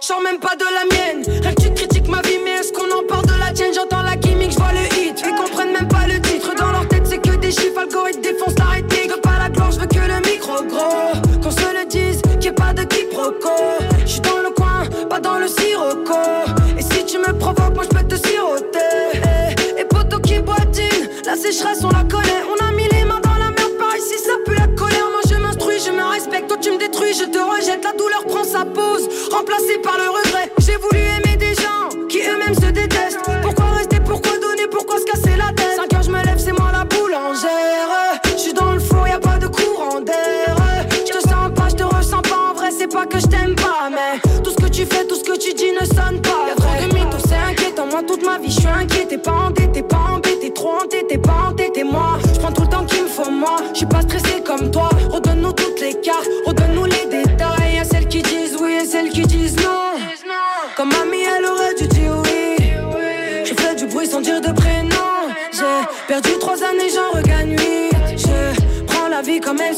J'sors 0.00 0.20
même 0.22 0.38
pas 0.38 0.54
de 0.54 0.62
la 0.62 0.84
mienne. 0.94 1.40
Rien 1.42 1.52
que 1.52 1.60
tu 1.60 1.74
critiques 1.74 2.06
ma 2.06 2.22
vie, 2.22 2.38
mais 2.44 2.60
est-ce 2.60 2.72
qu'on 2.72 2.88
en 2.96 3.02
parle 3.02 3.26
de 3.26 3.36
la 3.36 3.50
tienne? 3.50 3.74
J'entends 3.74 4.02
la 4.02 4.14
gimmick, 4.14 4.52
je 4.52 4.58
vois 4.58 4.72
le 4.72 4.86
hit. 4.96 5.20
Ils 5.26 5.34
comprennent 5.34 5.72
même 5.72 5.88
pas 5.88 6.06
le 6.06 6.20
titre. 6.20 6.54
Dans 6.54 6.70
leur 6.70 6.86
tête, 6.86 7.04
c'est 7.04 7.18
que 7.18 7.34
des 7.34 7.50
chiffres. 7.50 7.80
Algorithme 7.80 8.20
défonce 8.20 8.54
on 21.82 21.88
la 21.88 22.04
connaît. 22.04 22.42
On 22.46 22.66
a 22.66 22.72
mis 22.72 22.88
les 22.88 23.04
mains 23.04 23.20
dans 23.20 23.34
la 23.34 23.50
merde, 23.50 23.76
par 23.78 23.96
ici 23.96 24.18
ça 24.18 24.32
pue 24.44 24.54
la 24.54 24.66
colère. 24.66 25.08
Moi 25.10 25.20
je 25.30 25.34
m'instruis, 25.36 25.80
je 25.80 25.90
me 25.90 26.04
respecte, 26.04 26.48
toi 26.48 26.58
tu 26.60 26.70
me 26.70 26.78
détruis, 26.78 27.14
je 27.14 27.24
te 27.24 27.38
rejette. 27.38 27.84
La 27.84 27.92
douleur 27.92 28.24
prend 28.26 28.44
sa 28.44 28.64
pause, 28.64 29.08
remplacée 29.30 29.78
par 29.82 29.96
le 29.96 30.10
regret. 30.10 30.52
J'ai 30.58 30.76
voulu 30.76 30.97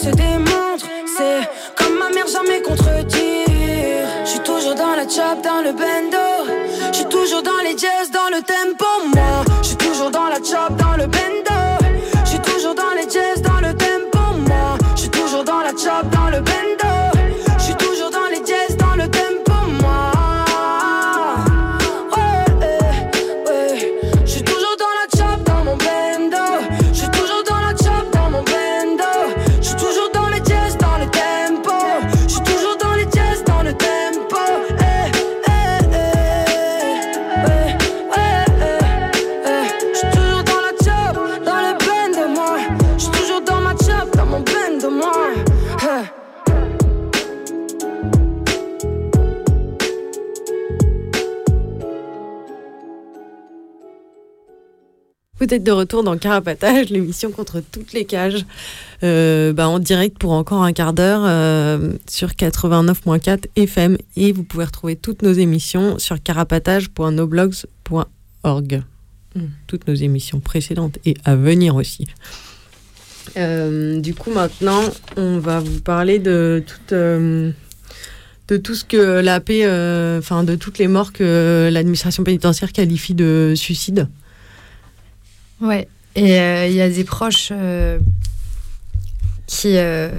se 0.01 0.10
démontre. 0.10 0.86
C'est 1.16 1.48
comme 1.77 1.98
ma 1.98 2.09
mère, 2.09 2.27
jamais 2.27 2.62
contredire. 2.62 4.06
Je 4.24 4.31
suis 4.31 4.40
toujours 4.40 4.74
dans 4.74 4.94
la 4.97 5.02
chop, 5.02 5.43
dans 5.43 5.62
le 5.62 5.72
bendo. 5.72 6.28
Je 6.93 6.97
suis 6.97 7.06
toujours 7.06 7.43
dans 7.43 7.60
les 7.62 7.77
jazz, 7.77 8.10
dans 8.10 8.31
le 8.35 8.43
tempo. 8.43 8.86
Moi, 9.14 9.44
je 9.62 9.74
toujours 9.74 10.10
dans 10.10 10.28
la 10.28 10.36
chop, 10.36 10.72
Vous 55.41 55.53
êtes 55.55 55.65
de 55.65 55.73
retour 55.73 56.05
dans 56.05 56.19
Carapatage, 56.19 56.91
l'émission 56.91 57.31
contre 57.31 57.62
toutes 57.73 57.95
les 57.95 58.05
cages, 58.05 58.45
euh, 59.03 59.55
bah, 59.55 59.69
en 59.69 59.79
direct 59.79 60.19
pour 60.19 60.33
encore 60.33 60.62
un 60.62 60.75
quart 60.75 60.93
d'heure 60.93 61.23
euh, 61.25 61.95
sur 62.07 62.33
89.4 62.33 63.47
FM. 63.57 63.97
Et 64.19 64.33
vous 64.33 64.43
pouvez 64.43 64.65
retrouver 64.65 64.97
toutes 64.97 65.23
nos 65.23 65.33
émissions 65.33 65.99
sur 65.99 66.23
carapatage.noblogs.org. 66.23 68.83
Mm. 69.35 69.41
Toutes 69.67 69.89
nos 69.89 69.95
émissions 69.95 70.41
précédentes 70.41 70.99
et 71.07 71.17
à 71.25 71.37
venir 71.37 71.75
aussi. 71.75 72.07
Euh, 73.39 73.99
du 73.99 74.15
coup, 74.15 74.33
maintenant, 74.33 74.83
on 75.17 75.39
va 75.39 75.61
vous 75.61 75.81
parler 75.81 76.19
de 76.19 76.62
toute. 76.67 76.93
de 76.93 77.55
tout 78.59 78.75
ce 78.75 78.85
que 78.85 79.21
la 79.21 79.41
paix, 79.41 79.62
euh, 79.65 80.19
enfin 80.19 80.45
de 80.45 80.55
toutes 80.55 80.77
les 80.77 80.89
morts 80.89 81.15
que 81.15 81.71
l'administration 81.73 82.25
pénitentiaire 82.25 82.73
qualifie 82.73 83.15
de 83.15 83.55
suicide. 83.57 84.07
Ouais. 85.61 85.89
Et 86.16 86.41
euh, 86.41 86.66
il 86.66 86.74
y 86.74 86.81
a 86.81 86.89
des 86.89 87.05
proches 87.05 87.51
euh, 87.53 87.99
qui, 89.47 89.77
euh, 89.77 90.11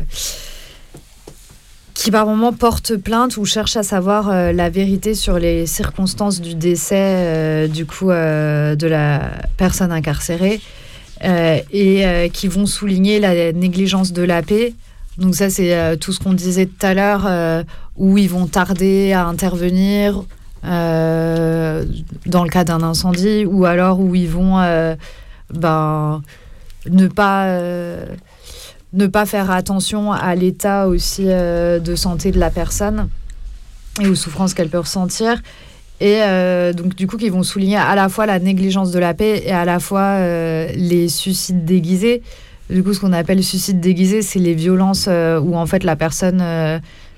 qui 1.94 2.12
par 2.12 2.26
moment 2.26 2.54
porte 2.54 2.96
plainte 2.96 3.38
ou 3.38 3.46
cherche 3.46 3.76
à 3.76 3.84
savoir 3.84 4.54
la 4.54 4.70
vérité 4.70 5.14
sur 5.14 5.38
les 5.38 5.66
circonstances 5.66 6.42
du 6.42 6.56
décès 6.56 7.68
du 7.68 7.86
coup 7.86 8.08
de 8.08 8.88
la 8.88 9.32
personne 9.58 9.92
incarcérée 9.92 10.62
et 11.24 12.32
qui 12.34 12.48
vont 12.48 12.66
souligner 12.66 13.20
la 13.20 13.52
négligence 13.52 14.14
de 14.14 14.24
la 14.24 14.42
paix. 14.42 14.74
Donc 15.18 15.36
ça 15.36 15.50
c'est 15.50 15.98
tout 16.00 16.14
ce 16.14 16.20
qu'on 16.20 16.34
disait 16.34 16.66
tout 16.66 16.86
à 16.86 16.94
l'heure 16.94 17.64
où 17.98 18.18
ils 18.18 18.30
vont 18.30 18.48
tarder 18.48 19.14
à 19.14 19.28
intervenir 19.28 20.24
dans 20.64 21.84
le 22.44 22.50
cas 22.50 22.64
d'un 22.64 22.82
incendie 22.82 23.46
ou 23.46 23.66
alors 23.66 24.00
où 24.00 24.16
ils 24.16 24.30
vont 24.30 24.60
ben, 25.54 26.22
ne 26.90 27.08
pas 27.08 27.46
euh, 27.46 28.06
ne 28.94 29.08
pas 29.08 29.26
faire 29.26 29.52
attention 29.52 30.12
à 30.12 30.36
l'état 30.36 30.88
aussi 30.88 31.26
euh, 31.28 31.80
de 31.80 31.96
santé 31.96 32.32
de 32.32 32.40
la 32.40 32.50
personne 32.50 33.08
et 34.02 34.08
aux 34.08 34.16
souffrances 34.16 34.54
qu'elle 34.54 34.70
peut 34.70 34.80
ressentir. 34.80 35.42
Et 36.00 36.24
euh, 36.24 36.74
donc, 36.74 36.96
du 36.96 37.06
coup, 37.06 37.18
qui 37.18 37.30
vont 37.30 37.44
souligner 37.44 37.78
à 37.78 37.94
la 37.96 38.10
fois 38.10 38.26
la 38.26 38.40
négligence 38.40 38.92
de 38.92 39.00
la 39.00 39.14
paix 39.14 39.44
et 39.46 39.52
à 39.52 39.66
la 39.66 39.80
fois 39.80 40.18
les 40.74 41.10
suicides 41.10 41.64
déguisés. 41.64 42.24
Du 42.70 42.84
coup, 42.84 42.94
ce 42.94 43.00
qu'on 43.00 43.14
appelle 43.14 43.44
suicide 43.44 43.80
déguisé, 43.80 44.22
c'est 44.22 44.40
les 44.40 44.56
violences 44.56 45.08
où 45.08 45.56
en 45.56 45.66
fait 45.68 45.84
la 45.84 45.96
personne, 45.96 46.42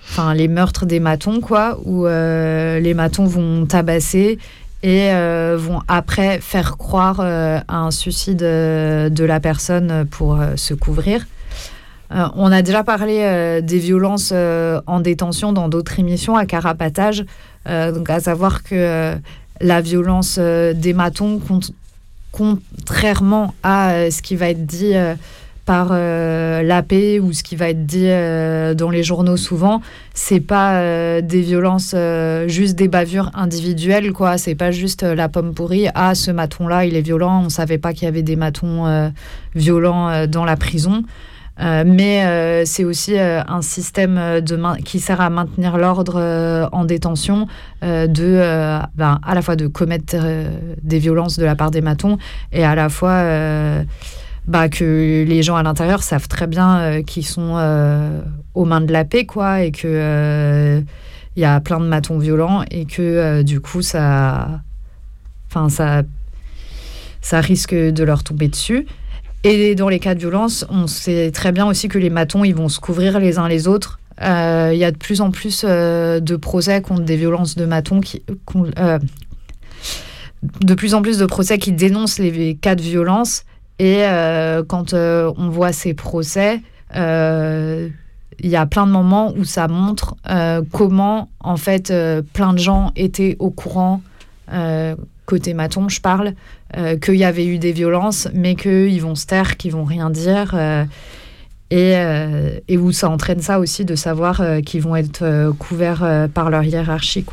enfin 0.10 0.34
les 0.34 0.50
meurtres 0.50 0.86
des 0.86 1.00
matons, 1.00 1.40
quoi, 1.40 1.80
où 1.86 2.06
les 2.06 2.94
matons 2.94 3.26
vont 3.26 3.66
tabasser 3.66 4.38
et 4.84 5.12
euh, 5.14 5.58
vont 5.60 5.82
après 5.88 6.40
faire 6.40 6.78
croire 6.78 7.20
euh, 7.22 7.60
à 7.68 7.78
un 7.78 7.92
suicide 7.92 8.44
euh, 8.44 9.10
de 9.10 9.24
la 9.24 9.40
personne 9.40 10.06
pour 10.12 10.40
euh, 10.40 10.56
se 10.58 10.74
couvrir. 10.74 11.26
Euh, 12.14 12.26
on 12.36 12.52
a 12.52 12.62
déjà 12.62 12.84
parlé 12.84 13.20
euh, 13.22 13.62
des 13.62 13.80
violences 13.80 14.32
euh, 14.34 14.80
en 14.86 15.00
détention 15.00 15.54
dans 15.54 15.70
d'autres 15.70 15.98
émissions 16.00 16.36
à 16.36 16.46
Carapatage, 16.46 17.26
Euh, 17.66 17.94
donc 17.94 18.10
à 18.10 18.20
savoir 18.20 18.62
que 18.62 18.76
euh, 18.76 19.16
la 19.62 19.80
violence 19.80 20.36
euh, 20.38 20.74
des 20.74 20.92
matons, 20.94 21.40
cont- 21.40 21.72
contrairement 22.34 23.54
à 23.64 23.92
euh, 23.92 24.12
ce 24.12 24.22
qui 24.22 24.36
va 24.36 24.50
être 24.50 24.66
dit 24.66 24.96
euh, 24.96 25.16
par 25.66 25.90
euh, 25.92 26.62
l'AP 26.62 26.94
ou 27.22 27.32
ce 27.32 27.44
qui 27.44 27.56
va 27.56 27.70
être 27.70 27.86
dit 27.86 28.08
euh, 28.08 28.74
dans 28.74 28.90
les 28.90 29.04
journaux 29.04 29.38
souvent, 29.38 29.82
c'est 30.14 30.42
pas 30.42 30.76
euh, 30.76 31.22
des 31.22 31.42
violences, 31.42 31.94
euh, 31.96 32.48
juste 32.48 32.76
des 32.76 32.88
bavures 32.88 33.32
individuelles, 33.34 34.12
quoi. 34.12 34.38
C'est 34.38 34.56
pas 34.56 34.72
juste 34.72 35.04
la 35.04 35.30
pomme 35.30 35.54
pourrie. 35.54 35.88
Ah, 35.96 36.16
ce 36.16 36.32
maton-là, 36.32 36.86
il 36.86 36.96
est 36.96 37.02
violent. 37.02 37.44
On 37.46 37.50
savait 37.50 37.78
pas 37.78 37.94
qu'il 37.94 38.04
y 38.04 38.08
avait 38.08 38.24
des 38.24 38.36
matons 38.36 39.12
violents 39.56 40.28
dans 40.28 40.46
la 40.46 40.56
prison. 40.56 41.04
Mais 41.60 42.66
c'est 42.66 42.84
aussi 42.84 43.18
un 43.18 43.62
système 43.62 44.42
qui 44.84 45.00
sert 45.00 45.22
à 45.22 45.30
maintenir 45.30 45.78
l'ordre 45.78 46.70
en 46.72 46.86
détention, 46.86 47.48
de, 47.82 48.80
ben, 48.96 49.20
à 49.24 49.36
la 49.36 49.42
fois 49.42 49.56
de 49.56 49.68
commettre 49.68 50.16
des 50.82 51.00
violences 51.00 51.38
de 51.38 51.46
la 51.46 51.56
part 51.56 51.72
des 51.72 51.82
matons 51.82 52.18
et 52.52 52.64
à 52.64 52.76
la 52.76 52.90
fois 52.90 53.84
bah, 54.48 54.70
que 54.70 55.24
les 55.28 55.44
gens 55.44 55.56
à 55.56 55.64
l'intérieur 55.64 56.04
savent 56.04 56.28
très 56.28 56.48
bien 56.48 56.80
euh, 56.80 57.02
qu'ils 57.02 57.26
sont 57.26 57.56
euh, 57.58 58.22
aux 58.54 58.66
mains 58.66 58.82
de 58.82 58.92
la 58.92 59.06
paix, 59.06 59.26
quoi, 59.26 59.62
et 59.62 59.72
que 59.72 59.88
euh, 59.88 60.82
il 61.36 61.42
y 61.42 61.46
a 61.46 61.60
plein 61.60 61.80
de 61.80 61.86
matons 61.86 62.20
violents 62.20 62.64
et 62.70 62.86
que 62.86 63.02
euh, 63.02 63.44
du 63.44 63.60
coup 63.60 63.82
ça, 63.82 64.62
enfin 65.50 65.70
ça, 65.70 66.04
ça 67.22 67.42
risque 67.42 67.74
de 67.74 68.04
leur 68.04 68.24
tomber 68.24 68.48
dessus. 68.48 68.86
Et 69.46 69.76
dans 69.76 69.90
les 69.90 70.00
cas 70.00 70.16
de 70.16 70.20
violence, 70.20 70.66
on 70.70 70.88
sait 70.88 71.32
très 71.32 71.52
bien 71.52 71.66
aussi 71.66 71.90
que 71.90 71.98
les 71.98 72.10
matons, 72.10 72.46
ils 72.46 72.56
vont 72.56 72.70
se 72.70 72.80
couvrir 72.80 73.20
les 73.20 73.38
uns 73.40 73.48
les 73.50 73.68
autres. 73.68 74.00
Euh, 74.22 74.72
Il 74.74 74.78
y 74.78 74.86
a 74.86 74.92
de 74.92 74.98
plus 74.98 75.20
en 75.20 75.32
plus 75.32 75.66
euh, 75.68 76.20
de 76.20 76.36
procès 76.38 76.82
contre 76.82 77.02
des 77.02 77.18
violences 77.18 77.56
de 77.56 77.66
matons 77.66 78.00
qui, 78.00 78.22
euh, 78.78 79.00
de 80.62 80.74
plus 80.76 80.94
en 80.94 81.02
plus 81.02 81.18
de 81.18 81.26
procès 81.26 81.58
qui 81.58 81.72
dénoncent 81.74 82.20
les 82.20 82.56
cas 82.56 82.76
de 82.76 82.82
violence. 82.82 83.44
Et 83.80 84.04
euh, 84.04 84.64
quand 84.64 84.94
euh, 84.94 85.32
on 85.38 85.50
voit 85.50 85.72
ces 85.72 85.94
procès, 85.94 86.62
euh, 86.96 87.90
il 88.40 88.50
y 88.50 88.56
a 88.56 88.66
plein 88.66 88.86
de 88.86 88.92
moments 88.92 89.34
où 89.36 89.44
ça 89.46 89.68
montre 89.68 90.16
comment, 90.72 91.30
en 91.40 91.58
fait, 91.58 91.94
plein 92.34 92.54
de 92.54 92.58
gens 92.58 92.92
étaient 92.96 93.36
au 93.40 93.52
courant, 93.52 94.02
côté 95.26 95.54
maton, 95.54 95.88
je 95.88 96.02
parle, 96.02 96.34
qu'il 97.02 97.16
y 97.16 97.24
avait 97.24 97.46
eu 97.46 97.60
des 97.60 97.72
violences, 97.72 98.28
mais 98.34 98.56
qu'ils 98.56 99.02
vont 99.02 99.16
se 99.16 99.28
taire, 99.28 99.56
qu'ils 99.56 99.72
vont 99.72 99.84
rien 99.84 100.10
dire. 100.10 100.56
et, 101.70 102.78
où 102.78 102.92
ça 102.92 103.10
entraîne 103.10 103.40
ça 103.40 103.60
aussi 103.60 103.86
de 103.86 103.96
savoir 103.96 104.42
qu'ils 104.66 104.82
vont 104.82 104.96
être 104.96 105.54
couverts 105.60 106.28
par 106.34 106.50
leur 106.50 106.64
hiérarchie, 106.64 107.24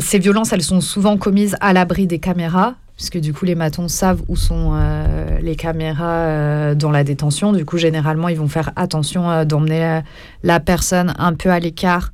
ces 0.00 0.18
violences, 0.18 0.52
elles 0.52 0.62
sont 0.62 0.80
souvent 0.80 1.18
commises 1.18 1.56
à 1.60 1.74
l'abri 1.74 2.06
des 2.06 2.18
caméras, 2.18 2.74
puisque 2.98 3.18
du 3.18 3.32
coup, 3.32 3.44
les 3.44 3.54
matons 3.54 3.86
savent 3.86 4.22
où 4.26 4.34
sont 4.34 4.72
euh, 4.74 5.38
les 5.40 5.54
caméras 5.54 6.16
euh, 6.16 6.74
dans 6.74 6.90
la 6.90 7.04
détention. 7.04 7.52
Du 7.52 7.64
coup, 7.64 7.78
généralement, 7.78 8.28
ils 8.28 8.36
vont 8.36 8.48
faire 8.48 8.72
attention 8.74 9.30
euh, 9.30 9.44
d'emmener 9.44 9.78
la, 9.78 10.02
la 10.42 10.58
personne 10.60 11.14
un 11.16 11.32
peu 11.32 11.50
à 11.50 11.60
l'écart 11.60 12.12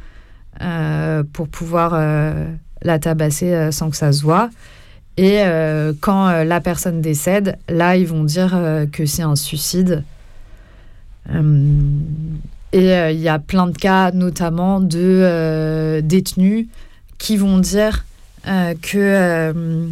pour 1.32 1.48
pouvoir 1.48 2.00
la 2.82 2.98
tabasser 3.00 3.72
sans 3.72 3.90
que 3.90 3.96
ça 3.96 4.12
se 4.12 4.22
voit. 4.22 4.50
Et 5.16 5.42
quand 6.00 6.44
la 6.44 6.60
personne 6.60 7.00
décède, 7.00 7.58
là, 7.68 7.96
ils 7.96 8.06
vont 8.06 8.22
dire 8.22 8.56
que 8.92 9.04
c'est 9.04 9.24
un 9.24 9.34
suicide. 9.34 10.04
Et 11.28 11.34
il 12.72 13.18
y 13.18 13.28
a 13.28 13.38
plein 13.40 13.66
de 13.66 13.76
cas, 13.76 14.12
notamment 14.12 14.78
de 14.78 16.00
détenus 16.04 16.68
qui 17.18 17.36
vont 17.36 17.58
dire 17.58 18.04
que 18.44 19.90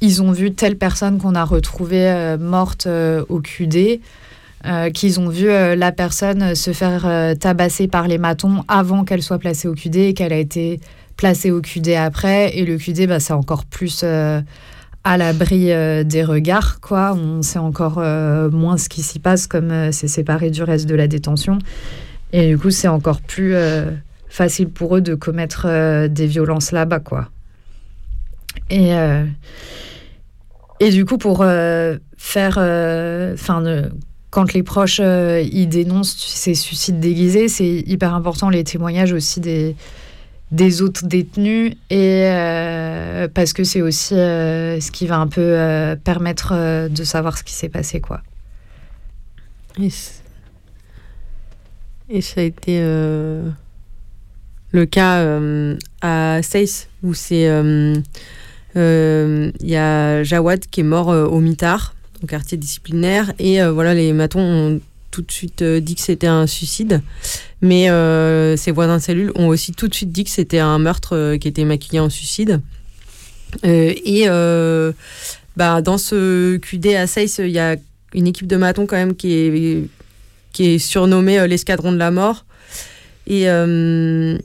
ils 0.00 0.22
ont 0.22 0.32
vu 0.32 0.52
telle 0.52 0.76
personne 0.76 1.18
qu'on 1.18 1.34
a 1.34 1.44
retrouvée 1.44 2.08
euh, 2.08 2.38
morte 2.38 2.86
euh, 2.86 3.24
au 3.28 3.40
QD, 3.40 4.00
euh, 4.66 4.90
qu'ils 4.90 5.18
ont 5.18 5.28
vu 5.28 5.46
la 5.46 5.92
personne 5.92 6.54
se 6.54 6.72
faire 6.72 7.36
tabasser 7.38 7.86
par 7.86 8.08
les 8.08 8.18
matons 8.18 8.64
avant 8.66 9.04
qu'elle 9.04 9.22
soit 9.22 9.38
placée 9.38 9.68
au 9.68 9.74
QD 9.74 9.96
et 9.96 10.14
qu'elle 10.14 10.32
a 10.32 10.38
été 10.38 10.80
placée 11.16 11.50
au 11.50 11.60
QD 11.60 11.90
après. 11.90 12.56
Et 12.56 12.64
le 12.64 12.76
QD, 12.76 13.06
bah, 13.06 13.20
c'est 13.20 13.32
encore 13.32 13.64
plus 13.64 14.02
à 14.02 15.16
l'abri 15.16 15.66
des 16.04 16.24
regards, 16.24 16.80
quoi. 16.80 17.14
On 17.14 17.40
sait 17.42 17.60
encore 17.60 18.00
moins 18.50 18.76
ce 18.78 18.88
qui 18.88 19.02
s'y 19.02 19.20
passe, 19.20 19.46
comme 19.46 19.92
c'est 19.92 20.08
séparé 20.08 20.50
du 20.50 20.64
reste 20.64 20.86
de 20.86 20.96
la 20.96 21.06
détention. 21.06 21.58
Et 22.32 22.48
du 22.48 22.58
coup, 22.58 22.70
c'est 22.70 22.88
encore 22.88 23.20
plus 23.20 23.54
facile 24.28 24.70
pour 24.70 24.96
eux 24.96 25.00
de 25.00 25.14
commettre 25.14 26.08
des 26.08 26.26
violences 26.26 26.72
là-bas, 26.72 26.98
quoi. 26.98 27.28
Et, 28.70 28.92
et 30.80 30.90
du 30.90 31.04
coup, 31.04 31.18
pour 31.18 31.42
euh, 31.42 31.96
faire. 32.16 32.58
Enfin, 33.32 33.90
quand 34.30 34.52
les 34.52 34.62
proches 34.62 35.00
euh, 35.02 35.42
ils 35.52 35.68
dénoncent 35.68 36.16
ces 36.16 36.54
suicides 36.54 37.00
déguisés, 37.00 37.48
c'est 37.48 37.82
hyper 37.86 38.14
important 38.14 38.50
les 38.50 38.64
témoignages 38.64 39.12
aussi 39.12 39.40
des, 39.40 39.74
des 40.52 40.82
autres 40.82 41.06
détenus 41.06 41.74
et 41.90 42.24
euh, 42.26 43.28
parce 43.28 43.52
que 43.52 43.64
c'est 43.64 43.80
aussi 43.82 44.14
euh, 44.14 44.80
ce 44.80 44.90
qui 44.90 45.06
va 45.06 45.18
un 45.18 45.28
peu 45.28 45.40
euh, 45.40 45.96
permettre 45.96 46.52
euh, 46.52 46.88
de 46.88 47.04
savoir 47.04 47.38
ce 47.38 47.42
qui 47.42 47.54
s'est 47.54 47.68
passé 47.68 48.00
quoi. 48.00 48.20
Et, 49.80 49.88
et 52.10 52.20
ça 52.20 52.40
a 52.40 52.44
été 52.44 52.80
euh, 52.82 53.48
le 54.72 54.84
cas 54.84 55.20
euh, 55.20 55.76
à 56.02 56.40
Stace 56.42 56.88
où 57.02 57.14
c'est 57.14 57.48
euh, 57.48 57.94
euh, 57.94 58.02
il 58.78 59.68
y 59.68 59.76
a 59.76 60.22
Jawad 60.22 60.66
qui 60.70 60.80
est 60.80 60.84
mort 60.84 61.10
euh, 61.10 61.26
au 61.26 61.40
mitard, 61.40 61.94
au 62.22 62.26
quartier 62.26 62.56
disciplinaire, 62.58 63.32
et 63.38 63.62
euh, 63.62 63.72
voilà 63.72 63.94
les 63.94 64.12
matons 64.12 64.40
ont 64.40 64.80
tout 65.10 65.22
de 65.22 65.32
suite 65.32 65.62
euh, 65.62 65.80
dit 65.80 65.94
que 65.94 66.00
c'était 66.00 66.26
un 66.26 66.46
suicide, 66.46 67.02
mais 67.60 67.90
euh, 67.90 68.56
ses 68.56 68.70
voisins 68.70 68.98
de 68.98 69.02
cellule 69.02 69.32
ont 69.34 69.48
aussi 69.48 69.72
tout 69.72 69.88
de 69.88 69.94
suite 69.94 70.12
dit 70.12 70.24
que 70.24 70.30
c'était 70.30 70.58
un 70.58 70.78
meurtre 70.78 71.16
euh, 71.16 71.38
qui 71.38 71.48
était 71.48 71.64
maquillé 71.64 72.00
en 72.00 72.10
suicide. 72.10 72.60
Euh, 73.64 73.92
et 74.04 74.24
euh, 74.28 74.92
bah, 75.56 75.80
dans 75.82 75.98
ce 75.98 76.56
QD 76.58 76.94
à 76.94 77.06
Seyss, 77.06 77.38
il 77.38 77.50
y 77.50 77.58
a 77.58 77.76
une 78.14 78.26
équipe 78.26 78.46
de 78.46 78.56
matons 78.56 78.86
quand 78.86 78.96
même 78.96 79.16
qui 79.16 79.32
est, 79.32 79.82
qui 80.52 80.66
est 80.66 80.78
surnommée 80.78 81.38
euh, 81.38 81.46
l'escadron 81.46 81.92
de 81.92 81.98
la 81.98 82.10
mort. 82.10 82.44
Euh, 83.30 84.38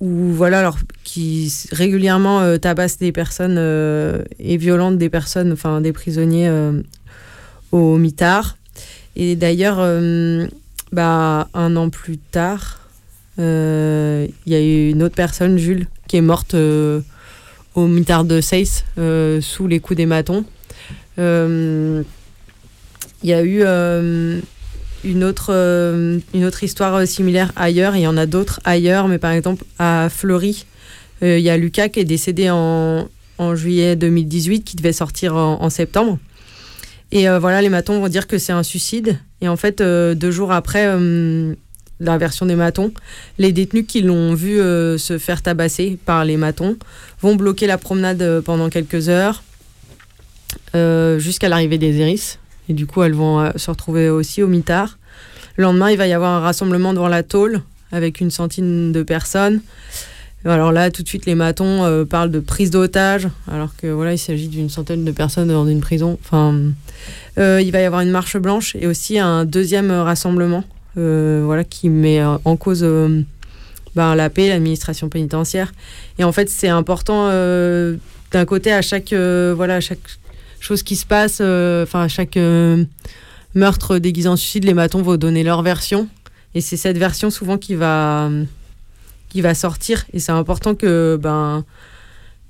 où, 0.00 0.32
voilà, 0.32 0.60
alors, 0.60 0.78
qui 1.04 1.52
régulièrement 1.72 2.40
euh, 2.40 2.56
tabasse 2.56 2.98
des 2.98 3.12
personnes 3.12 3.56
euh, 3.58 4.22
et 4.38 4.56
violente 4.56 4.98
des 4.98 5.08
personnes, 5.08 5.52
enfin 5.52 5.80
des 5.80 5.92
prisonniers 5.92 6.48
euh, 6.48 6.80
au 7.72 7.96
mitard. 7.96 8.56
Et 9.16 9.34
d'ailleurs, 9.34 9.78
euh, 9.80 10.46
bah, 10.92 11.48
un 11.54 11.76
an 11.76 11.90
plus 11.90 12.18
tard, 12.18 12.80
il 13.38 14.30
y 14.46 14.54
a 14.54 14.60
eu 14.60 14.90
une 14.90 15.02
autre 15.02 15.14
personne, 15.14 15.58
Jules, 15.58 15.86
qui 16.08 16.16
est 16.16 16.20
morte 16.20 16.54
au 16.54 17.86
mitard 17.86 18.24
de 18.24 18.40
euh, 18.98 19.40
sous 19.40 19.66
les 19.68 19.78
coups 19.78 19.96
des 19.96 20.06
matons. 20.06 20.44
Il 21.16 22.04
y 23.22 23.32
a 23.32 23.44
eu 23.44 23.62
une 25.04 25.24
autre, 25.24 25.50
euh, 25.50 26.18
une 26.34 26.44
autre 26.44 26.64
histoire 26.64 26.94
euh, 26.94 27.06
similaire 27.06 27.52
ailleurs. 27.56 27.96
Il 27.96 28.02
y 28.02 28.06
en 28.06 28.16
a 28.16 28.26
d'autres 28.26 28.60
ailleurs, 28.64 29.08
mais 29.08 29.18
par 29.18 29.32
exemple 29.32 29.64
à 29.78 30.08
Fleury, 30.10 30.66
euh, 31.22 31.38
il 31.38 31.44
y 31.44 31.50
a 31.50 31.56
Lucas 31.56 31.88
qui 31.88 32.00
est 32.00 32.04
décédé 32.04 32.50
en, 32.50 33.08
en 33.38 33.54
juillet 33.54 33.96
2018, 33.96 34.64
qui 34.64 34.76
devait 34.76 34.92
sortir 34.92 35.36
en, 35.36 35.70
septembre. 35.70 36.18
Et 37.10 37.26
voilà, 37.26 37.62
les 37.62 37.70
matons 37.70 38.00
vont 38.00 38.08
dire 38.08 38.26
que 38.26 38.36
c'est 38.36 38.52
un 38.52 38.62
suicide. 38.62 39.18
Et 39.40 39.48
en 39.48 39.56
fait, 39.56 39.80
deux 39.80 40.30
jours 40.30 40.52
après 40.52 40.86
la 42.00 42.18
version 42.18 42.44
des 42.44 42.54
matons, 42.54 42.92
les 43.38 43.50
détenus 43.50 43.86
qui 43.88 44.02
l'ont 44.02 44.34
vu 44.34 44.58
se 44.58 45.16
faire 45.18 45.40
tabasser 45.40 45.98
par 46.04 46.26
les 46.26 46.36
matons 46.36 46.76
vont 47.22 47.34
bloquer 47.34 47.66
la 47.66 47.78
promenade 47.78 48.42
pendant 48.44 48.68
quelques 48.68 49.08
heures 49.08 49.42
jusqu'à 50.74 51.48
l'arrivée 51.48 51.78
des 51.78 51.96
Iris. 51.96 52.38
Et 52.68 52.74
du 52.74 52.86
coup, 52.86 53.02
elles 53.02 53.14
vont 53.14 53.40
euh, 53.40 53.50
se 53.56 53.70
retrouver 53.70 54.10
aussi 54.10 54.42
au 54.42 54.48
mitard. 54.48 54.98
Le 55.56 55.64
lendemain, 55.64 55.90
il 55.90 55.96
va 55.96 56.06
y 56.06 56.12
avoir 56.12 56.32
un 56.32 56.40
rassemblement 56.40 56.92
devant 56.92 57.08
la 57.08 57.22
tôle 57.22 57.62
avec 57.90 58.20
une 58.20 58.30
centaine 58.30 58.92
de 58.92 59.02
personnes. 59.02 59.60
Alors 60.44 60.70
là, 60.70 60.90
tout 60.90 61.02
de 61.02 61.08
suite, 61.08 61.26
les 61.26 61.34
matons 61.34 61.84
euh, 61.84 62.04
parlent 62.04 62.30
de 62.30 62.38
prise 62.38 62.70
d'otage, 62.70 63.28
alors 63.50 63.74
que 63.76 63.88
voilà, 63.88 64.12
il 64.12 64.18
s'agit 64.18 64.48
d'une 64.48 64.70
centaine 64.70 65.04
de 65.04 65.10
personnes 65.10 65.48
dans 65.48 65.66
une 65.66 65.80
prison. 65.80 66.18
Enfin, 66.24 66.54
euh, 67.38 67.60
il 67.60 67.72
va 67.72 67.80
y 67.80 67.84
avoir 67.84 68.02
une 68.02 68.10
marche 68.10 68.36
blanche 68.36 68.76
et 68.76 68.86
aussi 68.86 69.18
un 69.18 69.44
deuxième 69.44 69.90
rassemblement, 69.90 70.64
voilà, 70.94 71.64
qui 71.64 71.88
met 71.88 72.22
en 72.24 72.56
cause 72.56 72.82
ben, 73.94 74.14
la 74.14 74.30
paix, 74.30 74.48
l'administration 74.48 75.08
pénitentiaire. 75.08 75.72
Et 76.18 76.24
en 76.24 76.32
fait, 76.32 76.48
c'est 76.48 76.68
important 76.68 77.28
d'un 77.28 78.44
côté 78.44 78.72
à 78.72 78.82
chaque, 78.82 79.12
voilà, 79.12 79.76
à 79.76 79.80
chaque 79.80 80.18
chose 80.60 80.82
qui 80.82 80.96
se 80.96 81.06
passe, 81.06 81.38
euh, 81.40 81.82
enfin 81.84 82.02
à 82.02 82.08
chaque 82.08 82.36
euh, 82.36 82.84
meurtre 83.54 83.98
déguisé 83.98 84.28
en 84.28 84.36
suicide, 84.36 84.64
les 84.64 84.74
matons 84.74 85.02
vont 85.02 85.16
donner 85.16 85.42
leur 85.42 85.62
version. 85.62 86.08
Et 86.54 86.60
c'est 86.60 86.76
cette 86.76 86.98
version 86.98 87.30
souvent 87.30 87.58
qui 87.58 87.74
va, 87.74 88.30
qui 89.28 89.40
va 89.40 89.54
sortir. 89.54 90.04
Et 90.12 90.18
c'est 90.18 90.32
important 90.32 90.74
que, 90.74 91.18
ben, 91.20 91.64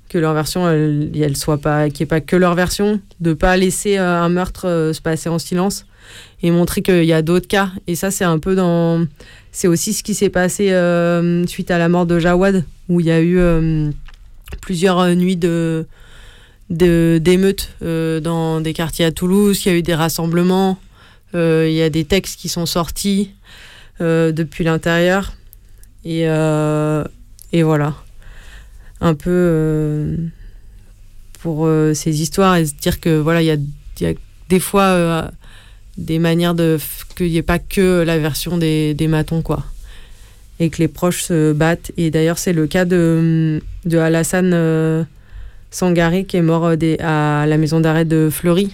que 0.07 0.17
leur 0.17 0.33
version, 0.33 0.69
elle, 0.69 1.37
soit 1.37 1.59
pas, 1.59 1.89
qu'il 1.89 1.99
n'y 1.99 2.03
ait 2.03 2.07
pas 2.07 2.21
que 2.21 2.35
leur 2.35 2.55
version, 2.55 2.99
de 3.19 3.33
pas 3.33 3.57
laisser 3.57 3.97
euh, 3.97 4.21
un 4.21 4.29
meurtre 4.29 4.91
se 4.93 5.01
passer 5.01 5.29
en 5.29 5.37
silence 5.39 5.85
et 6.41 6.49
montrer 6.49 6.81
qu'il 6.81 7.03
y 7.05 7.13
a 7.13 7.21
d'autres 7.21 7.47
cas. 7.47 7.69
Et 7.87 7.95
ça, 7.95 8.09
c'est 8.09 8.23
un 8.23 8.39
peu 8.39 8.55
dans, 8.55 9.05
c'est 9.51 9.67
aussi 9.67 9.93
ce 9.93 10.01
qui 10.01 10.13
s'est 10.15 10.29
passé 10.29 10.69
suite 11.47 11.69
à 11.69 11.77
la 11.77 11.89
mort 11.89 12.05
de 12.07 12.17
Jawad, 12.17 12.63
où 12.87 12.99
il 12.99 13.05
y 13.05 13.11
a 13.11 13.21
eu 13.21 13.39
plusieurs 14.61 15.05
nuits 15.15 15.35
de- 15.35 15.85
d'émeutes 16.69 17.73
euh, 17.81 18.19
dans 18.19 18.61
des 18.61 18.73
quartiers 18.73 19.05
à 19.05 19.11
Toulouse, 19.11 19.61
il 19.65 19.69
y 19.69 19.71
a 19.71 19.77
eu 19.77 19.81
des 19.81 19.95
rassemblements, 19.95 20.79
euh, 21.35 21.67
il 21.67 21.75
y 21.75 21.81
a 21.81 21.89
des 21.89 22.05
textes 22.05 22.39
qui 22.39 22.49
sont 22.49 22.65
sortis 22.65 23.31
euh, 24.01 24.31
depuis 24.31 24.63
l'intérieur. 24.63 25.33
Et, 26.05 26.21
et 26.21 27.63
voilà. 27.63 27.95
Un 29.01 29.13
peu 29.13 30.15
pour 31.41 31.69
ces 31.93 32.21
histoires 32.21 32.55
et 32.55 32.65
se 32.65 32.73
dire 32.73 32.99
que 32.99 33.17
voilà, 33.19 33.41
il 33.41 33.45
y 33.45 33.51
a, 33.51 33.57
y 33.99 34.05
a 34.05 34.13
des 34.47 34.59
fois 34.59 35.29
des 35.97 36.19
manières 36.19 36.55
de 36.55 36.77
qu'il 37.15 37.27
n'y 37.27 37.37
ait 37.37 37.41
pas 37.41 37.59
que 37.59 38.03
la 38.03 38.17
version 38.17 38.57
des, 38.57 38.93
des 38.93 39.07
matons, 39.07 39.41
quoi. 39.41 39.65
Et 40.61 40.69
que 40.69 40.77
les 40.77 40.87
proches 40.87 41.23
se 41.23 41.51
battent. 41.51 41.91
Et 41.97 42.11
d'ailleurs, 42.11 42.37
c'est 42.37 42.53
le 42.53 42.65
cas 42.65 42.85
de, 42.85 43.61
de 43.85 43.97
Alassane 43.97 45.05
Sangaré 45.71 46.25
qui 46.25 46.37
est 46.37 46.41
mort 46.41 46.65
euh, 46.65 46.95
à 46.99 47.45
la 47.45 47.57
maison 47.57 47.79
d'arrêt 47.79 48.05
de 48.05 48.29
Fleury. 48.31 48.73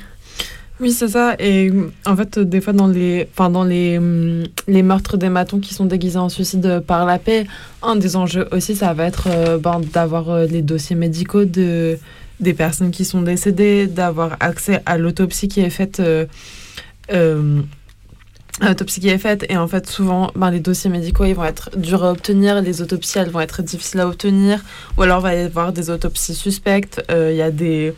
Oui, 0.81 0.91
c'est 0.91 1.07
ça. 1.07 1.35
Et 1.39 1.72
en 2.05 2.15
fait, 2.17 2.38
des 2.38 2.59
fois, 2.59 2.73
dans 2.73 2.88
les, 2.88 3.30
enfin, 3.31 3.49
dans 3.49 3.63
les, 3.63 3.97
hum, 3.97 4.43
les 4.67 4.84
meurtres 4.84 5.15
des 5.15 5.30
matons 5.30 5.59
qui 5.59 5.73
sont 5.73 5.85
déguisés 5.85 6.19
en 6.19 6.27
suicide 6.27 6.81
par 6.85 7.05
la 7.05 7.17
paix, 7.17 7.47
un 7.81 7.95
des 7.95 8.17
enjeux 8.17 8.47
aussi, 8.51 8.76
ça 8.76 8.93
va 8.93 9.05
être 9.05 9.27
euh, 9.30 9.57
ben, 9.57 9.80
d'avoir 9.93 10.30
euh, 10.30 10.45
les 10.45 10.61
dossiers 10.61 10.97
médicaux 10.97 11.45
de, 11.45 11.97
des 12.41 12.53
personnes 12.53 12.91
qui 12.91 13.05
sont 13.05 13.22
décédées, 13.22 13.88
d'avoir 13.88 14.35
accès 14.41 14.81
à 14.85 14.97
l'autopsie 14.97 15.47
qui 15.47 15.61
est 15.61 15.69
faite. 15.69 16.01
À 18.61 18.69
l'autopsie 18.69 19.02
qui 19.02 19.10
est 19.10 19.18
faite 19.18 19.45
et 19.49 19.57
en 19.57 19.68
fait 19.68 19.88
souvent 19.88 20.32
ben, 20.36 20.49
les 20.49 20.60
dossiers 20.60 20.90
médicaux 20.90 21.26
ils 21.26 21.36
vont 21.36 21.44
être 21.44 21.69
durs 21.76 22.03
à 22.03 22.11
obtenir 22.11 22.61
les 22.61 22.82
autopsies 22.82 23.19
elles 23.19 23.30
vont 23.30 23.41
être 23.41 23.61
difficiles 23.61 23.99
à 23.99 24.07
obtenir 24.07 24.64
ou 24.98 25.02
alors 25.02 25.19
il 25.19 25.23
va 25.23 25.36
y 25.36 25.40
avoir 25.40 25.73
des 25.73 25.90
autopsies 25.90 26.36
suspectes. 26.36 27.03
Euh, 27.11 27.32
il 27.32 27.38
y 27.38 27.41
a 27.41 27.52
des 27.52 27.94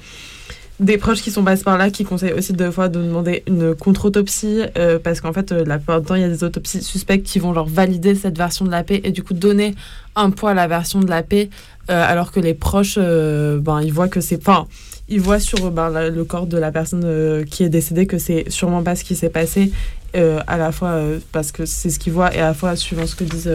des 0.79 0.97
proches 0.97 1.21
qui 1.21 1.31
sont 1.31 1.43
passés 1.43 1.63
par 1.63 1.77
là 1.77 1.89
qui 1.89 2.03
conseillent 2.03 2.33
aussi 2.33 2.53
deux 2.53 2.69
fois 2.69 2.87
de 2.87 3.01
demander 3.01 3.43
une 3.47 3.73
contre-autopsie 3.73 4.61
euh, 4.77 4.99
parce 4.99 5.21
qu'en 5.21 5.33
fait 5.33 5.51
euh, 5.51 5.65
la 5.65 5.77
plupart 5.77 6.01
du 6.01 6.07
temps 6.07 6.15
il 6.15 6.21
y 6.21 6.25
a 6.25 6.29
des 6.29 6.43
autopsies 6.43 6.83
suspectes 6.83 7.25
qui 7.25 7.39
vont 7.39 7.53
genre 7.53 7.67
valider 7.67 8.13
cette 8.13 8.37
version 8.37 8.63
de 8.63 8.69
la 8.69 8.83
paix 8.83 9.01
et 9.03 9.11
du 9.11 9.23
coup 9.23 9.33
donner 9.33 9.73
un 10.15 10.29
poids 10.29 10.51
à 10.51 10.53
la 10.53 10.67
version 10.67 10.99
de 10.99 11.09
la 11.09 11.23
paix 11.23 11.49
euh, 11.89 12.03
alors 12.05 12.31
que 12.31 12.39
les 12.39 12.53
proches 12.53 12.97
euh, 12.97 13.59
ben 13.59 13.81
ils 13.81 13.93
voient 13.93 14.09
que 14.09 14.21
c'est 14.21 14.43
pas 14.43 14.67
ils 15.09 15.21
voient 15.21 15.39
sur 15.39 15.71
ben, 15.71 16.09
le 16.09 16.23
corps 16.25 16.47
de 16.47 16.57
la 16.57 16.71
personne 16.71 17.03
euh, 17.05 17.43
qui 17.45 17.63
est 17.63 17.69
décédée 17.69 18.07
que 18.07 18.17
c'est 18.17 18.49
sûrement 18.49 18.83
pas 18.83 18.95
ce 18.95 19.03
qui 19.03 19.15
s'est 19.15 19.29
passé 19.29 19.71
euh, 20.15 20.41
à 20.47 20.57
la 20.57 20.71
fois 20.71 20.89
euh, 20.89 21.19
parce 21.31 21.51
que 21.51 21.65
c'est 21.65 21.89
ce 21.89 21.99
qu'ils 21.99 22.13
voient 22.13 22.33
et 22.33 22.39
à 22.39 22.47
la 22.47 22.53
fois 22.53 22.75
suivant 22.75 23.05
ce 23.05 23.15
que 23.15 23.23
disent 23.23 23.51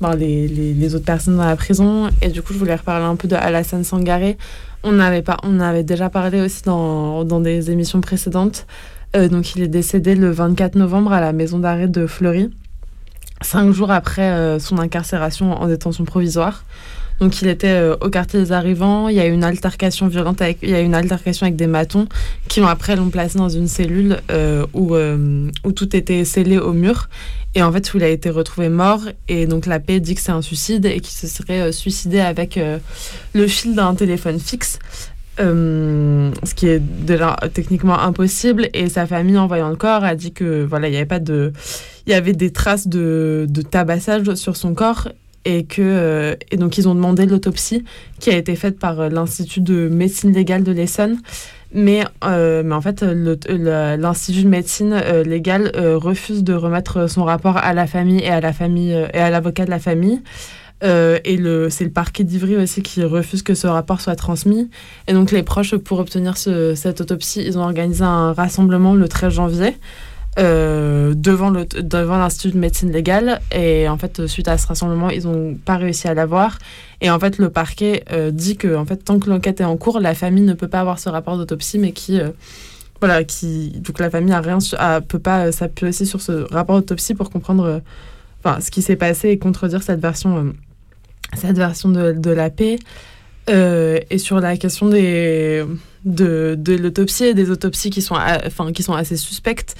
ben, 0.00 0.16
les, 0.16 0.94
autres 0.94 1.04
personnes 1.04 1.36
dans 1.36 1.44
la 1.44 1.56
prison. 1.56 2.10
Et 2.22 2.28
du 2.28 2.42
coup 2.42 2.52
je 2.52 2.58
voulais 2.58 2.74
reparler 2.74 3.04
un 3.04 3.16
peu 3.16 3.28
de 3.28 3.36
Alassane 3.36 3.84
Sangaré. 3.84 4.36
On 4.82 4.98
avait 4.98 5.22
pas 5.22 5.36
on 5.44 5.60
avait 5.60 5.84
déjà 5.84 6.10
parlé 6.10 6.40
aussi 6.40 6.62
dans, 6.62 7.24
des 7.40 7.70
émissions 7.70 8.00
précédentes. 8.00 8.66
Donc 9.14 9.54
il 9.54 9.62
est 9.62 9.68
décédé 9.68 10.16
le 10.16 10.32
24 10.32 10.74
novembre 10.74 11.12
à 11.12 11.20
la 11.20 11.32
maison 11.32 11.60
d'arrêt 11.60 11.86
de 11.86 12.06
Fleury 12.06 12.50
cinq 13.42 13.70
jours 13.72 13.92
après 13.92 14.58
son 14.58 14.78
incarcération 14.78 15.52
en 15.52 15.68
détention 15.68 16.04
provisoire 16.04 16.64
donc 17.20 17.42
il 17.42 17.48
était 17.48 17.68
euh, 17.68 17.96
au 18.00 18.10
quartier 18.10 18.40
des 18.40 18.52
arrivants, 18.52 19.08
il 19.08 19.14
y 19.14 19.20
a 19.20 19.26
eu 19.26 19.32
une 19.32 19.44
altercation 19.44 20.08
violente 20.08 20.42
avec 20.42 20.58
il 20.62 20.70
y 20.70 20.74
a 20.74 20.80
eu 20.80 20.84
une 20.84 20.94
altercation 20.94 21.46
avec 21.46 21.56
des 21.56 21.66
matons 21.66 22.08
qui 22.48 22.60
l'ont 22.60 22.66
après 22.66 22.96
l'ont 22.96 23.10
placé 23.10 23.38
dans 23.38 23.48
une 23.48 23.68
cellule 23.68 24.18
euh, 24.30 24.66
où 24.72 24.96
euh, 24.96 25.48
où 25.64 25.72
tout 25.72 25.94
était 25.94 26.24
scellé 26.24 26.58
au 26.58 26.72
mur. 26.72 27.08
Et 27.54 27.62
en 27.62 27.70
fait 27.70 27.94
où 27.94 27.98
il 27.98 28.02
a 28.02 28.08
été 28.08 28.30
retrouvé 28.30 28.68
mort. 28.68 29.02
Et 29.28 29.46
donc 29.46 29.66
la 29.66 29.78
paix 29.78 30.00
dit 30.00 30.16
que 30.16 30.20
c'est 30.20 30.32
un 30.32 30.42
suicide 30.42 30.86
et 30.86 30.98
qu'il 30.98 31.14
se 31.14 31.28
serait 31.28 31.70
suicidé 31.70 32.18
avec 32.18 32.58
le 33.32 33.46
fil 33.46 33.76
d'un 33.76 33.94
téléphone 33.94 34.40
fixe. 34.40 34.80
Ce 35.38 36.54
qui 36.56 36.66
est 36.66 36.80
déjà 36.80 37.36
techniquement 37.52 37.96
impossible. 38.00 38.68
Et 38.74 38.88
sa 38.88 39.06
famille 39.06 39.38
en 39.38 39.46
voyant 39.46 39.70
le 39.70 39.76
corps 39.76 40.02
a 40.02 40.16
dit 40.16 40.32
que 40.32 40.64
voilà 40.64 40.88
il 40.88 40.94
y 40.94 40.96
avait 40.96 41.06
pas 41.06 41.20
de 41.20 41.52
il 42.08 42.10
y 42.10 42.14
avait 42.14 42.32
des 42.32 42.50
traces 42.50 42.88
de, 42.88 43.46
de 43.48 43.62
tabassage 43.62 44.34
sur 44.34 44.56
son 44.56 44.74
corps 44.74 45.08
et 45.44 45.64
que 45.64 45.82
euh, 45.82 46.34
et 46.50 46.56
donc 46.56 46.78
ils 46.78 46.88
ont 46.88 46.94
demandé 46.94 47.26
l'autopsie 47.26 47.84
qui 48.20 48.30
a 48.30 48.36
été 48.36 48.54
faite 48.56 48.78
par 48.78 49.00
euh, 49.00 49.08
l'institut 49.08 49.60
de 49.60 49.88
médecine 49.88 50.32
légale 50.32 50.62
de 50.62 50.72
l'Essonne. 50.72 51.18
Mais 51.72 52.04
euh, 52.24 52.62
mais 52.64 52.74
en 52.74 52.80
fait 52.80 53.02
l'institut 53.02 54.44
de 54.44 54.48
médecine 54.48 54.94
légale 55.26 55.72
refuse 55.76 56.44
de 56.44 56.54
remettre 56.54 57.08
son 57.08 57.24
rapport 57.24 57.56
à 57.56 57.74
la 57.74 57.86
famille 57.86 58.20
et 58.20 58.28
à 58.30 58.40
la 58.40 58.52
famille 58.52 58.92
et 58.92 59.18
à 59.18 59.30
l'avocat 59.30 59.64
de 59.64 59.70
la 59.70 59.78
famille. 59.80 60.20
Et 60.82 61.38
c'est 61.70 61.84
le 61.84 61.90
parquet 61.92 62.24
d'Ivry 62.24 62.56
aussi 62.56 62.82
qui 62.82 63.02
refuse 63.02 63.42
que 63.42 63.54
ce 63.54 63.66
rapport 63.66 64.00
soit 64.00 64.16
transmis. 64.16 64.68
Et 65.08 65.14
donc 65.14 65.30
les 65.32 65.42
proches 65.42 65.74
pour 65.76 65.98
obtenir 65.98 66.36
ce- 66.36 66.74
cette 66.74 67.00
autopsie 67.00 67.42
ils 67.44 67.58
ont 67.58 67.62
organisé 67.62 68.04
un 68.04 68.32
rassemblement 68.34 68.94
le 68.94 69.08
13 69.08 69.32
janvier 69.32 69.76
euh, 70.38 71.14
devant 71.14 71.50
l'institut 71.50 72.52
de 72.52 72.58
médecine 72.58 72.90
légale. 72.90 73.40
Et 73.52 73.88
en 73.88 73.98
fait 73.98 74.26
suite 74.26 74.48
à 74.48 74.58
ce 74.58 74.66
rassemblement 74.66 75.10
ils 75.10 75.28
ont 75.28 75.56
pas 75.64 75.76
réussi 75.76 76.08
à 76.08 76.14
l'avoir. 76.14 76.58
Et 77.00 77.10
en 77.10 77.18
fait 77.18 77.38
le 77.38 77.50
parquet 77.50 78.04
euh, 78.12 78.30
dit 78.30 78.56
que 78.56 78.74
en 78.74 78.84
fait 78.84 78.96
tant 78.96 79.18
que 79.18 79.28
l'enquête 79.30 79.60
est 79.60 79.64
en 79.64 79.76
cours 79.76 80.00
la 80.00 80.14
famille 80.14 80.42
ne 80.44 80.54
peut 80.54 80.68
pas 80.68 80.80
avoir 80.80 80.98
ce 80.98 81.08
rapport 81.08 81.36
d'autopsie 81.36 81.78
mais 81.78 81.92
qui 81.92 82.20
euh, 82.20 82.30
voilà 83.00 83.24
qui 83.24 83.70
donc 83.80 83.98
la 83.98 84.10
famille 84.10 84.32
a, 84.32 85.00
peut 85.00 85.18
pas 85.18 85.46
euh, 85.46 85.52
s'appuyer 85.52 85.90
aussi 85.90 86.06
sur 86.06 86.20
ce 86.20 86.50
rapport 86.52 86.76
d'autopsie 86.76 87.14
pour 87.14 87.30
comprendre 87.30 87.82
enfin 88.42 88.60
ce 88.60 88.70
qui 88.70 88.82
s'est 88.82 88.96
passé 88.96 89.28
et 89.28 89.38
contredire 89.38 89.82
cette 89.82 90.00
version 90.00 90.52
cette 91.36 91.56
version 91.56 91.90
de, 91.90 92.12
de 92.12 92.30
la 92.30 92.50
paix. 92.50 92.78
Et 93.46 94.18
sur 94.18 94.40
la 94.40 94.56
question 94.56 94.88
des 94.88 95.62
de, 96.06 96.54
de 96.58 96.74
l'autopsie 96.74 97.24
et 97.24 97.34
des 97.34 97.50
autopsies 97.50 97.90
qui 97.90 98.00
sont 98.00 98.16
enfin 98.46 98.72
qui 98.72 98.82
sont 98.82 98.94
assez 98.94 99.16
suspectes 99.16 99.74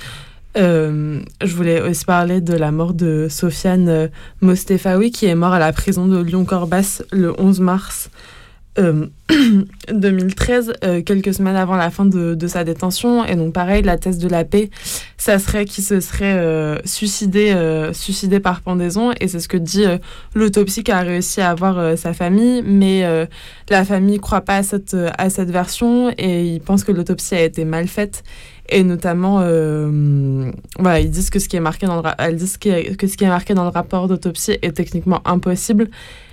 euh, 0.57 1.21
je 1.43 1.55
voulais 1.55 1.81
aussi 1.81 2.05
parler 2.05 2.41
de 2.41 2.55
la 2.55 2.71
mort 2.71 2.95
de 2.95 3.27
Sofiane 3.29 3.89
euh, 3.89 4.09
Mostefaoui 4.41 5.11
qui 5.11 5.27
est 5.27 5.35
mort 5.35 5.53
à 5.53 5.59
la 5.59 5.73
prison 5.73 6.07
de 6.07 6.21
Lyon-Corbas 6.23 7.03
le 7.11 7.39
11 7.41 7.61
mars 7.61 8.11
euh, 8.79 9.07
2013, 9.93 10.75
euh, 10.83 11.03
quelques 11.03 11.33
semaines 11.33 11.57
avant 11.57 11.77
la 11.77 11.91
fin 11.91 12.05
de, 12.05 12.47
sa 12.47 12.65
détention. 12.65 13.25
Et 13.25 13.37
donc, 13.37 13.53
pareil, 13.53 13.83
la 13.83 13.99
thèse 13.99 14.19
de 14.19 14.29
la 14.29 14.45
paix, 14.45 14.69
ça 15.17 15.39
serait 15.39 15.65
qu'il 15.65 15.83
se 15.83 16.01
serait 16.01 16.81
suicidé, 16.85 17.55
suicidé 17.93 18.39
par 18.41 18.61
pendaison. 18.61 19.13
Et 19.21 19.29
c'est 19.29 19.41
ce 19.41 19.49
que 19.49 19.57
dit 19.57 19.85
l'autopsie 20.35 20.83
qui 20.83 20.93
a 20.93 21.01
réussi 21.01 21.41
à 21.41 21.51
avoir 21.51 21.97
sa 21.97 22.13
famille. 22.13 22.63
Mais 22.67 23.05
la 23.71 23.85
famille 23.85 24.17
ne 24.17 24.21
croit 24.21 24.43
pas 24.43 24.57
à 24.57 24.63
cette, 24.63 24.97
à 25.17 25.31
cette 25.31 25.51
version 25.51 26.13
et 26.19 26.45
il 26.45 26.61
pense 26.61 26.85
que 26.85 26.93
l'autopsie 26.93 27.35
a 27.35 27.43
été 27.43 27.65
mal 27.65 27.89
faite. 27.89 28.25
Et 28.69 28.83
notamment, 28.83 29.41
voilà, 30.79 31.01
ils 31.01 31.11
disent 31.11 31.31
que 31.31 31.39
ce 31.39 31.49
qui 31.49 31.57
est 31.57 31.61
marqué 31.61 31.87
dans 31.87 32.01
le, 32.01 32.09
elles 32.19 32.37
disent 32.37 32.57
que, 32.57 33.07
ce 33.07 33.17
qui 33.17 33.25
est 33.25 33.29
marqué 33.29 33.55
dans 33.55 33.65
le 33.65 33.71
rapport 33.71 34.09
d'autopsie 34.09 34.59
est 34.63 34.73
techniquement 34.73 35.21
impossible. 35.27 35.91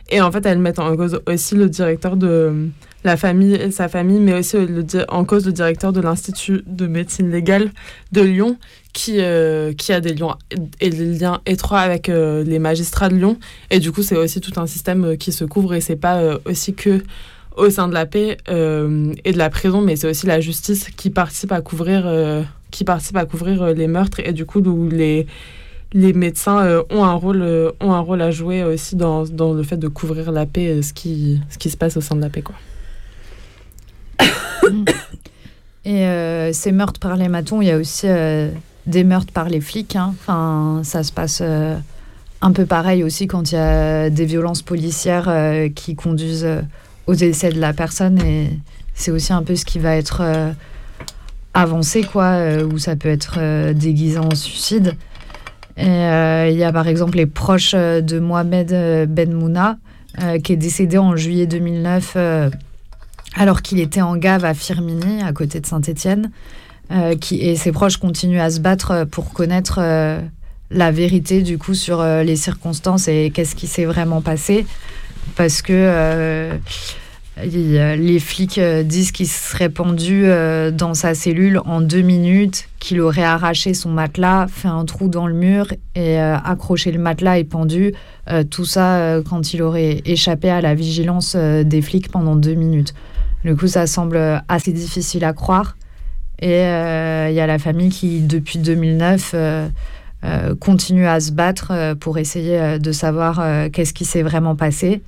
Et 0.09 0.21
en 0.21 0.31
fait, 0.31 0.45
elles 0.45 0.59
mettent 0.59 0.79
en 0.79 0.95
cause 0.95 1.21
aussi 1.25 1.55
le 1.55 1.69
directeur 1.69 2.17
de 2.17 2.69
la 3.03 3.17
famille 3.17 3.55
et 3.55 3.71
sa 3.71 3.87
famille, 3.87 4.19
mais 4.19 4.33
aussi 4.33 4.57
le, 4.57 4.85
en 5.09 5.25
cause 5.25 5.45
le 5.45 5.53
directeur 5.53 5.93
de 5.93 6.01
l'Institut 6.01 6.61
de 6.67 6.85
médecine 6.85 7.31
légale 7.31 7.71
de 8.11 8.21
Lyon, 8.21 8.57
qui, 8.93 9.15
euh, 9.19 9.73
qui 9.73 9.93
a 9.93 10.01
des 10.01 10.13
liens, 10.13 10.37
et 10.79 10.89
des 10.89 11.17
liens 11.17 11.41
étroits 11.45 11.79
avec 11.79 12.09
euh, 12.09 12.43
les 12.43 12.59
magistrats 12.59 13.09
de 13.09 13.15
Lyon. 13.15 13.37
Et 13.69 13.79
du 13.79 13.91
coup, 13.91 14.03
c'est 14.03 14.17
aussi 14.17 14.41
tout 14.41 14.59
un 14.59 14.67
système 14.67 15.05
euh, 15.05 15.15
qui 15.15 15.31
se 15.31 15.45
couvre 15.45 15.73
et 15.73 15.81
c'est 15.81 15.95
pas 15.95 16.17
euh, 16.17 16.37
aussi 16.45 16.73
que 16.73 17.01
au 17.57 17.69
sein 17.69 17.87
de 17.87 17.93
la 17.93 18.05
paix 18.05 18.37
euh, 18.49 19.13
et 19.25 19.31
de 19.31 19.37
la 19.37 19.49
prison, 19.49 19.81
mais 19.81 19.95
c'est 19.95 20.07
aussi 20.07 20.25
la 20.25 20.39
justice 20.39 20.89
qui 20.95 21.09
participe 21.09 21.51
à 21.51 21.61
couvrir, 21.61 22.09
qui 22.71 22.83
participe 22.83 23.17
à 23.17 23.25
couvrir 23.25 23.73
les 23.73 23.87
meurtres 23.87 24.19
et 24.19 24.33
du 24.33 24.45
coup, 24.45 24.59
où 24.59 24.89
les 24.89 25.27
les 25.93 26.13
médecins 26.13 26.63
euh, 26.63 26.83
ont, 26.89 27.03
un 27.03 27.13
rôle, 27.13 27.41
euh, 27.41 27.71
ont 27.79 27.91
un 27.93 27.99
rôle 27.99 28.21
à 28.21 28.31
jouer 28.31 28.63
aussi 28.63 28.95
dans, 28.95 29.25
dans, 29.25 29.53
le 29.53 29.63
fait 29.63 29.77
de 29.77 29.87
couvrir 29.87 30.31
la 30.31 30.45
paix, 30.45 30.67
euh, 30.67 30.81
ce 30.81 30.93
qui, 30.93 31.41
ce 31.49 31.57
qui 31.57 31.69
se 31.69 31.77
passe 31.77 31.97
au 31.97 32.01
sein 32.01 32.15
de 32.15 32.21
la 32.21 32.29
paix. 32.29 32.41
Quoi. 32.41 32.55
Et 35.83 36.05
euh, 36.05 36.53
ces 36.53 36.71
meurtres 36.71 36.99
par 36.99 37.15
les 37.15 37.27
matons, 37.27 37.61
il 37.61 37.67
y 37.67 37.71
a 37.71 37.77
aussi 37.77 38.05
euh, 38.07 38.51
des 38.85 39.03
meurtres 39.03 39.33
par 39.33 39.49
les 39.49 39.59
flics. 39.59 39.95
Hein. 39.95 40.13
Enfin, 40.19 40.81
ça 40.83 41.03
se 41.03 41.11
passe 41.11 41.39
euh, 41.41 41.75
un 42.41 42.51
peu 42.51 42.67
pareil 42.67 43.03
aussi 43.03 43.25
quand 43.27 43.51
il 43.51 43.55
y 43.55 43.57
a 43.57 44.11
des 44.11 44.25
violences 44.25 44.61
policières 44.61 45.31
qui 45.73 45.95
conduisent 45.95 46.47
au 47.07 47.15
décès 47.15 47.49
de 47.49 47.59
la 47.59 47.73
personne. 47.73 48.19
Et 48.21 48.49
c'est 48.93 49.11
aussi 49.11 49.33
un 49.33 49.43
peu 49.43 49.55
ce 49.55 49.65
qui 49.65 49.79
va 49.79 49.95
être 49.95 50.21
avancé, 51.53 52.03
quoi, 52.03 52.37
où 52.63 52.77
ça 52.77 52.95
peut 52.95 53.09
être 53.09 53.73
déguisé 53.73 54.17
en 54.17 54.33
suicide. 54.35 54.95
Euh, 55.77 56.49
il 56.51 56.57
y 56.57 56.63
a 56.63 56.71
par 56.71 56.87
exemple 56.87 57.17
les 57.17 57.25
proches 57.25 57.73
de 57.73 58.19
Mohamed 58.19 59.07
Ben 59.09 59.33
Mouna, 59.33 59.77
euh, 60.21 60.39
qui 60.39 60.53
est 60.53 60.57
décédé 60.57 60.97
en 60.97 61.15
juillet 61.15 61.47
2009 61.47 62.13
euh, 62.15 62.49
alors 63.35 63.61
qu'il 63.61 63.79
était 63.79 64.01
en 64.01 64.17
gave 64.17 64.45
à 64.45 64.53
Firminy, 64.53 65.21
à 65.23 65.31
côté 65.31 65.59
de 65.59 65.65
Saint-Étienne. 65.65 66.31
et 66.91 67.55
ses 67.55 67.71
proches 67.71 67.97
continuent 67.97 68.41
à 68.41 68.49
se 68.49 68.59
battre 68.59 69.05
pour 69.09 69.31
connaître 69.31 69.79
la 70.69 70.91
vérité 70.91 71.41
du 71.41 71.57
coup 71.57 71.73
sur 71.73 72.03
les 72.03 72.35
circonstances 72.35 73.07
et 73.07 73.31
qu'est-ce 73.33 73.55
qui 73.55 73.67
s'est 73.67 73.85
vraiment 73.85 74.19
passé. 74.19 74.65
Parce 75.35 75.61
que 75.61 76.49
les 77.43 78.19
flics 78.19 78.59
disent 78.59 79.11
qu'il 79.11 79.27
serait 79.27 79.69
pendu 79.69 80.25
dans 80.73 80.93
sa 80.93 81.13
cellule 81.15 81.59
en 81.65 81.81
deux 81.81 82.01
minutes, 82.01 82.67
qu'il 82.79 83.01
aurait 83.01 83.23
arraché 83.23 83.73
son 83.73 83.89
matelas, 83.89 84.47
fait 84.47 84.67
un 84.67 84.85
trou 84.85 85.07
dans 85.07 85.27
le 85.27 85.33
mur 85.33 85.67
et 85.95 86.19
accroché 86.19 86.91
le 86.91 86.99
matelas 86.99 87.39
et 87.39 87.43
pendu. 87.43 87.93
tout 88.49 88.65
ça 88.65 89.17
quand 89.29 89.53
il 89.53 89.61
aurait 89.61 90.01
échappé 90.05 90.49
à 90.49 90.61
la 90.61 90.75
vigilance 90.75 91.35
des 91.35 91.81
flics 91.81 92.11
pendant 92.11 92.35
deux 92.35 92.55
minutes. 92.55 92.93
Du 93.43 93.55
coup, 93.55 93.67
ça 93.67 93.87
semble 93.87 94.43
assez 94.47 94.71
difficile 94.71 95.23
à 95.25 95.33
croire. 95.33 95.77
Et 96.39 96.61
il 96.61 97.33
y 97.33 97.39
a 97.39 97.47
la 97.47 97.59
famille 97.59 97.89
qui, 97.89 98.19
depuis 98.21 98.59
2009, 98.59 99.35
continue 100.59 101.07
à 101.07 101.19
se 101.19 101.31
battre 101.31 101.95
pour 101.95 102.17
essayer 102.17 102.77
de 102.77 102.91
savoir 102.91 103.69
qu'est-ce 103.71 103.93
qui 103.93 104.05
s'est 104.05 104.21
vraiment 104.21 104.55
passé 104.55 105.01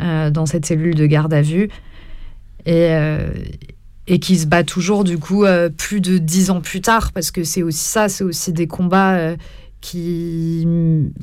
euh, 0.00 0.30
dans 0.30 0.46
cette 0.46 0.66
cellule 0.66 0.94
de 0.94 1.06
garde 1.06 1.32
à 1.32 1.42
vue 1.42 1.68
et, 2.64 2.88
euh, 2.90 3.28
et 4.06 4.18
qui 4.18 4.36
se 4.36 4.46
bat 4.46 4.64
toujours 4.64 5.04
du 5.04 5.18
coup 5.18 5.44
euh, 5.44 5.68
plus 5.68 6.00
de 6.00 6.18
dix 6.18 6.50
ans 6.50 6.60
plus 6.60 6.80
tard 6.80 7.12
parce 7.12 7.30
que 7.30 7.44
c'est 7.44 7.62
aussi 7.62 7.84
ça, 7.84 8.08
c'est 8.08 8.24
aussi 8.24 8.52
des 8.52 8.66
combats 8.66 9.34
qui, 9.80 10.66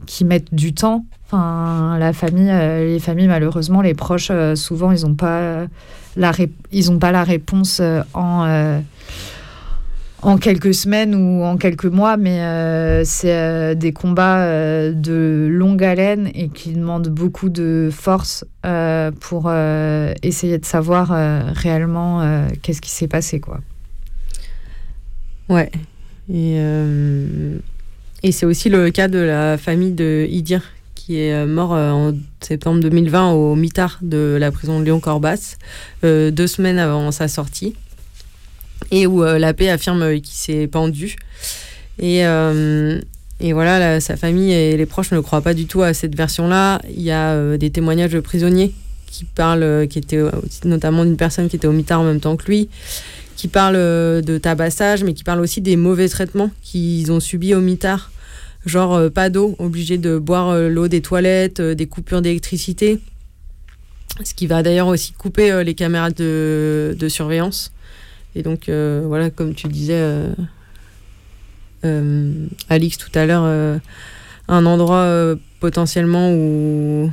qui 0.06 0.26
mettent 0.26 0.54
du 0.54 0.74
temps. 0.74 1.06
Enfin, 1.26 1.98
la 2.00 2.14
famille, 2.14 2.52
les 2.52 3.00
familles 3.00 3.28
malheureusement, 3.28 3.82
les 3.82 3.94
proches 3.94 4.32
souvent 4.56 4.92
ils 4.92 5.06
n'ont 5.06 5.16
pas 5.16 5.68
pas 7.00 7.12
la 7.12 7.24
réponse 7.24 7.82
en 8.14 8.82
en 10.24 10.38
quelques 10.38 10.74
semaines 10.74 11.16
ou 11.16 11.44
en 11.44 11.58
quelques 11.58 11.86
mois, 11.86 12.18
mais 12.18 12.42
euh, 12.42 13.04
c'est 13.04 13.34
euh, 13.34 13.76
des 13.76 13.92
combats 13.92 14.46
euh, 14.46 14.94
de 14.94 15.48
longue 15.52 15.84
haleine 15.84 16.30
et 16.34 16.50
qui 16.50 16.74
demandent 16.74 17.10
beaucoup 17.10 17.50
de 17.50 17.90
force 17.92 18.46
pour 19.20 19.52
essayer 20.22 20.58
de 20.58 20.66
savoir 20.66 21.10
réellement 21.54 22.48
qu'est-ce 22.62 22.80
qui 22.80 22.92
s'est 22.92 23.10
passé. 23.10 23.42
Quoi. 23.42 23.60
Ouais. 25.50 25.70
Et, 26.34 26.56
et 28.24 28.32
c'est 28.32 28.46
aussi 28.46 28.70
le 28.70 28.90
cas 28.90 29.10
de 29.10 29.20
la 29.20 29.58
famille 29.58 29.92
de 29.92 30.26
Idir, 30.30 30.64
qui 30.96 31.20
est 31.20 31.46
mort 31.46 31.72
en 31.72 32.14
septembre 32.40 32.80
2020 32.80 33.32
au 33.32 33.56
mitard 33.56 34.00
de 34.02 34.38
la 34.40 34.50
prison 34.50 34.80
de 34.80 34.86
Lyon-Corbas, 34.86 35.58
deux 36.04 36.48
semaines 36.48 36.80
avant 36.80 37.12
sa 37.12 37.28
sortie 37.28 37.76
et 38.92 39.08
où 39.08 39.24
euh, 39.24 39.40
la 39.40 39.54
paix 39.54 39.70
affirme 39.70 40.20
qu'il 40.20 40.36
s'est 40.36 40.68
pendu. 40.68 41.16
Et, 42.00 42.26
euh, 42.26 43.00
et 43.40 43.54
voilà, 43.54 44.00
sa 44.00 44.16
famille 44.16 44.52
et 44.52 44.78
les 44.78 44.86
proches 44.86 45.12
ne 45.12 45.20
croient 45.20 45.42
pas 45.42 45.54
du 45.54 45.66
tout 45.66 45.82
à 45.82 45.94
cette 45.94 46.16
version-là. 46.16 46.82
Il 46.90 47.02
y 47.02 47.12
a 47.12 47.32
euh, 47.34 47.58
des 47.58 47.70
témoignages 47.70 48.12
de 48.12 48.20
prisonniers 48.20 48.74
qui 49.08 49.26
parlent, 49.26 49.88
qui 49.88 50.00
étaient 50.00 50.22
notamment 50.66 51.06
d'une 51.06 51.18
personne 51.18 51.48
qui 51.48 51.56
était 51.56 51.68
au 51.68 51.72
mitard 51.72 52.02
en 52.02 52.04
même 52.04 52.20
temps 52.20 52.36
que 52.36 52.46
lui, 52.46 52.70
qui 53.36 53.48
parlent 53.48 53.76
de 53.76 54.38
tabassage, 54.40 55.04
mais 55.04 55.14
qui 55.14 55.24
parlent 55.24 55.42
aussi 55.42 55.62
des 55.62 55.76
mauvais 55.76 56.10
traitements 56.10 56.50
qu'ils 56.64 57.12
ont 57.12 57.20
subis 57.20 57.54
au 57.54 57.62
mitard. 57.62 58.12
Genre 58.66 59.12
pas 59.12 59.30
d'eau, 59.30 59.56
obligé 59.60 60.00
de 60.00 60.18
boire 60.18 60.58
l'eau 60.58 60.88
des 60.88 61.02
toilettes, 61.02 61.62
des 61.62 61.86
coupures 61.86 62.24
d'électricité. 62.24 63.00
Ce 64.24 64.34
qui 64.34 64.48
va 64.48 64.64
d'ailleurs 64.64 64.88
aussi 64.88 65.12
couper 65.12 65.64
les 65.64 65.76
caméras 65.76 66.10
de 66.10 67.08
surveillance. 67.08 67.72
Et 68.36 68.42
donc, 68.42 68.70
euh, 68.70 69.04
voilà, 69.06 69.30
comme 69.30 69.54
tu 69.54 69.68
disais, 69.68 69.94
euh, 69.96 70.30
euh, 71.86 72.32
Alix, 72.70 72.98
tout 72.98 73.12
à 73.14 73.26
l'heure, 73.26 73.44
un 74.48 74.66
endroit 74.66 75.36
potentiellement 75.60 76.34
où, 76.34 77.12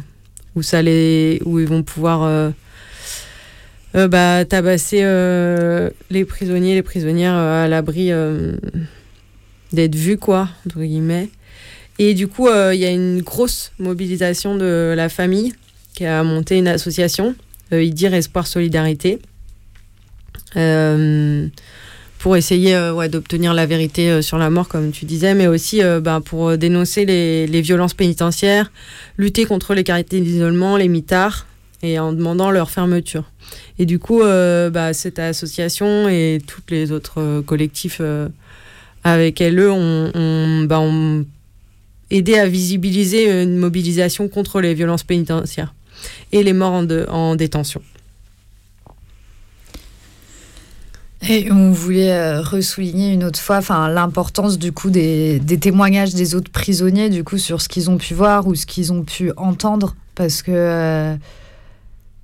où, 0.56 0.62
ça 0.62 0.82
les, 0.82 1.40
où 1.44 1.58
ils 1.58 1.66
vont 1.66 1.82
pouvoir 1.82 2.52
bah, 3.94 4.44
tabasser 4.44 5.02
les 6.10 6.24
prisonniers, 6.24 6.74
les 6.74 6.82
prisonnières 6.82 7.34
à 7.34 7.68
l'abri 7.68 8.10
d'être 9.72 9.94
vus, 9.94 10.18
quoi, 10.18 10.48
entre 10.66 10.80
guillemets. 10.80 11.28
Et 11.98 12.14
du 12.14 12.28
coup, 12.28 12.48
il 12.48 12.78
y 12.78 12.86
a 12.86 12.90
une 12.90 13.20
grosse 13.20 13.72
mobilisation 13.78 14.56
de 14.56 14.94
la 14.96 15.10
famille 15.10 15.52
qui 15.94 16.06
a 16.06 16.22
monté 16.22 16.56
une 16.56 16.68
association, 16.68 17.34
IDIR 17.72 18.14
Espoir 18.14 18.46
Solidarité, 18.46 19.18
pour 22.20 22.36
essayer 22.36 22.74
euh, 22.74 23.08
d'obtenir 23.08 23.54
la 23.54 23.66
vérité 23.66 24.10
euh, 24.10 24.22
sur 24.22 24.36
la 24.38 24.50
mort, 24.50 24.68
comme 24.68 24.92
tu 24.92 25.06
disais, 25.06 25.34
mais 25.34 25.46
aussi 25.46 25.80
bah, 26.02 26.20
pour 26.24 26.56
dénoncer 26.56 27.04
les, 27.04 27.60
violences 27.60 27.94
pénitentiaires, 27.94 28.70
lutter 29.16 29.44
contre 29.46 29.74
les 29.74 29.84
qualités 29.84 30.20
d'isolement, 30.20 30.76
les 30.76 30.88
mitards, 30.88 31.46
et 31.82 31.98
en 31.98 32.12
demandant 32.12 32.50
leur 32.50 32.70
fermeture. 32.70 33.24
Et 33.78 33.86
du 33.86 33.98
coup, 33.98 34.20
bah, 34.20 34.92
cette 34.92 35.18
association 35.18 36.08
et 36.08 36.38
tous 36.46 36.60
les 36.68 36.92
autres 36.92 37.40
collectifs 37.40 38.02
avec 39.02 39.40
LE 39.40 39.70
ont, 39.70 40.10
ont, 40.14 40.64
bah, 40.64 40.78
ont 40.80 41.24
aidé 42.10 42.34
à 42.34 42.46
visibiliser 42.46 43.42
une 43.42 43.56
mobilisation 43.56 44.28
contre 44.28 44.60
les 44.60 44.74
violences 44.74 45.04
pénitentiaires 45.04 45.72
et 46.32 46.42
les 46.42 46.52
morts 46.52 46.84
en 47.08 47.34
détention. 47.34 47.80
Et 51.28 51.52
on 51.52 51.70
voulait 51.70 52.12
euh, 52.12 52.40
ressouligner 52.40 53.12
une 53.12 53.24
autre 53.24 53.38
fois 53.38 53.60
l'importance 53.88 54.58
du 54.58 54.72
coup 54.72 54.88
des, 54.88 55.40
témoignages 55.60 56.14
des 56.14 56.34
autres 56.34 56.50
prisonniers 56.50 57.10
du 57.10 57.24
coup 57.24 57.36
sur 57.36 57.60
ce 57.60 57.68
qu'ils 57.68 57.90
ont 57.90 57.98
pu 57.98 58.14
voir 58.14 58.46
ou 58.46 58.54
ce 58.54 58.64
qu'ils 58.64 58.92
ont 58.92 59.02
pu 59.02 59.30
entendre. 59.36 59.94
Parce 60.14 60.42
que 60.42 60.50
euh, 60.52 61.16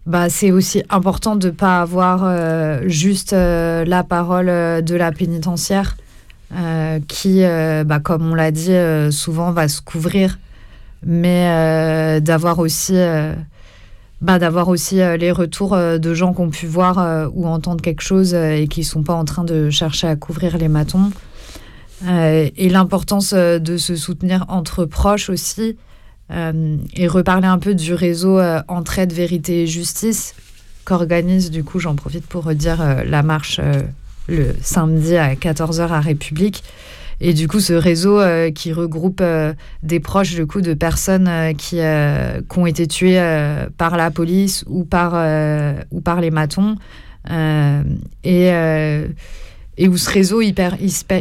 bah, 0.06 0.28
c'est 0.28 0.50
aussi 0.50 0.82
important 0.88 1.36
de 1.36 1.48
ne 1.48 1.52
pas 1.52 1.80
avoir 1.80 2.22
euh, 2.24 2.82
juste 2.86 3.32
euh, 3.32 3.84
la 3.84 4.02
parole 4.02 4.46
de 4.46 4.94
la 4.94 5.12
pénitentiaire 5.12 5.96
qui, 7.08 7.42
bah, 7.42 8.00
comme 8.00 8.30
on 8.30 8.34
l'a 8.34 8.50
dit, 8.50 8.72
souvent 9.10 9.50
va 9.50 9.68
se 9.68 9.80
couvrir. 9.82 10.38
Mais 11.04 12.20
d'avoir 12.20 12.60
aussi 12.60 12.94
bah, 14.22 14.38
d'avoir 14.38 14.68
aussi 14.68 15.00
euh, 15.00 15.16
les 15.16 15.30
retours 15.30 15.74
euh, 15.74 15.98
de 15.98 16.14
gens 16.14 16.32
qui 16.32 16.40
ont 16.40 16.48
pu 16.48 16.66
voir 16.66 16.98
euh, 16.98 17.28
ou 17.34 17.46
entendre 17.46 17.82
quelque 17.82 18.00
chose 18.00 18.34
et 18.34 18.66
qui 18.68 18.82
sont 18.82 19.02
pas 19.02 19.12
en 19.12 19.24
train 19.24 19.44
de 19.44 19.68
chercher 19.68 20.06
à 20.06 20.16
couvrir 20.16 20.56
les 20.58 20.68
matons. 20.68 21.10
Et 22.06 22.68
l'importance 22.68 23.32
de 23.32 23.76
se 23.78 23.96
soutenir 23.96 24.44
entre 24.48 24.84
proches 24.84 25.30
aussi. 25.30 25.78
et 26.30 27.08
reparler 27.08 27.46
un 27.46 27.58
peu 27.58 27.74
du 27.74 27.94
réseau 27.94 28.38
Entraide, 28.68 29.14
Vérité 29.14 29.62
et 29.62 29.66
Justice 29.66 30.34
qu'organise, 30.84 31.50
du 31.50 31.64
coup, 31.64 31.80
j'en 31.80 31.94
profite 31.94 32.26
pour 32.26 32.44
redire 32.44 33.02
la 33.06 33.22
marche 33.22 33.62
le 34.28 34.54
samedi 34.60 35.16
à 35.16 35.34
14h 35.34 35.88
à 35.88 36.00
République. 36.00 36.62
Et 37.20 37.32
du 37.32 37.48
coup, 37.48 37.60
ce 37.60 37.72
réseau 37.72 38.20
euh, 38.20 38.50
qui 38.50 38.72
regroupe 38.72 39.20
euh, 39.22 39.54
des 39.82 40.00
proches 40.00 40.34
du 40.34 40.46
coup, 40.46 40.60
de 40.60 40.74
personnes 40.74 41.28
euh, 41.28 41.52
qui, 41.52 41.76
qui 41.76 42.58
ont 42.58 42.66
été 42.66 42.86
tuées 42.86 43.20
par 43.78 43.96
la 43.96 44.10
police 44.10 44.64
ou 44.68 44.84
par, 44.84 45.14
ou 45.90 46.00
par 46.00 46.20
les 46.20 46.30
matons. 46.30 46.76
Et, 48.24 48.46
et 49.78 49.88
où 49.88 49.96
ce 49.96 50.10
réseau, 50.10 50.40
il, 50.40 50.54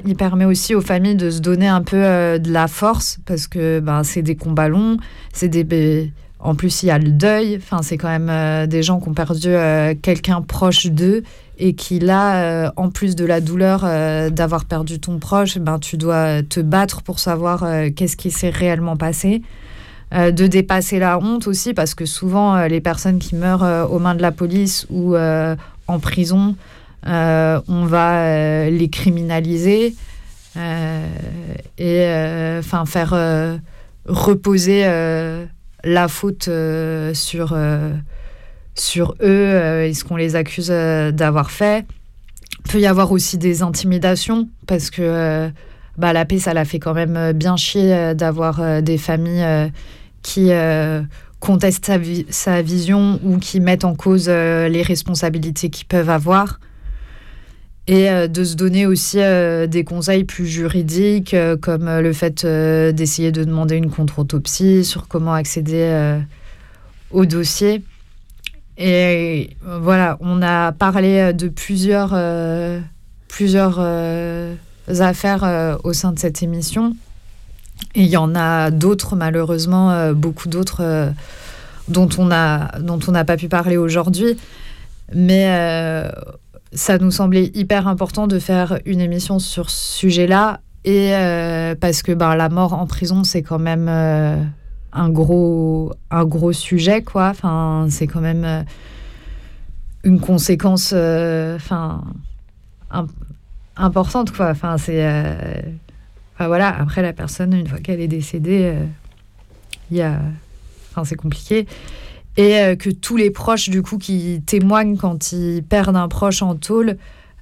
il 0.05 0.15
permet 0.15 0.45
aussi 0.45 0.75
aux 0.75 0.81
familles 0.81 1.15
de 1.15 1.29
se 1.29 1.39
donner 1.39 1.67
un 1.67 1.81
peu 1.81 1.97
de 1.97 2.51
la 2.51 2.67
force 2.67 3.19
parce 3.25 3.47
que 3.47 3.79
ben, 3.79 4.03
c'est 4.03 4.21
des 4.21 4.35
combats 4.35 4.67
longs, 4.69 4.97
c'est 5.33 5.49
des... 5.49 6.11
En 6.39 6.53
plus, 6.53 6.83
il 6.83 6.87
y 6.87 6.91
a 6.91 6.99
le 6.99 7.09
deuil. 7.09 7.57
Enfin, 7.57 7.81
c'est 7.81 7.97
quand 7.97 8.19
même 8.19 8.67
des 8.67 8.83
gens 8.83 8.99
qui 8.99 9.09
ont 9.09 9.13
perdu 9.13 9.49
quelqu'un 10.01 10.41
proche 10.41 10.87
d'eux 10.87 11.23
et 11.57 11.73
qui 11.73 11.99
là, 11.99 12.65
euh, 12.65 12.71
en 12.75 12.89
plus 12.89 13.15
de 13.15 13.25
la 13.25 13.41
douleur 13.41 13.81
euh, 13.83 14.29
d'avoir 14.29 14.65
perdu 14.65 14.99
ton 14.99 15.19
proche, 15.19 15.57
ben, 15.57 15.79
tu 15.79 15.97
dois 15.97 16.43
te 16.43 16.59
battre 16.59 17.01
pour 17.01 17.19
savoir 17.19 17.63
euh, 17.63 17.89
qu'est-ce 17.95 18.17
qui 18.17 18.31
s'est 18.31 18.49
réellement 18.49 18.97
passé. 18.97 19.41
De 20.11 20.47
dépasser 20.47 20.97
la 20.97 21.17
honte 21.17 21.45
aussi, 21.47 21.73
parce 21.73 21.93
que 21.93 22.05
souvent, 22.05 22.67
les 22.67 22.79
personnes 22.79 23.19
qui 23.19 23.35
meurent 23.35 23.91
aux 23.91 23.99
mains 23.99 24.15
de 24.15 24.21
la 24.21 24.31
police 24.31 24.85
ou 24.89 25.17
en 25.17 25.99
prison, 25.99 26.55
on 27.05 27.85
va 27.85 28.69
les 28.69 28.89
criminaliser 28.89 29.93
et 30.55 32.07
enfin 32.59 32.85
faire 32.85 33.59
reposer 34.07 34.85
la 35.83 36.07
faute 36.07 36.49
sur, 37.13 37.57
sur 38.75 39.13
eux 39.21 39.25
euh, 39.25 39.87
et 39.87 39.93
ce 39.93 40.03
qu'on 40.03 40.17
les 40.17 40.35
accuse 40.35 40.69
euh, 40.71 41.11
d'avoir 41.11 41.51
fait. 41.51 41.85
Il 42.65 42.71
peut 42.71 42.79
y 42.79 42.87
avoir 42.87 43.11
aussi 43.11 43.37
des 43.37 43.61
intimidations 43.61 44.49
parce 44.67 44.89
que 44.89 45.01
euh, 45.01 45.49
bah, 45.97 46.13
la 46.13 46.25
paix, 46.25 46.39
ça 46.39 46.53
l'a 46.53 46.65
fait 46.65 46.79
quand 46.79 46.93
même 46.93 47.31
bien 47.33 47.55
chier 47.57 48.13
d'avoir 48.15 48.81
des 48.81 48.97
familles 48.97 49.71
qui 50.23 50.49
contestent 51.39 51.85
sa, 51.85 51.97
vi- 51.97 52.25
sa 52.29 52.61
vision 52.61 53.19
ou 53.23 53.37
qui 53.37 53.59
mettent 53.61 53.85
en 53.85 53.95
cause 53.95 54.27
les 54.27 54.81
responsabilités 54.81 55.69
qu'ils 55.69 55.87
peuvent 55.87 56.09
avoir. 56.09 56.59
Et 57.87 58.09
de 58.27 58.43
se 58.43 58.55
donner 58.55 58.87
aussi 58.87 59.19
des 59.19 59.83
conseils 59.85 60.23
plus 60.25 60.47
juridiques, 60.47 61.35
comme 61.61 61.85
le 61.85 62.13
fait 62.13 62.45
d'essayer 62.45 63.31
de 63.31 63.43
demander 63.43 63.75
une 63.77 63.91
contre-autopsie 63.91 64.83
sur 64.83 65.07
comment 65.07 65.33
accéder 65.33 66.17
au 67.11 67.25
dossier. 67.25 67.83
Et 68.77 69.55
voilà, 69.61 70.17
on 70.19 70.41
a 70.41 70.71
parlé 70.71 71.19
euh, 71.19 71.33
de 71.33 71.47
plusieurs, 71.47 72.11
euh, 72.13 72.79
plusieurs 73.27 73.77
euh, 73.79 74.55
affaires 74.99 75.79
au 75.83 75.93
sein 75.93 76.11
de 76.11 76.19
cette 76.19 76.43
émission. 76.43 76.95
Et 77.93 78.01
il 78.01 78.09
y 78.09 78.17
en 78.17 78.35
a 78.35 78.71
d'autres, 78.71 79.15
malheureusement, 79.15 80.13
beaucoup 80.13 80.47
d'autres 80.47 81.11
dont 81.87 82.09
on 82.17 82.29
dont 82.79 82.99
on 83.07 83.11
n'a 83.11 83.25
pas 83.25 83.37
pu 83.37 83.47
parler 83.49 83.77
aujourd'hui. 83.77 84.37
Mais 85.13 85.45
ça 86.71 86.97
nous 86.97 87.11
semblait 87.11 87.51
hyper 87.53 87.87
important 87.87 88.27
de 88.27 88.39
faire 88.39 88.79
une 88.85 89.01
émission 89.01 89.39
sur 89.39 89.69
ce 89.69 89.97
sujet-là. 89.97 90.61
Et 90.85 91.11
parce 91.81 92.03
que 92.03 92.11
ben, 92.13 92.35
la 92.35 92.49
mort 92.49 92.73
en 92.73 92.85
prison, 92.85 93.23
c'est 93.23 93.41
quand 93.41 93.59
même 93.59 93.89
un, 94.95 95.09
gros, 95.09 95.93
un 96.09 96.25
gros 96.25 96.53
sujet, 96.53 97.03
quoi. 97.03 97.29
Enfin, 97.29 97.87
c'est 97.89 98.07
quand 98.07 98.21
même 98.21 98.43
euh, 98.45 98.63
une 100.03 100.19
conséquence 100.19 100.93
euh, 100.95 101.55
enfin, 101.57 102.03
im- 102.91 103.07
importante, 103.75 104.31
quoi. 104.31 104.49
Enfin, 104.49 104.77
c'est. 104.77 105.05
euh, 105.05 105.61
enfin, 106.35 106.47
voilà, 106.47 106.69
après, 106.79 107.01
la 107.01 107.13
personne, 107.13 107.53
une 107.53 107.67
fois 107.67 107.79
qu'elle 107.79 107.99
est 108.01 108.07
décédée, 108.07 108.73
il 109.91 109.97
y 109.97 110.01
a. 110.01 110.19
Enfin, 110.91 111.03
c'est 111.03 111.15
compliqué 111.17 111.67
et 112.37 112.75
que 112.77 112.89
tous 112.89 113.15
les 113.15 113.31
proches 113.31 113.69
du 113.69 113.81
coup 113.81 113.97
qui 113.97 114.41
témoignent 114.45 114.97
quand 114.97 115.31
ils 115.31 115.63
perdent 115.63 115.95
un 115.95 116.09
proche 116.09 116.41
en 116.41 116.55
tôle, 116.55 116.97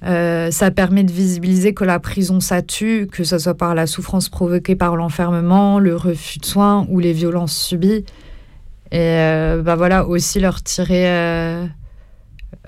euh, 0.06 0.50
ça 0.50 0.70
permet 0.70 1.02
de 1.02 1.12
visibiliser 1.12 1.72
que 1.72 1.84
la 1.84 1.98
prison 1.98 2.40
ça 2.40 2.60
tue, 2.60 3.08
que 3.10 3.24
ce 3.24 3.38
soit 3.38 3.54
par 3.54 3.74
la 3.74 3.86
souffrance 3.86 4.28
provoquée 4.28 4.76
par 4.76 4.96
l'enfermement, 4.96 5.78
le 5.78 5.96
refus 5.96 6.38
de 6.38 6.44
soins 6.44 6.86
ou 6.90 6.98
les 6.98 7.12
violences 7.12 7.56
subies. 7.56 8.04
Et 8.92 8.98
euh, 8.98 9.62
bah 9.62 9.76
voilà 9.76 10.06
aussi 10.06 10.40
leur 10.40 10.62
tirer 10.62 11.08
euh, 11.08 11.66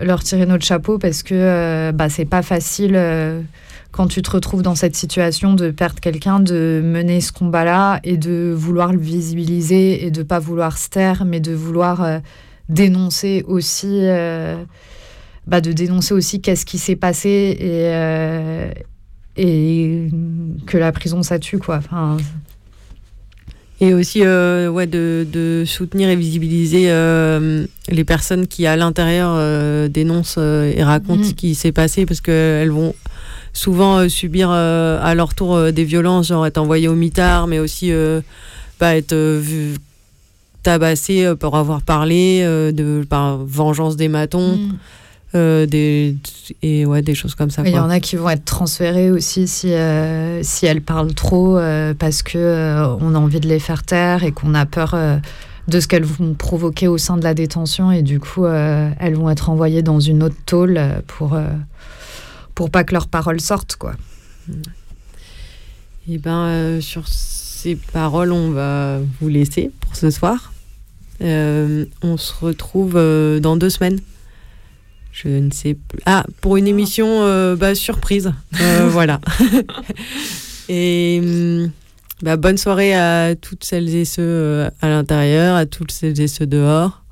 leur 0.00 0.22
tirer 0.22 0.46
notre 0.46 0.64
chapeau 0.64 0.98
parce 0.98 1.22
que 1.22 1.90
bah, 1.92 2.08
c'est 2.08 2.24
pas 2.24 2.42
facile 2.42 2.98
quand 3.92 4.06
tu 4.06 4.22
te 4.22 4.30
retrouves 4.30 4.62
dans 4.62 4.74
cette 4.74 4.96
situation 4.96 5.54
de 5.54 5.70
perdre 5.70 6.00
quelqu'un, 6.00 6.40
de 6.40 6.80
mener 6.82 7.20
ce 7.20 7.32
combat-là 7.32 8.00
et 8.02 8.16
de 8.16 8.52
vouloir 8.54 8.92
le 8.92 8.98
visibiliser 8.98 10.04
et 10.04 10.10
de 10.10 10.22
pas 10.22 10.38
vouloir 10.38 10.76
se 10.76 10.88
taire, 10.88 11.24
mais 11.24 11.40
de 11.40 11.52
vouloir 11.52 12.20
dénoncer 12.68 13.44
aussi, 13.46 14.06
bah, 15.46 15.60
de 15.60 15.72
dénoncer 15.72 16.14
aussi 16.14 16.40
qu'est-ce 16.40 16.66
qui 16.66 16.78
s'est 16.78 16.96
passé 16.96 17.56
et, 17.58 17.90
euh, 17.92 18.70
et 19.36 20.08
que 20.66 20.76
la 20.78 20.92
prison 20.92 21.22
ça 21.22 21.38
tue 21.38 21.58
quoi. 21.58 21.76
Enfin, 21.76 22.16
Et 23.80 23.92
aussi 23.94 24.22
euh, 24.24 24.68
ouais, 24.70 24.86
de, 24.86 25.26
de 25.30 25.64
soutenir 25.66 26.08
et 26.08 26.16
visibiliser 26.16 26.90
euh, 26.90 27.66
les 27.88 28.04
personnes 28.04 28.46
qui, 28.46 28.66
à 28.66 28.74
l'intérieur, 28.76 29.32
euh, 29.36 29.88
dénoncent 29.88 30.38
et 30.38 30.82
racontent 30.82 31.20
Mm. 31.20 31.24
ce 31.24 31.34
qui 31.34 31.54
s'est 31.54 31.72
passé 31.72 32.06
parce 32.06 32.20
qu'elles 32.22 32.70
vont 32.70 32.94
souvent 33.52 34.08
subir 34.08 34.50
à 34.50 35.14
leur 35.14 35.34
tour 35.34 35.72
des 35.72 35.84
violences, 35.84 36.28
genre 36.28 36.44
être 36.46 36.58
envoyées 36.58 36.88
au 36.88 36.94
mitard, 36.94 37.46
mais 37.46 37.58
aussi 37.58 37.90
bah, 38.80 38.96
être 38.96 39.14
tabassées 40.62 41.32
pour 41.38 41.56
avoir 41.56 41.80
parlé, 41.82 42.42
de, 42.42 43.04
par 43.08 43.38
vengeance 43.38 43.96
des 43.96 44.08
matons, 44.08 44.56
Mm. 44.56 44.72
Euh, 45.34 45.66
des, 45.66 46.16
et 46.62 46.86
ouais, 46.86 47.02
des 47.02 47.14
choses 47.14 47.34
comme 47.34 47.50
ça. 47.50 47.62
Il 47.66 47.74
y 47.74 47.78
en 47.78 47.90
a 47.90 48.00
qui 48.00 48.16
vont 48.16 48.30
être 48.30 48.44
transférés 48.44 49.10
aussi 49.10 49.48
si, 49.48 49.72
euh, 49.72 50.42
si 50.42 50.66
elles 50.66 50.82
parlent 50.82 51.14
trop 51.14 51.58
euh, 51.58 51.94
parce 51.94 52.22
euh, 52.34 52.96
on 53.00 53.14
a 53.14 53.18
envie 53.18 53.40
de 53.40 53.48
les 53.48 53.58
faire 53.58 53.82
taire 53.82 54.24
et 54.24 54.32
qu'on 54.32 54.54
a 54.54 54.66
peur 54.66 54.96
de 55.68 55.80
ce 55.80 55.88
qu'elles 55.88 56.04
vont 56.04 56.34
provoquer 56.34 56.88
au 56.88 56.98
sein 56.98 57.16
de 57.16 57.24
la 57.24 57.34
détention 57.34 57.90
et 57.90 58.02
du 58.02 58.20
coup 58.20 58.46
elles 58.46 59.16
vont 59.16 59.30
être 59.30 59.50
envoyées 59.50 59.82
dans 59.82 60.00
une 60.00 60.22
autre 60.22 60.36
tôle 60.46 60.80
pour 61.06 61.38
pour 62.54 62.70
pas 62.70 62.84
que 62.84 62.92
leurs 62.92 63.08
paroles 63.08 63.40
sortent 63.40 63.76
quoi. 63.76 63.94
Et 66.08 66.18
ben 66.18 66.46
euh, 66.46 66.80
sur 66.80 67.08
ces 67.08 67.74
paroles, 67.74 68.30
on 68.30 68.50
va 68.50 68.98
vous 69.20 69.28
laisser 69.28 69.72
pour 69.80 69.96
ce 69.96 70.10
soir. 70.10 70.52
On 71.20 72.16
se 72.16 72.32
retrouve 72.40 72.94
dans 73.40 73.56
deux 73.56 73.70
semaines. 73.70 74.00
Je 75.16 75.28
ne 75.28 75.50
sais 75.50 75.74
plus. 75.74 75.98
Ah, 76.04 76.26
pour 76.42 76.58
une 76.58 76.66
émission 76.66 77.06
euh, 77.22 77.56
bah, 77.56 77.74
surprise. 77.74 78.32
Euh, 78.60 78.88
voilà. 78.90 79.18
et 80.68 81.20
hum, 81.22 81.70
bah, 82.22 82.36
bonne 82.36 82.58
soirée 82.58 82.94
à 82.94 83.34
toutes 83.34 83.64
celles 83.64 83.94
et 83.94 84.04
ceux 84.04 84.22
euh, 84.22 84.70
à 84.82 84.88
l'intérieur, 84.88 85.56
à 85.56 85.64
toutes 85.64 85.90
celles 85.90 86.20
et 86.20 86.28
ceux 86.28 86.46
dehors. 86.46 87.02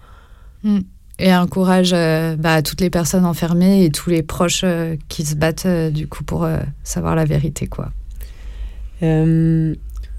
Mm. 0.65 0.81
Et 1.19 1.31
un 1.31 1.47
courage 1.47 1.93
euh, 1.95 2.37
bah, 2.37 2.55
à 2.55 2.63
toutes 2.63 2.83
les 2.83 2.91
personnes 2.91 3.25
enfermées 3.25 3.87
et 3.87 3.91
tous 3.91 4.11
les 4.11 4.23
proches 4.23 4.67
qui 5.09 5.25
se 5.25 5.35
battent 5.35 5.67
du 5.91 6.07
coup 6.07 6.25
pour 6.25 6.47
savoir 6.83 7.15
la 7.17 7.25
vérité 7.25 7.69
quoi. 7.69 7.91
Euh, 9.03 9.75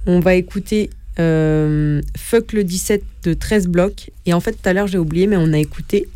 on 0.08 0.20
va 0.22 0.34
écouter 0.36 0.90
Fuck 1.18 2.54
le 2.54 2.64
17 2.64 3.04
de 3.24 3.34
13 3.34 3.68
blocs. 3.68 4.12
Et 4.26 4.34
en 4.34 4.40
fait, 4.40 4.54
tout 4.54 4.68
à 4.68 4.74
l'heure, 4.74 4.88
j'ai 4.88 4.98
oublié, 4.98 5.28
mais 5.28 5.38
on 5.38 5.54
a 5.54 5.58
écouté 5.58 6.08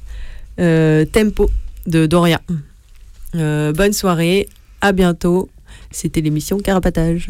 Tempo 1.06 1.49
de 1.88 2.06
Doria. 2.06 2.41
Euh, 3.36 3.72
bonne 3.73 3.94
soirée, 3.94 4.48
à 4.81 4.91
bientôt. 4.91 5.49
C'était 5.91 6.22
l'émission 6.22 6.60
Carapatage. 6.60 7.30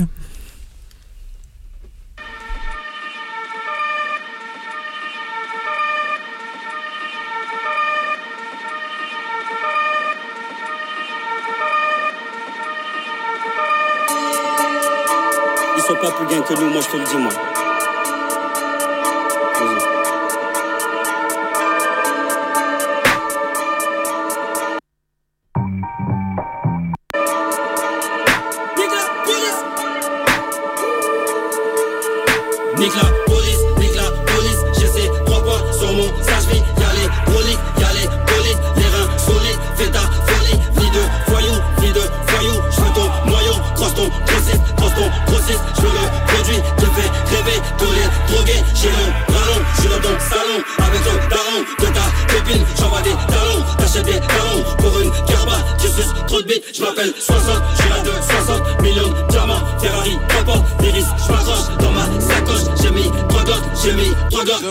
Ils 15.75 15.81
sont 15.81 15.95
pas 15.95 16.11
plus 16.11 16.27
gains 16.27 16.41
que 16.41 16.53
nous, 16.53 16.69
moi 16.69 16.81
je 16.81 16.87
te 16.87 16.97
le 16.97 17.05
dis, 17.05 17.17
moi. 17.17 17.68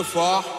far. 0.03 0.58